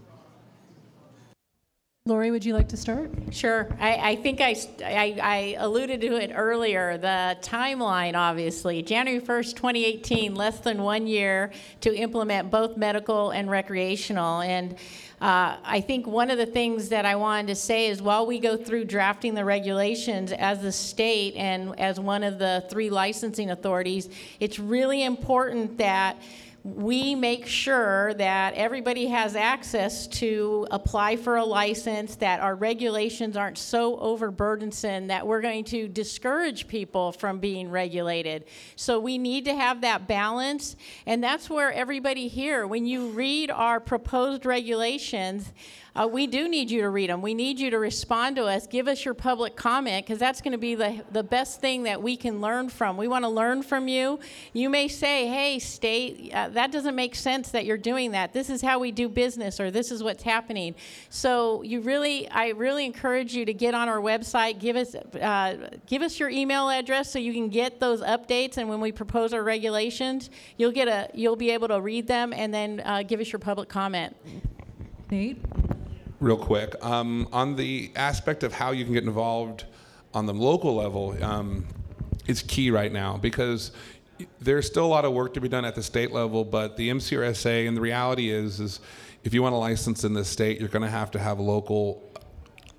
Lori, 2.05 2.33
would 2.33 2.45
you 2.45 2.53
like 2.53 2.69
to 2.71 2.77
start? 2.77 3.13
Sure. 3.31 3.69
I, 3.79 4.11
I 4.11 4.17
think 4.17 4.41
I, 4.41 4.57
I, 4.85 5.21
I 5.23 5.57
alluded 5.61 6.01
to 6.01 6.17
it 6.17 6.33
earlier. 6.35 6.99
The 6.99 7.39
timeline, 7.43 8.17
obviously, 8.17 8.83
January 8.83 9.25
1st, 9.25 9.55
2018, 9.55 10.35
less 10.35 10.59
than 10.59 10.83
one 10.83 11.07
year 11.07 11.53
to 11.83 11.95
implement 11.95 12.51
both 12.51 12.77
medical 12.77 13.31
and 13.31 13.49
recreational. 13.49 14.41
And 14.41 14.73
uh, 15.21 15.59
I 15.65 15.81
think 15.81 16.09
one 16.09 16.33
of 16.33 16.39
the 16.39 16.47
things 16.47 16.89
that 16.89 17.07
I 17.07 17.15
wanted 17.15 17.47
to 17.47 17.55
say 17.55 17.87
is 17.87 18.03
while 18.03 18.27
we 18.27 18.41
go 18.41 18.57
through 18.57 18.87
drafting 18.87 19.35
the 19.35 19.45
regulations 19.45 20.33
as 20.33 20.61
the 20.61 20.73
state 20.73 21.37
and 21.37 21.79
as 21.79 22.01
one 22.01 22.25
of 22.25 22.41
the 22.41 22.65
three 22.69 22.91
licensing 22.91 23.53
authorities, 23.53 24.09
it's 24.41 24.59
really 24.59 25.05
important 25.05 25.79
that 25.79 26.21
we 26.65 27.17
make 27.17 27.45
sure 27.45 28.15
that 28.15 28.55
everybody 28.55 29.07
has 29.07 29.35
access 29.35 30.07
to 30.07 30.65
apply 30.71 31.17
for 31.17 31.37
a 31.37 31.45
license, 31.45 32.15
that 32.17 32.39
our 32.39 32.55
regulations 32.55 33.37
aren't 33.37 33.59
so 33.59 33.97
overburdensome 33.97 35.09
that 35.09 35.27
we're 35.27 35.41
going 35.41 35.65
to 35.65 35.89
discourage 35.89 36.69
people 36.69 37.11
from 37.11 37.41
being 37.41 37.69
regulated. 37.69 38.45
So 38.77 39.01
we 39.01 39.19
need 39.19 39.45
to 39.47 39.55
have 39.57 39.81
that 39.81 40.07
balance, 40.07 40.77
and 41.05 41.23
that's 41.23 41.51
where 41.51 41.73
everybody 41.73 42.29
here, 42.29 42.65
when 42.65 42.87
you 42.87 43.09
read 43.09 43.51
our 43.51 43.81
proposed 43.81 44.47
regulations, 44.47 45.53
uh, 45.95 46.09
we 46.11 46.27
do 46.27 46.49
need 46.49 46.71
you 46.71 46.81
to 46.81 46.89
read 46.89 47.11
them. 47.11 47.21
We 47.21 47.35
need 47.35 47.61
you 47.61 47.71
to 47.71 47.79
respond 47.79 48.37
to 48.37 48.45
us. 48.45 48.67
Give 48.67 48.89
us 48.89 49.05
your 49.05 49.13
public 49.13 49.57
comment 49.57 50.07
because 50.07 50.19
that's 50.19 50.41
going 50.41 50.53
to 50.53 50.59
be 50.59 50.75
the, 50.75 51.05
the 51.13 51.23
best 51.23 51.61
thing 51.61 51.83
that 51.83 52.03
we 52.03 52.17
can 52.17 52.41
learn 52.41 52.71
from. 52.71 52.97
We 52.97 53.09
want 53.09 53.25
to 53.25 53.29
learn 53.29 53.63
from 53.63 53.89
you. 53.89 54.19
You 54.55 54.71
may 54.71 54.89
say, 54.89 55.27
hey, 55.27 55.59
state, 55.59 56.33
uh, 56.33 56.49
that 56.51 56.73
doesn't 56.73 56.97
make 56.97 57.15
sense 57.15 57.51
that 57.51 57.67
you're 57.67 57.77
doing 57.77 58.13
that. 58.13 58.33
This 58.33 58.49
is 58.49 58.63
how 58.63 58.79
we 58.79 58.91
do 58.91 59.07
business 59.07 59.61
or 59.61 59.71
this 59.71 59.91
is 59.91 60.03
what's 60.03 60.23
happening. 60.23 60.75
So 61.11 61.61
you 61.61 61.83
really, 61.83 62.27
I 62.31 62.49
really 62.49 62.87
encourage 62.87 63.35
you 63.35 63.45
to 63.45 63.53
get 63.53 63.75
on 63.75 63.91
our 63.91 64.01
website, 64.01 64.61
give 64.61 64.77
us, 64.77 64.95
uh, 64.95 65.77
give 65.87 66.01
us 66.01 66.19
your 66.19 66.31
email 66.31 66.71
address 66.71 67.13
so 67.13 67.19
you 67.19 67.35
can 67.35 67.51
get 67.51 67.81
those 67.81 68.01
updates. 68.01 68.57
And 68.57 68.67
when 68.67 68.81
we 68.81 68.93
propose 68.93 69.35
our 69.35 69.43
regulations, 69.43 70.31
you'll 70.57 70.73
get 70.73 70.89
a, 70.89 71.11
you'll 71.13 71.37
be 71.37 71.51
able 71.51 71.69
to 71.69 71.83
read 71.83 72.07
them 72.07 72.33
and 72.33 72.53
then 72.53 72.81
uh, 72.81 73.03
give 73.03 73.21
us 73.21 73.31
your 73.31 73.41
public 73.41 73.69
comment. 73.69 74.17
Nate? 75.11 75.37
Real 76.23 76.37
quick. 76.37 76.75
Um, 76.83 77.29
on 77.33 77.57
the 77.57 77.91
aspect 77.97 78.45
of 78.45 78.55
how 78.55 78.71
you 78.71 78.85
can 78.85 78.95
get 78.95 79.05
involved 79.05 79.65
on 80.15 80.27
the 80.27 80.33
local 80.33 80.77
level, 80.77 81.23
um, 81.23 81.67
is 82.27 82.43
key 82.43 82.71
right 82.71 82.93
now 82.93 83.17
because 83.17 83.73
there's 84.41 84.67
still 84.67 84.87
a 84.87 84.87
lot 84.87 85.05
of 85.05 85.13
work 85.13 85.35
to 85.35 85.41
be 85.41 85.49
done 85.49 85.65
at 85.65 85.75
the 85.75 85.83
state 85.83 86.13
level. 86.13 86.45
But 86.45 86.77
the 86.77 86.89
MCRSA 86.91 87.67
and 87.67 87.77
the 87.77 87.81
reality 87.81 88.31
is, 88.31 88.61
is 88.61 88.81
if 89.25 89.35
you 89.35 89.43
want 89.43 89.55
a 89.55 89.59
license 89.59 90.05
in 90.05 90.15
this 90.15 90.29
state, 90.29 90.61
you're 90.61 90.69
going 90.69 90.83
to 90.83 90.91
have 90.91 91.11
to 91.13 91.19
have 91.19 91.41
local 91.41 92.12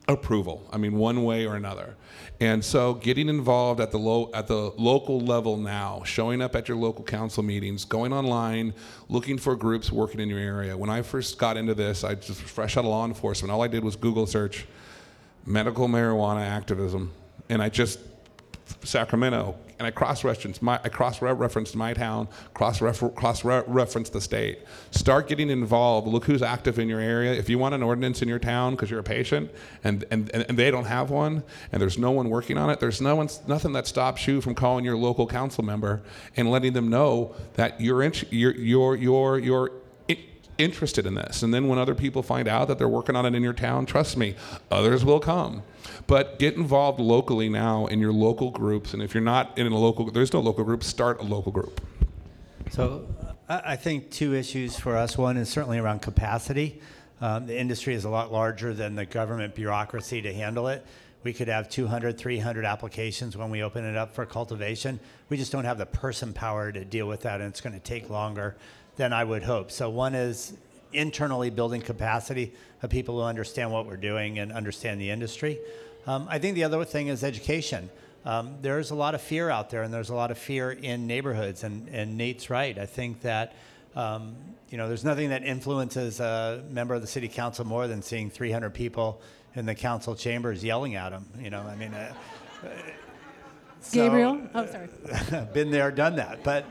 approval. 0.07 0.67
I 0.71 0.77
mean, 0.77 0.93
one 0.93 1.23
way 1.23 1.45
or 1.45 1.55
another. 1.55 1.95
And 2.39 2.63
so, 2.63 2.95
getting 2.95 3.29
involved 3.29 3.79
at 3.79 3.91
the 3.91 3.99
low 3.99 4.29
at 4.33 4.47
the 4.47 4.73
local 4.77 5.19
level 5.19 5.55
now, 5.57 6.03
showing 6.03 6.41
up 6.41 6.55
at 6.55 6.67
your 6.67 6.77
local 6.77 7.03
council 7.03 7.43
meetings, 7.43 7.85
going 7.85 8.11
online, 8.11 8.73
looking 9.07 9.37
for 9.37 9.55
groups 9.55 9.91
working 9.91 10.19
in 10.19 10.29
your 10.29 10.39
area. 10.39 10.75
When 10.75 10.89
I 10.89 11.01
first 11.03 11.37
got 11.37 11.57
into 11.57 11.73
this, 11.73 12.03
I 12.03 12.15
just 12.15 12.41
fresh 12.41 12.75
out 12.75 12.83
of 12.83 12.89
law 12.89 13.05
enforcement. 13.05 13.51
All 13.51 13.61
I 13.61 13.67
did 13.67 13.83
was 13.83 13.95
Google 13.95 14.25
search 14.25 14.65
medical 15.45 15.87
marijuana 15.87 16.45
activism, 16.45 17.11
and 17.49 17.61
I 17.61 17.69
just 17.69 17.99
Sacramento, 18.83 19.55
and 19.79 19.87
I 19.87 19.91
cross-referenced 19.91 20.61
my 20.61 20.79
I 20.83 20.89
cross-referenced 20.89 21.75
my 21.75 21.93
town, 21.93 22.27
cross-referenced 22.53 24.13
the 24.13 24.21
state. 24.21 24.59
Start 24.91 25.27
getting 25.27 25.49
involved. 25.49 26.07
Look 26.07 26.25
who's 26.25 26.41
active 26.41 26.79
in 26.79 26.87
your 26.87 26.99
area. 26.99 27.33
If 27.33 27.49
you 27.49 27.57
want 27.57 27.75
an 27.75 27.83
ordinance 27.83 28.21
in 28.21 28.27
your 28.27 28.39
town 28.39 28.75
because 28.75 28.89
you're 28.89 28.99
a 28.99 29.03
patient 29.03 29.51
and, 29.83 30.05
and 30.11 30.29
and 30.31 30.57
they 30.57 30.71
don't 30.71 30.85
have 30.85 31.09
one, 31.09 31.43
and 31.71 31.81
there's 31.81 31.97
no 31.97 32.11
one 32.11 32.29
working 32.29 32.57
on 32.57 32.69
it, 32.69 32.79
there's 32.79 33.01
no 33.01 33.15
one 33.15 33.29
nothing 33.47 33.73
that 33.73 33.87
stops 33.87 34.27
you 34.27 34.41
from 34.41 34.55
calling 34.55 34.85
your 34.85 34.97
local 34.97 35.27
council 35.27 35.63
member 35.63 36.01
and 36.37 36.49
letting 36.49 36.73
them 36.73 36.89
know 36.89 37.35
that 37.55 37.79
you're 37.81 38.03
you're 38.31 38.95
you're, 38.95 39.39
you're 39.39 39.71
interested 40.57 41.05
in 41.05 41.15
this. 41.15 41.43
And 41.43 41.53
then 41.53 41.67
when 41.67 41.79
other 41.79 41.95
people 41.95 42.23
find 42.23 42.47
out 42.47 42.67
that 42.67 42.77
they're 42.77 42.89
working 42.89 43.15
on 43.15 43.25
it 43.25 43.35
in 43.35 43.43
your 43.43 43.53
town, 43.53 43.85
trust 43.85 44.17
me, 44.17 44.35
others 44.71 45.03
will 45.03 45.19
come. 45.19 45.63
But 46.07 46.39
get 46.39 46.55
involved 46.55 46.99
locally 46.99 47.49
now 47.49 47.87
in 47.87 47.99
your 47.99 48.13
local 48.13 48.51
groups. 48.51 48.93
And 48.93 49.01
if 49.01 49.13
you're 49.13 49.23
not 49.23 49.57
in 49.57 49.67
a 49.67 49.77
local, 49.77 50.09
there's 50.11 50.33
no 50.33 50.39
local 50.39 50.63
group, 50.63 50.83
start 50.83 51.19
a 51.19 51.23
local 51.23 51.51
group. 51.51 51.81
So 52.71 53.07
I 53.49 53.75
think 53.75 54.09
two 54.09 54.33
issues 54.33 54.77
for 54.77 54.97
us. 54.97 55.17
One 55.17 55.37
is 55.37 55.49
certainly 55.49 55.77
around 55.77 56.01
capacity. 56.01 56.81
Um, 57.21 57.45
the 57.45 57.57
industry 57.57 57.93
is 57.93 58.05
a 58.05 58.09
lot 58.09 58.31
larger 58.31 58.73
than 58.73 58.95
the 58.95 59.05
government 59.05 59.55
bureaucracy 59.55 60.21
to 60.21 60.33
handle 60.33 60.67
it. 60.67 60.85
We 61.23 61.31
could 61.31 61.47
have 61.47 61.69
200, 61.69 62.17
300 62.17 62.65
applications 62.65 63.37
when 63.37 63.49
we 63.49 63.63
open 63.63 63.85
it 63.85 63.95
up 63.95 64.13
for 64.13 64.25
cultivation. 64.25 64.99
We 65.29 65.37
just 65.37 65.51
don't 65.51 65.63
have 65.63 65.77
the 65.77 65.85
person 65.85 66.33
power 66.33 66.71
to 66.71 66.83
deal 66.83 67.07
with 67.07 67.21
that, 67.21 67.39
and 67.39 67.49
it's 67.49 67.61
going 67.61 67.73
to 67.73 67.79
take 67.79 68.09
longer 68.09 68.57
than 68.95 69.13
I 69.13 69.23
would 69.23 69.43
hope. 69.43 69.71
So, 69.71 69.89
one 69.89 70.15
is 70.15 70.53
internally 70.93 71.49
building 71.49 71.81
capacity 71.81 72.53
of 72.81 72.89
people 72.89 73.15
who 73.15 73.21
understand 73.21 73.71
what 73.71 73.85
we're 73.85 73.97
doing 73.97 74.39
and 74.39 74.51
understand 74.51 75.01
the 75.01 75.09
industry. 75.09 75.59
Um, 76.05 76.27
I 76.29 76.37
think 76.39 76.55
the 76.55 76.63
other 76.63 76.83
thing 76.85 77.07
is 77.07 77.23
education. 77.23 77.89
Um, 78.25 78.55
there's 78.61 78.91
a 78.91 78.95
lot 78.95 79.15
of 79.15 79.21
fear 79.21 79.49
out 79.49 79.69
there, 79.69 79.83
and 79.83 79.93
there's 79.93 80.09
a 80.09 80.15
lot 80.15 80.31
of 80.31 80.37
fear 80.37 80.71
in 80.71 81.07
neighborhoods. 81.07 81.63
And, 81.63 81.89
and 81.89 82.17
Nate's 82.17 82.49
right. 82.49 82.77
I 82.77 82.85
think 82.85 83.21
that 83.21 83.55
um, 83.95 84.35
you 84.69 84.77
know 84.77 84.87
there's 84.87 85.03
nothing 85.05 85.29
that 85.29 85.43
influences 85.43 86.19
a 86.19 86.63
member 86.69 86.93
of 86.93 87.01
the 87.01 87.07
city 87.07 87.27
council 87.27 87.65
more 87.65 87.87
than 87.87 88.01
seeing 88.01 88.29
300 88.29 88.73
people 88.73 89.21
in 89.55 89.65
the 89.65 89.75
council 89.75 90.15
chambers 90.15 90.63
yelling 90.63 90.95
at 90.95 91.11
him. 91.11 91.25
You 91.39 91.49
know, 91.49 91.61
I 91.61 91.75
mean. 91.75 91.93
Uh, 91.93 92.13
so, 93.81 93.95
Gabriel, 93.95 94.41
oh 94.55 94.65
sorry. 94.65 94.87
been 95.53 95.71
there, 95.71 95.91
done 95.91 96.15
that, 96.17 96.43
but. 96.43 96.65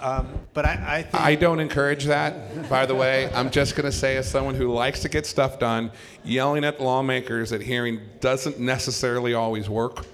Um, 0.00 0.28
but 0.54 0.64
I, 0.64 0.84
I, 0.86 1.02
think 1.02 1.22
I 1.22 1.34
don't 1.34 1.60
encourage 1.60 2.04
that. 2.04 2.68
By 2.68 2.86
the 2.86 2.94
way, 2.94 3.30
I'm 3.34 3.50
just 3.50 3.76
going 3.76 3.84
to 3.84 3.92
say, 3.92 4.16
as 4.16 4.30
someone 4.30 4.54
who 4.54 4.72
likes 4.72 5.00
to 5.00 5.08
get 5.08 5.26
stuff 5.26 5.58
done, 5.58 5.90
yelling 6.24 6.64
at 6.64 6.80
lawmakers 6.80 7.52
at 7.52 7.60
hearing 7.60 8.00
doesn't 8.20 8.58
necessarily 8.58 9.34
always 9.34 9.68
work. 9.68 10.06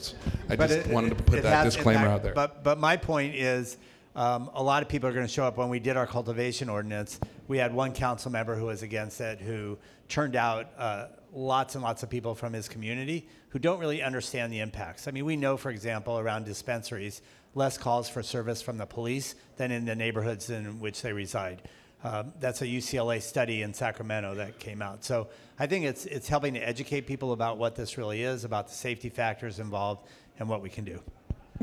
I 0.49 0.57
just 0.57 0.75
it, 0.75 0.89
wanted 0.89 1.17
to 1.17 1.23
put 1.23 1.43
that 1.43 1.65
disclaimer 1.65 2.01
impact, 2.01 2.15
out 2.15 2.23
there. 2.23 2.35
But 2.35 2.65
but 2.65 2.79
my 2.79 2.97
point 2.97 3.35
is. 3.35 3.79
Um, 4.15 4.49
a 4.55 4.63
lot 4.63 4.83
of 4.83 4.89
people 4.89 5.11
are 5.11 5.13
going 5.13 5.27
to 5.27 5.31
show 5.31 5.45
up 5.45 5.59
when 5.59 5.69
we 5.69 5.79
did 5.79 5.95
our 5.95 6.07
cultivation 6.07 6.71
ordinance. 6.71 7.21
We 7.49 7.59
had 7.59 7.75
one 7.75 7.93
council 7.93 8.33
member 8.33 8.57
who 8.57 8.65
was 8.65 8.83
against 8.83 9.21
it, 9.21 9.43
who 9.43 9.77
turned 10.09 10.37
out 10.37 10.71
uh, 10.79 11.09
lots 11.35 11.75
and 11.75 11.85
lots 11.85 12.03
of 12.03 12.09
people 12.09 12.35
from 12.35 12.55
his 12.55 12.67
community 12.67 13.29
who 13.51 13.59
don't 13.59 13.79
really 13.79 14.03
understand 14.03 14.53
the 14.53 14.61
impacts. 14.61 15.07
I 15.07 15.11
mean, 15.11 15.25
we 15.25 15.37
know, 15.37 15.57
for 15.57 15.71
example, 15.71 16.19
around 16.19 16.45
dispensaries, 16.45 17.23
less 17.57 17.79
calls 17.79 18.09
for 18.09 18.23
service 18.23 18.63
from 18.63 18.77
the 18.77 18.87
police 18.87 19.35
than 19.57 19.73
in 19.73 19.87
the 19.87 19.97
neighborhoods 19.97 20.51
in 20.51 20.79
which 20.79 21.03
they 21.03 21.13
reside. 21.13 21.63
Um, 22.05 22.33
that's 22.39 22.61
a 22.63 22.67
UCLA 22.67 23.21
study 23.21 23.63
in 23.63 23.73
Sacramento 23.73 24.35
that 24.37 24.61
came 24.61 24.83
out. 24.83 25.03
So 25.03 25.29
I 25.59 25.67
think 25.67 25.87
it's 25.87 26.05
it's 26.05 26.29
helping 26.29 26.55
to 26.55 26.61
educate 26.61 27.07
people 27.07 27.33
about 27.33 27.57
what 27.57 27.75
this 27.75 27.99
really 27.99 28.23
is, 28.23 28.45
about 28.45 28.69
the 28.69 28.75
safety 28.75 29.09
factors 29.09 29.59
involved, 29.59 30.07
and 30.39 30.49
what 30.49 30.63
we 30.63 30.69
can 30.69 30.85
do. 30.85 31.01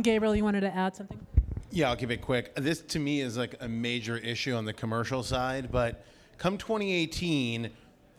Gabriel, 0.01 0.35
you 0.35 0.43
wanted 0.43 0.61
to 0.61 0.75
add 0.75 0.95
something? 0.95 1.25
Yeah, 1.69 1.89
I'll 1.89 1.95
keep 1.95 2.11
it 2.11 2.21
quick. 2.21 2.53
This 2.55 2.81
to 2.81 2.99
me 2.99 3.21
is 3.21 3.37
like 3.37 3.55
a 3.61 3.67
major 3.67 4.17
issue 4.17 4.55
on 4.55 4.65
the 4.65 4.73
commercial 4.73 5.21
side, 5.21 5.71
but 5.71 6.03
come 6.39 6.57
2018 6.57 7.69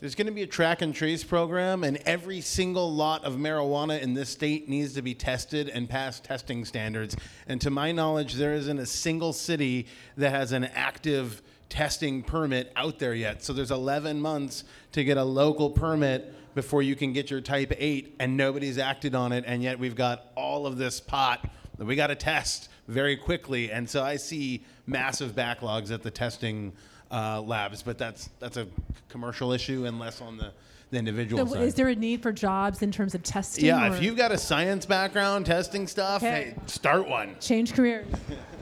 there's 0.04 0.14
going 0.14 0.26
to 0.26 0.34
be 0.34 0.42
a 0.42 0.46
track 0.46 0.82
and 0.82 0.94
trace 0.94 1.24
program, 1.24 1.82
and 1.82 1.96
every 2.04 2.42
single 2.42 2.92
lot 2.92 3.24
of 3.24 3.36
marijuana 3.36 3.98
in 4.02 4.12
this 4.12 4.28
state 4.28 4.68
needs 4.68 4.92
to 4.92 5.00
be 5.00 5.14
tested 5.14 5.70
and 5.70 5.88
pass 5.88 6.20
testing 6.20 6.66
standards. 6.66 7.16
And 7.48 7.58
to 7.62 7.70
my 7.70 7.90
knowledge, 7.90 8.34
there 8.34 8.52
isn't 8.52 8.78
a 8.78 8.84
single 8.84 9.32
city 9.32 9.86
that 10.18 10.28
has 10.28 10.52
an 10.52 10.64
active 10.64 11.40
testing 11.70 12.22
permit 12.22 12.70
out 12.76 12.98
there 12.98 13.14
yet. 13.14 13.42
So 13.42 13.54
there's 13.54 13.70
11 13.70 14.20
months 14.20 14.64
to 14.92 15.02
get 15.04 15.16
a 15.16 15.24
local 15.24 15.70
permit 15.70 16.34
before 16.54 16.82
you 16.82 16.96
can 16.96 17.14
get 17.14 17.30
your 17.30 17.40
type 17.40 17.72
8 17.74 18.16
and 18.20 18.36
nobody's 18.36 18.76
acted 18.76 19.14
on 19.14 19.32
it 19.32 19.44
and 19.46 19.62
yet 19.62 19.78
we've 19.78 19.96
got 19.96 20.26
all 20.36 20.66
of 20.66 20.76
this 20.76 21.00
pot 21.00 21.48
that 21.78 21.86
we 21.86 21.96
got 21.96 22.08
to 22.08 22.14
test 22.14 22.68
very 22.88 23.16
quickly 23.16 23.72
and 23.72 23.88
so 23.88 24.04
I 24.04 24.16
see 24.16 24.64
massive 24.86 25.32
backlogs 25.32 25.90
at 25.90 26.02
the 26.02 26.10
testing 26.10 26.74
uh, 27.14 27.40
labs 27.42 27.82
but 27.82 27.96
that's 27.98 28.28
that's 28.40 28.56
a 28.56 28.66
commercial 29.08 29.52
issue 29.52 29.84
and 29.86 29.98
less 30.00 30.20
on 30.20 30.36
the, 30.36 30.50
the 30.90 30.98
individual 30.98 31.46
So 31.46 31.52
side. 31.54 31.62
is 31.62 31.74
there 31.74 31.88
a 31.88 31.94
need 31.94 32.22
for 32.22 32.32
jobs 32.32 32.82
in 32.82 32.90
terms 32.90 33.14
of 33.14 33.22
testing? 33.22 33.66
yeah, 33.66 33.90
or 33.92 33.94
if 33.94 34.02
you've 34.02 34.16
got 34.16 34.32
a 34.32 34.38
science 34.38 34.84
background 34.86 35.46
testing 35.46 35.86
stuff, 35.86 36.22
Okay. 36.22 36.54
hey, 36.54 36.54
start 36.66 37.08
one. 37.08 37.36
change 37.40 37.72
careers? 37.74 38.06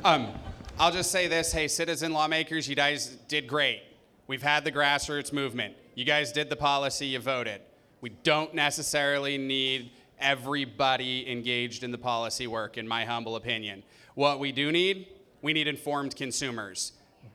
Um, 0.05 0.27
I'll 0.81 0.91
just 0.91 1.13
say 1.13 1.29
this 1.29 1.53
hey, 1.53 1.69
citizen 1.69 2.13
lawmakers, 2.13 2.69
you 2.69 2.75
guys 2.75 3.17
did 3.29 3.47
great. 3.47 3.83
We've 4.27 4.43
had 4.43 4.65
the 4.65 4.73
grassroots 4.73 5.33
movement. 5.33 5.75
You 5.95 6.05
guys 6.05 6.33
did 6.33 6.51
the 6.51 6.57
policy, 6.57 7.07
you 7.07 7.21
voted. 7.21 7.61
We 8.01 8.11
don't 8.25 8.53
necessarily 8.53 9.39
need 9.39 9.93
everybody 10.19 11.31
engaged 11.31 11.85
in 11.85 11.93
the 11.93 11.99
policy 11.99 12.49
work, 12.49 12.77
in 12.79 12.89
my 12.89 13.05
humble 13.05 13.37
opinion. 13.37 13.85
What 14.17 14.41
we 14.41 14.51
do 14.51 14.73
need, 14.73 15.07
we 15.41 15.53
need 15.53 15.69
informed 15.69 16.17
consumers. 16.17 16.93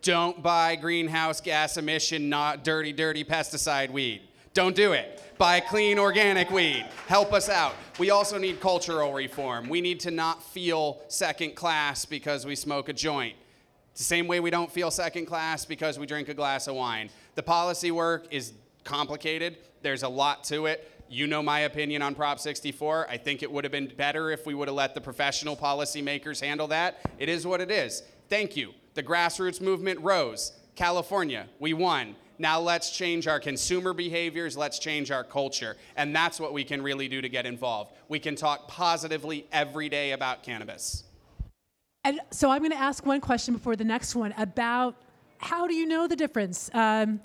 Don't 0.07 0.41
buy 0.41 0.77
greenhouse 0.77 1.41
gas 1.41 1.75
emission, 1.75 2.29
not 2.29 2.63
dirty, 2.63 2.93
dirty 2.93 3.25
pesticide 3.25 3.91
weed. 3.91 4.21
Don't 4.53 4.73
do 4.73 4.93
it. 4.93 5.21
Buy 5.37 5.59
clean 5.59 5.99
organic 5.99 6.49
weed. 6.49 6.85
Help 7.07 7.33
us 7.33 7.49
out. 7.49 7.75
We 7.99 8.09
also 8.09 8.37
need 8.37 8.61
cultural 8.61 9.11
reform. 9.11 9.67
We 9.67 9.81
need 9.81 9.99
to 9.99 10.11
not 10.11 10.41
feel 10.41 11.01
second 11.09 11.57
class 11.57 12.05
because 12.05 12.45
we 12.45 12.55
smoke 12.55 12.87
a 12.87 12.93
joint. 12.93 13.35
It's 13.91 13.99
the 13.99 14.05
same 14.05 14.27
way 14.27 14.39
we 14.39 14.49
don't 14.49 14.71
feel 14.71 14.91
second 14.91 15.25
class 15.25 15.65
because 15.65 15.99
we 15.99 16.05
drink 16.05 16.29
a 16.29 16.33
glass 16.33 16.67
of 16.67 16.75
wine. 16.75 17.09
The 17.35 17.43
policy 17.43 17.91
work 17.91 18.27
is 18.31 18.53
complicated. 18.85 19.57
There's 19.81 20.03
a 20.03 20.09
lot 20.09 20.45
to 20.45 20.67
it. 20.67 20.89
You 21.09 21.27
know 21.27 21.43
my 21.43 21.59
opinion 21.59 22.01
on 22.01 22.15
Prop 22.15 22.39
64. 22.39 23.09
I 23.09 23.17
think 23.17 23.43
it 23.43 23.51
would 23.51 23.65
have 23.65 23.73
been 23.73 23.91
better 23.97 24.31
if 24.31 24.45
we 24.45 24.53
would 24.53 24.69
have 24.69 24.75
let 24.75 24.95
the 24.95 25.01
professional 25.01 25.57
policymakers 25.57 26.39
handle 26.39 26.67
that. 26.67 27.01
It 27.19 27.27
is 27.27 27.45
what 27.45 27.59
it 27.59 27.71
is. 27.71 28.03
Thank 28.29 28.55
you. 28.55 28.73
The 28.97 29.03
grassroots 29.03 29.61
movement 29.61 29.99
rose. 29.99 30.53
California, 30.75 31.47
we 31.59 31.71
won. 31.71 32.15
Now 32.39 32.59
let's 32.59 32.89
change 32.89 33.27
our 33.27 33.39
consumer 33.39 33.93
behaviors, 33.93 34.57
let's 34.57 34.79
change 34.79 35.11
our 35.11 35.23
culture. 35.23 35.77
And 35.95 36.15
that's 36.15 36.39
what 36.39 36.51
we 36.51 36.63
can 36.63 36.81
really 36.81 37.07
do 37.07 37.21
to 37.21 37.29
get 37.29 37.45
involved. 37.45 37.93
We 38.09 38.17
can 38.17 38.35
talk 38.35 38.67
positively 38.67 39.45
every 39.51 39.87
day 39.87 40.13
about 40.13 40.41
cannabis. 40.41 41.03
And 42.05 42.19
so 42.31 42.49
I'm 42.49 42.61
going 42.61 42.71
to 42.71 42.77
ask 42.77 43.05
one 43.05 43.21
question 43.21 43.53
before 43.53 43.75
the 43.75 43.83
next 43.83 44.15
one 44.15 44.33
about 44.35 44.95
how 45.37 45.67
do 45.67 45.75
you 45.75 45.85
know 45.85 46.07
the 46.07 46.15
difference 46.15 46.71
um, 46.73 47.19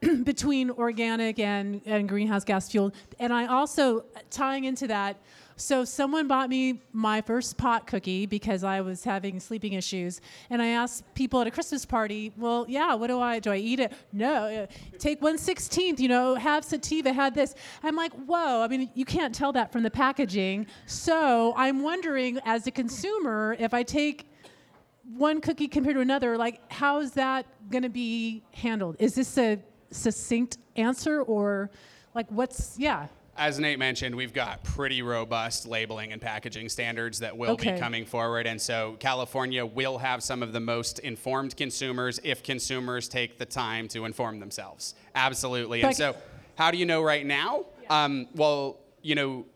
between 0.22 0.70
organic 0.70 1.40
and, 1.40 1.80
and 1.86 2.08
greenhouse 2.08 2.44
gas 2.44 2.70
fuel? 2.70 2.92
And 3.18 3.32
I 3.32 3.46
also, 3.46 4.04
tying 4.30 4.62
into 4.62 4.86
that, 4.86 5.16
so 5.60 5.84
someone 5.84 6.26
bought 6.26 6.48
me 6.48 6.80
my 6.92 7.20
first 7.20 7.56
pot 7.56 7.86
cookie 7.86 8.26
because 8.26 8.64
I 8.64 8.80
was 8.80 9.04
having 9.04 9.38
sleeping 9.38 9.74
issues, 9.74 10.20
and 10.48 10.62
I 10.62 10.68
asked 10.68 11.04
people 11.14 11.40
at 11.40 11.46
a 11.46 11.50
Christmas 11.50 11.84
party, 11.84 12.32
"Well, 12.36 12.64
yeah, 12.68 12.94
what 12.94 13.08
do 13.08 13.20
I 13.20 13.38
do? 13.38 13.50
I 13.50 13.56
eat 13.56 13.80
it? 13.80 13.92
No, 14.12 14.44
uh, 14.44 14.66
take 14.98 15.20
one 15.20 15.38
sixteenth. 15.38 16.00
You 16.00 16.08
know, 16.08 16.34
have 16.34 16.64
sativa. 16.64 17.12
Had 17.12 17.34
this. 17.34 17.54
I'm 17.82 17.96
like, 17.96 18.12
whoa. 18.12 18.62
I 18.62 18.68
mean, 18.68 18.90
you 18.94 19.04
can't 19.04 19.34
tell 19.34 19.52
that 19.52 19.70
from 19.72 19.82
the 19.82 19.90
packaging. 19.90 20.66
So 20.86 21.52
I'm 21.56 21.82
wondering, 21.82 22.38
as 22.44 22.66
a 22.66 22.70
consumer, 22.70 23.56
if 23.58 23.74
I 23.74 23.82
take 23.82 24.26
one 25.16 25.40
cookie 25.40 25.68
compared 25.68 25.96
to 25.96 26.00
another, 26.00 26.38
like 26.38 26.72
how 26.72 27.00
is 27.00 27.12
that 27.12 27.46
going 27.70 27.82
to 27.82 27.88
be 27.88 28.42
handled? 28.54 28.96
Is 28.98 29.14
this 29.14 29.36
a 29.38 29.58
succinct 29.90 30.58
answer 30.76 31.22
or 31.22 31.70
like 32.14 32.30
what's 32.30 32.78
yeah? 32.78 33.08
As 33.40 33.58
Nate 33.58 33.78
mentioned, 33.78 34.14
we've 34.14 34.34
got 34.34 34.62
pretty 34.64 35.00
robust 35.00 35.66
labeling 35.66 36.12
and 36.12 36.20
packaging 36.20 36.68
standards 36.68 37.20
that 37.20 37.34
will 37.34 37.52
Okay. 37.52 37.72
be 37.72 37.78
coming 37.80 38.04
forward. 38.04 38.46
And 38.46 38.60
so 38.60 38.98
California 39.00 39.64
will 39.64 39.96
have 39.96 40.22
some 40.22 40.42
of 40.42 40.52
the 40.52 40.60
most 40.60 40.98
informed 40.98 41.56
consumers 41.56 42.20
if 42.22 42.42
consumers 42.42 43.08
take 43.08 43.38
the 43.38 43.46
time 43.46 43.88
to 43.88 44.04
inform 44.04 44.40
themselves. 44.40 44.94
Absolutely. 45.14 45.80
And 45.80 45.88
But- 45.88 45.96
so, 45.96 46.16
how 46.56 46.70
do 46.70 46.76
you 46.76 46.84
know 46.84 47.00
right 47.00 47.24
now? 47.24 47.64
Um, 47.88 48.28
well, 48.34 48.78
you 49.00 49.14
know, 49.14 49.46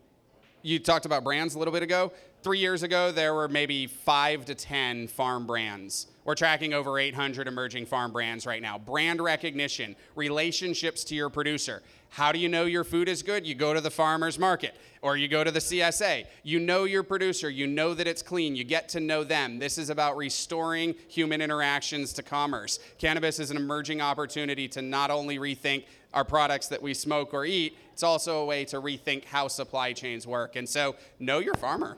you 0.63 0.79
talked 0.79 1.05
about 1.05 1.23
brands 1.23 1.53
a 1.53 1.59
little 1.59 1.71
bit 1.71 1.83
ago. 1.83 2.11
Three 2.41 2.57
years 2.59 2.81
ago, 2.81 3.11
there 3.11 3.35
were 3.35 3.47
maybe 3.47 3.85
five 3.85 4.45
to 4.45 4.55
10 4.55 5.07
farm 5.07 5.45
brands. 5.45 6.07
We're 6.23 6.33
tracking 6.33 6.73
over 6.73 6.97
800 6.97 7.47
emerging 7.47 7.85
farm 7.85 8.11
brands 8.11 8.47
right 8.47 8.63
now. 8.63 8.79
Brand 8.79 9.21
recognition, 9.21 9.95
relationships 10.15 11.03
to 11.03 11.15
your 11.15 11.29
producer. 11.29 11.83
How 12.15 12.31
do 12.31 12.39
you 12.39 12.47
know 12.47 12.63
your 12.63 12.85
food 12.85 13.09
is 13.09 13.21
good? 13.23 13.45
You 13.45 13.55
go 13.55 13.73
to 13.73 13.81
the 13.81 13.91
farmer's 13.91 14.39
market 14.39 14.73
or 15.01 15.17
you 15.17 15.27
go 15.27 15.43
to 15.43 15.51
the 15.51 15.59
CSA. 15.59 16.23
You 16.43 16.61
know 16.61 16.85
your 16.85 17.03
producer, 17.03 17.49
you 17.49 17.67
know 17.67 17.93
that 17.93 18.07
it's 18.07 18.21
clean, 18.21 18.55
you 18.55 18.63
get 18.63 18.87
to 18.89 19.01
know 19.01 19.25
them. 19.25 19.59
This 19.59 19.77
is 19.77 19.89
about 19.89 20.15
restoring 20.15 20.95
human 21.09 21.41
interactions 21.41 22.13
to 22.13 22.23
commerce. 22.23 22.79
Cannabis 22.99 23.37
is 23.37 23.51
an 23.51 23.57
emerging 23.57 23.99
opportunity 23.99 24.69
to 24.69 24.81
not 24.81 25.11
only 25.11 25.39
rethink 25.39 25.87
our 26.13 26.23
products 26.23 26.69
that 26.69 26.81
we 26.81 26.93
smoke 26.93 27.33
or 27.33 27.43
eat, 27.43 27.77
it's 27.91 28.01
also 28.01 28.37
a 28.37 28.45
way 28.45 28.63
to 28.63 28.77
rethink 28.77 29.25
how 29.25 29.49
supply 29.49 29.91
chains 29.91 30.25
work. 30.25 30.55
And 30.55 30.69
so, 30.69 30.95
know 31.19 31.39
your 31.39 31.55
farmer. 31.55 31.97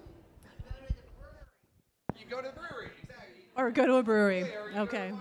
You 2.19 2.26
go 2.27 2.41
to 2.41 2.48
the 2.48 2.60
brewery, 2.60 2.89
exactly. 3.03 3.44
Or 3.56 3.69
go 3.69 3.85
to 3.85 3.94
a 3.98 4.03
brewery. 4.03 4.48
Okay. 4.77 5.11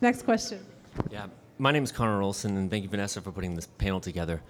Next 0.00 0.22
question. 0.22 0.64
Yeah, 1.10 1.26
my 1.58 1.70
name 1.70 1.84
is 1.84 1.92
Connor 1.92 2.22
Olson, 2.22 2.56
and 2.56 2.70
thank 2.70 2.82
you, 2.82 2.88
Vanessa, 2.88 3.20
for 3.20 3.30
putting 3.30 3.54
this 3.54 3.66
panel 3.66 4.00
together. 4.00 4.42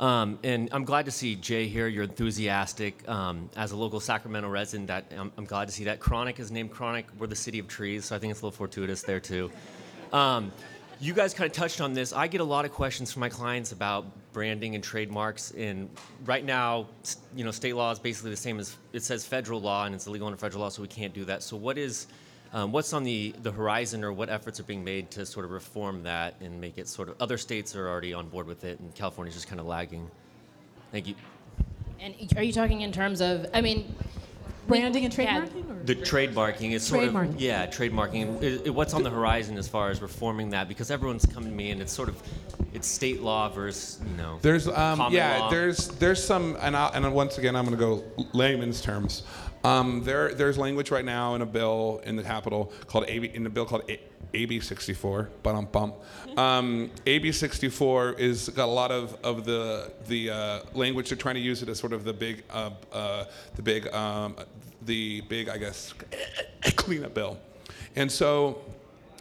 Um, 0.00 0.38
and 0.44 0.68
I'm 0.72 0.84
glad 0.84 1.06
to 1.06 1.10
see 1.10 1.34
Jay 1.34 1.66
here. 1.66 1.88
You're 1.88 2.04
enthusiastic. 2.04 3.08
Um, 3.08 3.50
as 3.56 3.72
a 3.72 3.76
local 3.76 4.00
Sacramento 4.00 4.48
resident, 4.48 4.88
that 4.88 5.12
I'm, 5.16 5.32
I'm 5.36 5.44
glad 5.44 5.68
to 5.68 5.74
see 5.74 5.84
that. 5.84 6.00
Kronick 6.00 6.38
is 6.38 6.50
named 6.50 6.72
Kronick. 6.72 7.04
We're 7.18 7.26
the 7.26 7.36
city 7.36 7.58
of 7.58 7.68
trees, 7.68 8.06
so 8.06 8.16
I 8.16 8.18
think 8.18 8.30
it's 8.30 8.40
a 8.40 8.44
little 8.44 8.56
fortuitous 8.56 9.02
there 9.02 9.20
too. 9.20 9.50
Um, 10.12 10.52
you 11.00 11.14
guys 11.14 11.32
kind 11.32 11.48
of 11.48 11.56
touched 11.56 11.80
on 11.80 11.94
this. 11.94 12.12
I 12.12 12.26
get 12.26 12.40
a 12.40 12.44
lot 12.44 12.64
of 12.64 12.72
questions 12.72 13.12
from 13.12 13.20
my 13.20 13.28
clients 13.28 13.70
about 13.70 14.06
branding 14.32 14.74
and 14.74 14.82
trademarks. 14.82 15.52
And 15.52 15.88
right 16.24 16.44
now, 16.44 16.88
you 17.36 17.44
know, 17.44 17.52
state 17.52 17.74
law 17.74 17.92
is 17.92 18.00
basically 18.00 18.30
the 18.30 18.36
same 18.36 18.58
as 18.58 18.76
it 18.92 19.04
says 19.04 19.24
federal 19.24 19.60
law, 19.60 19.84
and 19.84 19.94
it's 19.94 20.08
illegal 20.08 20.26
under 20.26 20.38
federal 20.38 20.62
law, 20.62 20.70
so 20.70 20.82
we 20.82 20.88
can't 20.88 21.14
do 21.14 21.24
that. 21.26 21.44
So 21.44 21.56
what 21.56 21.78
is 21.78 22.08
um, 22.52 22.72
what's 22.72 22.92
on 22.92 23.04
the, 23.04 23.34
the 23.42 23.52
horizon, 23.52 24.02
or 24.04 24.12
what 24.12 24.28
efforts 24.30 24.58
are 24.60 24.64
being 24.64 24.82
made 24.84 25.10
to 25.12 25.26
sort 25.26 25.44
of 25.44 25.50
reform 25.50 26.02
that 26.04 26.34
and 26.40 26.60
make 26.60 26.78
it 26.78 26.88
sort 26.88 27.08
of 27.08 27.16
other 27.20 27.36
states 27.38 27.76
are 27.76 27.88
already 27.88 28.12
on 28.14 28.28
board 28.28 28.46
with 28.46 28.64
it, 28.64 28.78
and 28.80 28.94
California's 28.94 29.34
just 29.34 29.48
kind 29.48 29.60
of 29.60 29.66
lagging. 29.66 30.10
Thank 30.92 31.06
you. 31.08 31.14
And 32.00 32.14
are 32.36 32.42
you 32.42 32.52
talking 32.52 32.80
in 32.82 32.92
terms 32.92 33.20
of, 33.20 33.46
I 33.52 33.60
mean, 33.60 33.94
Branding 34.68 35.06
and 35.06 35.16
Yeah. 35.16 35.40
trademarking? 35.46 35.70
Or? 35.70 35.84
The 35.84 35.94
trademarking 35.94 36.72
is 36.72 36.82
sort 36.86 37.02
Trademarking. 37.04 37.34
of 37.36 37.40
yeah, 37.40 37.66
trademarking. 37.66 38.64
I- 38.64 38.66
I- 38.66 38.70
what's 38.70 38.92
on 38.92 39.02
the 39.02 39.08
horizon 39.08 39.56
as 39.56 39.66
far 39.66 39.88
as 39.90 40.02
reforming 40.02 40.50
that? 40.50 40.68
Because 40.68 40.90
everyone's 40.90 41.24
coming 41.24 41.48
to 41.50 41.54
me, 41.56 41.70
and 41.70 41.80
it's 41.80 41.92
sort 41.92 42.10
of 42.10 42.22
it's 42.74 42.86
state 42.86 43.22
law 43.22 43.48
versus 43.48 43.98
you 44.06 44.14
know. 44.18 44.38
There's 44.42 44.68
um, 44.68 44.98
common 44.98 45.14
yeah, 45.14 45.38
law. 45.38 45.50
there's 45.50 45.88
there's 45.88 46.22
some 46.22 46.58
and 46.60 46.76
I, 46.76 46.88
and 46.88 47.14
once 47.14 47.38
again 47.38 47.56
I'm 47.56 47.64
going 47.64 47.78
to 47.78 47.82
go 47.82 48.26
layman's 48.34 48.82
terms. 48.82 49.22
Um, 49.64 50.02
there 50.04 50.34
there's 50.34 50.56
language 50.56 50.90
right 50.90 51.04
now 51.04 51.34
in 51.34 51.42
a 51.42 51.46
bill 51.46 52.00
in 52.04 52.16
the 52.16 52.22
Capitol 52.22 52.72
called 52.86 53.04
AB 53.08 53.30
in 53.34 53.42
the 53.44 53.50
bill 53.50 53.64
called 53.64 53.82
A- 53.88 54.00
AB 54.34 54.60
64. 54.60 55.30
But 55.42 55.54
um 55.54 55.66
bump. 55.66 55.94
Um, 56.36 56.90
AB 57.06 57.32
64 57.32 58.12
is 58.12 58.48
got 58.50 58.66
a 58.66 58.72
lot 58.72 58.90
of, 58.92 59.16
of 59.24 59.44
the 59.44 59.90
the 60.06 60.30
uh, 60.30 60.60
language. 60.74 61.08
They're 61.08 61.18
trying 61.18 61.34
to 61.34 61.40
use 61.40 61.62
it 61.62 61.68
as 61.68 61.78
sort 61.78 61.92
of 61.92 62.04
the 62.04 62.12
big 62.12 62.44
uh, 62.50 62.70
uh, 62.92 63.24
the 63.56 63.62
big 63.62 63.92
um, 63.92 64.36
the 64.82 65.22
big 65.22 65.48
I 65.48 65.58
guess 65.58 65.92
cleanup 66.76 67.14
bill, 67.14 67.38
and 67.96 68.10
so. 68.10 68.60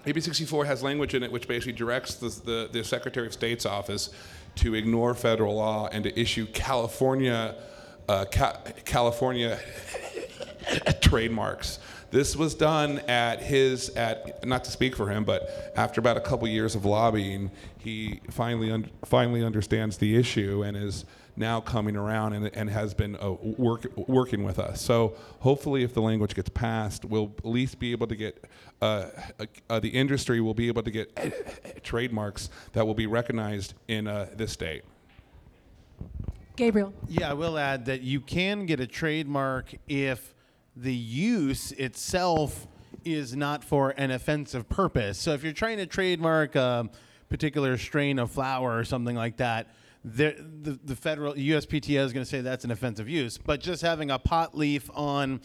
AB 0.05 0.21
64 0.21 0.63
has 0.63 0.83
language 0.83 1.15
in 1.15 1.23
it 1.23 1.29
which 1.29 1.49
basically 1.49 1.73
directs 1.73 2.15
the, 2.15 2.29
the, 2.45 2.69
the 2.71 2.81
Secretary 2.81 3.27
of 3.27 3.33
State's 3.33 3.65
office 3.65 4.11
to 4.55 4.73
ignore 4.73 5.13
federal 5.13 5.55
law 5.55 5.89
and 5.91 6.05
to 6.05 6.17
issue 6.17 6.45
California, 6.45 7.55
uh, 8.07 8.23
ca- 8.31 8.57
California 8.85 9.59
trademarks. 11.01 11.79
This 12.09 12.35
was 12.35 12.55
done 12.55 12.99
at 12.99 13.41
his, 13.41 13.89
at 13.89 14.45
not 14.45 14.63
to 14.63 14.71
speak 14.71 14.95
for 14.95 15.09
him, 15.09 15.25
but 15.25 15.73
after 15.75 15.99
about 15.99 16.15
a 16.15 16.21
couple 16.21 16.47
years 16.47 16.73
of 16.73 16.85
lobbying, 16.85 17.51
he 17.77 18.21
finally 18.31 18.71
un- 18.71 18.89
finally 19.05 19.43
understands 19.43 19.97
the 19.97 20.15
issue 20.15 20.63
and 20.63 20.77
is 20.77 21.05
now 21.35 21.59
coming 21.59 21.95
around 21.95 22.33
and, 22.33 22.49
and 22.55 22.69
has 22.69 22.93
been 22.93 23.15
uh, 23.17 23.31
work, 23.57 23.85
working 24.07 24.43
with 24.43 24.57
us. 24.57 24.81
So 24.81 25.15
hopefully, 25.39 25.83
if 25.83 25.93
the 25.93 26.01
language 26.01 26.33
gets 26.33 26.49
passed, 26.49 27.05
we'll 27.05 27.33
at 27.37 27.45
least 27.45 27.77
be 27.77 27.91
able 27.91 28.07
to 28.07 28.15
get 28.15 28.43
uh, 28.81 29.07
uh, 29.69 29.79
the 29.79 29.89
industry 29.89 30.39
will 30.39 30.53
be 30.53 30.67
able 30.67 30.83
to 30.83 30.91
get 30.91 31.83
trademarks 31.83 32.49
that 32.73 32.85
will 32.85 32.93
be 32.93 33.07
recognized 33.07 33.73
in 33.87 34.07
uh, 34.07 34.29
this 34.35 34.51
state. 34.51 34.83
Gabriel. 36.55 36.93
Yeah, 37.07 37.31
I 37.31 37.33
will 37.33 37.57
add 37.57 37.85
that 37.85 38.01
you 38.01 38.19
can 38.19 38.65
get 38.65 38.79
a 38.79 38.87
trademark 38.87 39.73
if 39.87 40.33
the 40.81 40.93
use 40.93 41.71
itself 41.73 42.67
is 43.03 43.35
not 43.35 43.63
for 43.63 43.91
an 43.91 44.11
offensive 44.11 44.67
purpose. 44.69 45.17
So 45.17 45.31
if 45.33 45.43
you're 45.43 45.53
trying 45.53 45.77
to 45.77 45.85
trademark 45.85 46.55
a 46.55 46.89
particular 47.29 47.77
strain 47.77 48.19
of 48.19 48.31
flower 48.31 48.77
or 48.77 48.83
something 48.83 49.15
like 49.15 49.37
that, 49.37 49.67
the, 50.03 50.35
the, 50.61 50.79
the 50.83 50.95
federal 50.95 51.33
USPTO 51.33 51.99
is 52.05 52.13
going 52.13 52.23
to 52.23 52.29
say 52.29 52.41
that's 52.41 52.63
an 52.63 52.71
offensive 52.71 53.09
use. 53.09 53.37
But 53.37 53.59
just 53.59 53.81
having 53.81 54.11
a 54.11 54.19
pot 54.19 54.57
leaf 54.57 54.89
on 54.93 55.41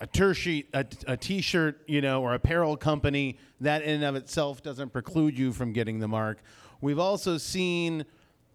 a 0.00 0.06
tear 0.06 0.34
sheet, 0.34 0.68
a, 0.74 0.84
a 1.06 1.16
t-shirt, 1.16 1.82
you 1.86 2.00
know, 2.00 2.22
or 2.22 2.34
apparel 2.34 2.76
company, 2.76 3.38
that 3.60 3.82
in 3.82 3.90
and 3.90 4.04
of 4.04 4.16
itself 4.16 4.62
doesn't 4.62 4.92
preclude 4.92 5.38
you 5.38 5.52
from 5.52 5.72
getting 5.72 5.98
the 5.98 6.08
mark. 6.08 6.42
We've 6.80 6.98
also 6.98 7.38
seen 7.38 8.04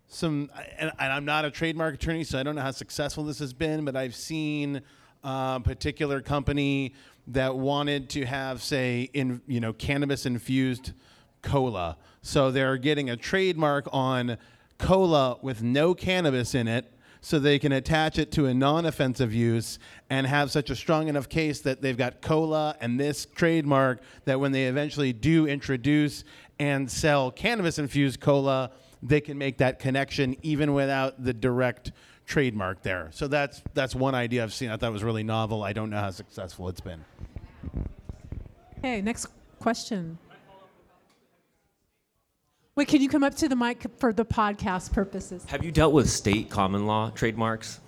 some, 0.07 0.49
and, 0.77 0.91
and 0.99 1.13
I'm 1.13 1.25
not 1.25 1.45
a 1.45 1.51
trademark 1.51 1.95
attorney, 1.95 2.23
so 2.23 2.39
I 2.39 2.43
don't 2.43 2.55
know 2.55 2.61
how 2.61 2.71
successful 2.71 3.23
this 3.23 3.39
has 3.39 3.53
been, 3.53 3.85
but 3.85 3.95
I've 3.95 4.15
seen 4.15 4.81
a 5.23 5.61
particular 5.63 6.21
company 6.21 6.93
that 7.27 7.55
wanted 7.55 8.09
to 8.09 8.25
have, 8.25 8.61
say, 8.61 9.09
in 9.13 9.41
you 9.47 9.59
know, 9.59 9.73
cannabis 9.73 10.25
infused 10.25 10.93
cola. 11.41 11.97
So 12.21 12.51
they're 12.51 12.77
getting 12.77 13.09
a 13.09 13.17
trademark 13.17 13.87
on 13.91 14.37
cola 14.77 15.37
with 15.41 15.61
no 15.61 15.93
cannabis 15.93 16.55
in 16.55 16.67
it 16.67 16.91
so 17.21 17.37
they 17.37 17.59
can 17.59 17.71
attach 17.71 18.17
it 18.17 18.31
to 18.31 18.45
a 18.45 18.53
non-offensive 18.53 19.33
use 19.33 19.77
and 20.09 20.25
have 20.25 20.51
such 20.51 20.69
a 20.69 20.75
strong 20.75 21.07
enough 21.09 21.27
case 21.27 21.59
that 21.61 21.81
they've 21.81 21.97
got 21.97 22.21
cola 22.21 22.75
and 22.79 22.99
this 22.99 23.25
trademark 23.35 24.01
that 24.25 24.39
when 24.39 24.51
they 24.51 24.65
eventually 24.65 25.11
do 25.11 25.45
introduce 25.45 26.23
and 26.59 26.89
sell 26.89 27.29
cannabis 27.29 27.77
infused 27.77 28.21
cola 28.21 28.71
they 29.03 29.19
can 29.19 29.37
make 29.37 29.57
that 29.57 29.79
connection 29.79 30.35
even 30.43 30.73
without 30.73 31.21
the 31.23 31.33
direct 31.33 31.91
trademark 32.29 32.81
there 32.83 33.09
so 33.11 33.27
that's 33.27 33.61
that's 33.73 33.95
one 33.95 34.13
idea 34.13 34.43
i've 34.43 34.53
seen 34.53 34.69
i 34.69 34.77
thought 34.77 34.93
was 34.93 35.03
really 35.03 35.23
novel 35.23 35.63
i 35.63 35.73
don't 35.73 35.89
know 35.89 35.99
how 35.99 36.11
successful 36.11 36.69
it's 36.69 36.79
been 36.79 37.03
Okay, 38.79 39.01
next 39.01 39.27
question. 39.59 40.17
Wait, 42.75 42.87
can 42.87 43.01
you 43.01 43.09
come 43.09 43.25
up 43.25 43.35
to 43.35 43.49
the 43.49 43.55
mic 43.55 43.85
for 43.97 44.13
the 44.13 44.23
podcast 44.23 44.93
purposes? 44.93 45.43
Have 45.45 45.65
you 45.65 45.71
dealt 45.71 45.91
with 45.91 46.09
state 46.09 46.49
common 46.49 46.85
law 46.87 47.09
trademarks? 47.09 47.81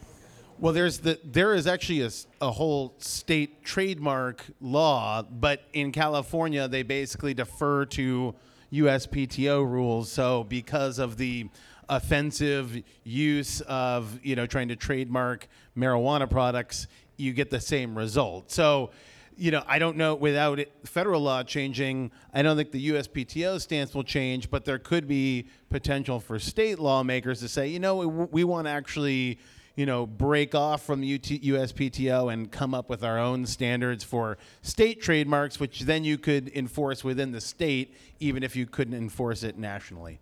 Well, 0.59 0.73
there's 0.73 0.99
the 0.99 1.17
there 1.23 1.53
is 1.53 1.65
actually 1.65 2.01
a, 2.01 2.09
a 2.41 2.51
whole 2.51 2.93
state 2.97 3.63
trademark 3.63 4.43
law, 4.59 5.21
but 5.21 5.63
in 5.71 5.93
California 5.93 6.67
they 6.67 6.83
basically 6.83 7.33
defer 7.33 7.85
to 7.85 8.35
USPTO 8.73 9.65
rules. 9.65 10.11
So 10.11 10.43
because 10.43 10.99
of 10.99 11.15
the 11.15 11.47
offensive 11.91 12.81
use 13.03 13.61
of 13.61 14.19
you 14.23 14.35
know 14.35 14.47
trying 14.47 14.69
to 14.69 14.75
trademark 14.75 15.47
marijuana 15.77 16.27
products, 16.27 16.87
you 17.17 17.33
get 17.33 17.51
the 17.51 17.59
same 17.59 17.95
result. 17.95 18.49
So 18.49 18.89
you 19.37 19.49
know, 19.49 19.63
I 19.67 19.79
don't 19.79 19.97
know 19.97 20.15
without 20.15 20.59
it, 20.59 20.71
federal 20.83 21.21
law 21.21 21.43
changing, 21.43 22.11
I 22.33 22.41
don't 22.41 22.55
think 22.57 22.71
the 22.71 22.89
USPTO 22.89 23.59
stance 23.59 23.93
will 23.93 24.03
change, 24.03 24.49
but 24.49 24.65
there 24.65 24.77
could 24.77 25.07
be 25.07 25.47
potential 25.69 26.19
for 26.19 26.37
state 26.37 26.79
lawmakers 26.79 27.39
to 27.39 27.47
say, 27.47 27.67
you 27.67 27.79
know, 27.79 27.95
we, 27.95 28.05
we 28.05 28.43
want 28.43 28.67
to 28.67 28.71
actually, 28.71 29.39
you 29.75 29.85
know, 29.85 30.05
break 30.05 30.53
off 30.53 30.85
from 30.85 31.01
the 31.01 31.15
UT, 31.15 31.23
USPTO 31.23 32.31
and 32.31 32.51
come 32.51 32.75
up 32.75 32.89
with 32.89 33.03
our 33.03 33.17
own 33.17 33.45
standards 33.45 34.03
for 34.03 34.37
state 34.61 35.01
trademarks, 35.01 35.59
which 35.59 35.81
then 35.81 36.03
you 36.03 36.17
could 36.17 36.49
enforce 36.49 37.03
within 37.03 37.31
the 37.31 37.41
state, 37.41 37.95
even 38.19 38.43
if 38.43 38.55
you 38.55 38.67
couldn't 38.67 38.93
enforce 38.93 39.43
it 39.43 39.57
nationally. 39.57 40.19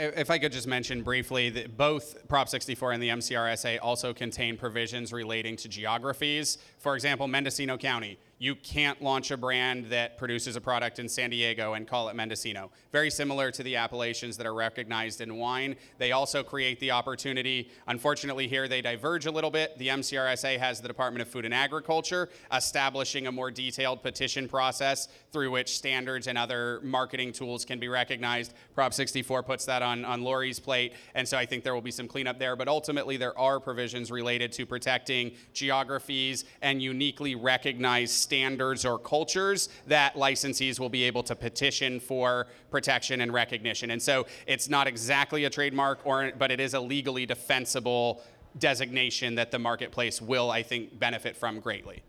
If 0.00 0.30
I 0.30 0.38
could 0.38 0.52
just 0.52 0.68
mention 0.68 1.02
briefly 1.02 1.50
that 1.50 1.76
both 1.76 2.28
Prop 2.28 2.48
64 2.48 2.92
and 2.92 3.02
the 3.02 3.08
MCRSA 3.08 3.80
also 3.82 4.14
contain 4.14 4.56
provisions 4.56 5.12
relating 5.12 5.56
to 5.56 5.68
geographies. 5.68 6.58
For 6.78 6.94
example, 6.94 7.26
Mendocino 7.26 7.76
County, 7.76 8.16
you 8.40 8.54
can't 8.54 9.02
launch 9.02 9.32
a 9.32 9.36
brand 9.36 9.86
that 9.86 10.16
produces 10.16 10.54
a 10.54 10.60
product 10.60 11.00
in 11.00 11.08
San 11.08 11.30
Diego 11.30 11.72
and 11.72 11.88
call 11.88 12.08
it 12.08 12.14
Mendocino. 12.14 12.70
Very 12.92 13.10
similar 13.10 13.50
to 13.50 13.64
the 13.64 13.74
appellations 13.74 14.36
that 14.36 14.46
are 14.46 14.54
recognized 14.54 15.20
in 15.20 15.36
wine. 15.36 15.74
They 15.98 16.12
also 16.12 16.44
create 16.44 16.78
the 16.78 16.92
opportunity. 16.92 17.70
Unfortunately, 17.88 18.46
here 18.46 18.68
they 18.68 18.80
diverge 18.80 19.26
a 19.26 19.32
little 19.32 19.50
bit. 19.50 19.76
The 19.78 19.88
MCRSA 19.88 20.56
has 20.58 20.80
the 20.80 20.86
Department 20.86 21.22
of 21.22 21.28
Food 21.28 21.46
and 21.46 21.54
Agriculture 21.54 22.28
establishing 22.54 23.26
a 23.26 23.32
more 23.32 23.50
detailed 23.50 24.04
petition 24.04 24.48
process 24.48 25.08
through 25.32 25.50
which 25.50 25.76
standards 25.76 26.28
and 26.28 26.38
other 26.38 26.80
marketing 26.84 27.32
tools 27.32 27.64
can 27.64 27.80
be 27.80 27.88
recognized. 27.88 28.54
Prop 28.74 28.94
64 28.94 29.42
puts 29.42 29.64
that 29.64 29.82
on, 29.82 29.87
on 30.04 30.22
Lori's 30.22 30.58
plate, 30.58 30.92
and 31.14 31.26
so 31.26 31.36
I 31.36 31.46
think 31.46 31.64
there 31.64 31.74
will 31.74 31.80
be 31.82 31.90
some 31.90 32.08
cleanup 32.08 32.38
there. 32.38 32.56
But 32.56 32.68
ultimately, 32.68 33.16
there 33.16 33.36
are 33.38 33.60
provisions 33.60 34.10
related 34.10 34.52
to 34.52 34.66
protecting 34.66 35.32
geographies 35.52 36.44
and 36.62 36.82
uniquely 36.82 37.34
recognized 37.34 38.14
standards 38.14 38.84
or 38.84 38.98
cultures 38.98 39.68
that 39.86 40.14
licensees 40.14 40.78
will 40.78 40.88
be 40.88 41.04
able 41.04 41.22
to 41.24 41.34
petition 41.34 42.00
for 42.00 42.46
protection 42.70 43.20
and 43.20 43.32
recognition. 43.32 43.90
And 43.90 44.02
so 44.02 44.26
it's 44.46 44.68
not 44.68 44.86
exactly 44.86 45.44
a 45.44 45.50
trademark, 45.50 46.00
or 46.04 46.32
but 46.38 46.50
it 46.50 46.60
is 46.60 46.74
a 46.74 46.80
legally 46.80 47.26
defensible 47.26 48.22
designation 48.58 49.34
that 49.36 49.50
the 49.50 49.58
marketplace 49.58 50.20
will, 50.20 50.50
I 50.50 50.62
think, 50.62 50.98
benefit 50.98 51.36
from 51.36 51.60
greatly. 51.60 52.02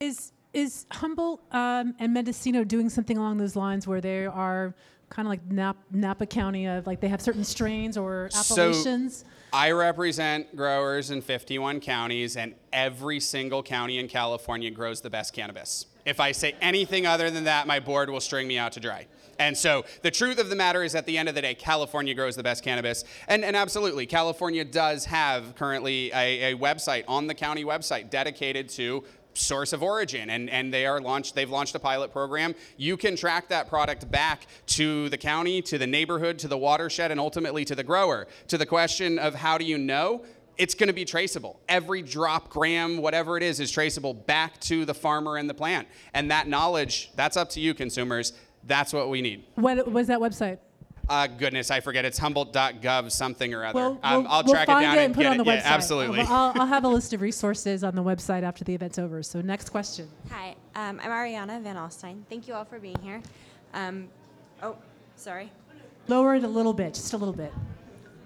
Is 0.00 0.32
is 0.54 0.86
Humboldt 0.90 1.40
um, 1.52 1.94
and 1.98 2.14
Mendocino 2.14 2.64
doing 2.64 2.88
something 2.88 3.18
along 3.18 3.36
those 3.36 3.54
lines 3.54 3.86
where 3.86 4.00
they 4.00 4.26
are 4.26 4.74
kind 5.10 5.26
of 5.26 5.30
like 5.30 5.44
Nap- 5.50 5.76
Napa 5.90 6.26
County 6.26 6.66
of 6.66 6.86
like 6.86 7.00
they 7.00 7.08
have 7.08 7.20
certain 7.20 7.44
strains 7.44 7.96
or 7.96 8.30
appellations? 8.34 9.18
So 9.18 9.26
I 9.52 9.70
represent 9.70 10.54
growers 10.54 11.10
in 11.10 11.22
51 11.22 11.80
counties, 11.80 12.36
and 12.36 12.54
every 12.72 13.18
single 13.18 13.62
county 13.62 13.98
in 13.98 14.08
California 14.08 14.70
grows 14.70 15.00
the 15.00 15.10
best 15.10 15.32
cannabis. 15.32 15.86
If 16.04 16.20
I 16.20 16.32
say 16.32 16.54
anything 16.60 17.06
other 17.06 17.30
than 17.30 17.44
that, 17.44 17.66
my 17.66 17.80
board 17.80 18.10
will 18.10 18.20
string 18.20 18.46
me 18.46 18.58
out 18.58 18.72
to 18.72 18.80
dry. 18.80 19.06
And 19.38 19.56
so 19.56 19.84
the 20.02 20.10
truth 20.10 20.38
of 20.38 20.48
the 20.48 20.56
matter 20.56 20.82
is, 20.82 20.94
at 20.94 21.06
the 21.06 21.16
end 21.16 21.28
of 21.28 21.34
the 21.34 21.42
day, 21.42 21.54
California 21.54 22.14
grows 22.14 22.34
the 22.34 22.42
best 22.42 22.64
cannabis. 22.64 23.04
And, 23.28 23.44
and 23.44 23.54
absolutely, 23.54 24.04
California 24.06 24.64
does 24.64 25.04
have 25.04 25.54
currently 25.54 26.10
a, 26.12 26.52
a 26.52 26.56
website 26.56 27.04
on 27.06 27.26
the 27.26 27.34
county 27.34 27.64
website 27.64 28.10
dedicated 28.10 28.68
to 28.70 29.04
source 29.38 29.72
of 29.72 29.82
origin 29.82 30.30
and, 30.30 30.50
and 30.50 30.72
they 30.72 30.86
are 30.86 31.00
launched 31.00 31.34
they've 31.34 31.50
launched 31.50 31.74
a 31.74 31.78
pilot 31.78 32.12
program. 32.12 32.54
You 32.76 32.96
can 32.96 33.16
track 33.16 33.48
that 33.48 33.68
product 33.68 34.10
back 34.10 34.46
to 34.66 35.08
the 35.08 35.18
county 35.18 35.62
to 35.62 35.78
the 35.78 35.86
neighborhood 35.86 36.38
to 36.40 36.48
the 36.48 36.58
watershed 36.58 37.10
and 37.10 37.20
ultimately 37.20 37.64
to 37.64 37.74
the 37.74 37.84
grower. 37.84 38.26
To 38.48 38.58
the 38.58 38.66
question 38.66 39.18
of 39.18 39.34
how 39.34 39.58
do 39.58 39.64
you 39.64 39.78
know 39.78 40.24
it's 40.56 40.74
going 40.74 40.88
to 40.88 40.92
be 40.92 41.04
traceable. 41.04 41.60
Every 41.68 42.02
drop 42.02 42.50
gram 42.50 42.98
whatever 42.98 43.36
it 43.36 43.42
is 43.42 43.60
is 43.60 43.70
traceable 43.70 44.12
back 44.12 44.58
to 44.62 44.84
the 44.84 44.94
farmer 44.94 45.36
and 45.36 45.48
the 45.48 45.54
plant. 45.54 45.86
And 46.14 46.30
that 46.30 46.48
knowledge 46.48 47.10
that's 47.14 47.36
up 47.36 47.48
to 47.50 47.60
you 47.60 47.74
consumers. 47.74 48.32
That's 48.64 48.92
what 48.92 49.08
we 49.08 49.22
need. 49.22 49.44
What 49.54 49.90
was 49.90 50.08
that 50.08 50.18
website? 50.18 50.58
Uh, 51.08 51.26
goodness 51.26 51.70
i 51.70 51.80
forget 51.80 52.04
it's 52.04 52.18
humboldt.gov 52.18 53.10
something 53.10 53.54
or 53.54 53.64
other 53.64 53.74
Well, 53.78 54.00
um, 54.02 54.22
we'll, 54.24 54.32
i'll 54.32 54.44
we'll 54.44 54.52
track 54.54 54.68
it 54.68 54.72
down 54.72 54.82
it 54.82 54.86
and 54.86 54.98
and 54.98 55.14
put 55.14 55.22
get 55.22 55.26
it 55.32 55.38
on 55.40 55.44
the 55.46 55.50
it 55.50 55.56
website. 55.58 55.64
yeah, 55.64 55.74
absolutely 55.74 56.20
I'll, 56.20 56.52
I'll 56.60 56.66
have 56.66 56.84
a 56.84 56.88
list 56.88 57.12
of 57.12 57.20
resources 57.20 57.82
on 57.84 57.94
the 57.94 58.02
website 58.02 58.42
after 58.42 58.64
the 58.64 58.74
event's 58.74 58.98
over. 58.98 59.22
So 59.22 59.40
next 59.40 59.70
question. 59.70 60.08
Hi, 60.30 60.54
um, 60.74 61.00
I'm 61.02 61.10
Ariana 61.10 61.60
Van 61.62 61.76
Alstyne. 61.76 62.22
Thank 62.28 62.46
you 62.48 62.54
all 62.54 62.64
for 62.64 62.78
being 62.78 62.98
here. 63.02 63.22
Um, 63.74 64.08
oh, 64.62 64.76
sorry. 65.16 65.50
Lower 66.08 66.34
it 66.34 66.44
a 66.44 66.48
little 66.48 66.72
bit, 66.72 66.94
just 66.94 67.12
a 67.12 67.16
little 67.16 67.34
bit. 67.34 67.52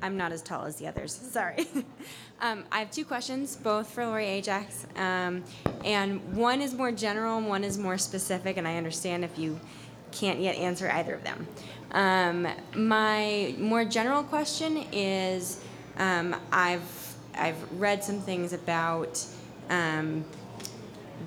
I'm 0.02 0.16
not 0.16 0.32
as 0.32 0.42
tall 0.42 0.64
as 0.64 0.76
the 0.76 0.88
others. 0.88 1.12
Sorry. 1.30 1.64
um, 2.40 2.64
I 2.72 2.80
have 2.80 2.90
two 2.90 3.04
questions, 3.04 3.54
both 3.54 3.88
for 3.88 4.04
Lori 4.04 4.26
Ajax. 4.26 4.84
Um, 4.96 5.44
and 5.84 6.20
one 6.34 6.60
is 6.60 6.74
more 6.74 6.90
general 6.90 7.38
and 7.38 7.46
one 7.46 7.62
is 7.62 7.78
more 7.78 7.96
specific, 7.98 8.56
and 8.56 8.66
I 8.66 8.76
understand 8.76 9.24
if 9.24 9.38
you 9.38 9.60
can't 10.10 10.40
yet 10.40 10.56
answer 10.56 10.90
either 10.90 11.14
of 11.14 11.22
them. 11.22 11.46
Um, 11.92 12.48
my 12.74 13.54
more 13.58 13.84
general 13.84 14.22
question 14.22 14.84
is 14.92 15.62
um, 15.98 16.34
I've, 16.50 17.14
I've 17.36 17.72
read 17.78 18.02
some 18.02 18.18
things 18.20 18.52
about 18.52 19.24
um, 19.68 20.24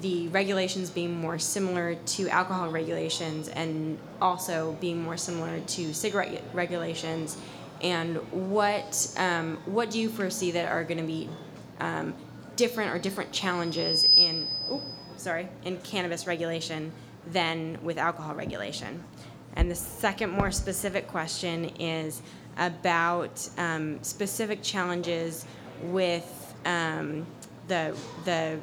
the 0.02 0.28
regulations 0.30 0.90
being 0.90 1.16
more 1.16 1.40
similar 1.40 1.96
to 1.96 2.28
alcohol 2.30 2.70
regulations 2.70 3.48
and 3.50 3.98
also 4.22 4.76
being 4.82 5.02
more 5.02 5.18
similar 5.18 5.60
to 5.60 5.94
cigarette 5.94 6.44
regulations. 6.54 7.38
And 7.82 8.18
what 8.32 9.14
um, 9.18 9.58
what 9.66 9.92
do 9.92 10.00
you 10.00 10.10
foresee 10.10 10.52
that 10.52 10.72
are 10.72 10.84
going 10.84 10.98
to 10.98 11.04
be 11.06 11.30
um, 11.80 12.14
different 12.56 12.94
or 12.94 13.00
different 13.00 13.32
challenges 13.32 14.08
in 14.16 14.48
oh, 14.70 14.82
sorry 15.18 15.50
in 15.64 15.78
cannabis 15.78 16.26
regulation 16.26 16.92
than 17.32 17.78
with 17.84 17.98
alcohol 17.98 18.34
regulation? 18.34 19.04
And 19.56 19.72
the 19.72 19.76
second 19.76 20.32
more 20.32 20.52
specific 20.52 21.08
question 21.08 21.66
is 21.80 22.22
about 22.58 23.48
um, 23.58 24.02
specific 24.04 24.62
challenges 24.62 25.46
with 25.84 26.54
um, 26.66 27.26
the 27.68 27.96
the 28.26 28.60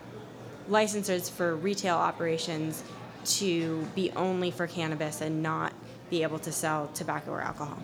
licensors 0.71 1.31
for 1.31 1.57
retail 1.57 1.97
operations 1.97 2.85
to 3.25 3.87
be 3.95 4.11
only 4.13 4.51
for 4.51 4.67
cannabis 4.67 5.21
and 5.21 5.43
not 5.43 5.73
be 6.11 6.23
able 6.23 6.39
to 6.39 6.53
sell 6.53 6.89
tobacco 6.95 7.33
or 7.33 7.41
alcohol. 7.41 7.79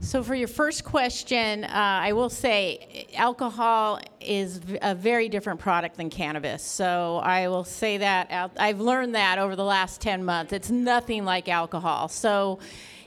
So, 0.00 0.22
for 0.22 0.36
your 0.36 0.48
first 0.48 0.84
question, 0.84 1.64
uh, 1.64 1.70
I 1.72 2.12
will 2.12 2.30
say 2.30 3.08
alcohol 3.16 4.00
is 4.20 4.60
a 4.80 4.94
very 4.94 5.28
different 5.28 5.58
product 5.58 5.96
than 5.96 6.08
cannabis. 6.08 6.62
So, 6.62 7.16
I 7.16 7.48
will 7.48 7.64
say 7.64 7.98
that 7.98 8.52
I've 8.58 8.80
learned 8.80 9.16
that 9.16 9.38
over 9.38 9.56
the 9.56 9.64
last 9.64 10.00
10 10.00 10.24
months. 10.24 10.52
It's 10.52 10.70
nothing 10.70 11.24
like 11.24 11.48
alcohol. 11.48 12.06
So, 12.08 12.60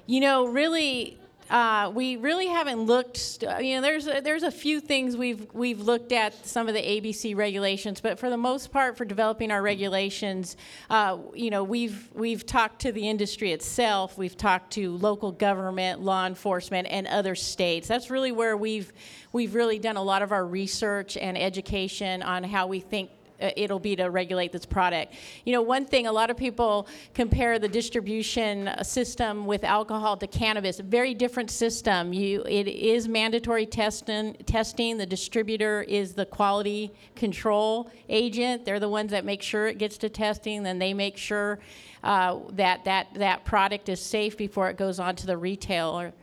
you 0.05 0.19
know, 0.19 0.47
really, 0.47 1.17
uh, 1.51 1.91
we 1.93 2.15
really 2.15 2.47
haven't 2.47 2.83
looked. 2.83 3.43
You 3.59 3.75
know, 3.75 3.81
there's 3.81 4.07
a, 4.07 4.21
there's 4.21 4.43
a 4.43 4.51
few 4.51 4.79
things 4.79 5.17
we've 5.17 5.53
we've 5.53 5.81
looked 5.81 6.13
at 6.13 6.45
some 6.45 6.69
of 6.69 6.73
the 6.73 6.81
ABC 6.81 7.35
regulations, 7.35 7.99
but 7.99 8.17
for 8.17 8.29
the 8.29 8.37
most 8.37 8.71
part, 8.71 8.97
for 8.97 9.03
developing 9.03 9.51
our 9.51 9.61
regulations, 9.61 10.55
uh, 10.89 11.17
you 11.33 11.49
know, 11.49 11.65
we've 11.65 12.09
we've 12.13 12.45
talked 12.45 12.79
to 12.83 12.93
the 12.93 13.09
industry 13.09 13.51
itself. 13.51 14.17
We've 14.17 14.37
talked 14.37 14.71
to 14.73 14.95
local 14.95 15.33
government, 15.33 15.99
law 15.99 16.25
enforcement, 16.25 16.87
and 16.89 17.05
other 17.05 17.35
states. 17.35 17.85
That's 17.85 18.09
really 18.09 18.31
where 18.31 18.55
we've 18.55 18.93
we've 19.33 19.53
really 19.53 19.77
done 19.77 19.97
a 19.97 20.03
lot 20.03 20.21
of 20.21 20.31
our 20.31 20.45
research 20.45 21.17
and 21.17 21.37
education 21.37 22.23
on 22.23 22.45
how 22.45 22.67
we 22.67 22.79
think 22.79 23.09
uh, 23.11 23.20
it'll 23.57 23.79
be 23.79 23.95
to 23.95 24.05
regulate 24.05 24.51
this 24.51 24.65
product. 24.65 25.13
You 25.45 25.53
know, 25.53 25.61
one 25.61 25.85
thing, 25.85 26.07
a 26.07 26.11
lot 26.11 26.29
of 26.29 26.37
people 26.37 26.87
compare 27.13 27.59
the 27.59 27.67
distribution 27.67 28.67
uh, 28.67 28.83
system 28.83 29.45
with 29.45 29.63
alcohol 29.63 30.17
to 30.17 30.27
cannabis. 30.27 30.79
Very 30.79 31.13
different 31.13 31.51
system. 31.51 32.13
You, 32.13 32.43
it 32.43 32.67
is 32.67 33.07
mandatory 33.07 33.65
testing. 33.65 34.35
Testing. 34.45 34.97
The 34.97 35.05
distributor 35.05 35.81
is 35.83 36.13
the 36.13 36.25
quality 36.25 36.91
control 37.15 37.91
agent. 38.09 38.65
They're 38.65 38.79
the 38.79 38.89
ones 38.89 39.11
that 39.11 39.25
make 39.25 39.41
sure 39.41 39.67
it 39.67 39.77
gets 39.77 39.97
to 39.99 40.09
testing. 40.09 40.63
Then 40.63 40.79
they 40.79 40.93
make 40.93 41.17
sure 41.17 41.59
uh, 42.03 42.39
that 42.53 42.83
that 42.85 43.07
that 43.15 43.45
product 43.45 43.89
is 43.89 44.01
safe 44.01 44.37
before 44.37 44.69
it 44.69 44.77
goes 44.77 44.99
on 44.99 45.15
to 45.17 45.27
the 45.27 45.37
retailer. 45.37 46.13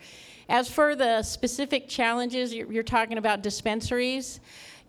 As 0.48 0.70
for 0.70 0.96
the 0.96 1.22
specific 1.22 1.88
challenges, 1.88 2.54
you're 2.54 2.82
talking 2.82 3.18
about 3.18 3.42
dispensaries. 3.42 4.40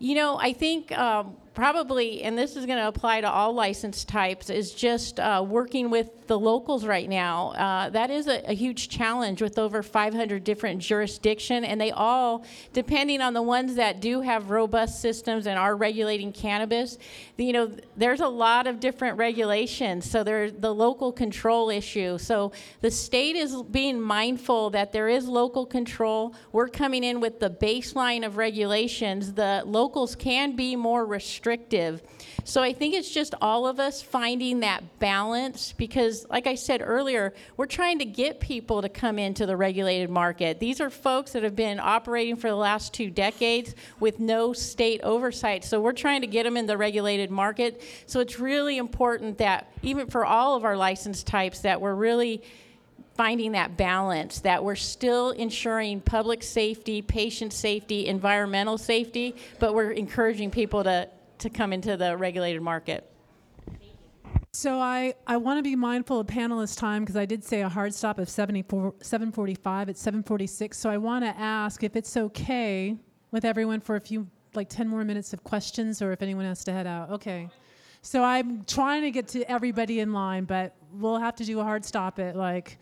You 0.02 0.14
know, 0.14 0.38
I 0.38 0.54
think 0.54 0.96
um, 0.96 1.36
probably, 1.54 2.22
and 2.22 2.38
this 2.38 2.56
is 2.56 2.64
going 2.64 2.78
to 2.78 2.88
apply 2.88 3.20
to 3.20 3.30
all 3.30 3.52
license 3.52 4.04
types, 4.04 4.48
is 4.48 4.72
just 4.72 5.20
uh, 5.20 5.44
working 5.46 5.90
with 5.90 6.26
the 6.26 6.38
locals 6.38 6.86
right 6.86 7.08
now. 7.08 7.50
Uh, 7.50 7.90
that 7.90 8.10
is 8.10 8.28
a, 8.28 8.48
a, 8.48 8.54
huge 8.54 8.88
challenge 8.88 9.42
with 9.42 9.58
over 9.58 9.82
500 9.82 10.44
different 10.44 10.80
jurisdictions, 10.80 11.66
and 11.68 11.80
they 11.80 11.90
all, 11.90 12.44
depending 12.72 13.20
on 13.20 13.34
the 13.34 13.42
ones 13.42 13.74
that 13.74 14.00
do 14.00 14.20
have 14.20 14.50
robust 14.50 15.02
systems 15.02 15.46
and 15.46 15.58
are 15.58 15.74
regulating 15.74 16.32
cannabis, 16.32 16.98
you 17.36 17.52
know, 17.52 17.70
there's 17.96 18.20
a 18.20 18.28
lot 18.28 18.66
of 18.66 18.78
different 18.78 19.18
regulations. 19.18 20.08
So 20.08 20.22
there's 20.22 20.52
the 20.52 20.72
local 20.72 21.10
control 21.10 21.68
issue. 21.68 22.16
So 22.16 22.52
the 22.80 22.90
state 22.90 23.34
is 23.34 23.60
being 23.70 24.00
mindful 24.00 24.70
that 24.70 24.92
there 24.92 25.08
is 25.08 25.26
local 25.26 25.66
control. 25.66 26.34
We're 26.52 26.68
coming 26.68 27.02
in 27.02 27.20
with 27.20 27.40
the 27.40 27.50
baseline 27.50 28.24
of 28.24 28.36
regulations. 28.36 29.32
The 29.32 29.62
locals 29.90 30.14
can 30.14 30.54
be 30.54 30.76
more 30.76 31.04
restrictive. 31.04 32.00
So 32.44 32.62
I 32.62 32.72
think 32.72 32.94
it's 32.94 33.10
just 33.10 33.34
all 33.42 33.66
of 33.66 33.80
us 33.80 34.00
finding 34.00 34.60
that 34.60 35.00
balance 35.00 35.72
because, 35.72 36.24
like 36.30 36.46
I 36.46 36.54
said 36.54 36.80
earlier, 36.80 37.34
we're 37.56 37.66
trying 37.66 37.98
to 37.98 38.04
get 38.04 38.38
people 38.38 38.82
to 38.82 38.88
come 38.88 39.18
into 39.18 39.46
the 39.46 39.56
regulated 39.56 40.08
market. 40.08 40.60
These 40.60 40.80
are 40.80 40.90
folks 40.90 41.32
that 41.32 41.42
have 41.42 41.56
been 41.56 41.80
operating 41.80 42.36
for 42.36 42.48
the 42.48 42.54
last 42.54 42.94
two 42.94 43.10
decades 43.10 43.74
with 43.98 44.20
no 44.20 44.52
state 44.52 45.00
oversight. 45.02 45.64
So 45.64 45.80
we're 45.80 45.92
trying 45.92 46.20
to 46.20 46.28
get 46.28 46.44
them 46.44 46.56
in 46.56 46.66
the 46.66 46.76
regulated 46.76 47.32
market. 47.32 47.82
So 48.06 48.20
it's 48.20 48.38
really 48.38 48.78
important 48.78 49.38
that, 49.38 49.72
even 49.82 50.06
for 50.06 50.24
all 50.24 50.54
of 50.54 50.64
our 50.64 50.76
license 50.76 51.24
types, 51.24 51.60
that 51.62 51.80
we're 51.80 51.96
really 51.96 52.44
finding 53.14 53.52
that 53.52 53.76
balance 53.76 54.40
that 54.40 54.62
we're 54.62 54.74
still 54.74 55.30
ensuring 55.30 56.00
public 56.00 56.42
safety, 56.42 57.02
patient 57.02 57.52
safety, 57.52 58.06
environmental 58.06 58.78
safety, 58.78 59.36
but 59.58 59.74
we're 59.74 59.90
encouraging 59.90 60.50
people 60.50 60.84
to 60.84 61.08
to 61.40 61.50
come 61.50 61.72
into 61.72 61.96
the 61.96 62.16
regulated 62.16 62.62
market. 62.62 63.06
So 64.52 64.80
I, 64.80 65.14
I 65.26 65.36
want 65.36 65.58
to 65.58 65.62
be 65.62 65.76
mindful 65.76 66.20
of 66.20 66.26
panelist 66.26 66.78
time 66.78 67.02
because 67.02 67.16
I 67.16 67.24
did 67.24 67.44
say 67.44 67.62
a 67.62 67.68
hard 67.68 67.94
stop 67.94 68.18
of 68.18 68.28
74, 68.28 68.94
745 69.00 69.88
at 69.88 69.96
746. 69.96 70.76
So 70.76 70.90
I 70.90 70.98
want 70.98 71.24
to 71.24 71.34
ask 71.38 71.82
if 71.84 71.94
it's 71.94 72.16
okay 72.16 72.96
with 73.30 73.44
everyone 73.44 73.80
for 73.80 73.96
a 73.96 74.00
few, 74.00 74.26
like 74.54 74.68
10 74.68 74.88
more 74.88 75.04
minutes 75.04 75.32
of 75.32 75.44
questions 75.44 76.02
or 76.02 76.12
if 76.12 76.20
anyone 76.20 76.44
has 76.44 76.64
to 76.64 76.72
head 76.72 76.86
out. 76.86 77.10
Okay. 77.10 77.48
So 78.02 78.24
I'm 78.24 78.64
trying 78.64 79.02
to 79.02 79.10
get 79.10 79.28
to 79.28 79.48
everybody 79.48 80.00
in 80.00 80.12
line, 80.12 80.44
but 80.44 80.74
we'll 80.94 81.18
have 81.18 81.36
to 81.36 81.44
do 81.44 81.60
a 81.60 81.64
hard 81.64 81.84
stop 81.84 82.18
at 82.18 82.36
like 82.36 82.78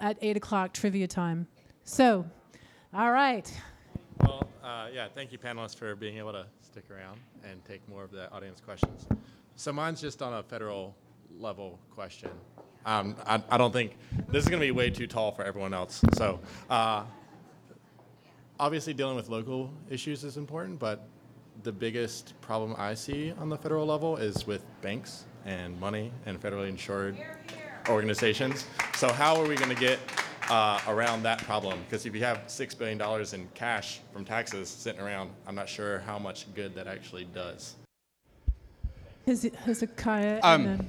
at 0.00 0.18
8 0.20 0.36
o'clock 0.36 0.72
trivia 0.72 1.06
time. 1.06 1.46
So, 1.84 2.24
all 2.92 3.12
right. 3.12 3.50
Well, 4.20 4.48
uh, 4.62 4.88
yeah, 4.92 5.08
thank 5.14 5.32
you, 5.32 5.38
panelists, 5.38 5.76
for 5.76 5.94
being 5.96 6.18
able 6.18 6.32
to 6.32 6.46
stick 6.60 6.84
around 6.90 7.20
and 7.48 7.64
take 7.64 7.86
more 7.88 8.04
of 8.04 8.10
the 8.10 8.30
audience 8.32 8.60
questions. 8.60 9.06
So 9.56 9.72
mine's 9.72 10.00
just 10.00 10.22
on 10.22 10.34
a 10.34 10.42
federal 10.42 10.96
level 11.38 11.78
question. 11.90 12.30
Um, 12.86 13.16
I, 13.26 13.42
I, 13.48 13.56
don't 13.56 13.72
think 13.72 13.96
this 14.28 14.44
is 14.44 14.50
going 14.50 14.60
to 14.60 14.66
be 14.66 14.70
way 14.70 14.90
too 14.90 15.06
tall 15.06 15.32
for 15.32 15.42
everyone 15.42 15.72
else. 15.72 16.02
So 16.14 16.40
uh, 16.68 17.04
obviously 18.60 18.92
dealing 18.92 19.16
with 19.16 19.28
local 19.28 19.72
issues 19.88 20.22
is 20.22 20.36
important, 20.36 20.78
but 20.78 21.08
the 21.62 21.72
biggest 21.72 22.38
problem 22.42 22.74
I 22.76 22.94
see 22.94 23.32
on 23.38 23.48
the 23.48 23.56
federal 23.56 23.86
level 23.86 24.16
is 24.16 24.46
with 24.46 24.64
banks 24.82 25.24
and 25.44 25.78
money 25.80 26.12
and 26.26 26.40
federally 26.40 26.68
insured 26.68 27.16
organizations. 27.88 28.66
So 28.96 29.12
how 29.12 29.36
are 29.36 29.46
we 29.46 29.56
going 29.56 29.74
to 29.74 29.80
get 29.80 29.98
uh, 30.50 30.80
around 30.88 31.22
that 31.22 31.38
problem. 31.42 31.80
Because 31.84 32.06
if 32.06 32.14
you 32.14 32.22
have 32.22 32.38
$6 32.46 32.78
billion 32.78 33.00
in 33.34 33.48
cash 33.54 34.00
from 34.12 34.24
taxes 34.24 34.68
sitting 34.68 35.00
around, 35.00 35.30
I'm 35.46 35.54
not 35.54 35.68
sure 35.68 36.00
how 36.00 36.18
much 36.18 36.52
good 36.54 36.74
that 36.74 36.86
actually 36.86 37.24
does. 37.24 37.76
Hezekiah. 39.26 40.40
Um, 40.42 40.86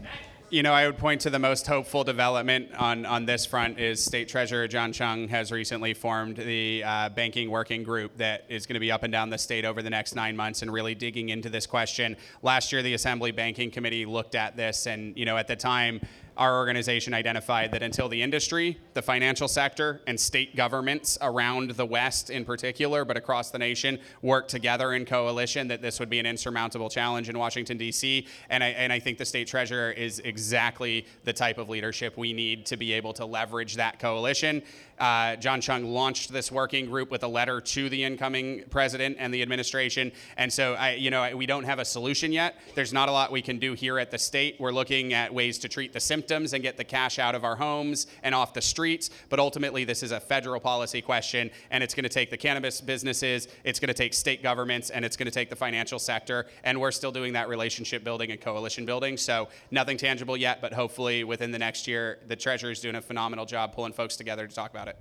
you 0.56 0.64
know, 0.64 0.72
I 0.72 0.86
would 0.86 0.98
point 0.98 1.20
to 1.22 1.30
the 1.30 1.38
most 1.38 1.68
hopeful 1.68 2.06
development 2.06 2.74
on, 2.76 3.06
on 3.06 3.26
this 3.26 3.46
front 3.46 3.78
is 3.78 4.02
State 4.02 4.30
Treasurer 4.30 4.70
John 4.70 4.94
Chiang 4.94 5.28
has 5.28 5.52
recently 5.52 5.94
formed 5.94 6.38
the 6.38 6.82
uh, 6.82 7.10
banking 7.10 7.52
working 7.52 7.84
group 7.84 8.16
that 8.20 8.46
is 8.48 8.66
going 8.66 8.76
to 8.76 8.80
be 8.80 8.90
up 8.90 9.04
and 9.04 9.12
down 9.12 9.30
the 9.30 9.38
state 9.38 9.66
over 9.66 9.82
the 9.82 9.90
next 9.90 10.16
nine 10.16 10.34
months 10.34 10.62
and 10.62 10.72
really 10.72 10.96
digging 10.96 11.28
into 11.28 11.50
this 11.50 11.68
question. 11.68 12.16
Last 12.42 12.72
year, 12.72 12.82
the 12.82 12.94
Assembly 12.94 13.32
Banking 13.32 13.70
Committee 13.70 14.06
looked 14.06 14.34
at 14.34 14.56
this, 14.56 14.88
and 14.88 15.18
you 15.18 15.26
know, 15.26 15.36
at 15.36 15.48
the 15.48 15.58
time, 15.58 16.00
our 16.38 16.58
organization 16.58 17.14
identified 17.14 17.72
that 17.72 17.82
until 17.82 18.10
the 18.10 18.22
industry, 18.22 18.78
the 18.94 19.02
financial 19.02 19.48
sector, 19.48 20.02
and 20.06 20.20
state 20.20 20.56
governments 20.56 21.18
around 21.22 21.72
the 21.72 21.86
West 21.86 22.30
in 22.30 22.44
particular, 22.44 23.06
but 23.06 23.16
across 23.16 23.52
the 23.52 23.58
nation, 23.58 24.00
work 24.22 24.48
together 24.48 24.94
in 24.94 25.06
coalition, 25.06 25.68
that 25.70 25.82
this 25.82 26.00
would 26.00 26.10
be 26.10 26.20
an 26.20 26.26
insurmountable 26.26 26.90
challenge 26.90 27.30
in 27.30 27.38
Washington, 27.38 27.78
D.C. 27.78 28.28
And 28.50 28.64
I, 28.64 28.68
and 28.70 28.92
I 28.92 29.00
think 29.00 29.18
the 29.18 29.26
state 29.26 29.48
treasurer 29.48 29.92
is 29.92 30.20
exactly 30.20 31.06
the 31.24 31.34
type 31.34 31.58
of 31.58 31.70
leadership 31.70 32.18
we 32.18 32.34
need 32.34 32.66
to 32.66 32.78
be 32.78 32.92
able 32.94 33.14
to 33.14 33.26
leverage 33.26 33.76
that 33.76 34.00
coalition. 34.00 34.62
Uh, 35.00 35.36
John 35.38 35.62
Chiang 35.62 35.86
launched 35.86 36.32
this 36.32 36.52
working 36.52 36.86
group 36.86 37.12
with 37.12 37.24
a 37.24 37.28
letter 37.28 37.60
to 37.60 37.90
the 37.90 38.04
incoming 38.04 38.64
president 38.70 39.18
and 39.20 39.34
the 39.34 39.42
administration. 39.42 40.12
And 40.38 40.52
so, 40.52 40.74
I, 40.74 40.92
you 40.94 41.12
know, 41.12 41.36
we 41.36 41.46
don't 41.46 41.66
have 41.66 41.80
a 41.80 41.86
solution 41.86 42.32
yet. 42.32 42.56
There's 42.76 42.94
not 42.94 43.10
a 43.10 43.12
lot 43.12 43.32
we 43.32 43.42
can 43.42 43.60
do 43.60 43.74
here 43.74 44.00
at 44.00 44.10
the 44.10 44.18
state. 44.18 44.56
We're 44.58 44.72
looking 44.72 45.14
at 45.14 45.34
ways 45.34 45.58
to 45.60 45.70
treat 45.70 45.92
the 45.92 46.00
symptoms 46.00 46.25
and 46.32 46.62
get 46.62 46.78
the 46.78 46.84
cash 46.84 47.20
out 47.20 47.36
of 47.36 47.44
our 47.44 47.56
homes 47.56 48.08
and 48.24 48.34
off 48.36 48.54
the 48.54 48.62
streets. 48.62 49.10
But 49.30 49.40
ultimately, 49.40 49.84
this 49.84 50.04
is 50.04 50.12
a 50.12 50.20
federal 50.20 50.60
policy 50.60 51.02
question, 51.02 51.52
and 51.72 51.84
it's 51.84 51.94
going 51.94 52.04
to 52.04 52.10
take 52.10 52.30
the 52.30 52.38
cannabis 52.38 52.82
businesses, 52.82 53.48
it's 53.64 53.80
going 53.80 53.88
to 53.88 53.94
take 53.94 54.14
state 54.14 54.44
governments, 54.44 54.90
and 54.90 55.06
it's 55.06 55.18
going 55.18 55.26
to 55.26 55.32
take 55.32 55.50
the 55.50 55.56
financial 55.56 56.00
sector. 56.00 56.48
And 56.64 56.80
we're 56.80 56.92
still 56.92 57.12
doing 57.12 57.34
that 57.34 57.50
relationship 57.50 58.04
building 58.04 58.32
and 58.32 58.42
coalition 58.42 58.86
building. 58.86 59.18
So 59.18 59.50
nothing 59.72 59.98
tangible 59.98 60.38
yet, 60.38 60.62
but 60.62 60.74
hopefully 60.74 61.24
within 61.24 61.52
the 61.52 61.60
next 61.60 61.88
year, 61.88 62.20
the 62.28 62.36
Treasury 62.36 62.72
is 62.72 62.80
doing 62.80 62.96
a 62.96 63.02
phenomenal 63.02 63.46
job 63.46 63.74
pulling 63.74 63.94
folks 63.94 64.16
together 64.16 64.48
to 64.48 64.54
talk 64.54 64.72
about 64.72 64.88
it. 64.88 64.98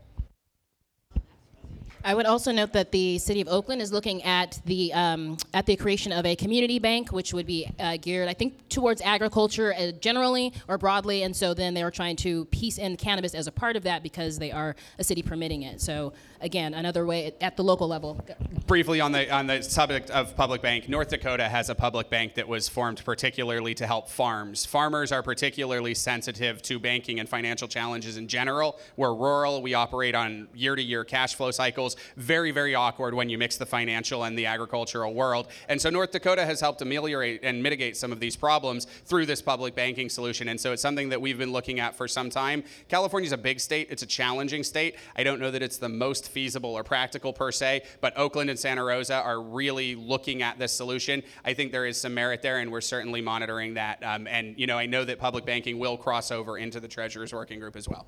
I 2.07 2.15
would 2.15 2.27
also 2.27 2.53
note 2.53 2.75
that 2.75 2.93
the 2.93 3.17
city 3.17 3.41
of 3.41 3.49
Oakland 3.49 3.81
is 3.81 3.91
looking 3.91 4.23
at 4.25 4.61
the 4.67 4.93
um, 4.93 5.39
at 5.55 5.65
the 5.65 5.75
creation 5.75 6.13
of 6.13 6.27
a 6.27 6.37
community 6.37 6.79
bank, 6.79 7.13
which 7.13 7.33
would 7.33 7.47
be 7.47 7.67
uh, 7.81 7.97
geared, 7.97 8.29
I 8.29 8.35
think, 8.35 8.69
towards 8.69 9.01
agriculture 9.01 9.73
uh, 9.73 9.93
generally 9.93 10.53
or 10.69 10.77
broadly. 10.77 11.23
And 11.23 11.35
so 11.35 11.55
then 11.55 11.73
they 11.73 11.83
are 11.83 11.91
trying 11.91 12.17
to 12.17 12.45
piece 12.47 12.77
in 12.77 12.99
cannabis 12.99 13.35
as 13.35 13.47
a 13.47 13.53
part 13.53 13.75
of 13.77 13.85
that 13.85 14.03
because 14.03 14.39
they 14.39 14.53
are 14.53 14.77
a 14.99 15.05
city 15.05 15.23
permitting 15.23 15.63
it. 15.63 15.81
So 15.81 16.13
again, 16.43 16.75
another 16.75 17.07
way 17.07 17.33
at 17.41 17.57
the 17.57 17.65
local 17.65 17.89
level. 17.89 18.21
Briefly 18.67 19.01
on 19.01 19.13
the 19.13 19.35
on 19.35 19.47
the 19.47 19.63
subject 19.63 20.11
of 20.11 20.37
public 20.37 20.61
bank, 20.61 20.91
North 20.91 21.09
Dakota 21.09 21.49
has 21.49 21.71
a 21.71 21.75
public 21.75 22.11
bank 22.11 22.35
that 22.35 22.47
was 22.47 22.69
formed 22.69 23.03
particularly 23.03 23.75
to 23.77 23.87
help 23.87 24.11
farms. 24.11 24.67
Farmers 24.67 25.11
are 25.11 25.23
particularly 25.23 25.95
sensitive 25.95 26.61
to 26.63 26.79
banking 26.79 27.19
and 27.19 27.31
financial 27.31 27.67
challenges 27.67 28.19
in 28.19 28.29
general. 28.29 28.79
We're 28.99 29.15
rural. 29.15 29.63
We 29.63 29.73
operate 29.73 30.15
on 30.15 30.49
year-to-year 30.55 31.05
cash 31.05 31.35
flow 31.35 31.51
cycles 31.51 31.94
feels 31.95 32.15
very, 32.17 32.51
very 32.51 32.75
awkward 32.75 33.15
when 33.15 33.29
you 33.29 33.39
mix 33.39 33.57
the 33.57 33.67
financial 33.67 34.25
and 34.25 34.39
the 34.39 34.47
agricultural 34.47 35.15
world. 35.15 35.49
And 35.69 35.81
so 35.81 35.91
North 35.91 36.13
Dakota 36.13 36.45
has 36.45 36.61
helped 36.61 36.83
ameliorate 36.83 37.41
and 37.43 37.63
mitigate 37.63 37.97
some 37.97 38.13
of 38.13 38.21
these 38.21 38.37
problems 38.37 38.87
through 39.05 39.27
this 39.27 39.43
public 39.43 39.75
banking 39.75 40.09
solution. 40.09 40.49
And 40.49 40.61
so 40.61 40.73
it's 40.73 40.83
something 40.83 41.09
that 41.11 41.21
we've 41.21 41.39
been 41.39 41.53
looking 41.53 41.81
at 41.81 41.97
for 41.97 42.09
some 42.09 42.31
time. 42.31 42.65
California's 42.89 43.33
a 43.33 43.39
big 43.39 43.61
state, 43.61 43.89
it's 43.91 44.03
a 44.03 44.07
challenging 44.07 44.63
state. 44.63 44.97
I 45.17 45.25
don't 45.25 45.41
know 45.41 45.51
that 45.51 45.63
it's 45.63 45.79
the 45.79 45.89
most 45.89 46.29
feasible 46.29 46.75
or 46.75 46.85
practical 46.85 47.33
per 47.33 47.53
se, 47.53 47.83
but 48.01 48.17
Oakland 48.17 48.51
and 48.51 48.59
Santa 48.59 48.85
Rosa 48.85 49.15
are 49.15 49.41
really 49.41 49.95
looking 49.95 50.43
at 50.43 50.59
this 50.59 50.73
solution. 50.73 51.23
I 51.45 51.55
think 51.55 51.73
there 51.73 51.87
is 51.87 52.01
some 52.01 52.15
merit 52.15 52.43
there, 52.43 52.59
and 52.59 52.71
we're 52.71 52.81
certainly 52.81 53.21
monitoring 53.21 53.75
that. 53.75 54.03
Um, 54.03 54.27
and 54.27 54.59
you 54.59 54.67
know, 54.67 54.79
I 54.79 54.87
know 54.87 55.05
that 55.05 55.19
public 55.19 55.45
banking 55.45 55.79
will 55.79 55.97
cross 55.97 56.31
over 56.31 56.59
into 56.59 56.81
the 56.81 56.89
Treasurers 56.89 57.33
Working 57.33 57.61
Group 57.61 57.77
as 57.77 57.89
well. 57.89 58.07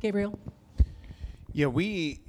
Gabriel? 0.00 0.38
Yeah, 1.52 1.66
we, 1.66 2.20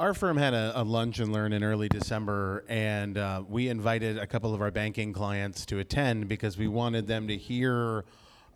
our 0.00 0.14
firm 0.14 0.38
had 0.38 0.54
a, 0.54 0.80
a 0.80 0.82
lunch 0.82 1.18
and 1.18 1.30
learn 1.30 1.52
in 1.52 1.62
early 1.62 1.86
December, 1.86 2.64
and 2.68 3.18
uh, 3.18 3.42
we 3.46 3.68
invited 3.68 4.16
a 4.16 4.26
couple 4.26 4.54
of 4.54 4.62
our 4.62 4.70
banking 4.70 5.12
clients 5.12 5.66
to 5.66 5.78
attend 5.78 6.26
because 6.26 6.56
we 6.56 6.68
wanted 6.68 7.06
them 7.06 7.28
to 7.28 7.36
hear, 7.36 8.06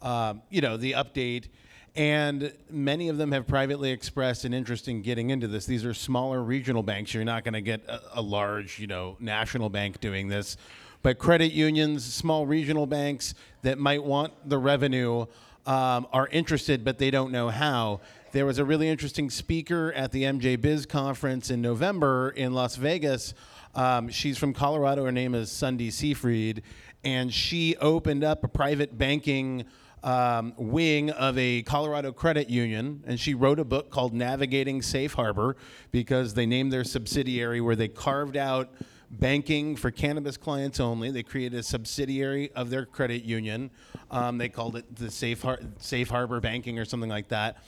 um, 0.01 0.41
you 0.49 0.63
know, 0.63 0.79
the 0.79 0.93
update. 0.93 1.49
And 1.97 2.51
many 2.71 3.11
of 3.11 3.19
them 3.19 3.31
have 3.33 3.47
privately 3.47 3.91
expressed 3.91 4.47
an 4.47 4.55
interest 4.55 4.89
in 4.89 5.03
getting 5.03 5.29
into 5.29 5.47
this. 5.47 5.67
These 5.67 5.85
are 5.85 5.93
smaller 5.93 6.43
regional 6.43 6.83
banks. 6.83 7.13
You're 7.13 7.25
not 7.25 7.45
going 7.45 7.53
to 7.53 7.61
get 7.61 7.85
a, 7.89 8.01
a 8.15 8.23
large, 8.23 8.81
you 8.81 8.87
know, 8.87 9.19
national 9.21 9.69
bank 9.69 10.01
doing 10.01 10.29
this. 10.29 10.57
But 11.03 11.19
credit 11.19 11.53
unions, 11.53 12.11
small 12.11 12.47
regional 12.47 12.87
banks 12.87 13.35
that 13.61 13.79
might 13.79 14.03
want 14.03 14.33
the 14.49 14.57
revenue 14.57 15.27
um, 15.67 16.07
are 16.11 16.27
interested, 16.29 16.85
but 16.85 16.99
they 16.99 17.11
don't 17.11 17.33
know 17.33 17.51
how. 17.51 18.01
There 18.35 18.45
was 18.45 18.59
a 18.59 18.65
really 18.65 18.89
interesting 18.89 19.31
speaker 19.31 19.93
at 19.93 20.11
the 20.11 20.25
MJ 20.25 20.61
Biz 20.61 20.87
conference 20.87 21.51
in 21.51 21.63
November 21.63 22.31
in 22.31 22.53
Las 22.53 22.75
Vegas. 22.75 23.33
Um, 23.77 24.09
she's 24.09 24.37
from 24.39 24.53
Colorado. 24.53 25.05
Her 25.05 25.13
name 25.13 25.37
is 25.37 25.51
Sundie 25.51 25.93
Seefried, 25.93 26.63
and 27.05 27.33
she 27.33 27.77
opened 27.77 28.25
up 28.25 28.43
a 28.43 28.49
private 28.49 28.99
banking 28.99 29.67
um, 30.03 30.53
wing 30.57 31.11
of 31.11 31.39
a 31.39 31.63
Colorado 31.63 32.11
credit 32.11 32.51
union, 32.51 33.05
and 33.07 33.21
she 33.21 33.35
wrote 33.35 33.61
a 33.61 33.65
book 33.65 33.93
called 33.93 34.13
Navigating 34.13 34.83
Safe 34.83 35.13
Harbor 35.13 35.57
because 35.93 36.35
they 36.35 36.45
named 36.45 36.73
their 36.73 36.83
subsidiary 36.83 37.61
where 37.61 37.77
they 37.77 37.87
carved 37.87 38.37
out 38.37 38.75
banking 39.13 39.77
for 39.77 39.93
cannabis 39.93 40.37
clients 40.37 40.81
only. 40.81 41.13
They 41.13 41.23
created 41.23 41.61
a 41.61 41.63
subsidiary 41.63 42.51
of 42.57 42.69
their 42.69 42.85
credit 42.85 43.23
union. 43.23 43.71
Um, 44.11 44.39
they 44.39 44.49
called 44.49 44.75
it 44.75 44.97
the 44.97 45.09
Safe, 45.09 45.41
Har- 45.41 45.61
Safe 45.79 46.09
Harbor 46.09 46.41
Banking 46.41 46.81
or 46.81 46.85
something 46.85 47.11
like 47.11 47.29
that. 47.29 47.59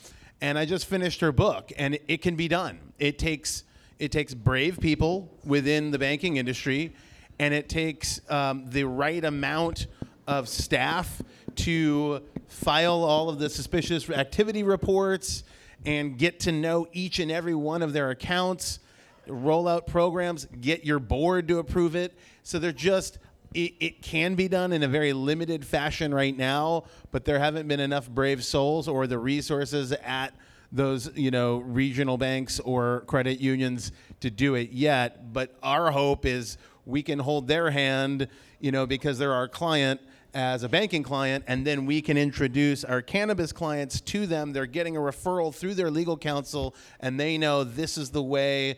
And 0.41 0.57
I 0.57 0.65
just 0.65 0.85
finished 0.85 1.21
her 1.21 1.31
book, 1.31 1.71
and 1.77 1.97
it, 2.07 2.21
can 2.21 2.35
be 2.35 2.47
done. 2.47 2.79
It 2.99 3.17
takes 3.17 3.63
it 3.99 4.11
takes 4.11 4.35
brave 4.35 4.79
people 4.79 5.27
within 5.43 5.89
the 5.89 5.97
banking 5.97 6.37
industry, 6.37 6.93
and 7.39 7.53
it 7.53 7.67
takes 7.67 8.21
um, 8.29 8.65
the 8.69 8.83
right 8.83 9.23
amount 9.23 9.87
of 10.27 10.47
staff 10.47 11.21
to 11.55 12.21
file 12.47 13.03
all 13.03 13.29
of 13.29 13.39
the 13.39 13.49
suspicious 13.49 14.07
activity 14.09 14.61
reports 14.61 15.43
and 15.85 16.17
get 16.17 16.39
to 16.41 16.51
know 16.51 16.87
each 16.93 17.17
and 17.17 17.31
every 17.31 17.55
one 17.55 17.81
of 17.81 17.93
their 17.93 18.11
accounts 18.11 18.79
roll 19.27 19.67
out 19.67 19.87
programs, 19.87 20.45
get 20.61 20.85
your 20.85 20.99
board 20.99 21.47
to 21.47 21.59
approve 21.59 21.95
it. 21.95 22.17
So 22.43 22.59
they're 22.59 22.71
just, 22.71 23.17
it, 23.53 23.73
it, 23.79 24.01
can 24.01 24.35
be 24.35 24.47
done 24.47 24.71
in 24.73 24.83
a 24.83 24.87
very 24.87 25.13
limited 25.13 25.65
fashion 25.65 26.13
right 26.13 26.35
now, 26.35 26.83
but 27.11 27.25
there 27.25 27.39
haven't 27.39 27.67
been 27.67 27.79
enough 27.79 28.09
brave 28.09 28.43
souls 28.43 28.87
or 28.87 29.07
the 29.07 29.17
resources 29.17 29.91
at 29.91 30.33
those, 30.71 31.09
you 31.15 31.31
know, 31.31 31.57
regional 31.59 32.17
banks 32.17 32.59
or 32.59 33.01
credit 33.07 33.39
unions 33.39 33.91
to 34.19 34.29
do 34.29 34.55
it 34.55 34.71
yet. 34.71 35.33
But 35.33 35.55
our 35.63 35.91
hope 35.91 36.25
is 36.25 36.57
we 36.85 37.03
can 37.03 37.19
hold 37.19 37.47
their 37.47 37.71
hand, 37.71 38.27
you 38.59 38.71
know, 38.71 38.85
because 38.85 39.17
they're 39.17 39.33
our 39.33 39.47
client 39.47 40.01
as 40.33 40.63
a 40.63 40.69
banking 40.69 41.03
client, 41.03 41.43
and 41.47 41.65
then 41.65 41.85
we 41.85 42.01
can 42.01 42.17
introduce 42.17 42.83
our 42.83 43.01
cannabis 43.01 43.51
clients 43.51 44.01
to 44.01 44.27
them. 44.27 44.53
They're 44.53 44.65
getting 44.65 44.95
a 44.95 44.99
referral 44.99 45.55
through 45.55 45.73
their 45.73 45.89
legal 45.89 46.17
counsel, 46.17 46.75
and 46.99 47.19
they 47.19 47.37
know 47.37 47.63
this 47.63 47.97
is 47.97 48.11
the 48.11 48.21
way 48.21 48.77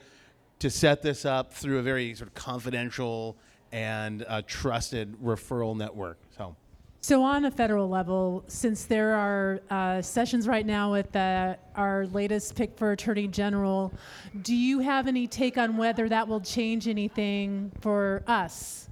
to 0.60 0.70
set 0.70 1.02
this 1.02 1.26
up 1.26 1.54
through 1.54 1.80
a 1.80 1.82
very 1.82 2.14
sort 2.14 2.28
of 2.28 2.34
confidential 2.34 3.38
and 3.72 4.26
uh, 4.28 4.42
trusted 4.48 5.16
referral 5.22 5.76
network. 5.76 6.18
So. 6.38 6.56
So 7.02 7.24
on 7.24 7.46
a 7.46 7.52
federal 7.52 7.88
level, 7.88 8.44
since 8.48 8.84
there 8.84 9.16
are 9.16 9.62
uh, 9.70 10.02
sessions 10.02 10.50
right 10.50 10.66
now 10.66 10.92
with 10.92 11.10
the, 11.14 11.58
our 11.76 12.08
latest 12.08 12.56
pick 12.56 12.78
for 12.78 12.92
Attorney 12.92 13.28
General, 13.28 13.94
do 14.42 14.54
you 14.54 14.80
have 14.80 15.08
any 15.08 15.26
take 15.26 15.58
on 15.58 15.78
whether 15.78 16.10
that 16.10 16.28
will 16.28 16.42
change 16.42 16.90
anything 16.90 17.72
for 17.80 18.22
us? 18.28 18.90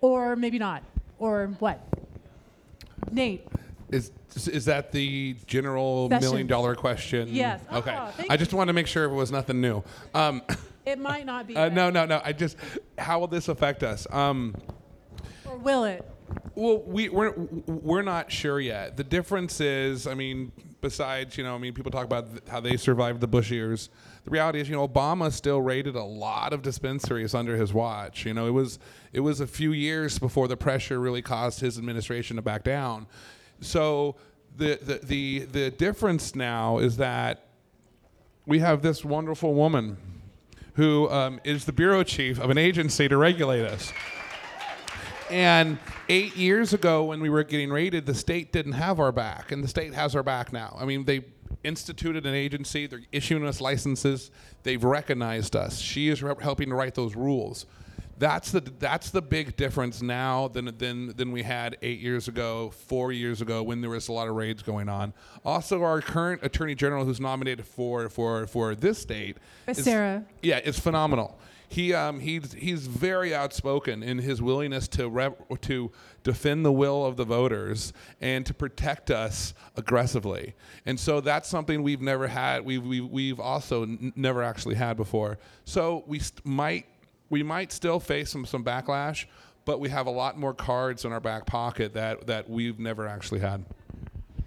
Or 0.00 0.34
maybe 0.34 0.58
not? 0.58 0.82
Or 1.20 1.54
what? 1.60 1.80
Nate? 3.12 3.46
Is 3.90 4.10
is 4.48 4.64
that 4.64 4.90
the 4.90 5.36
general 5.46 6.08
Session. 6.08 6.28
million 6.28 6.46
dollar 6.46 6.74
question? 6.74 7.28
Yes. 7.30 7.60
Okay. 7.72 7.96
Oh, 7.96 8.10
thank 8.16 8.30
I 8.30 8.36
just 8.36 8.52
wanted 8.54 8.68
to 8.68 8.72
make 8.72 8.86
sure 8.86 9.04
it 9.04 9.12
was 9.12 9.30
nothing 9.30 9.60
new. 9.60 9.84
Um, 10.14 10.42
It 10.84 10.98
might 10.98 11.26
not 11.26 11.46
be. 11.46 11.56
uh, 11.56 11.68
no, 11.68 11.90
no, 11.90 12.04
no. 12.06 12.20
I 12.24 12.32
just, 12.32 12.56
how 12.98 13.20
will 13.20 13.28
this 13.28 13.48
affect 13.48 13.82
us? 13.82 14.06
Um, 14.10 14.54
Or 15.46 15.56
will 15.56 15.84
it? 15.84 16.04
well, 16.54 16.78
we 16.86 17.08
we're 17.08 17.32
we're 17.66 18.02
not 18.02 18.32
sure 18.32 18.58
yet. 18.60 18.96
The 18.96 19.04
difference 19.04 19.60
is, 19.60 20.06
I 20.06 20.14
mean, 20.14 20.50
besides 20.80 21.36
you 21.38 21.44
know, 21.44 21.54
I 21.54 21.58
mean, 21.58 21.72
people 21.74 21.90
talk 21.92 22.04
about 22.04 22.30
th- 22.30 22.42
how 22.48 22.60
they 22.60 22.76
survived 22.76 23.20
the 23.20 23.26
Bush 23.28 23.50
years. 23.50 23.90
The 24.24 24.30
reality 24.30 24.60
is, 24.60 24.68
you 24.68 24.74
know, 24.76 24.86
Obama 24.86 25.30
still 25.32 25.60
raided 25.60 25.94
a 25.94 26.02
lot 26.02 26.52
of 26.52 26.62
dispensaries 26.62 27.34
under 27.34 27.56
his 27.56 27.72
watch. 27.74 28.24
You 28.24 28.34
know, 28.34 28.46
it 28.46 28.52
was 28.52 28.78
it 29.12 29.20
was 29.20 29.40
a 29.40 29.46
few 29.46 29.72
years 29.72 30.18
before 30.18 30.48
the 30.48 30.56
pressure 30.56 30.98
really 31.00 31.22
caused 31.22 31.60
his 31.60 31.78
administration 31.78 32.36
to 32.36 32.42
back 32.42 32.64
down. 32.64 33.06
So 33.60 34.16
the 34.56 34.78
the 34.82 35.00
the, 35.02 35.38
the 35.52 35.70
difference 35.70 36.34
now 36.34 36.78
is 36.78 36.96
that 36.96 37.46
we 38.46 38.58
have 38.60 38.82
this 38.82 39.04
wonderful 39.04 39.54
woman 39.54 39.96
who 40.74 41.10
um, 41.10 41.40
is 41.44 41.64
the 41.64 41.72
bureau 41.72 42.02
chief 42.02 42.38
of 42.38 42.50
an 42.50 42.58
agency 42.58 43.08
to 43.08 43.16
regulate 43.16 43.64
us. 43.64 43.92
And 45.30 45.78
eight 46.08 46.36
years 46.36 46.74
ago, 46.74 47.04
when 47.04 47.20
we 47.20 47.30
were 47.30 47.42
getting 47.42 47.70
raided, 47.70 48.04
the 48.04 48.14
state 48.14 48.52
didn't 48.52 48.72
have 48.72 49.00
our 49.00 49.12
back, 49.12 49.50
and 49.50 49.64
the 49.64 49.68
state 49.68 49.94
has 49.94 50.14
our 50.14 50.22
back 50.22 50.52
now. 50.52 50.76
I 50.78 50.84
mean, 50.84 51.04
they 51.04 51.24
instituted 51.64 52.26
an 52.26 52.34
agency, 52.34 52.86
they're 52.86 53.02
issuing 53.12 53.46
us 53.46 53.60
licenses, 53.60 54.30
they've 54.62 54.82
recognized 54.82 55.56
us. 55.56 55.78
She 55.78 56.08
is 56.08 56.22
re- 56.22 56.34
helping 56.40 56.68
to 56.68 56.74
write 56.74 56.94
those 56.94 57.14
rules. 57.14 57.66
That's 58.18 58.52
the 58.52 58.60
that's 58.78 59.10
the 59.10 59.22
big 59.22 59.56
difference 59.56 60.00
now 60.02 60.48
than 60.48 60.76
than 60.78 61.08
than 61.16 61.32
we 61.32 61.42
had 61.42 61.76
eight 61.82 61.98
years 62.00 62.28
ago, 62.28 62.70
four 62.70 63.10
years 63.12 63.40
ago, 63.40 63.62
when 63.62 63.80
there 63.80 63.90
was 63.90 64.08
a 64.08 64.12
lot 64.12 64.28
of 64.28 64.34
raids 64.36 64.62
going 64.62 64.88
on. 64.88 65.12
Also, 65.44 65.82
our 65.82 66.00
current 66.00 66.40
attorney 66.44 66.74
general, 66.74 67.04
who's 67.04 67.20
nominated 67.20 67.66
for 67.66 68.08
for 68.08 68.46
for 68.46 68.74
this 68.74 68.98
state, 68.98 69.38
is- 69.66 69.82
Sarah. 69.82 70.24
yeah, 70.42 70.60
it's 70.62 70.78
phenomenal. 70.78 71.38
He 71.68 71.94
um, 71.94 72.20
he's 72.20 72.52
he's 72.52 72.86
very 72.86 73.34
outspoken 73.34 74.02
in 74.02 74.18
his 74.18 74.42
willingness 74.42 74.88
to 74.88 75.08
rep, 75.08 75.40
to 75.62 75.90
defend 76.22 76.66
the 76.66 76.72
will 76.72 77.06
of 77.06 77.16
the 77.16 77.24
voters 77.24 77.94
and 78.20 78.44
to 78.44 78.52
protect 78.52 79.10
us 79.10 79.54
aggressively. 79.74 80.54
And 80.84 81.00
so 81.00 81.22
that's 81.22 81.48
something 81.48 81.82
we've 81.82 82.02
never 82.02 82.28
had. 82.28 82.64
We've 82.66 82.84
we've, 82.84 83.06
we've 83.06 83.40
also 83.40 83.84
n- 83.84 84.12
never 84.16 84.42
actually 84.42 84.74
had 84.74 84.98
before. 84.98 85.38
So 85.64 86.04
we 86.06 86.18
st- 86.18 86.44
might 86.44 86.84
we 87.32 87.42
might 87.42 87.72
still 87.72 87.98
face 87.98 88.30
some 88.30 88.44
some 88.44 88.62
backlash, 88.62 89.24
but 89.64 89.80
we 89.80 89.88
have 89.88 90.06
a 90.06 90.10
lot 90.10 90.38
more 90.38 90.52
cards 90.52 91.06
in 91.06 91.12
our 91.12 91.20
back 91.20 91.46
pocket 91.46 91.94
that 91.94 92.26
that 92.26 92.48
we've 92.48 92.78
never 92.78 93.08
actually 93.08 93.40
had. 93.40 93.64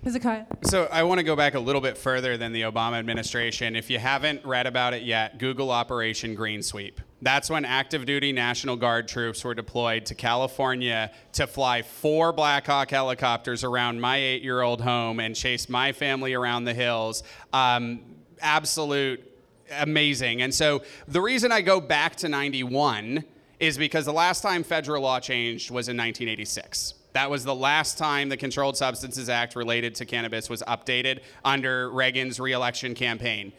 Hezekiah? 0.04 0.46
So 0.62 0.88
I 0.92 1.02
want 1.02 1.18
to 1.18 1.24
go 1.24 1.36
back 1.36 1.56
a 1.56 1.60
little 1.60 1.82
bit 1.82 1.98
further 1.98 2.38
than 2.38 2.54
the 2.54 2.62
Obama 2.62 3.00
administration. 3.00 3.76
If 3.76 3.90
you 3.90 3.98
haven't 3.98 4.46
read 4.46 4.68
about 4.68 4.94
it 4.94 5.02
yet, 5.02 5.40
Google 5.40 5.72
Operation 5.72 6.36
Green 6.36 6.62
Sweep. 6.62 7.02
That's 7.24 7.50
when 7.50 7.66
active 7.66 8.06
duty 8.06 8.32
National 8.32 8.76
Guard 8.76 9.08
troops 9.08 9.44
were 9.44 9.56
deployed 9.56 10.06
to 10.06 10.14
California 10.14 11.12
to 11.34 11.48
fly 11.48 11.82
four 11.82 12.34
Black 12.34 12.68
Hawk 12.68 12.92
helicopters 12.92 13.64
around 13.64 14.00
my 14.00 14.18
eight 14.18 14.44
year 14.44 14.62
old 14.62 14.80
home 14.80 15.20
and 15.20 15.36
chase 15.36 15.70
my 15.70 15.92
family 15.92 16.36
around 16.36 16.66
the 16.66 16.74
hills. 16.76 17.24
Um, 17.52 18.02
absolute 18.42 19.35
amazing. 19.72 20.42
And 20.42 20.54
so 20.54 20.84
the 21.08 21.22
reason 21.22 21.52
I 21.52 21.62
go 21.62 21.80
back 21.80 22.16
to 22.18 22.30
91 22.30 23.24
is 23.60 23.78
because 23.78 24.06
the 24.06 24.14
last 24.14 24.42
time 24.42 24.64
federal 24.64 25.02
law 25.02 25.20
changed 25.20 25.72
was 25.72 25.88
in 25.88 25.98
1986. 25.98 26.94
That 27.14 27.30
was 27.30 27.46
the 27.46 27.56
last 27.56 27.98
time 27.98 28.28
the 28.28 28.36
Controlled 28.36 28.76
Substances 28.76 29.30
Act 29.30 29.56
related 29.56 29.96
to 29.96 30.06
cannabis 30.06 30.50
was 30.50 30.62
updated 30.64 31.22
under 31.46 31.90
Reagan's 31.90 32.40
reelection 32.40 32.94
campaign. 32.94 33.54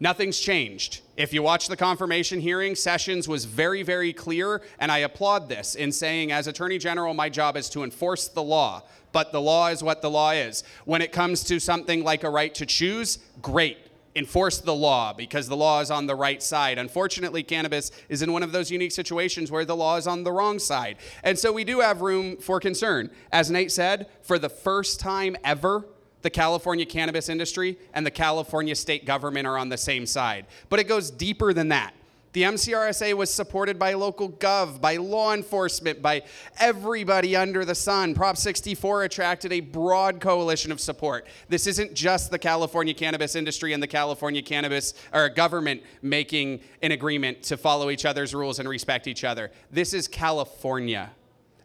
Nothing's 0.00 0.38
changed. 0.38 1.00
If 1.16 1.32
you 1.32 1.42
watch 1.42 1.68
the 1.68 1.76
confirmation 1.76 2.40
hearing, 2.40 2.74
Sessions 2.74 3.28
was 3.28 3.44
very, 3.44 3.82
very 3.82 4.12
clear, 4.12 4.62
and 4.78 4.90
I 4.90 4.98
applaud 4.98 5.48
this 5.48 5.74
in 5.74 5.92
saying, 5.92 6.32
as 6.32 6.46
Attorney 6.46 6.78
General, 6.78 7.12
my 7.12 7.28
job 7.28 7.56
is 7.56 7.68
to 7.70 7.84
enforce 7.84 8.28
the 8.28 8.42
law, 8.42 8.82
but 9.12 9.32
the 9.32 9.40
law 9.40 9.68
is 9.68 9.82
what 9.82 10.00
the 10.00 10.10
law 10.10 10.30
is. 10.30 10.64
When 10.86 11.02
it 11.02 11.12
comes 11.12 11.44
to 11.44 11.58
something 11.58 12.02
like 12.02 12.24
a 12.24 12.30
right 12.30 12.54
to 12.54 12.64
choose, 12.64 13.18
great 13.42 13.89
enforce 14.20 14.58
the 14.58 14.74
law 14.74 15.14
because 15.14 15.48
the 15.48 15.56
law 15.56 15.80
is 15.80 15.90
on 15.90 16.06
the 16.06 16.14
right 16.14 16.42
side. 16.42 16.76
Unfortunately, 16.78 17.42
cannabis 17.42 17.90
is 18.10 18.20
in 18.20 18.32
one 18.32 18.42
of 18.42 18.52
those 18.52 18.70
unique 18.70 18.92
situations 18.92 19.50
where 19.50 19.64
the 19.64 19.74
law 19.74 19.96
is 19.96 20.06
on 20.06 20.22
the 20.22 20.30
wrong 20.30 20.58
side. 20.58 20.98
And 21.24 21.38
so 21.38 21.50
we 21.52 21.64
do 21.64 21.80
have 21.80 22.02
room 22.02 22.36
for 22.36 22.60
concern. 22.60 23.10
As 23.32 23.50
Nate 23.50 23.72
said, 23.72 24.08
for 24.20 24.38
the 24.38 24.50
first 24.50 25.00
time 25.00 25.36
ever, 25.42 25.86
the 26.20 26.28
California 26.28 26.84
cannabis 26.84 27.30
industry 27.30 27.78
and 27.94 28.04
the 28.04 28.10
California 28.10 28.74
state 28.74 29.06
government 29.06 29.46
are 29.46 29.56
on 29.56 29.70
the 29.70 29.78
same 29.78 30.04
side. 30.04 30.44
But 30.68 30.80
it 30.80 30.84
goes 30.84 31.10
deeper 31.10 31.54
than 31.54 31.68
that. 31.68 31.94
The 32.32 32.42
MCRSA 32.42 33.14
was 33.14 33.32
supported 33.32 33.78
by 33.78 33.94
local 33.94 34.30
gov, 34.30 34.80
by 34.80 34.96
law 34.96 35.34
enforcement, 35.34 36.00
by 36.00 36.22
everybody 36.60 37.34
under 37.34 37.64
the 37.64 37.74
sun. 37.74 38.14
Prop 38.14 38.36
64 38.36 39.02
attracted 39.02 39.52
a 39.52 39.60
broad 39.60 40.20
coalition 40.20 40.70
of 40.70 40.80
support. 40.80 41.26
This 41.48 41.66
isn't 41.66 41.92
just 41.94 42.30
the 42.30 42.38
California 42.38 42.94
cannabis 42.94 43.34
industry 43.34 43.72
and 43.72 43.82
the 43.82 43.88
California 43.88 44.42
cannabis 44.42 44.94
or 45.12 45.28
government 45.28 45.82
making 46.02 46.60
an 46.82 46.92
agreement 46.92 47.42
to 47.44 47.56
follow 47.56 47.90
each 47.90 48.04
other's 48.04 48.32
rules 48.32 48.60
and 48.60 48.68
respect 48.68 49.08
each 49.08 49.24
other. 49.24 49.50
This 49.72 49.92
is 49.92 50.06
California 50.06 51.10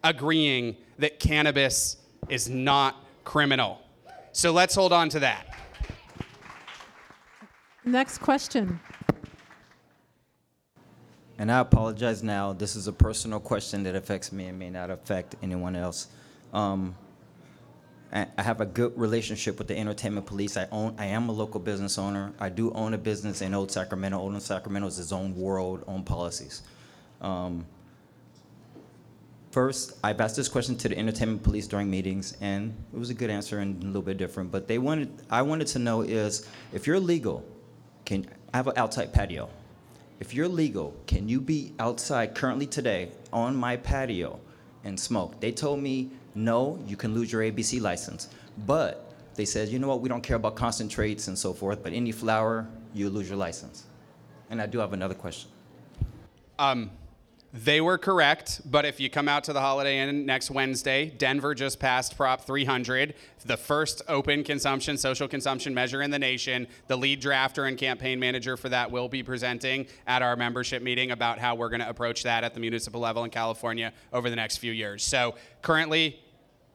agreeing 0.04 0.78
that 0.98 1.20
cannabis 1.20 1.98
is 2.28 2.50
not 2.50 3.06
criminal. 3.24 3.82
So 4.32 4.52
let's 4.52 4.74
hold 4.74 4.94
on 4.94 5.10
to 5.10 5.20
that. 5.20 5.46
Next 7.84 8.18
question. 8.18 8.80
And 11.38 11.52
I 11.52 11.60
apologize 11.60 12.24
now. 12.24 12.54
This 12.54 12.76
is 12.76 12.88
a 12.88 12.94
personal 12.94 13.40
question 13.40 13.84
that 13.84 13.96
affects 13.96 14.32
me 14.32 14.48
and 14.48 14.58
may 14.58 14.70
not 14.70 14.90
affect 14.90 15.36
anyone 15.44 15.76
else. 15.76 16.08
Um, 16.54 16.96
I 18.14 18.28
have 18.38 18.62
a 18.62 18.66
good 18.66 18.98
relationship 18.98 19.58
with 19.58 19.68
the 19.68 19.78
entertainment 19.78 20.26
police. 20.26 20.56
I 20.56 20.68
own, 20.72 20.96
I 20.98 21.08
am 21.08 21.28
a 21.28 21.34
local 21.34 21.60
business 21.60 21.98
owner. 21.98 22.32
I 22.40 22.48
do 22.48 22.72
own 22.72 22.94
a 22.94 22.98
business 22.98 23.42
in 23.42 23.54
Old 23.54 23.72
Sacramento. 23.72 24.18
Old 24.18 24.42
Sacramento 24.42 24.88
is 24.88 25.00
its 25.00 25.12
own 25.12 25.36
world, 25.36 25.84
own 25.88 26.04
policies. 26.04 26.62
Um, 27.22 27.66
First, 29.56 29.98
I've 30.04 30.20
asked 30.20 30.36
this 30.36 30.50
question 30.50 30.76
to 30.76 30.90
the 30.90 30.98
entertainment 30.98 31.42
police 31.42 31.66
during 31.66 31.90
meetings, 31.90 32.36
and 32.42 32.76
it 32.94 33.00
was 33.00 33.10
a 33.10 33.14
good 33.14 33.30
answer 33.30 33.60
and 33.60 33.82
a 33.82 33.86
little 33.86 34.02
bit 34.02 34.18
different. 34.18 34.52
But 34.52 34.68
they 34.68 34.80
wanted, 34.80 35.10
I 35.30 35.44
wanted 35.44 35.68
to 35.68 35.80
know 35.80 36.02
is, 36.02 36.46
if 36.74 36.86
you're 36.86 37.00
legal, 37.00 37.42
can 38.04 38.28
I 38.54 38.58
have 38.58 38.68
an 38.68 38.74
outside 38.76 39.14
patio? 39.14 39.48
If 40.20 40.34
you're 40.34 40.48
legal, 40.48 40.96
can 41.08 41.28
you 41.28 41.42
be 41.42 41.74
outside 41.78 42.36
currently 42.36 42.66
today 42.66 43.12
on 43.34 43.56
my 43.56 43.76
patio 43.76 44.40
and 44.86 44.98
smoke? 44.98 45.42
They 45.42 45.52
told 45.52 45.82
me 45.82 46.10
no, 46.36 46.80
you 46.88 46.96
can 46.96 47.14
lose 47.14 47.32
your 47.32 47.42
ABC 47.42 47.82
license. 47.82 48.30
But 48.66 49.14
they 49.36 49.44
said, 49.44 49.68
you 49.68 49.80
know 49.80 49.90
what, 49.90 50.00
we 50.00 50.08
don't 50.08 50.24
care 50.24 50.38
about 50.38 50.56
concentrates 50.56 51.28
and 51.28 51.38
so 51.38 51.54
forth, 51.54 51.84
but 51.84 51.92
any 51.92 52.14
flower, 52.14 52.68
you 52.94 53.10
lose 53.10 53.28
your 53.28 53.38
license. 53.38 53.84
And 54.50 54.62
I 54.62 54.68
do 54.68 54.80
have 54.80 54.94
another 54.94 55.16
question. 55.16 55.50
Um, 56.60 56.92
they 57.64 57.80
were 57.80 57.98
correct, 57.98 58.60
but 58.66 58.84
if 58.84 59.00
you 59.00 59.10
come 59.10 59.30
out 59.30 59.46
to 59.46 59.54
the 59.54 59.62
Holiday 59.62 60.00
Inn 60.00 60.26
next 60.26 60.52
Wednesday, 60.52 61.10
Denver 61.10 61.56
just 61.56 61.80
passed 61.80 62.18
Prop 62.18 62.42
300, 62.42 63.14
the 63.46 63.56
first 63.56 64.02
open 64.10 64.44
consumption, 64.44 64.98
social 64.98 65.26
consumption 65.30 65.74
measure 65.74 66.02
in 66.02 66.12
the 66.12 66.20
nation. 66.20 66.68
The 66.88 66.98
lead 66.98 67.22
drafter 67.22 67.66
and 67.66 67.78
campaign 67.78 68.20
manager 68.20 68.58
for 68.58 68.68
that 68.70 68.92
will 68.92 69.08
be 69.08 69.24
presenting 69.24 69.88
at 70.06 70.22
our 70.22 70.36
membership 70.36 70.84
meeting 70.84 71.12
about 71.12 71.40
how 71.40 71.56
we're 71.56 71.70
going 71.70 71.80
to 71.80 71.88
approach 71.88 72.24
that 72.24 72.44
at 72.44 72.54
the 72.54 72.60
municipal 72.60 73.00
level 73.00 73.24
in 73.24 73.30
California 73.30 73.94
over 74.12 74.30
the 74.30 74.36
next 74.36 74.58
few 74.58 74.74
years. 74.74 75.02
So 75.02 75.36
currently, 75.62 76.20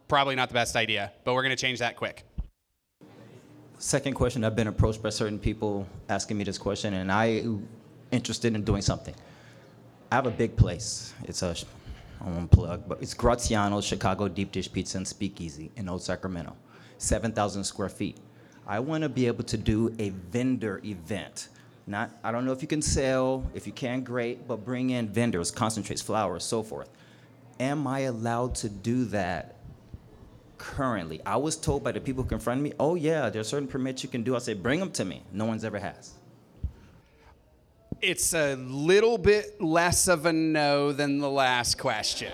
probably 0.08 0.34
not 0.34 0.48
the 0.48 0.54
best 0.54 0.76
idea, 0.76 1.12
but 1.24 1.34
we're 1.34 1.42
going 1.42 1.54
to 1.54 1.60
change 1.60 1.80
that 1.80 1.96
quick. 1.96 2.24
Second 3.78 4.14
question, 4.14 4.44
I've 4.44 4.56
been 4.56 4.68
approached 4.68 5.02
by 5.02 5.10
certain 5.10 5.38
people 5.38 5.86
asking 6.08 6.38
me 6.38 6.44
this 6.44 6.56
question, 6.56 6.94
and 6.94 7.12
I 7.12 7.44
interested 8.12 8.54
in 8.54 8.64
doing 8.64 8.80
something. 8.80 9.14
I 10.12 10.16
have 10.16 10.26
a 10.26 10.30
big 10.30 10.56
place. 10.56 11.14
It's 11.24 11.42
a, 11.42 11.54
I 12.20 12.28
won't 12.28 12.50
plug, 12.50 12.88
but 12.88 13.00
it's 13.00 13.14
Graziano's 13.14 13.84
Chicago 13.84 14.26
Deep 14.26 14.50
Dish 14.50 14.70
Pizza 14.72 14.98
and 14.98 15.06
Speakeasy 15.06 15.70
in 15.76 15.88
Old 15.88 16.02
Sacramento, 16.02 16.56
7,000 16.98 17.62
square 17.62 17.88
feet. 17.88 18.16
I 18.66 18.80
want 18.80 19.04
to 19.04 19.08
be 19.08 19.28
able 19.28 19.44
to 19.44 19.56
do 19.56 19.94
a 20.00 20.10
vendor 20.10 20.80
event. 20.84 21.48
Not, 21.86 22.10
I 22.24 22.32
don't 22.32 22.44
know 22.44 22.50
if 22.50 22.60
you 22.60 22.66
can 22.66 22.82
sell, 22.82 23.48
if 23.54 23.68
you 23.68 23.72
can, 23.72 24.02
great, 24.02 24.48
but 24.48 24.64
bring 24.64 24.90
in 24.90 25.08
vendors, 25.08 25.52
concentrates, 25.52 26.02
flowers, 26.02 26.42
so 26.42 26.64
forth. 26.64 26.90
Am 27.60 27.86
I 27.86 28.00
allowed 28.00 28.56
to 28.56 28.68
do 28.68 29.04
that 29.06 29.56
currently? 30.58 31.20
I 31.24 31.36
was 31.36 31.56
told 31.56 31.84
by 31.84 31.92
the 31.92 32.00
people 32.00 32.24
who 32.24 32.28
confronted 32.28 32.64
me, 32.64 32.72
oh 32.80 32.96
yeah, 32.96 33.30
there 33.30 33.40
are 33.40 33.44
certain 33.44 33.68
permits 33.68 34.02
you 34.02 34.08
can 34.08 34.24
do. 34.24 34.34
I 34.34 34.40
said, 34.40 34.60
bring 34.60 34.80
them 34.80 34.90
to 34.92 35.04
me. 35.04 35.22
No 35.32 35.44
one's 35.44 35.64
ever 35.64 35.78
has. 35.78 36.14
It's 38.02 38.32
a 38.32 38.54
little 38.54 39.18
bit 39.18 39.60
less 39.60 40.08
of 40.08 40.24
a 40.24 40.32
no 40.32 40.90
than 40.90 41.18
the 41.18 41.28
last 41.28 41.76
question. 41.76 42.32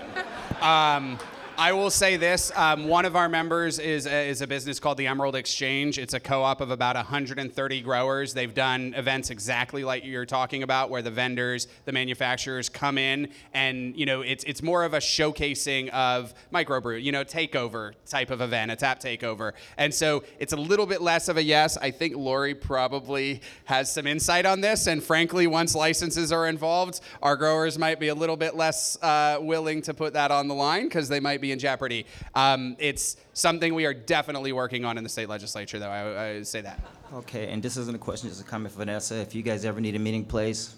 Um, 0.60 1.18
I 1.58 1.72
will 1.72 1.90
say 1.90 2.18
this: 2.18 2.52
um, 2.54 2.86
one 2.86 3.06
of 3.06 3.16
our 3.16 3.30
members 3.30 3.78
is 3.78 4.06
a, 4.06 4.28
is 4.28 4.42
a 4.42 4.46
business 4.46 4.78
called 4.78 4.98
the 4.98 5.06
Emerald 5.06 5.34
Exchange. 5.34 5.98
It's 5.98 6.12
a 6.12 6.20
co-op 6.20 6.60
of 6.60 6.70
about 6.70 6.96
130 6.96 7.80
growers. 7.80 8.34
They've 8.34 8.52
done 8.52 8.92
events 8.94 9.30
exactly 9.30 9.82
like 9.82 10.04
you're 10.04 10.26
talking 10.26 10.62
about, 10.62 10.90
where 10.90 11.00
the 11.00 11.10
vendors, 11.10 11.66
the 11.86 11.92
manufacturers 11.92 12.68
come 12.68 12.98
in, 12.98 13.30
and 13.54 13.96
you 13.96 14.04
know, 14.04 14.20
it's 14.20 14.44
it's 14.44 14.62
more 14.62 14.84
of 14.84 14.92
a 14.92 14.98
showcasing 14.98 15.88
of 15.90 16.34
microbrew, 16.52 17.02
you 17.02 17.10
know, 17.10 17.24
takeover 17.24 17.92
type 18.04 18.30
of 18.30 18.42
event, 18.42 18.70
a 18.70 18.76
tap 18.76 19.00
takeover. 19.00 19.52
And 19.78 19.94
so 19.94 20.24
it's 20.38 20.52
a 20.52 20.56
little 20.56 20.86
bit 20.86 21.00
less 21.00 21.28
of 21.28 21.38
a 21.38 21.42
yes. 21.42 21.78
I 21.78 21.90
think 21.90 22.16
Lori 22.16 22.54
probably 22.54 23.40
has 23.64 23.90
some 23.90 24.06
insight 24.06 24.44
on 24.44 24.60
this, 24.60 24.86
and 24.88 25.02
frankly, 25.02 25.46
once 25.46 25.74
licenses 25.74 26.32
are 26.32 26.48
involved, 26.48 27.00
our 27.22 27.34
growers 27.34 27.78
might 27.78 27.98
be 27.98 28.08
a 28.08 28.14
little 28.14 28.36
bit 28.36 28.56
less 28.56 29.02
uh, 29.02 29.38
willing 29.40 29.80
to 29.82 29.94
put 29.94 30.12
that 30.12 30.30
on 30.30 30.48
the 30.48 30.54
line 30.54 30.84
because 30.84 31.08
they 31.08 31.18
might 31.18 31.40
be 31.40 31.45
in 31.52 31.58
jeopardy. 31.58 32.06
Um, 32.34 32.76
it's 32.78 33.16
something 33.32 33.74
we 33.74 33.86
are 33.86 33.94
definitely 33.94 34.52
working 34.52 34.84
on 34.84 34.98
in 34.98 35.04
the 35.04 35.10
state 35.10 35.28
legislature, 35.28 35.78
though. 35.78 35.90
I, 35.90 36.24
I 36.38 36.42
say 36.42 36.60
that. 36.62 36.80
Okay, 37.14 37.48
and 37.48 37.62
this 37.62 37.76
isn't 37.76 37.94
a 37.94 37.98
question, 37.98 38.28
just 38.28 38.40
a 38.40 38.44
comment 38.44 38.72
for 38.72 38.78
Vanessa. 38.78 39.16
If 39.16 39.34
you 39.34 39.42
guys 39.42 39.64
ever 39.64 39.80
need 39.80 39.94
a 39.94 39.98
meeting 39.98 40.24
place, 40.24 40.74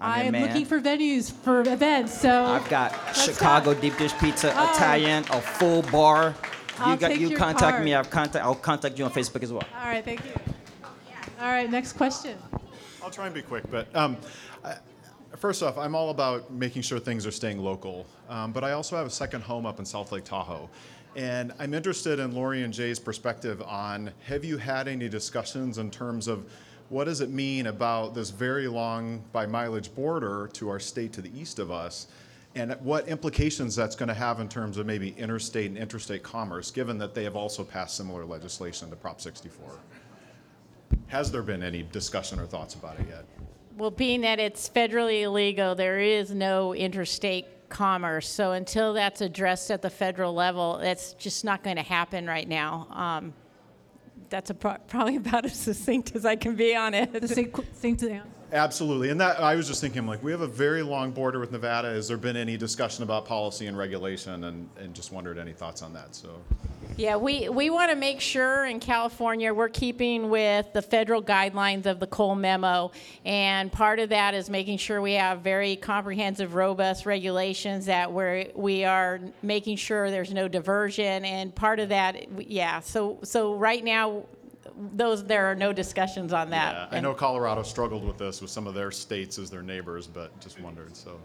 I'm 0.00 0.34
I'm 0.34 0.42
looking 0.42 0.66
for 0.66 0.80
venues 0.80 1.32
for 1.32 1.60
events, 1.60 2.20
so 2.20 2.44
I've 2.44 2.68
got 2.68 2.92
Chicago 3.16 3.72
talk. 3.72 3.80
deep 3.82 3.96
dish 3.96 4.12
pizza, 4.18 4.52
Oh. 4.54 4.72
Italian, 4.74 5.24
a 5.30 5.40
full 5.40 5.82
bar. 5.82 6.34
I'll 6.78 6.90
you 6.94 6.96
got 7.00 7.08
take 7.08 7.20
you 7.20 7.28
your 7.28 7.38
contact 7.38 7.70
card. 7.76 7.84
me. 7.84 7.94
I've 7.94 8.10
contact. 8.10 8.44
I'll 8.44 8.54
contact 8.56 8.98
you 8.98 9.04
on 9.04 9.12
Facebook 9.12 9.42
as 9.44 9.52
well. 9.52 9.62
All 9.80 9.86
right, 9.88 10.04
thank 10.04 10.24
you. 10.24 10.32
All 11.40 11.46
right, 11.46 11.70
next 11.70 11.92
question. 11.94 12.36
I'll 13.02 13.10
try 13.10 13.26
and 13.26 13.34
be 13.34 13.42
quick, 13.42 13.64
but 13.70 13.94
um, 13.94 14.16
I, 14.64 14.76
first 15.36 15.62
off, 15.62 15.78
I'm 15.78 15.94
all 15.94 16.10
about 16.10 16.52
making 16.52 16.82
sure 16.82 16.98
things 16.98 17.26
are 17.26 17.30
staying 17.30 17.58
local. 17.58 18.06
Um, 18.28 18.52
but 18.52 18.64
I 18.64 18.72
also 18.72 18.96
have 18.96 19.06
a 19.06 19.10
second 19.10 19.42
home 19.42 19.66
up 19.66 19.78
in 19.78 19.84
South 19.84 20.12
Lake 20.12 20.24
Tahoe. 20.24 20.68
And 21.16 21.52
I'm 21.58 21.74
interested 21.74 22.18
in 22.18 22.32
Lori 22.32 22.62
and 22.62 22.72
Jay's 22.72 22.98
perspective 22.98 23.62
on 23.62 24.10
have 24.26 24.44
you 24.44 24.58
had 24.58 24.88
any 24.88 25.08
discussions 25.08 25.78
in 25.78 25.90
terms 25.90 26.26
of 26.26 26.44
what 26.88 27.04
does 27.04 27.20
it 27.20 27.30
mean 27.30 27.68
about 27.68 28.14
this 28.14 28.30
very 28.30 28.68
long 28.68 29.22
by 29.32 29.46
mileage 29.46 29.94
border 29.94 30.48
to 30.54 30.68
our 30.68 30.80
state 30.80 31.12
to 31.14 31.22
the 31.22 31.30
east 31.38 31.58
of 31.58 31.70
us? 31.70 32.08
And 32.56 32.72
what 32.80 33.08
implications 33.08 33.74
that's 33.74 33.96
going 33.96 34.08
to 34.08 34.14
have 34.14 34.38
in 34.38 34.48
terms 34.48 34.76
of 34.76 34.86
maybe 34.86 35.10
interstate 35.18 35.66
and 35.66 35.78
interstate 35.78 36.22
commerce, 36.22 36.70
given 36.70 36.98
that 36.98 37.14
they 37.14 37.24
have 37.24 37.34
also 37.34 37.64
passed 37.64 37.96
similar 37.96 38.24
legislation 38.24 38.90
to 38.90 38.96
Prop 38.96 39.20
64? 39.20 39.78
Has 41.08 41.32
there 41.32 41.42
been 41.42 41.62
any 41.62 41.82
discussion 41.82 42.38
or 42.38 42.46
thoughts 42.46 42.74
about 42.74 42.98
it 43.00 43.06
yet? 43.08 43.24
Well, 43.76 43.90
being 43.90 44.20
that 44.20 44.38
it's 44.38 44.68
federally 44.68 45.22
illegal, 45.22 45.74
there 45.74 45.98
is 45.98 46.30
no 46.30 46.74
interstate 46.74 47.46
commerce. 47.68 48.28
So 48.28 48.52
until 48.52 48.94
that's 48.94 49.20
addressed 49.20 49.70
at 49.70 49.82
the 49.82 49.90
federal 49.90 50.32
level, 50.32 50.78
that's 50.78 51.14
just 51.14 51.44
not 51.44 51.64
going 51.64 51.76
to 51.76 51.82
happen 51.82 52.26
right 52.26 52.48
now. 52.48 52.86
Um, 52.90 53.34
that's 54.30 54.50
a 54.50 54.54
pro- 54.54 54.78
probably 54.88 55.16
about 55.24 55.44
as 55.44 55.56
succinct 55.58 56.14
as 56.14 56.24
I 56.24 56.36
can 56.36 56.54
be 56.54 56.74
on 56.76 56.94
it. 56.94 57.28
Succinct 57.28 58.02
answer. 58.02 58.22
Absolutely. 58.52 59.10
And 59.10 59.20
that 59.20 59.40
I 59.40 59.56
was 59.56 59.66
just 59.66 59.80
thinking, 59.80 60.06
like, 60.06 60.22
we 60.22 60.30
have 60.30 60.42
a 60.42 60.46
very 60.46 60.82
long 60.82 61.10
border 61.10 61.40
with 61.40 61.50
Nevada. 61.50 61.88
Has 61.88 62.06
there 62.06 62.16
been 62.16 62.36
any 62.36 62.56
discussion 62.56 63.02
about 63.02 63.26
policy 63.26 63.66
and 63.66 63.76
regulation? 63.76 64.44
And, 64.44 64.68
and 64.78 64.94
just 64.94 65.10
wondered 65.10 65.38
any 65.38 65.52
thoughts 65.52 65.82
on 65.82 65.92
that. 65.94 66.14
So, 66.14 66.40
Yeah, 66.96 67.16
we, 67.16 67.48
we 67.48 67.70
want 67.70 67.90
to 67.90 67.96
make 67.96 68.20
sure 68.20 68.64
in 68.64 68.80
California 68.80 69.52
we're 69.52 69.68
keeping 69.68 70.30
with 70.30 70.72
the 70.72 70.82
federal 70.82 71.22
guidelines 71.22 71.86
of 71.86 72.00
the 72.00 72.06
Cole 72.06 72.34
memo. 72.34 72.92
And 73.24 73.72
part 73.72 73.98
of 73.98 74.10
that 74.10 74.34
is 74.34 74.48
making 74.48 74.78
sure 74.78 75.00
we 75.00 75.14
have 75.14 75.40
very 75.40 75.76
comprehensive, 75.76 76.54
robust 76.54 77.06
regulations 77.06 77.86
that 77.86 78.12
we're, 78.12 78.46
we 78.54 78.84
are 78.84 79.20
making 79.42 79.76
sure 79.76 80.10
there's 80.10 80.32
no 80.32 80.48
diversion. 80.48 81.24
And 81.24 81.54
part 81.54 81.80
of 81.80 81.88
that, 81.88 82.48
yeah, 82.50 82.80
so, 82.80 83.18
so 83.22 83.54
right 83.54 83.82
now, 83.82 84.24
those, 84.94 85.24
there 85.24 85.46
are 85.46 85.54
no 85.54 85.72
discussions 85.72 86.32
on 86.32 86.50
that. 86.50 86.88
yeah, 86.92 86.98
I 86.98 87.00
know 87.00 87.14
Colorado 87.14 87.62
struggled 87.62 88.04
with 88.04 88.18
this 88.18 88.40
with 88.40 88.50
some 88.50 88.66
of 88.66 88.74
their 88.74 88.90
states 88.90 89.38
as 89.38 89.50
their 89.50 89.62
neighbors, 89.62 90.06
but 90.06 90.38
just 90.40 90.60
wondered. 90.60 90.96
So, 90.96 91.20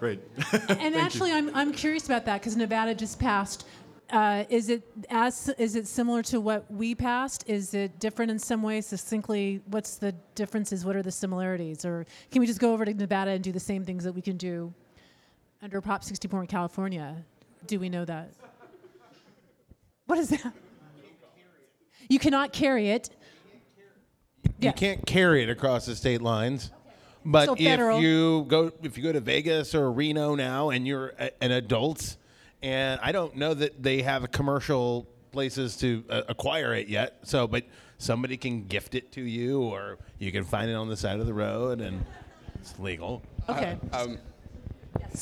great. 0.00 0.20
And 0.68 0.94
actually, 0.94 1.32
I'm, 1.32 1.54
I'm 1.54 1.72
curious 1.72 2.06
about 2.06 2.24
that 2.26 2.40
because 2.40 2.56
Nevada 2.56 2.94
just 2.94 3.18
passed 3.18 3.66
uh, 4.10 4.44
is 4.48 4.70
it 4.70 4.82
as 5.10 5.48
is 5.58 5.76
it 5.76 5.86
similar 5.86 6.22
to 6.24 6.40
what 6.40 6.70
we 6.70 6.94
passed? 6.94 7.44
Is 7.46 7.74
it 7.74 7.98
different 8.00 8.30
in 8.30 8.38
some 8.38 8.62
ways? 8.62 8.86
Succinctly, 8.86 9.60
what's 9.66 9.96
the 9.96 10.12
differences? 10.34 10.84
What 10.84 10.96
are 10.96 11.02
the 11.02 11.10
similarities? 11.10 11.84
Or 11.84 12.06
can 12.30 12.40
we 12.40 12.46
just 12.46 12.60
go 12.60 12.72
over 12.72 12.84
to 12.84 12.94
Nevada 12.94 13.32
and 13.32 13.44
do 13.44 13.52
the 13.52 13.60
same 13.60 13.84
things 13.84 14.04
that 14.04 14.12
we 14.12 14.22
can 14.22 14.36
do 14.36 14.72
under 15.62 15.80
Prop 15.80 16.04
64 16.04 16.42
in 16.42 16.46
California? 16.46 17.16
Do 17.66 17.78
we 17.78 17.88
know 17.88 18.04
that? 18.04 18.32
What 20.06 20.18
is 20.18 20.30
that? 20.30 20.54
You 22.08 22.18
cannot 22.18 22.52
carry 22.52 22.90
it. 22.90 23.10
You 24.60 24.72
can't 24.72 25.04
carry 25.06 25.42
it 25.42 25.50
across 25.50 25.86
the 25.86 25.94
state 25.94 26.22
lines. 26.22 26.70
But 27.24 27.46
So 27.46 27.56
if 27.58 28.02
you 28.02 28.46
go 28.48 28.72
if 28.82 28.96
you 28.96 29.02
go 29.04 29.12
to 29.12 29.20
Vegas 29.20 29.74
or 29.74 29.92
Reno 29.92 30.34
now 30.34 30.70
and 30.70 30.86
you're 30.86 31.08
a, 31.18 31.44
an 31.44 31.52
adult, 31.52 32.16
and 32.62 33.00
I 33.02 33.12
don't 33.12 33.36
know 33.36 33.54
that 33.54 33.82
they 33.82 34.02
have 34.02 34.30
commercial 34.32 35.06
places 35.32 35.76
to 35.76 36.04
uh, 36.08 36.22
acquire 36.28 36.74
it 36.74 36.88
yet. 36.88 37.18
So, 37.22 37.46
but 37.46 37.64
somebody 37.98 38.36
can 38.36 38.66
gift 38.66 38.94
it 38.94 39.12
to 39.12 39.20
you, 39.20 39.60
or 39.60 39.98
you 40.18 40.32
can 40.32 40.44
find 40.44 40.70
it 40.70 40.74
on 40.74 40.88
the 40.88 40.96
side 40.96 41.20
of 41.20 41.26
the 41.26 41.34
road, 41.34 41.80
and 41.80 42.04
it's 42.56 42.78
legal. 42.78 43.22
Okay. 43.48 43.76
Um, 43.92 44.18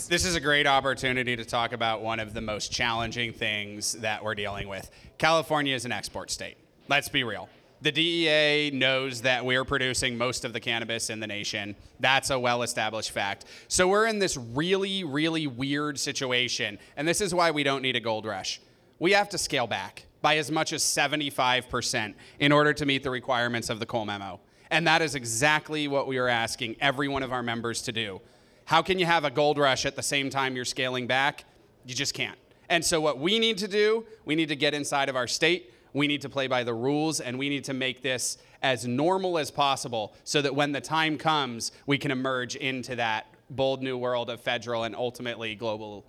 This 0.09 0.25
is 0.25 0.35
a 0.35 0.41
great 0.41 0.67
opportunity 0.67 1.37
to 1.37 1.45
talk 1.45 1.73
about 1.73 2.03
one 2.03 2.19
of 2.19 2.35
the 2.35 2.41
most 2.41 2.73
challenging 2.73 3.33
things 3.33 3.93
that 3.95 4.23
we're 4.23 4.35
dealing 4.35 4.69
with. 4.69 4.91
California 5.19 5.75
is 5.75 5.85
an 5.85 5.93
export 5.93 6.31
state. 6.31 6.57
Let's 6.89 7.09
be 7.09 7.25
real. 7.25 7.49
The 7.83 7.93
DEA 7.93 8.71
knows 8.73 9.23
that 9.23 9.45
we're 9.45 9.65
producing 9.65 10.17
most 10.17 10.45
of 10.45 10.53
the 10.53 10.61
cannabis 10.61 11.11
in 11.11 11.21
the 11.21 11.27
nation. 11.27 11.77
That's 12.01 12.31
a 12.31 12.39
well 12.39 12.63
established 12.63 13.11
fact. 13.11 13.45
So 13.69 13.87
we're 13.87 14.07
in 14.07 14.19
this 14.19 14.37
really, 14.37 15.05
really 15.05 15.47
weird 15.47 15.99
situation. 15.99 16.79
And 16.97 17.07
this 17.07 17.21
is 17.21 17.35
why 17.35 17.51
we 17.51 17.63
don't 17.63 17.83
need 17.83 17.97
a 17.97 18.01
gold 18.01 18.25
rush. 18.25 18.61
We 18.99 19.13
have 19.13 19.29
to 19.31 19.39
scale 19.39 19.67
back 19.67 20.07
by 20.23 20.39
as 20.39 20.51
much 20.51 20.73
as 20.73 20.83
75% 20.83 22.15
in 22.41 22.51
order 22.51 22.73
to 22.73 22.87
meet 22.87 23.03
the 23.03 23.11
requirements 23.11 23.69
of 23.69 23.79
the 23.79 23.87
Cole 23.87 24.07
Memo. 24.07 24.41
And 24.71 24.87
that 24.87 25.03
is 25.03 25.15
exactly 25.15 25.87
what 25.87 26.07
we 26.07 26.19
are 26.19 26.29
asking 26.29 26.77
every 26.81 27.09
one 27.09 27.23
of 27.23 27.33
our 27.33 27.43
members 27.43 27.83
to 27.83 27.93
do. 27.93 28.21
How 28.65 28.83
can 28.83 28.99
you 28.99 29.07
have 29.07 29.25
a 29.25 29.31
gold 29.31 29.59
rush 29.59 29.87
at 29.87 29.95
the 29.95 30.03
same 30.03 30.31
time 30.31 30.57
you're 30.57 30.65
scaling 30.65 31.07
back? 31.07 31.45
You 31.85 31.95
just 31.95 32.15
can't. 32.15 32.39
And 32.69 32.85
so, 32.85 33.01
what 33.01 33.19
we 33.19 33.39
need 33.39 33.59
to 33.59 33.69
do, 33.69 34.05
we 34.25 34.35
need 34.35 34.49
to 34.49 34.57
get 34.57 34.75
inside 34.75 35.09
of 35.09 35.15
our 35.15 35.29
state. 35.29 35.73
We 35.97 36.07
need 36.07 36.21
to 36.21 36.29
play 36.29 36.47
by 36.47 36.63
the 36.63 36.75
rules, 36.75 37.21
and 37.21 37.39
we 37.39 37.49
need 37.49 37.65
to 37.65 37.73
make 37.73 38.03
this 38.03 38.37
as 38.61 38.87
normal 38.87 39.39
as 39.39 39.51
possible 39.51 40.15
so 40.25 40.43
that 40.43 40.55
when 40.55 40.73
the 40.73 40.81
time 40.83 41.17
comes, 41.17 41.73
we 41.87 41.97
can 41.97 42.11
emerge 42.11 42.55
into 42.55 42.97
that 42.97 43.29
bold 43.49 43.83
new 43.83 43.97
world 43.97 44.29
of 44.29 44.43
federal 44.43 44.85
and 44.85 44.95
ultimately 44.95 45.55
global 45.55 46.05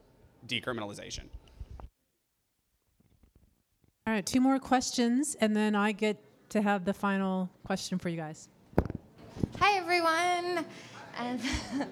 decriminalization. 0.45 1.23
All 4.05 4.13
right, 4.13 4.25
two 4.25 4.41
more 4.41 4.59
questions, 4.59 5.37
and 5.39 5.55
then 5.55 5.73
I 5.73 5.93
get 5.93 6.17
to 6.49 6.61
have 6.61 6.83
the 6.83 6.93
final 6.93 7.49
question 7.63 7.97
for 7.97 8.09
you 8.09 8.17
guys. 8.17 8.49
Hi, 9.57 9.77
everyone. 9.77 10.65
Um, 11.17 11.39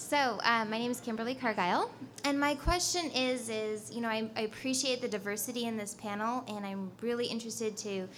so, 0.00 0.38
uh, 0.42 0.64
my 0.64 0.78
name 0.78 0.90
is 0.90 0.98
Kimberly 0.98 1.34
Cargile, 1.34 1.90
and 2.24 2.40
my 2.40 2.54
question 2.54 3.10
is, 3.10 3.50
is 3.50 3.92
you 3.92 4.00
know, 4.00 4.08
I, 4.08 4.28
I 4.34 4.40
appreciate 4.42 5.02
the 5.02 5.08
diversity 5.08 5.66
in 5.66 5.76
this 5.76 5.94
panel, 5.94 6.42
and 6.48 6.64
I'm 6.64 6.90
really 7.02 7.26
interested 7.26 7.76
to 7.78 8.08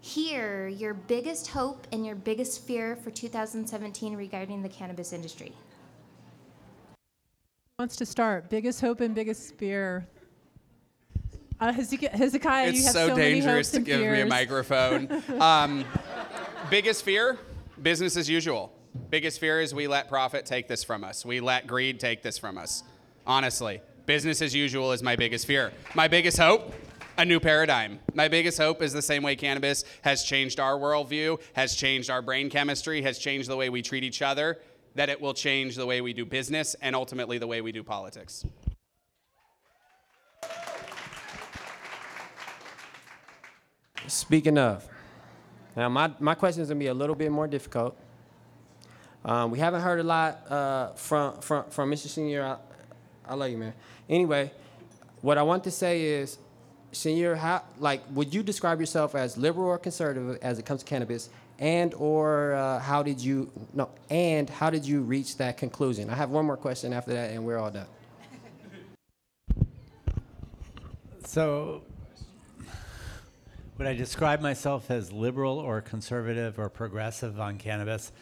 hear 0.00 0.68
your 0.68 0.94
biggest 0.94 1.48
hope 1.48 1.88
and 1.90 2.06
your 2.06 2.14
biggest 2.14 2.64
fear 2.64 2.94
for 2.94 3.10
2017 3.10 4.16
regarding 4.16 4.62
the 4.62 4.68
cannabis 4.68 5.12
industry. 5.12 5.52
Who 6.92 7.80
wants 7.80 7.96
to 7.96 8.06
start? 8.06 8.48
Biggest 8.48 8.80
hope 8.80 9.00
and 9.00 9.12
biggest 9.14 9.56
fear. 9.56 10.06
Uh, 11.58 11.72
Hezekiah, 11.72 12.16
Hezekiah 12.16 12.70
you 12.70 12.84
have 12.84 12.92
so, 12.92 13.08
so, 13.08 13.16
many 13.16 13.40
dangerous 13.40 13.68
hopes 13.68 13.70
to 13.70 13.76
and 13.78 13.86
give 13.86 14.00
me 14.00 14.20
a 14.20 14.26
microphone. 14.26 15.22
um, 15.40 15.84
biggest 16.70 17.02
fear? 17.02 17.38
Business 17.82 18.16
as 18.16 18.30
usual. 18.30 18.73
Biggest 19.10 19.38
fear 19.38 19.60
is 19.60 19.74
we 19.74 19.86
let 19.86 20.08
profit 20.08 20.46
take 20.46 20.68
this 20.68 20.82
from 20.82 21.04
us. 21.04 21.24
We 21.24 21.40
let 21.40 21.66
greed 21.66 22.00
take 22.00 22.22
this 22.22 22.38
from 22.38 22.58
us. 22.58 22.82
Honestly, 23.26 23.80
business 24.06 24.42
as 24.42 24.54
usual 24.54 24.92
is 24.92 25.02
my 25.02 25.16
biggest 25.16 25.46
fear. 25.46 25.72
My 25.94 26.08
biggest 26.08 26.38
hope? 26.38 26.72
A 27.16 27.24
new 27.24 27.38
paradigm. 27.38 28.00
My 28.14 28.26
biggest 28.26 28.58
hope 28.58 28.82
is 28.82 28.92
the 28.92 29.02
same 29.02 29.22
way 29.22 29.36
cannabis 29.36 29.84
has 30.02 30.24
changed 30.24 30.58
our 30.58 30.76
worldview, 30.76 31.40
has 31.52 31.76
changed 31.76 32.10
our 32.10 32.22
brain 32.22 32.50
chemistry, 32.50 33.02
has 33.02 33.18
changed 33.18 33.48
the 33.48 33.56
way 33.56 33.68
we 33.68 33.82
treat 33.82 34.02
each 34.02 34.20
other, 34.20 34.58
that 34.96 35.08
it 35.08 35.20
will 35.20 35.34
change 35.34 35.76
the 35.76 35.86
way 35.86 36.00
we 36.00 36.12
do 36.12 36.24
business 36.24 36.74
and 36.82 36.96
ultimately 36.96 37.38
the 37.38 37.46
way 37.46 37.60
we 37.60 37.70
do 37.70 37.84
politics. 37.84 38.44
Speaking 44.06 44.58
of, 44.58 44.86
now 45.76 45.88
my, 45.88 46.12
my 46.18 46.34
question 46.34 46.62
is 46.62 46.68
gonna 46.68 46.78
be 46.78 46.88
a 46.88 46.94
little 46.94 47.16
bit 47.16 47.30
more 47.30 47.46
difficult. 47.46 47.96
Um, 49.24 49.50
we 49.50 49.58
haven't 49.58 49.80
heard 49.80 50.00
a 50.00 50.02
lot 50.02 50.50
uh, 50.50 50.88
from, 50.92 51.40
from, 51.40 51.64
from 51.70 51.90
Mr. 51.90 52.08
Schenirer. 52.08 52.44
I, 52.44 53.32
I 53.32 53.34
love 53.34 53.50
you, 53.50 53.56
man. 53.56 53.72
Anyway, 54.08 54.52
what 55.22 55.38
I 55.38 55.42
want 55.42 55.64
to 55.64 55.70
say 55.70 56.02
is, 56.02 56.36
Schenirer, 56.92 57.36
how, 57.36 57.62
like, 57.78 58.02
would 58.10 58.34
you 58.34 58.42
describe 58.42 58.80
yourself 58.80 59.14
as 59.14 59.38
liberal 59.38 59.66
or 59.66 59.78
conservative 59.78 60.38
as 60.42 60.58
it 60.58 60.66
comes 60.66 60.80
to 60.80 60.86
cannabis? 60.86 61.30
And 61.58 61.94
or 61.94 62.52
uh, 62.54 62.78
how 62.80 63.02
did 63.02 63.20
you, 63.20 63.50
no, 63.72 63.88
and 64.10 64.50
how 64.50 64.70
did 64.70 64.84
you 64.84 65.00
reach 65.00 65.38
that 65.38 65.56
conclusion? 65.56 66.10
I 66.10 66.14
have 66.14 66.30
one 66.30 66.44
more 66.44 66.56
question 66.56 66.92
after 66.92 67.12
that 67.14 67.30
and 67.30 67.44
we're 67.44 67.58
all 67.58 67.70
done. 67.70 67.86
So, 71.24 71.82
would 73.78 73.86
I 73.86 73.94
describe 73.94 74.40
myself 74.40 74.90
as 74.90 75.10
liberal 75.10 75.58
or 75.58 75.80
conservative 75.80 76.58
or 76.58 76.68
progressive 76.68 77.40
on 77.40 77.56
cannabis? 77.58 78.12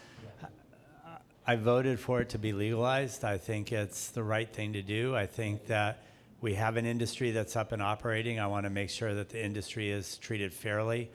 I 1.47 1.57
voted 1.57 1.99
for 1.99 2.21
it 2.21 2.29
to 2.31 2.39
be 2.39 2.53
legalized. 2.53 3.25
I 3.25 3.37
think 3.37 3.73
it's 3.73 4.11
the 4.11 4.23
right 4.23 4.49
thing 4.49 4.75
to 4.75 4.83
do. 4.83 5.17
I 5.17 5.27
think 5.27 5.67
that 5.67 6.05
we 6.41 6.55
have 6.55 6.77
an 6.77 6.87
industry 6.87 7.33
that's 7.33 7.57
up 7.57 7.73
and 7.73 7.83
operating. 7.83 8.39
I 8.39 8.47
want 8.47 8.65
to 8.65 8.71
make 8.71 8.91
sure 8.91 9.15
that 9.15 9.29
the 9.29 9.45
industry 9.45 9.91
is 9.91 10.19
treated 10.19 10.53
fairly. 10.53 11.11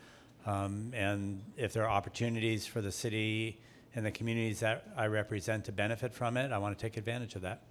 Um, 0.46 0.92
and 0.94 1.42
if 1.56 1.72
there 1.72 1.84
are 1.84 1.90
opportunities 1.90 2.66
for 2.66 2.82
the 2.82 2.92
city 2.92 3.60
and 3.96 4.06
the 4.06 4.12
communities 4.12 4.60
that 4.60 4.86
I 4.98 5.08
represent 5.08 5.66
to 5.66 5.72
benefit 5.72 6.14
from 6.14 6.36
it, 6.36 6.52
I 6.52 6.58
want 6.58 6.78
to 6.78 6.82
take 6.82 6.98
advantage 6.98 7.36
of 7.36 7.42
that. 7.44 7.62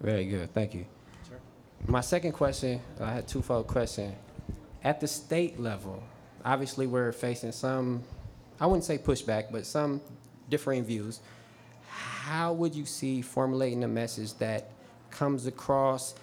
Very 0.00 0.26
good, 0.26 0.52
thank 0.52 0.74
you. 0.74 0.86
My 1.86 2.00
second 2.02 2.32
question, 2.32 2.80
I 3.00 3.12
had 3.12 3.26
twofold 3.26 3.66
question. 3.66 4.14
At 4.84 5.00
the 5.00 5.08
state 5.08 5.58
level, 5.58 6.02
obviously 6.44 6.86
we're 6.86 7.12
facing 7.12 7.52
some, 7.52 8.02
I 8.60 8.66
wouldn't 8.66 8.84
say 8.84 8.98
pushback, 8.98 9.50
but 9.50 9.64
some 9.64 10.00
differing 10.50 10.84
views. 10.84 11.20
How 11.88 12.52
would 12.52 12.74
you 12.74 12.84
see 12.84 13.22
formulating 13.22 13.82
a 13.84 13.88
message 13.88 14.34
that 14.34 14.70
comes 15.10 15.46
across 15.46 16.14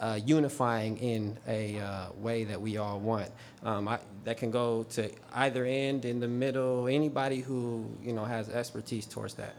uh, 0.00 0.18
unifying 0.24 0.98
in 0.98 1.38
a 1.46 1.78
uh, 1.78 2.06
way 2.18 2.44
that 2.44 2.60
we 2.60 2.76
all 2.76 2.98
want? 2.98 3.30
Um, 3.62 3.88
I, 3.88 3.98
that 4.24 4.38
can 4.38 4.50
go 4.50 4.82
to 4.90 5.10
either 5.34 5.64
end, 5.64 6.04
in 6.04 6.18
the 6.20 6.28
middle, 6.28 6.88
anybody 6.88 7.40
who 7.40 7.86
you 8.02 8.12
know 8.12 8.24
has 8.24 8.48
expertise 8.48 9.06
towards 9.06 9.34
that. 9.34 9.54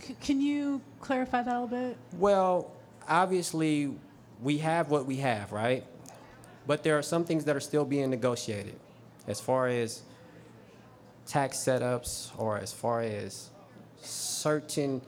C- 0.00 0.16
can 0.20 0.40
you 0.40 0.80
clarify 1.00 1.42
that 1.42 1.54
a 1.54 1.60
little 1.60 1.78
bit? 1.88 1.96
Well, 2.18 2.72
obviously, 3.08 3.94
we 4.42 4.58
have 4.58 4.90
what 4.90 5.06
we 5.06 5.16
have, 5.16 5.52
right? 5.52 5.84
But 6.66 6.82
there 6.82 6.98
are 6.98 7.02
some 7.02 7.24
things 7.24 7.44
that 7.44 7.56
are 7.56 7.60
still 7.60 7.84
being 7.84 8.10
negotiated 8.10 8.74
as 9.26 9.40
far 9.40 9.68
as 9.68 10.02
tax 11.30 11.58
setups 11.58 12.30
or 12.36 12.58
as 12.58 12.72
far 12.72 13.02
as 13.02 13.50
certain 14.02 15.00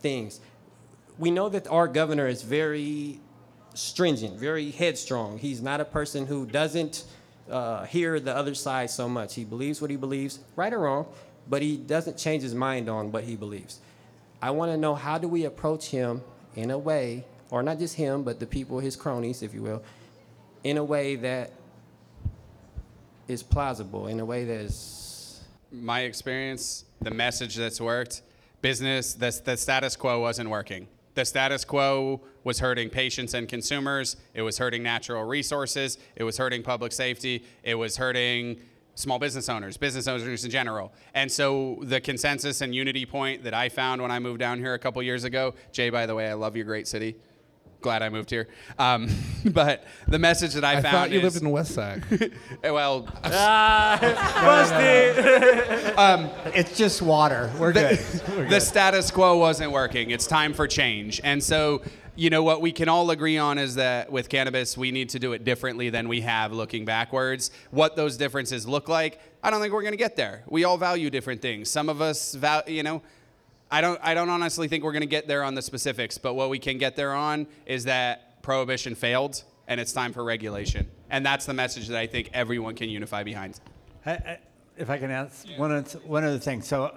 things. 0.00 0.40
We 1.18 1.30
know 1.30 1.50
that 1.50 1.68
our 1.68 1.86
governor 1.86 2.26
is 2.26 2.42
very 2.42 3.20
stringent, 3.74 4.38
very 4.38 4.70
headstrong. 4.70 5.38
He's 5.38 5.60
not 5.60 5.80
a 5.82 5.84
person 5.84 6.26
who 6.26 6.46
doesn't 6.46 7.04
uh, 7.50 7.84
hear 7.84 8.18
the 8.18 8.34
other 8.34 8.54
side 8.54 8.88
so 8.88 9.06
much. 9.06 9.34
He 9.34 9.44
believes 9.44 9.82
what 9.82 9.90
he 9.90 9.96
believes, 9.96 10.40
right 10.56 10.72
or 10.72 10.80
wrong, 10.80 11.06
but 11.48 11.60
he 11.60 11.76
doesn't 11.76 12.16
change 12.16 12.42
his 12.42 12.54
mind 12.54 12.88
on 12.88 13.12
what 13.12 13.24
he 13.24 13.36
believes. 13.36 13.80
I 14.40 14.50
want 14.52 14.72
to 14.72 14.78
know 14.78 14.94
how 14.94 15.18
do 15.18 15.28
we 15.28 15.44
approach 15.44 15.90
him 15.90 16.22
in 16.54 16.70
a 16.70 16.78
way, 16.78 17.26
or 17.50 17.62
not 17.62 17.78
just 17.78 17.96
him, 17.96 18.22
but 18.22 18.40
the 18.40 18.46
people, 18.46 18.78
his 18.78 18.96
cronies, 18.96 19.42
if 19.42 19.52
you 19.52 19.62
will, 19.62 19.82
in 20.64 20.78
a 20.78 20.84
way 20.84 21.16
that 21.16 21.52
is 23.28 23.42
plausible, 23.42 24.06
in 24.06 24.20
a 24.20 24.24
way 24.24 24.44
that 24.44 24.60
is. 24.60 25.02
My 25.72 26.00
experience, 26.00 26.84
the 27.00 27.10
message 27.10 27.56
that's 27.56 27.80
worked, 27.80 28.22
business, 28.62 29.14
the, 29.14 29.40
the 29.44 29.56
status 29.56 29.96
quo 29.96 30.20
wasn't 30.20 30.48
working. 30.50 30.88
The 31.14 31.24
status 31.24 31.64
quo 31.64 32.20
was 32.44 32.58
hurting 32.58 32.90
patients 32.90 33.34
and 33.34 33.48
consumers. 33.48 34.16
It 34.34 34.42
was 34.42 34.58
hurting 34.58 34.82
natural 34.82 35.24
resources. 35.24 35.98
It 36.14 36.24
was 36.24 36.36
hurting 36.36 36.62
public 36.62 36.92
safety. 36.92 37.44
It 37.62 37.74
was 37.74 37.96
hurting 37.96 38.60
small 38.94 39.18
business 39.18 39.48
owners, 39.48 39.76
business 39.76 40.08
owners 40.08 40.44
in 40.44 40.50
general. 40.50 40.92
And 41.14 41.30
so 41.30 41.78
the 41.82 42.00
consensus 42.00 42.60
and 42.60 42.74
unity 42.74 43.06
point 43.06 43.44
that 43.44 43.54
I 43.54 43.68
found 43.68 44.02
when 44.02 44.10
I 44.10 44.18
moved 44.18 44.40
down 44.40 44.58
here 44.58 44.74
a 44.74 44.78
couple 44.78 45.02
years 45.02 45.24
ago, 45.24 45.54
Jay, 45.72 45.90
by 45.90 46.06
the 46.06 46.14
way, 46.14 46.28
I 46.28 46.34
love 46.34 46.56
your 46.56 46.64
great 46.64 46.88
city. 46.88 47.16
Glad 47.86 48.02
I 48.02 48.08
moved 48.08 48.30
here. 48.30 48.48
Um, 48.80 49.08
but 49.44 49.84
the 50.08 50.18
message 50.18 50.54
that 50.54 50.64
I, 50.64 50.78
I 50.78 50.82
found 50.82 50.92
thought 50.92 51.10
you 51.12 51.18
is, 51.18 51.22
lived 51.22 51.36
in 51.36 51.50
West 51.50 51.72
Sac. 51.72 52.00
well, 52.64 53.06
um, 55.96 56.28
it's 56.52 56.76
just 56.76 57.00
water. 57.00 57.52
We're 57.56 57.72
the, 57.72 57.80
good. 57.80 58.28
We're 58.36 58.42
the 58.42 58.48
good. 58.50 58.62
status 58.62 59.12
quo 59.12 59.38
wasn't 59.38 59.70
working. 59.70 60.10
It's 60.10 60.26
time 60.26 60.52
for 60.52 60.66
change. 60.66 61.20
And 61.22 61.40
so, 61.40 61.82
you 62.16 62.28
know, 62.28 62.42
what 62.42 62.60
we 62.60 62.72
can 62.72 62.88
all 62.88 63.08
agree 63.12 63.38
on 63.38 63.56
is 63.56 63.76
that 63.76 64.10
with 64.10 64.28
cannabis, 64.28 64.76
we 64.76 64.90
need 64.90 65.10
to 65.10 65.20
do 65.20 65.32
it 65.32 65.44
differently 65.44 65.88
than 65.88 66.08
we 66.08 66.22
have 66.22 66.52
looking 66.52 66.84
backwards. 66.84 67.52
What 67.70 67.94
those 67.94 68.16
differences 68.16 68.66
look 68.66 68.88
like, 68.88 69.20
I 69.44 69.50
don't 69.50 69.60
think 69.60 69.72
we're 69.72 69.82
going 69.82 69.92
to 69.92 69.96
get 69.96 70.16
there. 70.16 70.42
We 70.48 70.64
all 70.64 70.76
value 70.76 71.08
different 71.08 71.40
things. 71.40 71.70
Some 71.70 71.88
of 71.88 72.00
us, 72.00 72.34
val- 72.34 72.64
you 72.66 72.82
know, 72.82 73.00
I 73.70 73.80
don't, 73.80 73.98
I 74.02 74.14
don't 74.14 74.28
honestly 74.28 74.68
think 74.68 74.84
we're 74.84 74.92
going 74.92 75.00
to 75.00 75.06
get 75.06 75.26
there 75.26 75.42
on 75.42 75.54
the 75.54 75.62
specifics, 75.62 76.18
but 76.18 76.34
what 76.34 76.50
we 76.50 76.58
can 76.58 76.78
get 76.78 76.94
there 76.94 77.12
on 77.12 77.46
is 77.66 77.84
that 77.84 78.42
prohibition 78.42 78.94
failed 78.94 79.42
and 79.66 79.80
it's 79.80 79.92
time 79.92 80.12
for 80.12 80.22
regulation. 80.22 80.88
And 81.10 81.26
that's 81.26 81.46
the 81.46 81.54
message 81.54 81.88
that 81.88 81.98
I 81.98 82.06
think 82.06 82.30
everyone 82.32 82.76
can 82.76 82.88
unify 82.88 83.24
behind. 83.24 83.58
I, 84.04 84.12
I, 84.12 84.38
if 84.76 84.90
I 84.90 84.98
can 84.98 85.10
ask 85.10 85.46
one, 85.56 85.82
one 86.04 86.24
other 86.24 86.38
thing. 86.38 86.62
So 86.62 86.96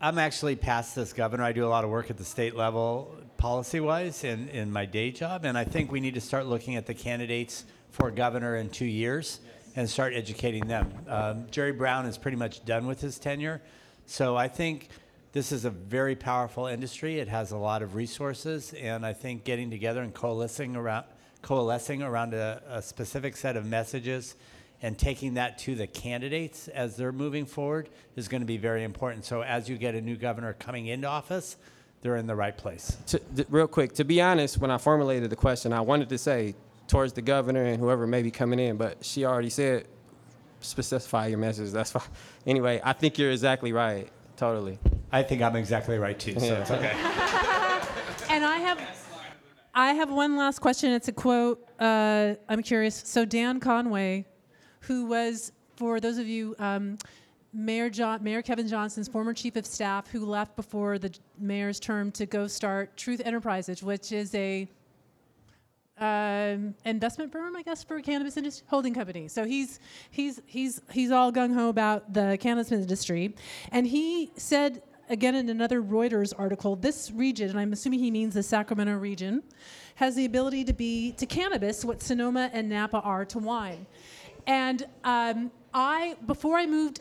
I'm 0.00 0.18
actually 0.18 0.56
past 0.56 0.94
this 0.94 1.12
governor. 1.12 1.44
I 1.44 1.52
do 1.52 1.66
a 1.66 1.68
lot 1.68 1.84
of 1.84 1.90
work 1.90 2.10
at 2.10 2.16
the 2.16 2.24
state 2.24 2.56
level 2.56 3.14
policy 3.36 3.80
wise 3.80 4.24
in, 4.24 4.48
in 4.48 4.72
my 4.72 4.86
day 4.86 5.10
job. 5.10 5.44
And 5.44 5.58
I 5.58 5.64
think 5.64 5.92
we 5.92 6.00
need 6.00 6.14
to 6.14 6.20
start 6.20 6.46
looking 6.46 6.76
at 6.76 6.86
the 6.86 6.94
candidates 6.94 7.64
for 7.90 8.10
governor 8.10 8.56
in 8.56 8.70
two 8.70 8.86
years 8.86 9.40
and 9.76 9.88
start 9.88 10.14
educating 10.14 10.66
them. 10.66 10.92
Um, 11.06 11.46
Jerry 11.50 11.72
Brown 11.72 12.06
is 12.06 12.16
pretty 12.16 12.36
much 12.36 12.64
done 12.64 12.86
with 12.86 13.00
his 13.00 13.18
tenure. 13.18 13.60
So 14.06 14.36
I 14.36 14.48
think 14.48 14.88
this 15.32 15.50
is 15.50 15.64
a 15.64 15.70
very 15.70 16.14
powerful 16.14 16.66
industry. 16.66 17.18
It 17.18 17.28
has 17.28 17.52
a 17.52 17.56
lot 17.56 17.82
of 17.82 17.94
resources. 17.94 18.74
And 18.74 19.04
I 19.04 19.14
think 19.14 19.44
getting 19.44 19.70
together 19.70 20.02
and 20.02 20.12
coalescing 20.12 20.76
around, 20.76 21.06
coalescing 21.40 22.02
around 22.02 22.34
a, 22.34 22.62
a 22.68 22.82
specific 22.82 23.36
set 23.36 23.56
of 23.56 23.66
messages 23.66 24.36
and 24.82 24.98
taking 24.98 25.34
that 25.34 25.58
to 25.58 25.74
the 25.74 25.86
candidates 25.86 26.68
as 26.68 26.96
they're 26.96 27.12
moving 27.12 27.46
forward 27.46 27.88
is 28.16 28.28
going 28.28 28.42
to 28.42 28.46
be 28.46 28.58
very 28.58 28.84
important. 28.84 29.24
So 29.24 29.42
as 29.42 29.68
you 29.68 29.78
get 29.78 29.94
a 29.94 30.00
new 30.00 30.16
governor 30.16 30.52
coming 30.54 30.86
into 30.88 31.06
office, 31.06 31.56
they're 32.02 32.16
in 32.16 32.26
the 32.26 32.34
right 32.34 32.56
place. 32.56 32.96
To, 33.06 33.18
th- 33.18 33.46
real 33.48 33.68
quick, 33.68 33.94
to 33.94 34.04
be 34.04 34.20
honest, 34.20 34.58
when 34.58 34.70
I 34.70 34.78
formulated 34.78 35.30
the 35.30 35.36
question, 35.36 35.72
I 35.72 35.80
wanted 35.80 36.08
to 36.10 36.18
say 36.18 36.54
towards 36.88 37.12
the 37.12 37.22
governor 37.22 37.62
and 37.62 37.78
whoever 37.78 38.06
may 38.06 38.22
be 38.22 38.32
coming 38.32 38.58
in, 38.58 38.76
but 38.76 39.04
she 39.04 39.24
already 39.24 39.50
said 39.50 39.86
specify 40.60 41.28
your 41.28 41.38
message. 41.38 41.70
That's 41.70 41.92
fine. 41.92 42.02
Anyway, 42.44 42.80
I 42.82 42.92
think 42.92 43.18
you're 43.18 43.30
exactly 43.30 43.72
right. 43.72 44.08
Totally. 44.36 44.76
I 45.12 45.22
think 45.22 45.42
I'm 45.42 45.56
exactly 45.56 45.98
right 45.98 46.18
too. 46.18 46.38
So 46.40 46.54
it's 46.54 46.70
okay. 46.70 46.96
And 48.32 48.46
I 48.46 48.56
have, 48.56 48.80
I 49.74 49.92
have 49.92 50.10
one 50.10 50.38
last 50.38 50.60
question. 50.60 50.90
It's 50.90 51.08
a 51.08 51.12
quote. 51.12 51.68
Uh, 51.78 52.34
I'm 52.48 52.62
curious. 52.62 53.02
So 53.04 53.26
Dan 53.26 53.60
Conway, 53.60 54.24
who 54.80 55.04
was, 55.04 55.52
for 55.76 56.00
those 56.00 56.16
of 56.16 56.26
you, 56.26 56.56
um, 56.58 56.96
Mayor 57.52 57.90
John, 57.90 58.22
Mayor 58.24 58.40
Kevin 58.40 58.66
Johnson's 58.66 59.06
former 59.06 59.34
chief 59.34 59.54
of 59.56 59.66
staff, 59.66 60.08
who 60.08 60.24
left 60.24 60.56
before 60.56 60.98
the 60.98 61.14
mayor's 61.38 61.78
term 61.78 62.10
to 62.12 62.24
go 62.24 62.46
start 62.46 62.96
Truth 62.96 63.20
Enterprises, 63.22 63.82
which 63.82 64.12
is 64.12 64.34
a 64.34 64.66
um, 65.98 66.74
investment 66.86 67.30
firm, 67.30 67.54
I 67.54 67.62
guess, 67.62 67.84
for 67.84 68.00
cannabis 68.00 68.38
industry 68.38 68.66
holding 68.70 68.94
company. 68.94 69.28
So 69.28 69.44
he's 69.44 69.78
he's 70.10 70.40
he's 70.46 70.80
he's 70.90 71.10
all 71.10 71.30
gung 71.30 71.52
ho 71.52 71.68
about 71.68 72.14
the 72.14 72.38
cannabis 72.40 72.72
industry, 72.72 73.34
and 73.70 73.86
he 73.86 74.32
said 74.36 74.82
again 75.12 75.34
in 75.34 75.50
another 75.50 75.82
Reuters 75.82 76.32
article, 76.36 76.74
this 76.74 77.12
region, 77.12 77.50
and 77.50 77.60
I'm 77.60 77.72
assuming 77.72 78.00
he 78.00 78.10
means 78.10 78.34
the 78.34 78.42
Sacramento 78.42 78.96
region, 78.96 79.42
has 79.96 80.16
the 80.16 80.24
ability 80.24 80.64
to 80.64 80.72
be 80.72 81.12
to 81.12 81.26
cannabis 81.26 81.84
what 81.84 82.02
Sonoma 82.02 82.50
and 82.52 82.68
Napa 82.68 83.00
are 83.00 83.24
to 83.26 83.38
wine. 83.38 83.86
And 84.46 84.84
um, 85.04 85.52
I 85.74 86.16
before 86.26 86.56
I 86.56 86.66
moved 86.66 87.00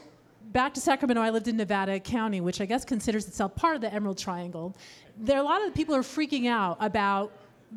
back 0.51 0.73
to 0.73 0.81
Sacramento, 0.81 1.21
I 1.21 1.29
lived 1.29 1.47
in 1.47 1.55
Nevada 1.55 1.99
County, 1.99 2.41
which 2.41 2.59
I 2.59 2.65
guess 2.65 2.83
considers 2.83 3.27
itself 3.27 3.55
part 3.55 3.75
of 3.75 3.81
the 3.81 3.91
Emerald 3.91 4.17
Triangle. 4.17 4.75
There 5.17 5.37
are 5.37 5.41
a 5.41 5.45
lot 5.45 5.65
of 5.65 5.73
people 5.73 5.95
are 5.95 6.01
freaking 6.01 6.47
out 6.47 6.77
about 6.81 7.31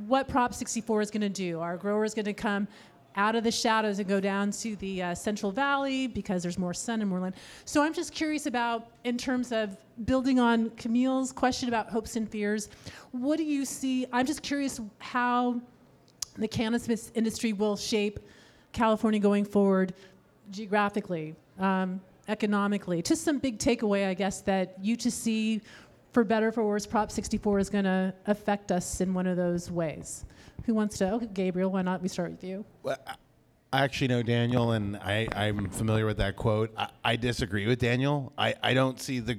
what 0.06 0.26
Prop 0.26 0.52
64 0.52 1.02
is 1.02 1.10
going 1.12 1.20
to 1.20 1.28
do. 1.28 1.60
Are 1.60 1.76
growers 1.76 2.12
going 2.12 2.24
to 2.24 2.34
come 2.34 2.66
out 3.16 3.36
of 3.36 3.44
the 3.44 3.50
shadows 3.50 3.98
and 3.98 4.08
go 4.08 4.20
down 4.20 4.50
to 4.50 4.76
the 4.76 5.02
uh, 5.02 5.14
Central 5.14 5.52
Valley 5.52 6.06
because 6.06 6.42
there's 6.42 6.58
more 6.58 6.74
sun 6.74 7.00
and 7.00 7.08
more 7.08 7.20
land? 7.20 7.34
So 7.64 7.82
I'm 7.82 7.94
just 7.94 8.12
curious 8.12 8.46
about, 8.46 8.88
in 9.04 9.16
terms 9.16 9.52
of 9.52 9.76
building 10.04 10.40
on 10.40 10.70
Camille's 10.70 11.32
question 11.32 11.68
about 11.68 11.88
hopes 11.88 12.16
and 12.16 12.28
fears, 12.28 12.68
what 13.12 13.36
do 13.36 13.44
you 13.44 13.64
see? 13.64 14.06
I'm 14.12 14.26
just 14.26 14.42
curious 14.42 14.80
how 14.98 15.60
the 16.36 16.48
cannabis 16.48 17.12
industry 17.14 17.52
will 17.52 17.76
shape 17.76 18.18
California 18.72 19.20
going 19.20 19.44
forward 19.44 19.94
geographically, 20.50 21.34
um, 21.58 22.00
economically. 22.28 23.02
Just 23.02 23.22
some 23.22 23.38
big 23.38 23.58
takeaway, 23.58 24.08
I 24.08 24.14
guess, 24.14 24.40
that 24.42 24.76
you 24.80 24.96
to 24.96 25.10
see, 25.10 25.60
for 26.12 26.24
better 26.24 26.48
or 26.48 26.52
for 26.52 26.64
worse, 26.64 26.86
Prop 26.86 27.10
64 27.10 27.58
is 27.60 27.70
going 27.70 27.84
to 27.84 28.12
affect 28.26 28.72
us 28.72 29.00
in 29.00 29.14
one 29.14 29.26
of 29.26 29.36
those 29.36 29.70
ways. 29.70 30.24
Who 30.66 30.74
wants 30.74 30.98
to? 30.98 31.28
Gabriel, 31.32 31.70
why 31.70 31.82
not 31.82 32.02
we 32.02 32.08
start 32.08 32.30
with 32.30 32.44
you? 32.44 32.64
Well, 32.82 32.98
I 33.72 33.82
actually 33.82 34.08
know 34.08 34.22
Daniel, 34.22 34.72
and 34.72 34.96
I, 34.96 35.28
I'm 35.34 35.68
familiar 35.68 36.06
with 36.06 36.18
that 36.18 36.36
quote. 36.36 36.72
I, 36.76 36.88
I 37.04 37.16
disagree 37.16 37.66
with 37.66 37.80
Daniel. 37.80 38.32
I, 38.38 38.54
I 38.62 38.74
don't 38.74 39.00
see 39.00 39.20
the 39.20 39.38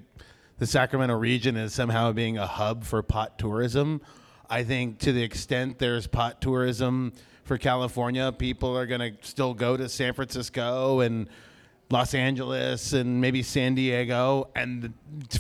the 0.58 0.66
Sacramento 0.66 1.16
region 1.16 1.58
as 1.58 1.74
somehow 1.74 2.12
being 2.12 2.38
a 2.38 2.48
hub 2.48 2.84
for 2.84 3.04
pot 3.04 3.38
tourism. 3.38 4.02
I 4.50 4.64
think 4.64 5.00
to 5.00 5.12
the 5.12 5.22
extent 5.22 5.80
there's 5.80 6.08
pot 6.08 6.42
tourism 6.42 7.14
for 7.44 7.58
California, 7.58 8.32
people 8.32 8.78
are 8.78 8.86
going 8.86 9.02
to 9.02 9.14
still 9.22 9.54
go 9.54 9.76
to 9.76 9.90
San 9.90 10.14
Francisco 10.14 11.02
and 11.02 11.30
Los 11.90 12.14
Angeles 12.14 12.94
and 12.94 13.22
maybe 13.22 13.44
San 13.44 13.76
Diego 13.76 14.50
and 14.56 14.94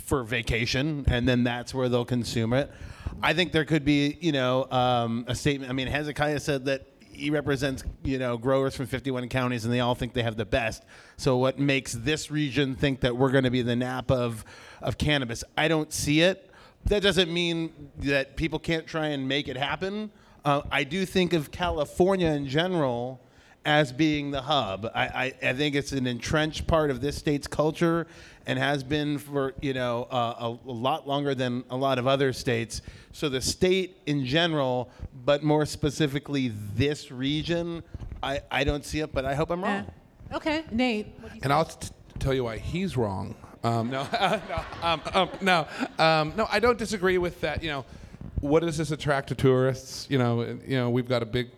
for 0.03 0.23
vacation, 0.23 1.03
and 1.07 1.27
then 1.27 1.43
that's 1.43 1.73
where 1.73 1.89
they'll 1.89 2.05
consume 2.05 2.53
it. 2.53 2.71
I 3.21 3.33
think 3.33 3.51
there 3.51 3.65
could 3.65 3.83
be, 3.83 4.17
you 4.21 4.31
know, 4.31 4.69
um, 4.69 5.25
a 5.27 5.35
statement. 5.35 5.71
I 5.71 5.73
mean, 5.73 5.87
Hezekiah 5.87 6.39
said 6.39 6.65
that 6.65 6.87
he 6.99 7.29
represents, 7.29 7.83
you 8.03 8.19
know, 8.19 8.37
growers 8.37 8.75
from 8.75 8.85
51 8.85 9.29
counties, 9.29 9.65
and 9.65 9.73
they 9.73 9.79
all 9.79 9.95
think 9.95 10.13
they 10.13 10.23
have 10.23 10.35
the 10.35 10.45
best. 10.45 10.83
So, 11.17 11.37
what 11.37 11.57
makes 11.57 11.93
this 11.93 12.29
region 12.29 12.75
think 12.75 12.99
that 13.01 13.15
we're 13.15 13.31
going 13.31 13.45
to 13.45 13.51
be 13.51 13.61
the 13.61 13.75
Napa 13.75 14.13
of 14.13 14.45
of 14.81 14.97
cannabis? 14.97 15.43
I 15.57 15.67
don't 15.67 15.91
see 15.91 16.21
it. 16.21 16.51
That 16.85 17.01
doesn't 17.01 17.33
mean 17.33 17.91
that 17.99 18.35
people 18.35 18.59
can't 18.59 18.85
try 18.85 19.07
and 19.07 19.27
make 19.27 19.47
it 19.47 19.57
happen. 19.57 20.11
Uh, 20.43 20.61
I 20.71 20.83
do 20.83 21.05
think 21.05 21.33
of 21.33 21.49
California 21.49 22.27
in 22.27 22.47
general 22.47 23.24
as 23.65 23.91
being 23.91 24.31
the 24.31 24.41
hub. 24.43 24.89
I, 24.93 25.05
I, 25.07 25.33
I 25.49 25.53
think 25.53 25.75
it's 25.75 25.91
an 25.91 26.05
entrenched 26.05 26.67
part 26.67 26.91
of 26.91 27.01
this 27.01 27.17
state's 27.17 27.47
culture 27.47 28.05
and 28.45 28.59
has 28.59 28.83
been 28.83 29.17
for 29.17 29.53
you 29.61 29.73
know 29.73 30.07
uh, 30.11 30.35
a, 30.39 30.69
a 30.69 30.71
lot 30.71 31.07
longer 31.07 31.33
than 31.33 31.63
a 31.69 31.75
lot 31.75 31.97
of 31.97 32.07
other 32.07 32.31
states. 32.31 32.81
So 33.11 33.27
the 33.27 33.41
state 33.41 33.97
in 34.05 34.25
general, 34.25 34.91
but 35.25 35.43
more 35.43 35.65
specifically 35.65 36.51
this 36.75 37.11
region, 37.11 37.83
I, 38.21 38.41
I 38.51 38.63
don't 38.63 38.85
see 38.85 38.99
it, 38.99 39.11
but 39.11 39.25
I 39.25 39.33
hope 39.33 39.49
I'm 39.49 39.63
wrong. 39.63 39.91
Okay, 40.31 40.63
Nate. 40.71 41.07
what 41.19 41.29
do 41.31 41.35
you 41.35 41.41
And 41.43 41.51
I'll 41.53 41.65
t- 41.65 41.89
tell 42.19 42.33
you 42.33 42.43
why 42.43 42.57
he's 42.57 42.97
wrong. 42.97 43.35
Um, 43.63 43.89
no, 43.89 44.07
no, 44.13 44.65
um, 44.83 45.01
um, 45.13 45.29
no, 45.41 45.67
um, 45.97 46.33
no. 46.35 46.47
I 46.51 46.59
don't 46.59 46.77
disagree 46.77 47.17
with 47.17 47.41
that. 47.41 47.63
You 47.63 47.69
know, 47.69 47.85
what 48.41 48.61
does 48.61 48.77
this 48.77 48.91
attract 48.91 49.29
to 49.29 49.35
tourists? 49.35 50.07
You 50.09 50.19
know, 50.19 50.41
you 50.43 50.77
know, 50.77 50.91
we've 50.91 51.07
got 51.07 51.23
a 51.23 51.25
big 51.25 51.49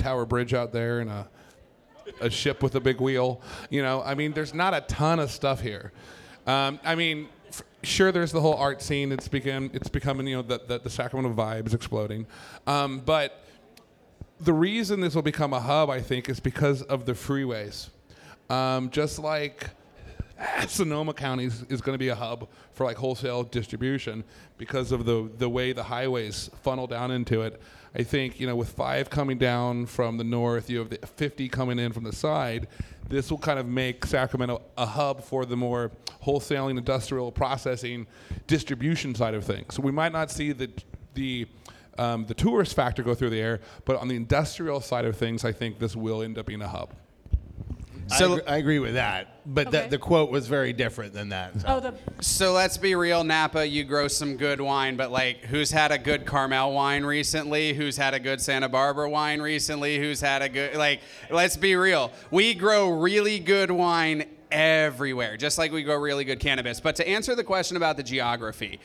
Tower 0.00 0.26
Bridge 0.26 0.54
out 0.54 0.72
there 0.72 1.00
and 1.00 1.10
a 1.10 1.28
a 2.20 2.30
ship 2.30 2.62
with 2.62 2.74
a 2.74 2.80
big 2.80 3.00
wheel. 3.00 3.40
You 3.70 3.82
know, 3.82 4.02
I 4.02 4.14
mean, 4.14 4.32
there's 4.32 4.54
not 4.54 4.74
a 4.74 4.80
ton 4.82 5.20
of 5.20 5.30
stuff 5.30 5.60
here. 5.60 5.92
Um, 6.46 6.80
I 6.84 6.94
mean, 6.94 7.28
f- 7.48 7.62
sure, 7.82 8.12
there's 8.12 8.32
the 8.32 8.40
whole 8.40 8.54
art 8.54 8.82
scene. 8.82 9.12
It's 9.12 9.28
become 9.28 9.70
it's 9.72 9.88
becoming 9.88 10.26
you 10.26 10.36
know 10.36 10.42
the 10.42 10.60
the, 10.66 10.78
the 10.80 10.90
Sacramento 10.90 11.34
vibe 11.34 11.66
is 11.66 11.74
exploding, 11.74 12.26
um, 12.66 13.00
but 13.00 13.44
the 14.40 14.52
reason 14.52 15.00
this 15.00 15.14
will 15.14 15.22
become 15.22 15.52
a 15.52 15.60
hub, 15.60 15.90
I 15.90 16.00
think, 16.00 16.28
is 16.28 16.40
because 16.40 16.82
of 16.82 17.04
the 17.04 17.12
freeways. 17.12 17.90
Um, 18.48 18.90
just 18.90 19.18
like 19.18 19.68
Sonoma 20.68 21.12
County 21.12 21.44
is, 21.44 21.62
is 21.68 21.80
going 21.80 21.94
to 21.94 21.98
be 21.98 22.08
a 22.08 22.14
hub 22.14 22.48
for 22.72 22.84
like 22.84 22.96
wholesale 22.96 23.42
distribution 23.42 24.24
because 24.58 24.92
of 24.92 25.04
the 25.04 25.30
the 25.38 25.48
way 25.48 25.72
the 25.72 25.82
highways 25.82 26.50
funnel 26.62 26.86
down 26.86 27.10
into 27.10 27.42
it. 27.42 27.60
I 27.94 28.02
think 28.04 28.38
you 28.38 28.46
know 28.46 28.56
with 28.56 28.70
five 28.70 29.10
coming 29.10 29.38
down 29.38 29.86
from 29.86 30.16
the 30.16 30.24
north, 30.24 30.70
you 30.70 30.78
have 30.78 30.90
the 30.90 30.98
50 31.06 31.48
coming 31.48 31.78
in 31.78 31.92
from 31.92 32.04
the 32.04 32.12
side. 32.12 32.68
This 33.08 33.30
will 33.30 33.38
kind 33.38 33.58
of 33.58 33.66
make 33.66 34.06
Sacramento 34.06 34.62
a 34.78 34.86
hub 34.86 35.22
for 35.22 35.44
the 35.44 35.56
more 35.56 35.90
wholesaling, 36.24 36.78
industrial 36.78 37.32
processing, 37.32 38.06
distribution 38.46 39.14
side 39.14 39.34
of 39.34 39.44
things. 39.44 39.74
So 39.74 39.82
we 39.82 39.92
might 39.92 40.12
not 40.12 40.30
see 40.30 40.52
the 40.52 40.70
the 41.14 41.46
um, 41.98 42.24
the 42.26 42.34
tourist 42.34 42.74
factor 42.74 43.02
go 43.02 43.14
through 43.14 43.30
the 43.30 43.40
air, 43.40 43.60
but 43.84 43.96
on 43.96 44.08
the 44.08 44.16
industrial 44.16 44.80
side 44.80 45.04
of 45.04 45.16
things, 45.16 45.44
I 45.44 45.52
think 45.52 45.78
this 45.78 45.94
will 45.94 46.22
end 46.22 46.38
up 46.38 46.46
being 46.46 46.62
a 46.62 46.68
hub. 46.68 46.94
I, 48.10 48.18
So- 48.18 48.32
agree, 48.34 48.46
I 48.46 48.56
agree 48.56 48.78
with 48.78 48.94
that, 48.94 49.40
but 49.46 49.68
Okay. 49.68 49.82
the, 49.84 49.88
the 49.90 49.98
quote 49.98 50.30
was 50.30 50.46
very 50.48 50.72
different 50.72 51.12
than 51.12 51.28
that. 51.30 51.60
so. 51.60 51.66
Oh, 51.68 51.80
the 51.80 51.94
So 52.22 52.52
let's 52.52 52.76
be 52.76 52.94
real, 52.94 53.22
Napa. 53.24 53.66
You 53.66 53.84
grow 53.84 54.08
some 54.08 54.36
good 54.36 54.60
wine, 54.60 54.96
but 54.96 55.10
like, 55.10 55.44
who's 55.44 55.70
had 55.70 55.92
a 55.92 55.98
good 55.98 56.26
Carmel 56.26 56.72
wine 56.72 57.04
recently? 57.04 57.72
Who's 57.74 57.96
had 57.96 58.14
a 58.14 58.18
good 58.20 58.40
Santa 58.40 58.68
Barbara 58.68 59.08
wine 59.08 59.40
recently? 59.40 59.98
Who's 59.98 60.20
had 60.20 60.42
a 60.42 60.48
good 60.48 60.76
like? 60.76 61.00
Let's 61.30 61.56
be 61.56 61.76
real. 61.76 62.12
We 62.30 62.54
grow 62.54 62.90
really 62.90 63.38
good 63.38 63.70
wine 63.70 64.24
everywhere, 64.50 65.36
just 65.36 65.58
like 65.58 65.70
we 65.70 65.82
grow 65.84 65.96
really 65.96 66.24
good 66.24 66.40
cannabis. 66.40 66.80
But 66.80 66.96
to 66.96 67.08
answer 67.08 67.34
the 67.36 67.44
question 67.44 67.76
about 67.76 67.96
the 67.96 68.02
geography, 68.02 68.80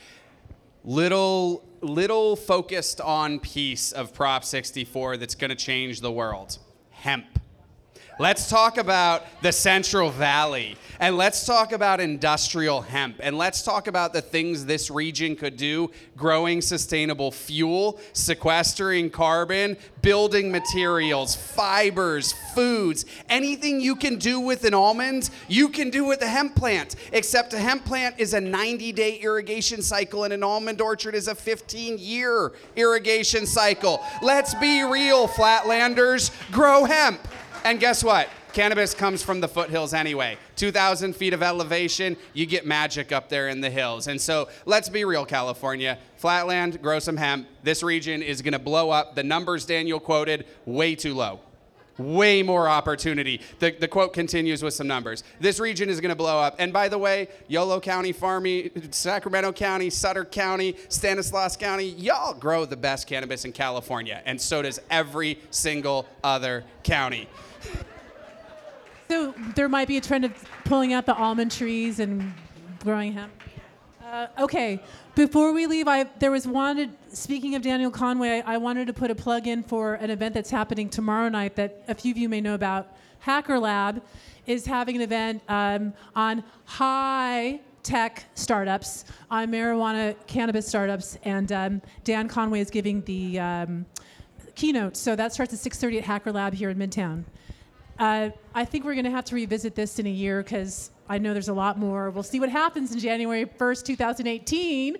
little 0.84 1.64
little 1.80 2.36
focused 2.36 3.00
on 3.00 3.38
piece 3.40 3.92
of 3.92 4.14
Prop 4.14 4.44
64 4.44 5.16
that's 5.18 5.34
going 5.34 5.50
to 5.50 5.56
change 5.56 6.00
the 6.00 6.12
world: 6.12 6.58
hemp. 6.90 7.26
Let's 8.18 8.48
talk 8.48 8.78
about 8.78 9.26
the 9.42 9.52
Central 9.52 10.08
Valley 10.08 10.78
and 11.00 11.18
let's 11.18 11.44
talk 11.44 11.72
about 11.72 12.00
industrial 12.00 12.80
hemp 12.80 13.16
and 13.22 13.36
let's 13.36 13.60
talk 13.60 13.88
about 13.88 14.14
the 14.14 14.22
things 14.22 14.64
this 14.64 14.90
region 14.90 15.36
could 15.36 15.58
do 15.58 15.90
growing 16.16 16.62
sustainable 16.62 17.30
fuel, 17.30 18.00
sequestering 18.14 19.10
carbon, 19.10 19.76
building 20.00 20.50
materials, 20.50 21.36
fibers, 21.36 22.32
foods. 22.54 23.04
Anything 23.28 23.82
you 23.82 23.94
can 23.94 24.16
do 24.16 24.40
with 24.40 24.64
an 24.64 24.72
almond, 24.72 25.28
you 25.46 25.68
can 25.68 25.90
do 25.90 26.06
with 26.06 26.22
a 26.22 26.26
hemp 26.26 26.54
plant. 26.54 26.96
Except 27.12 27.52
a 27.52 27.58
hemp 27.58 27.84
plant 27.84 28.14
is 28.16 28.32
a 28.32 28.40
90 28.40 28.92
day 28.92 29.16
irrigation 29.16 29.82
cycle 29.82 30.24
and 30.24 30.32
an 30.32 30.42
almond 30.42 30.80
orchard 30.80 31.14
is 31.14 31.28
a 31.28 31.34
15 31.34 31.98
year 31.98 32.52
irrigation 32.76 33.44
cycle. 33.44 34.02
Let's 34.22 34.54
be 34.54 34.82
real, 34.84 35.28
flatlanders. 35.28 36.30
Grow 36.50 36.84
hemp. 36.84 37.20
And 37.66 37.80
guess 37.80 38.04
what? 38.04 38.28
Cannabis 38.52 38.94
comes 38.94 39.24
from 39.24 39.40
the 39.40 39.48
foothills 39.48 39.92
anyway. 39.92 40.38
2,000 40.54 41.16
feet 41.16 41.32
of 41.32 41.42
elevation, 41.42 42.16
you 42.32 42.46
get 42.46 42.64
magic 42.64 43.10
up 43.10 43.28
there 43.28 43.48
in 43.48 43.60
the 43.60 43.68
hills. 43.68 44.06
And 44.06 44.20
so 44.20 44.48
let's 44.66 44.88
be 44.88 45.04
real, 45.04 45.26
California. 45.26 45.98
Flatland, 46.16 46.80
grow 46.80 47.00
some 47.00 47.16
hemp. 47.16 47.48
This 47.64 47.82
region 47.82 48.22
is 48.22 48.40
going 48.40 48.52
to 48.52 48.60
blow 48.60 48.90
up. 48.90 49.16
The 49.16 49.24
numbers 49.24 49.66
Daniel 49.66 49.98
quoted, 49.98 50.46
way 50.64 50.94
too 50.94 51.12
low. 51.12 51.40
Way 51.98 52.44
more 52.44 52.68
opportunity. 52.68 53.40
The, 53.58 53.72
the 53.72 53.88
quote 53.88 54.12
continues 54.12 54.62
with 54.62 54.74
some 54.74 54.86
numbers. 54.86 55.24
This 55.40 55.58
region 55.58 55.88
is 55.88 56.00
going 56.00 56.10
to 56.10 56.16
blow 56.16 56.38
up. 56.38 56.54
And 56.60 56.72
by 56.72 56.88
the 56.88 56.98
way, 56.98 57.26
Yolo 57.48 57.80
County, 57.80 58.12
Farming, 58.12 58.70
Sacramento 58.92 59.50
County, 59.50 59.90
Sutter 59.90 60.24
County, 60.24 60.76
Stanislaus 60.88 61.56
County, 61.56 61.88
y'all 61.88 62.32
grow 62.32 62.64
the 62.64 62.76
best 62.76 63.08
cannabis 63.08 63.44
in 63.44 63.50
California. 63.50 64.22
And 64.24 64.40
so 64.40 64.62
does 64.62 64.80
every 64.88 65.40
single 65.50 66.06
other 66.22 66.62
county. 66.84 67.28
So 69.08 69.34
there 69.54 69.68
might 69.68 69.88
be 69.88 69.96
a 69.96 70.00
trend 70.00 70.24
of 70.24 70.32
pulling 70.64 70.92
out 70.92 71.06
the 71.06 71.14
almond 71.14 71.52
trees 71.52 72.00
and 72.00 72.32
growing 72.82 73.12
hemp. 73.12 73.32
Uh, 74.04 74.26
okay, 74.38 74.80
before 75.14 75.52
we 75.52 75.66
leave, 75.66 75.88
I 75.88 76.04
there 76.04 76.30
was 76.30 76.46
wanted. 76.46 76.90
Speaking 77.12 77.54
of 77.54 77.62
Daniel 77.62 77.90
Conway, 77.90 78.42
I 78.46 78.56
wanted 78.56 78.86
to 78.86 78.92
put 78.92 79.10
a 79.10 79.14
plug 79.14 79.46
in 79.46 79.62
for 79.62 79.94
an 79.94 80.10
event 80.10 80.34
that's 80.34 80.50
happening 80.50 80.88
tomorrow 80.88 81.28
night 81.28 81.56
that 81.56 81.82
a 81.88 81.94
few 81.94 82.12
of 82.12 82.18
you 82.18 82.28
may 82.28 82.40
know 82.40 82.54
about. 82.54 82.94
Hacker 83.18 83.58
Lab 83.58 84.02
is 84.46 84.64
having 84.66 84.96
an 84.96 85.02
event 85.02 85.42
um, 85.48 85.92
on 86.14 86.44
high 86.64 87.60
tech 87.82 88.24
startups, 88.34 89.04
on 89.30 89.50
marijuana 89.50 90.14
cannabis 90.26 90.68
startups, 90.68 91.18
and 91.24 91.50
um, 91.50 91.82
Dan 92.04 92.28
Conway 92.28 92.60
is 92.60 92.70
giving 92.70 93.02
the 93.02 93.40
um, 93.40 93.86
keynote. 94.54 94.96
So 94.96 95.16
that 95.16 95.32
starts 95.32 95.52
at 95.52 95.58
6:30 95.58 95.98
at 95.98 96.04
Hacker 96.04 96.32
Lab 96.32 96.54
here 96.54 96.70
in 96.70 96.78
Midtown. 96.78 97.24
Uh, 97.98 98.30
I 98.54 98.64
think 98.64 98.84
we're 98.84 98.94
going 98.94 99.04
to 99.04 99.10
have 99.10 99.24
to 99.26 99.34
revisit 99.34 99.74
this 99.74 99.98
in 99.98 100.06
a 100.06 100.10
year 100.10 100.42
because 100.42 100.90
I 101.08 101.18
know 101.18 101.32
there's 101.32 101.48
a 101.48 101.54
lot 101.54 101.78
more. 101.78 102.10
We'll 102.10 102.22
see 102.22 102.40
what 102.40 102.50
happens 102.50 102.92
in 102.92 102.98
January 102.98 103.46
1st, 103.46 103.84
2018. 103.84 104.96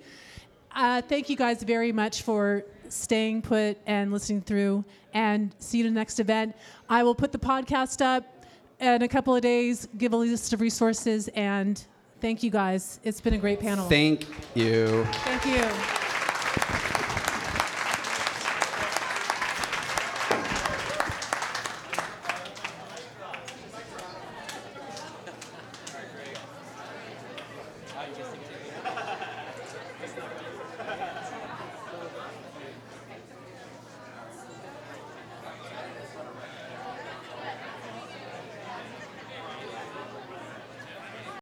Uh, 0.75 1.03
thank 1.03 1.29
you 1.29 1.37
guys 1.37 1.63
very 1.63 1.93
much 1.93 2.23
for 2.23 2.65
staying 2.89 3.43
put 3.43 3.79
and 3.87 4.13
listening 4.13 4.41
through, 4.43 4.85
and 5.13 5.55
see 5.59 5.79
you 5.79 5.87
in 5.87 5.95
the 5.95 5.99
next 5.99 6.21
event. 6.21 6.55
I 6.89 7.03
will 7.03 7.15
put 7.15 7.33
the 7.33 7.39
podcast 7.39 8.01
up 8.01 8.47
in 8.81 9.03
a 9.03 9.09
couple 9.09 9.35
of 9.35 9.43
days, 9.43 9.89
give 9.97 10.13
a 10.13 10.17
list 10.17 10.53
of 10.53 10.61
resources, 10.61 11.29
and 11.29 11.83
thank 12.21 12.43
you 12.43 12.51
guys. 12.51 13.01
It's 13.03 13.21
been 13.21 13.35
a 13.35 13.39
great 13.39 13.61
panel. 13.61 13.89
Thank 13.89 14.27
you. 14.55 15.05
Thank 15.25 15.47
you. 15.47 16.06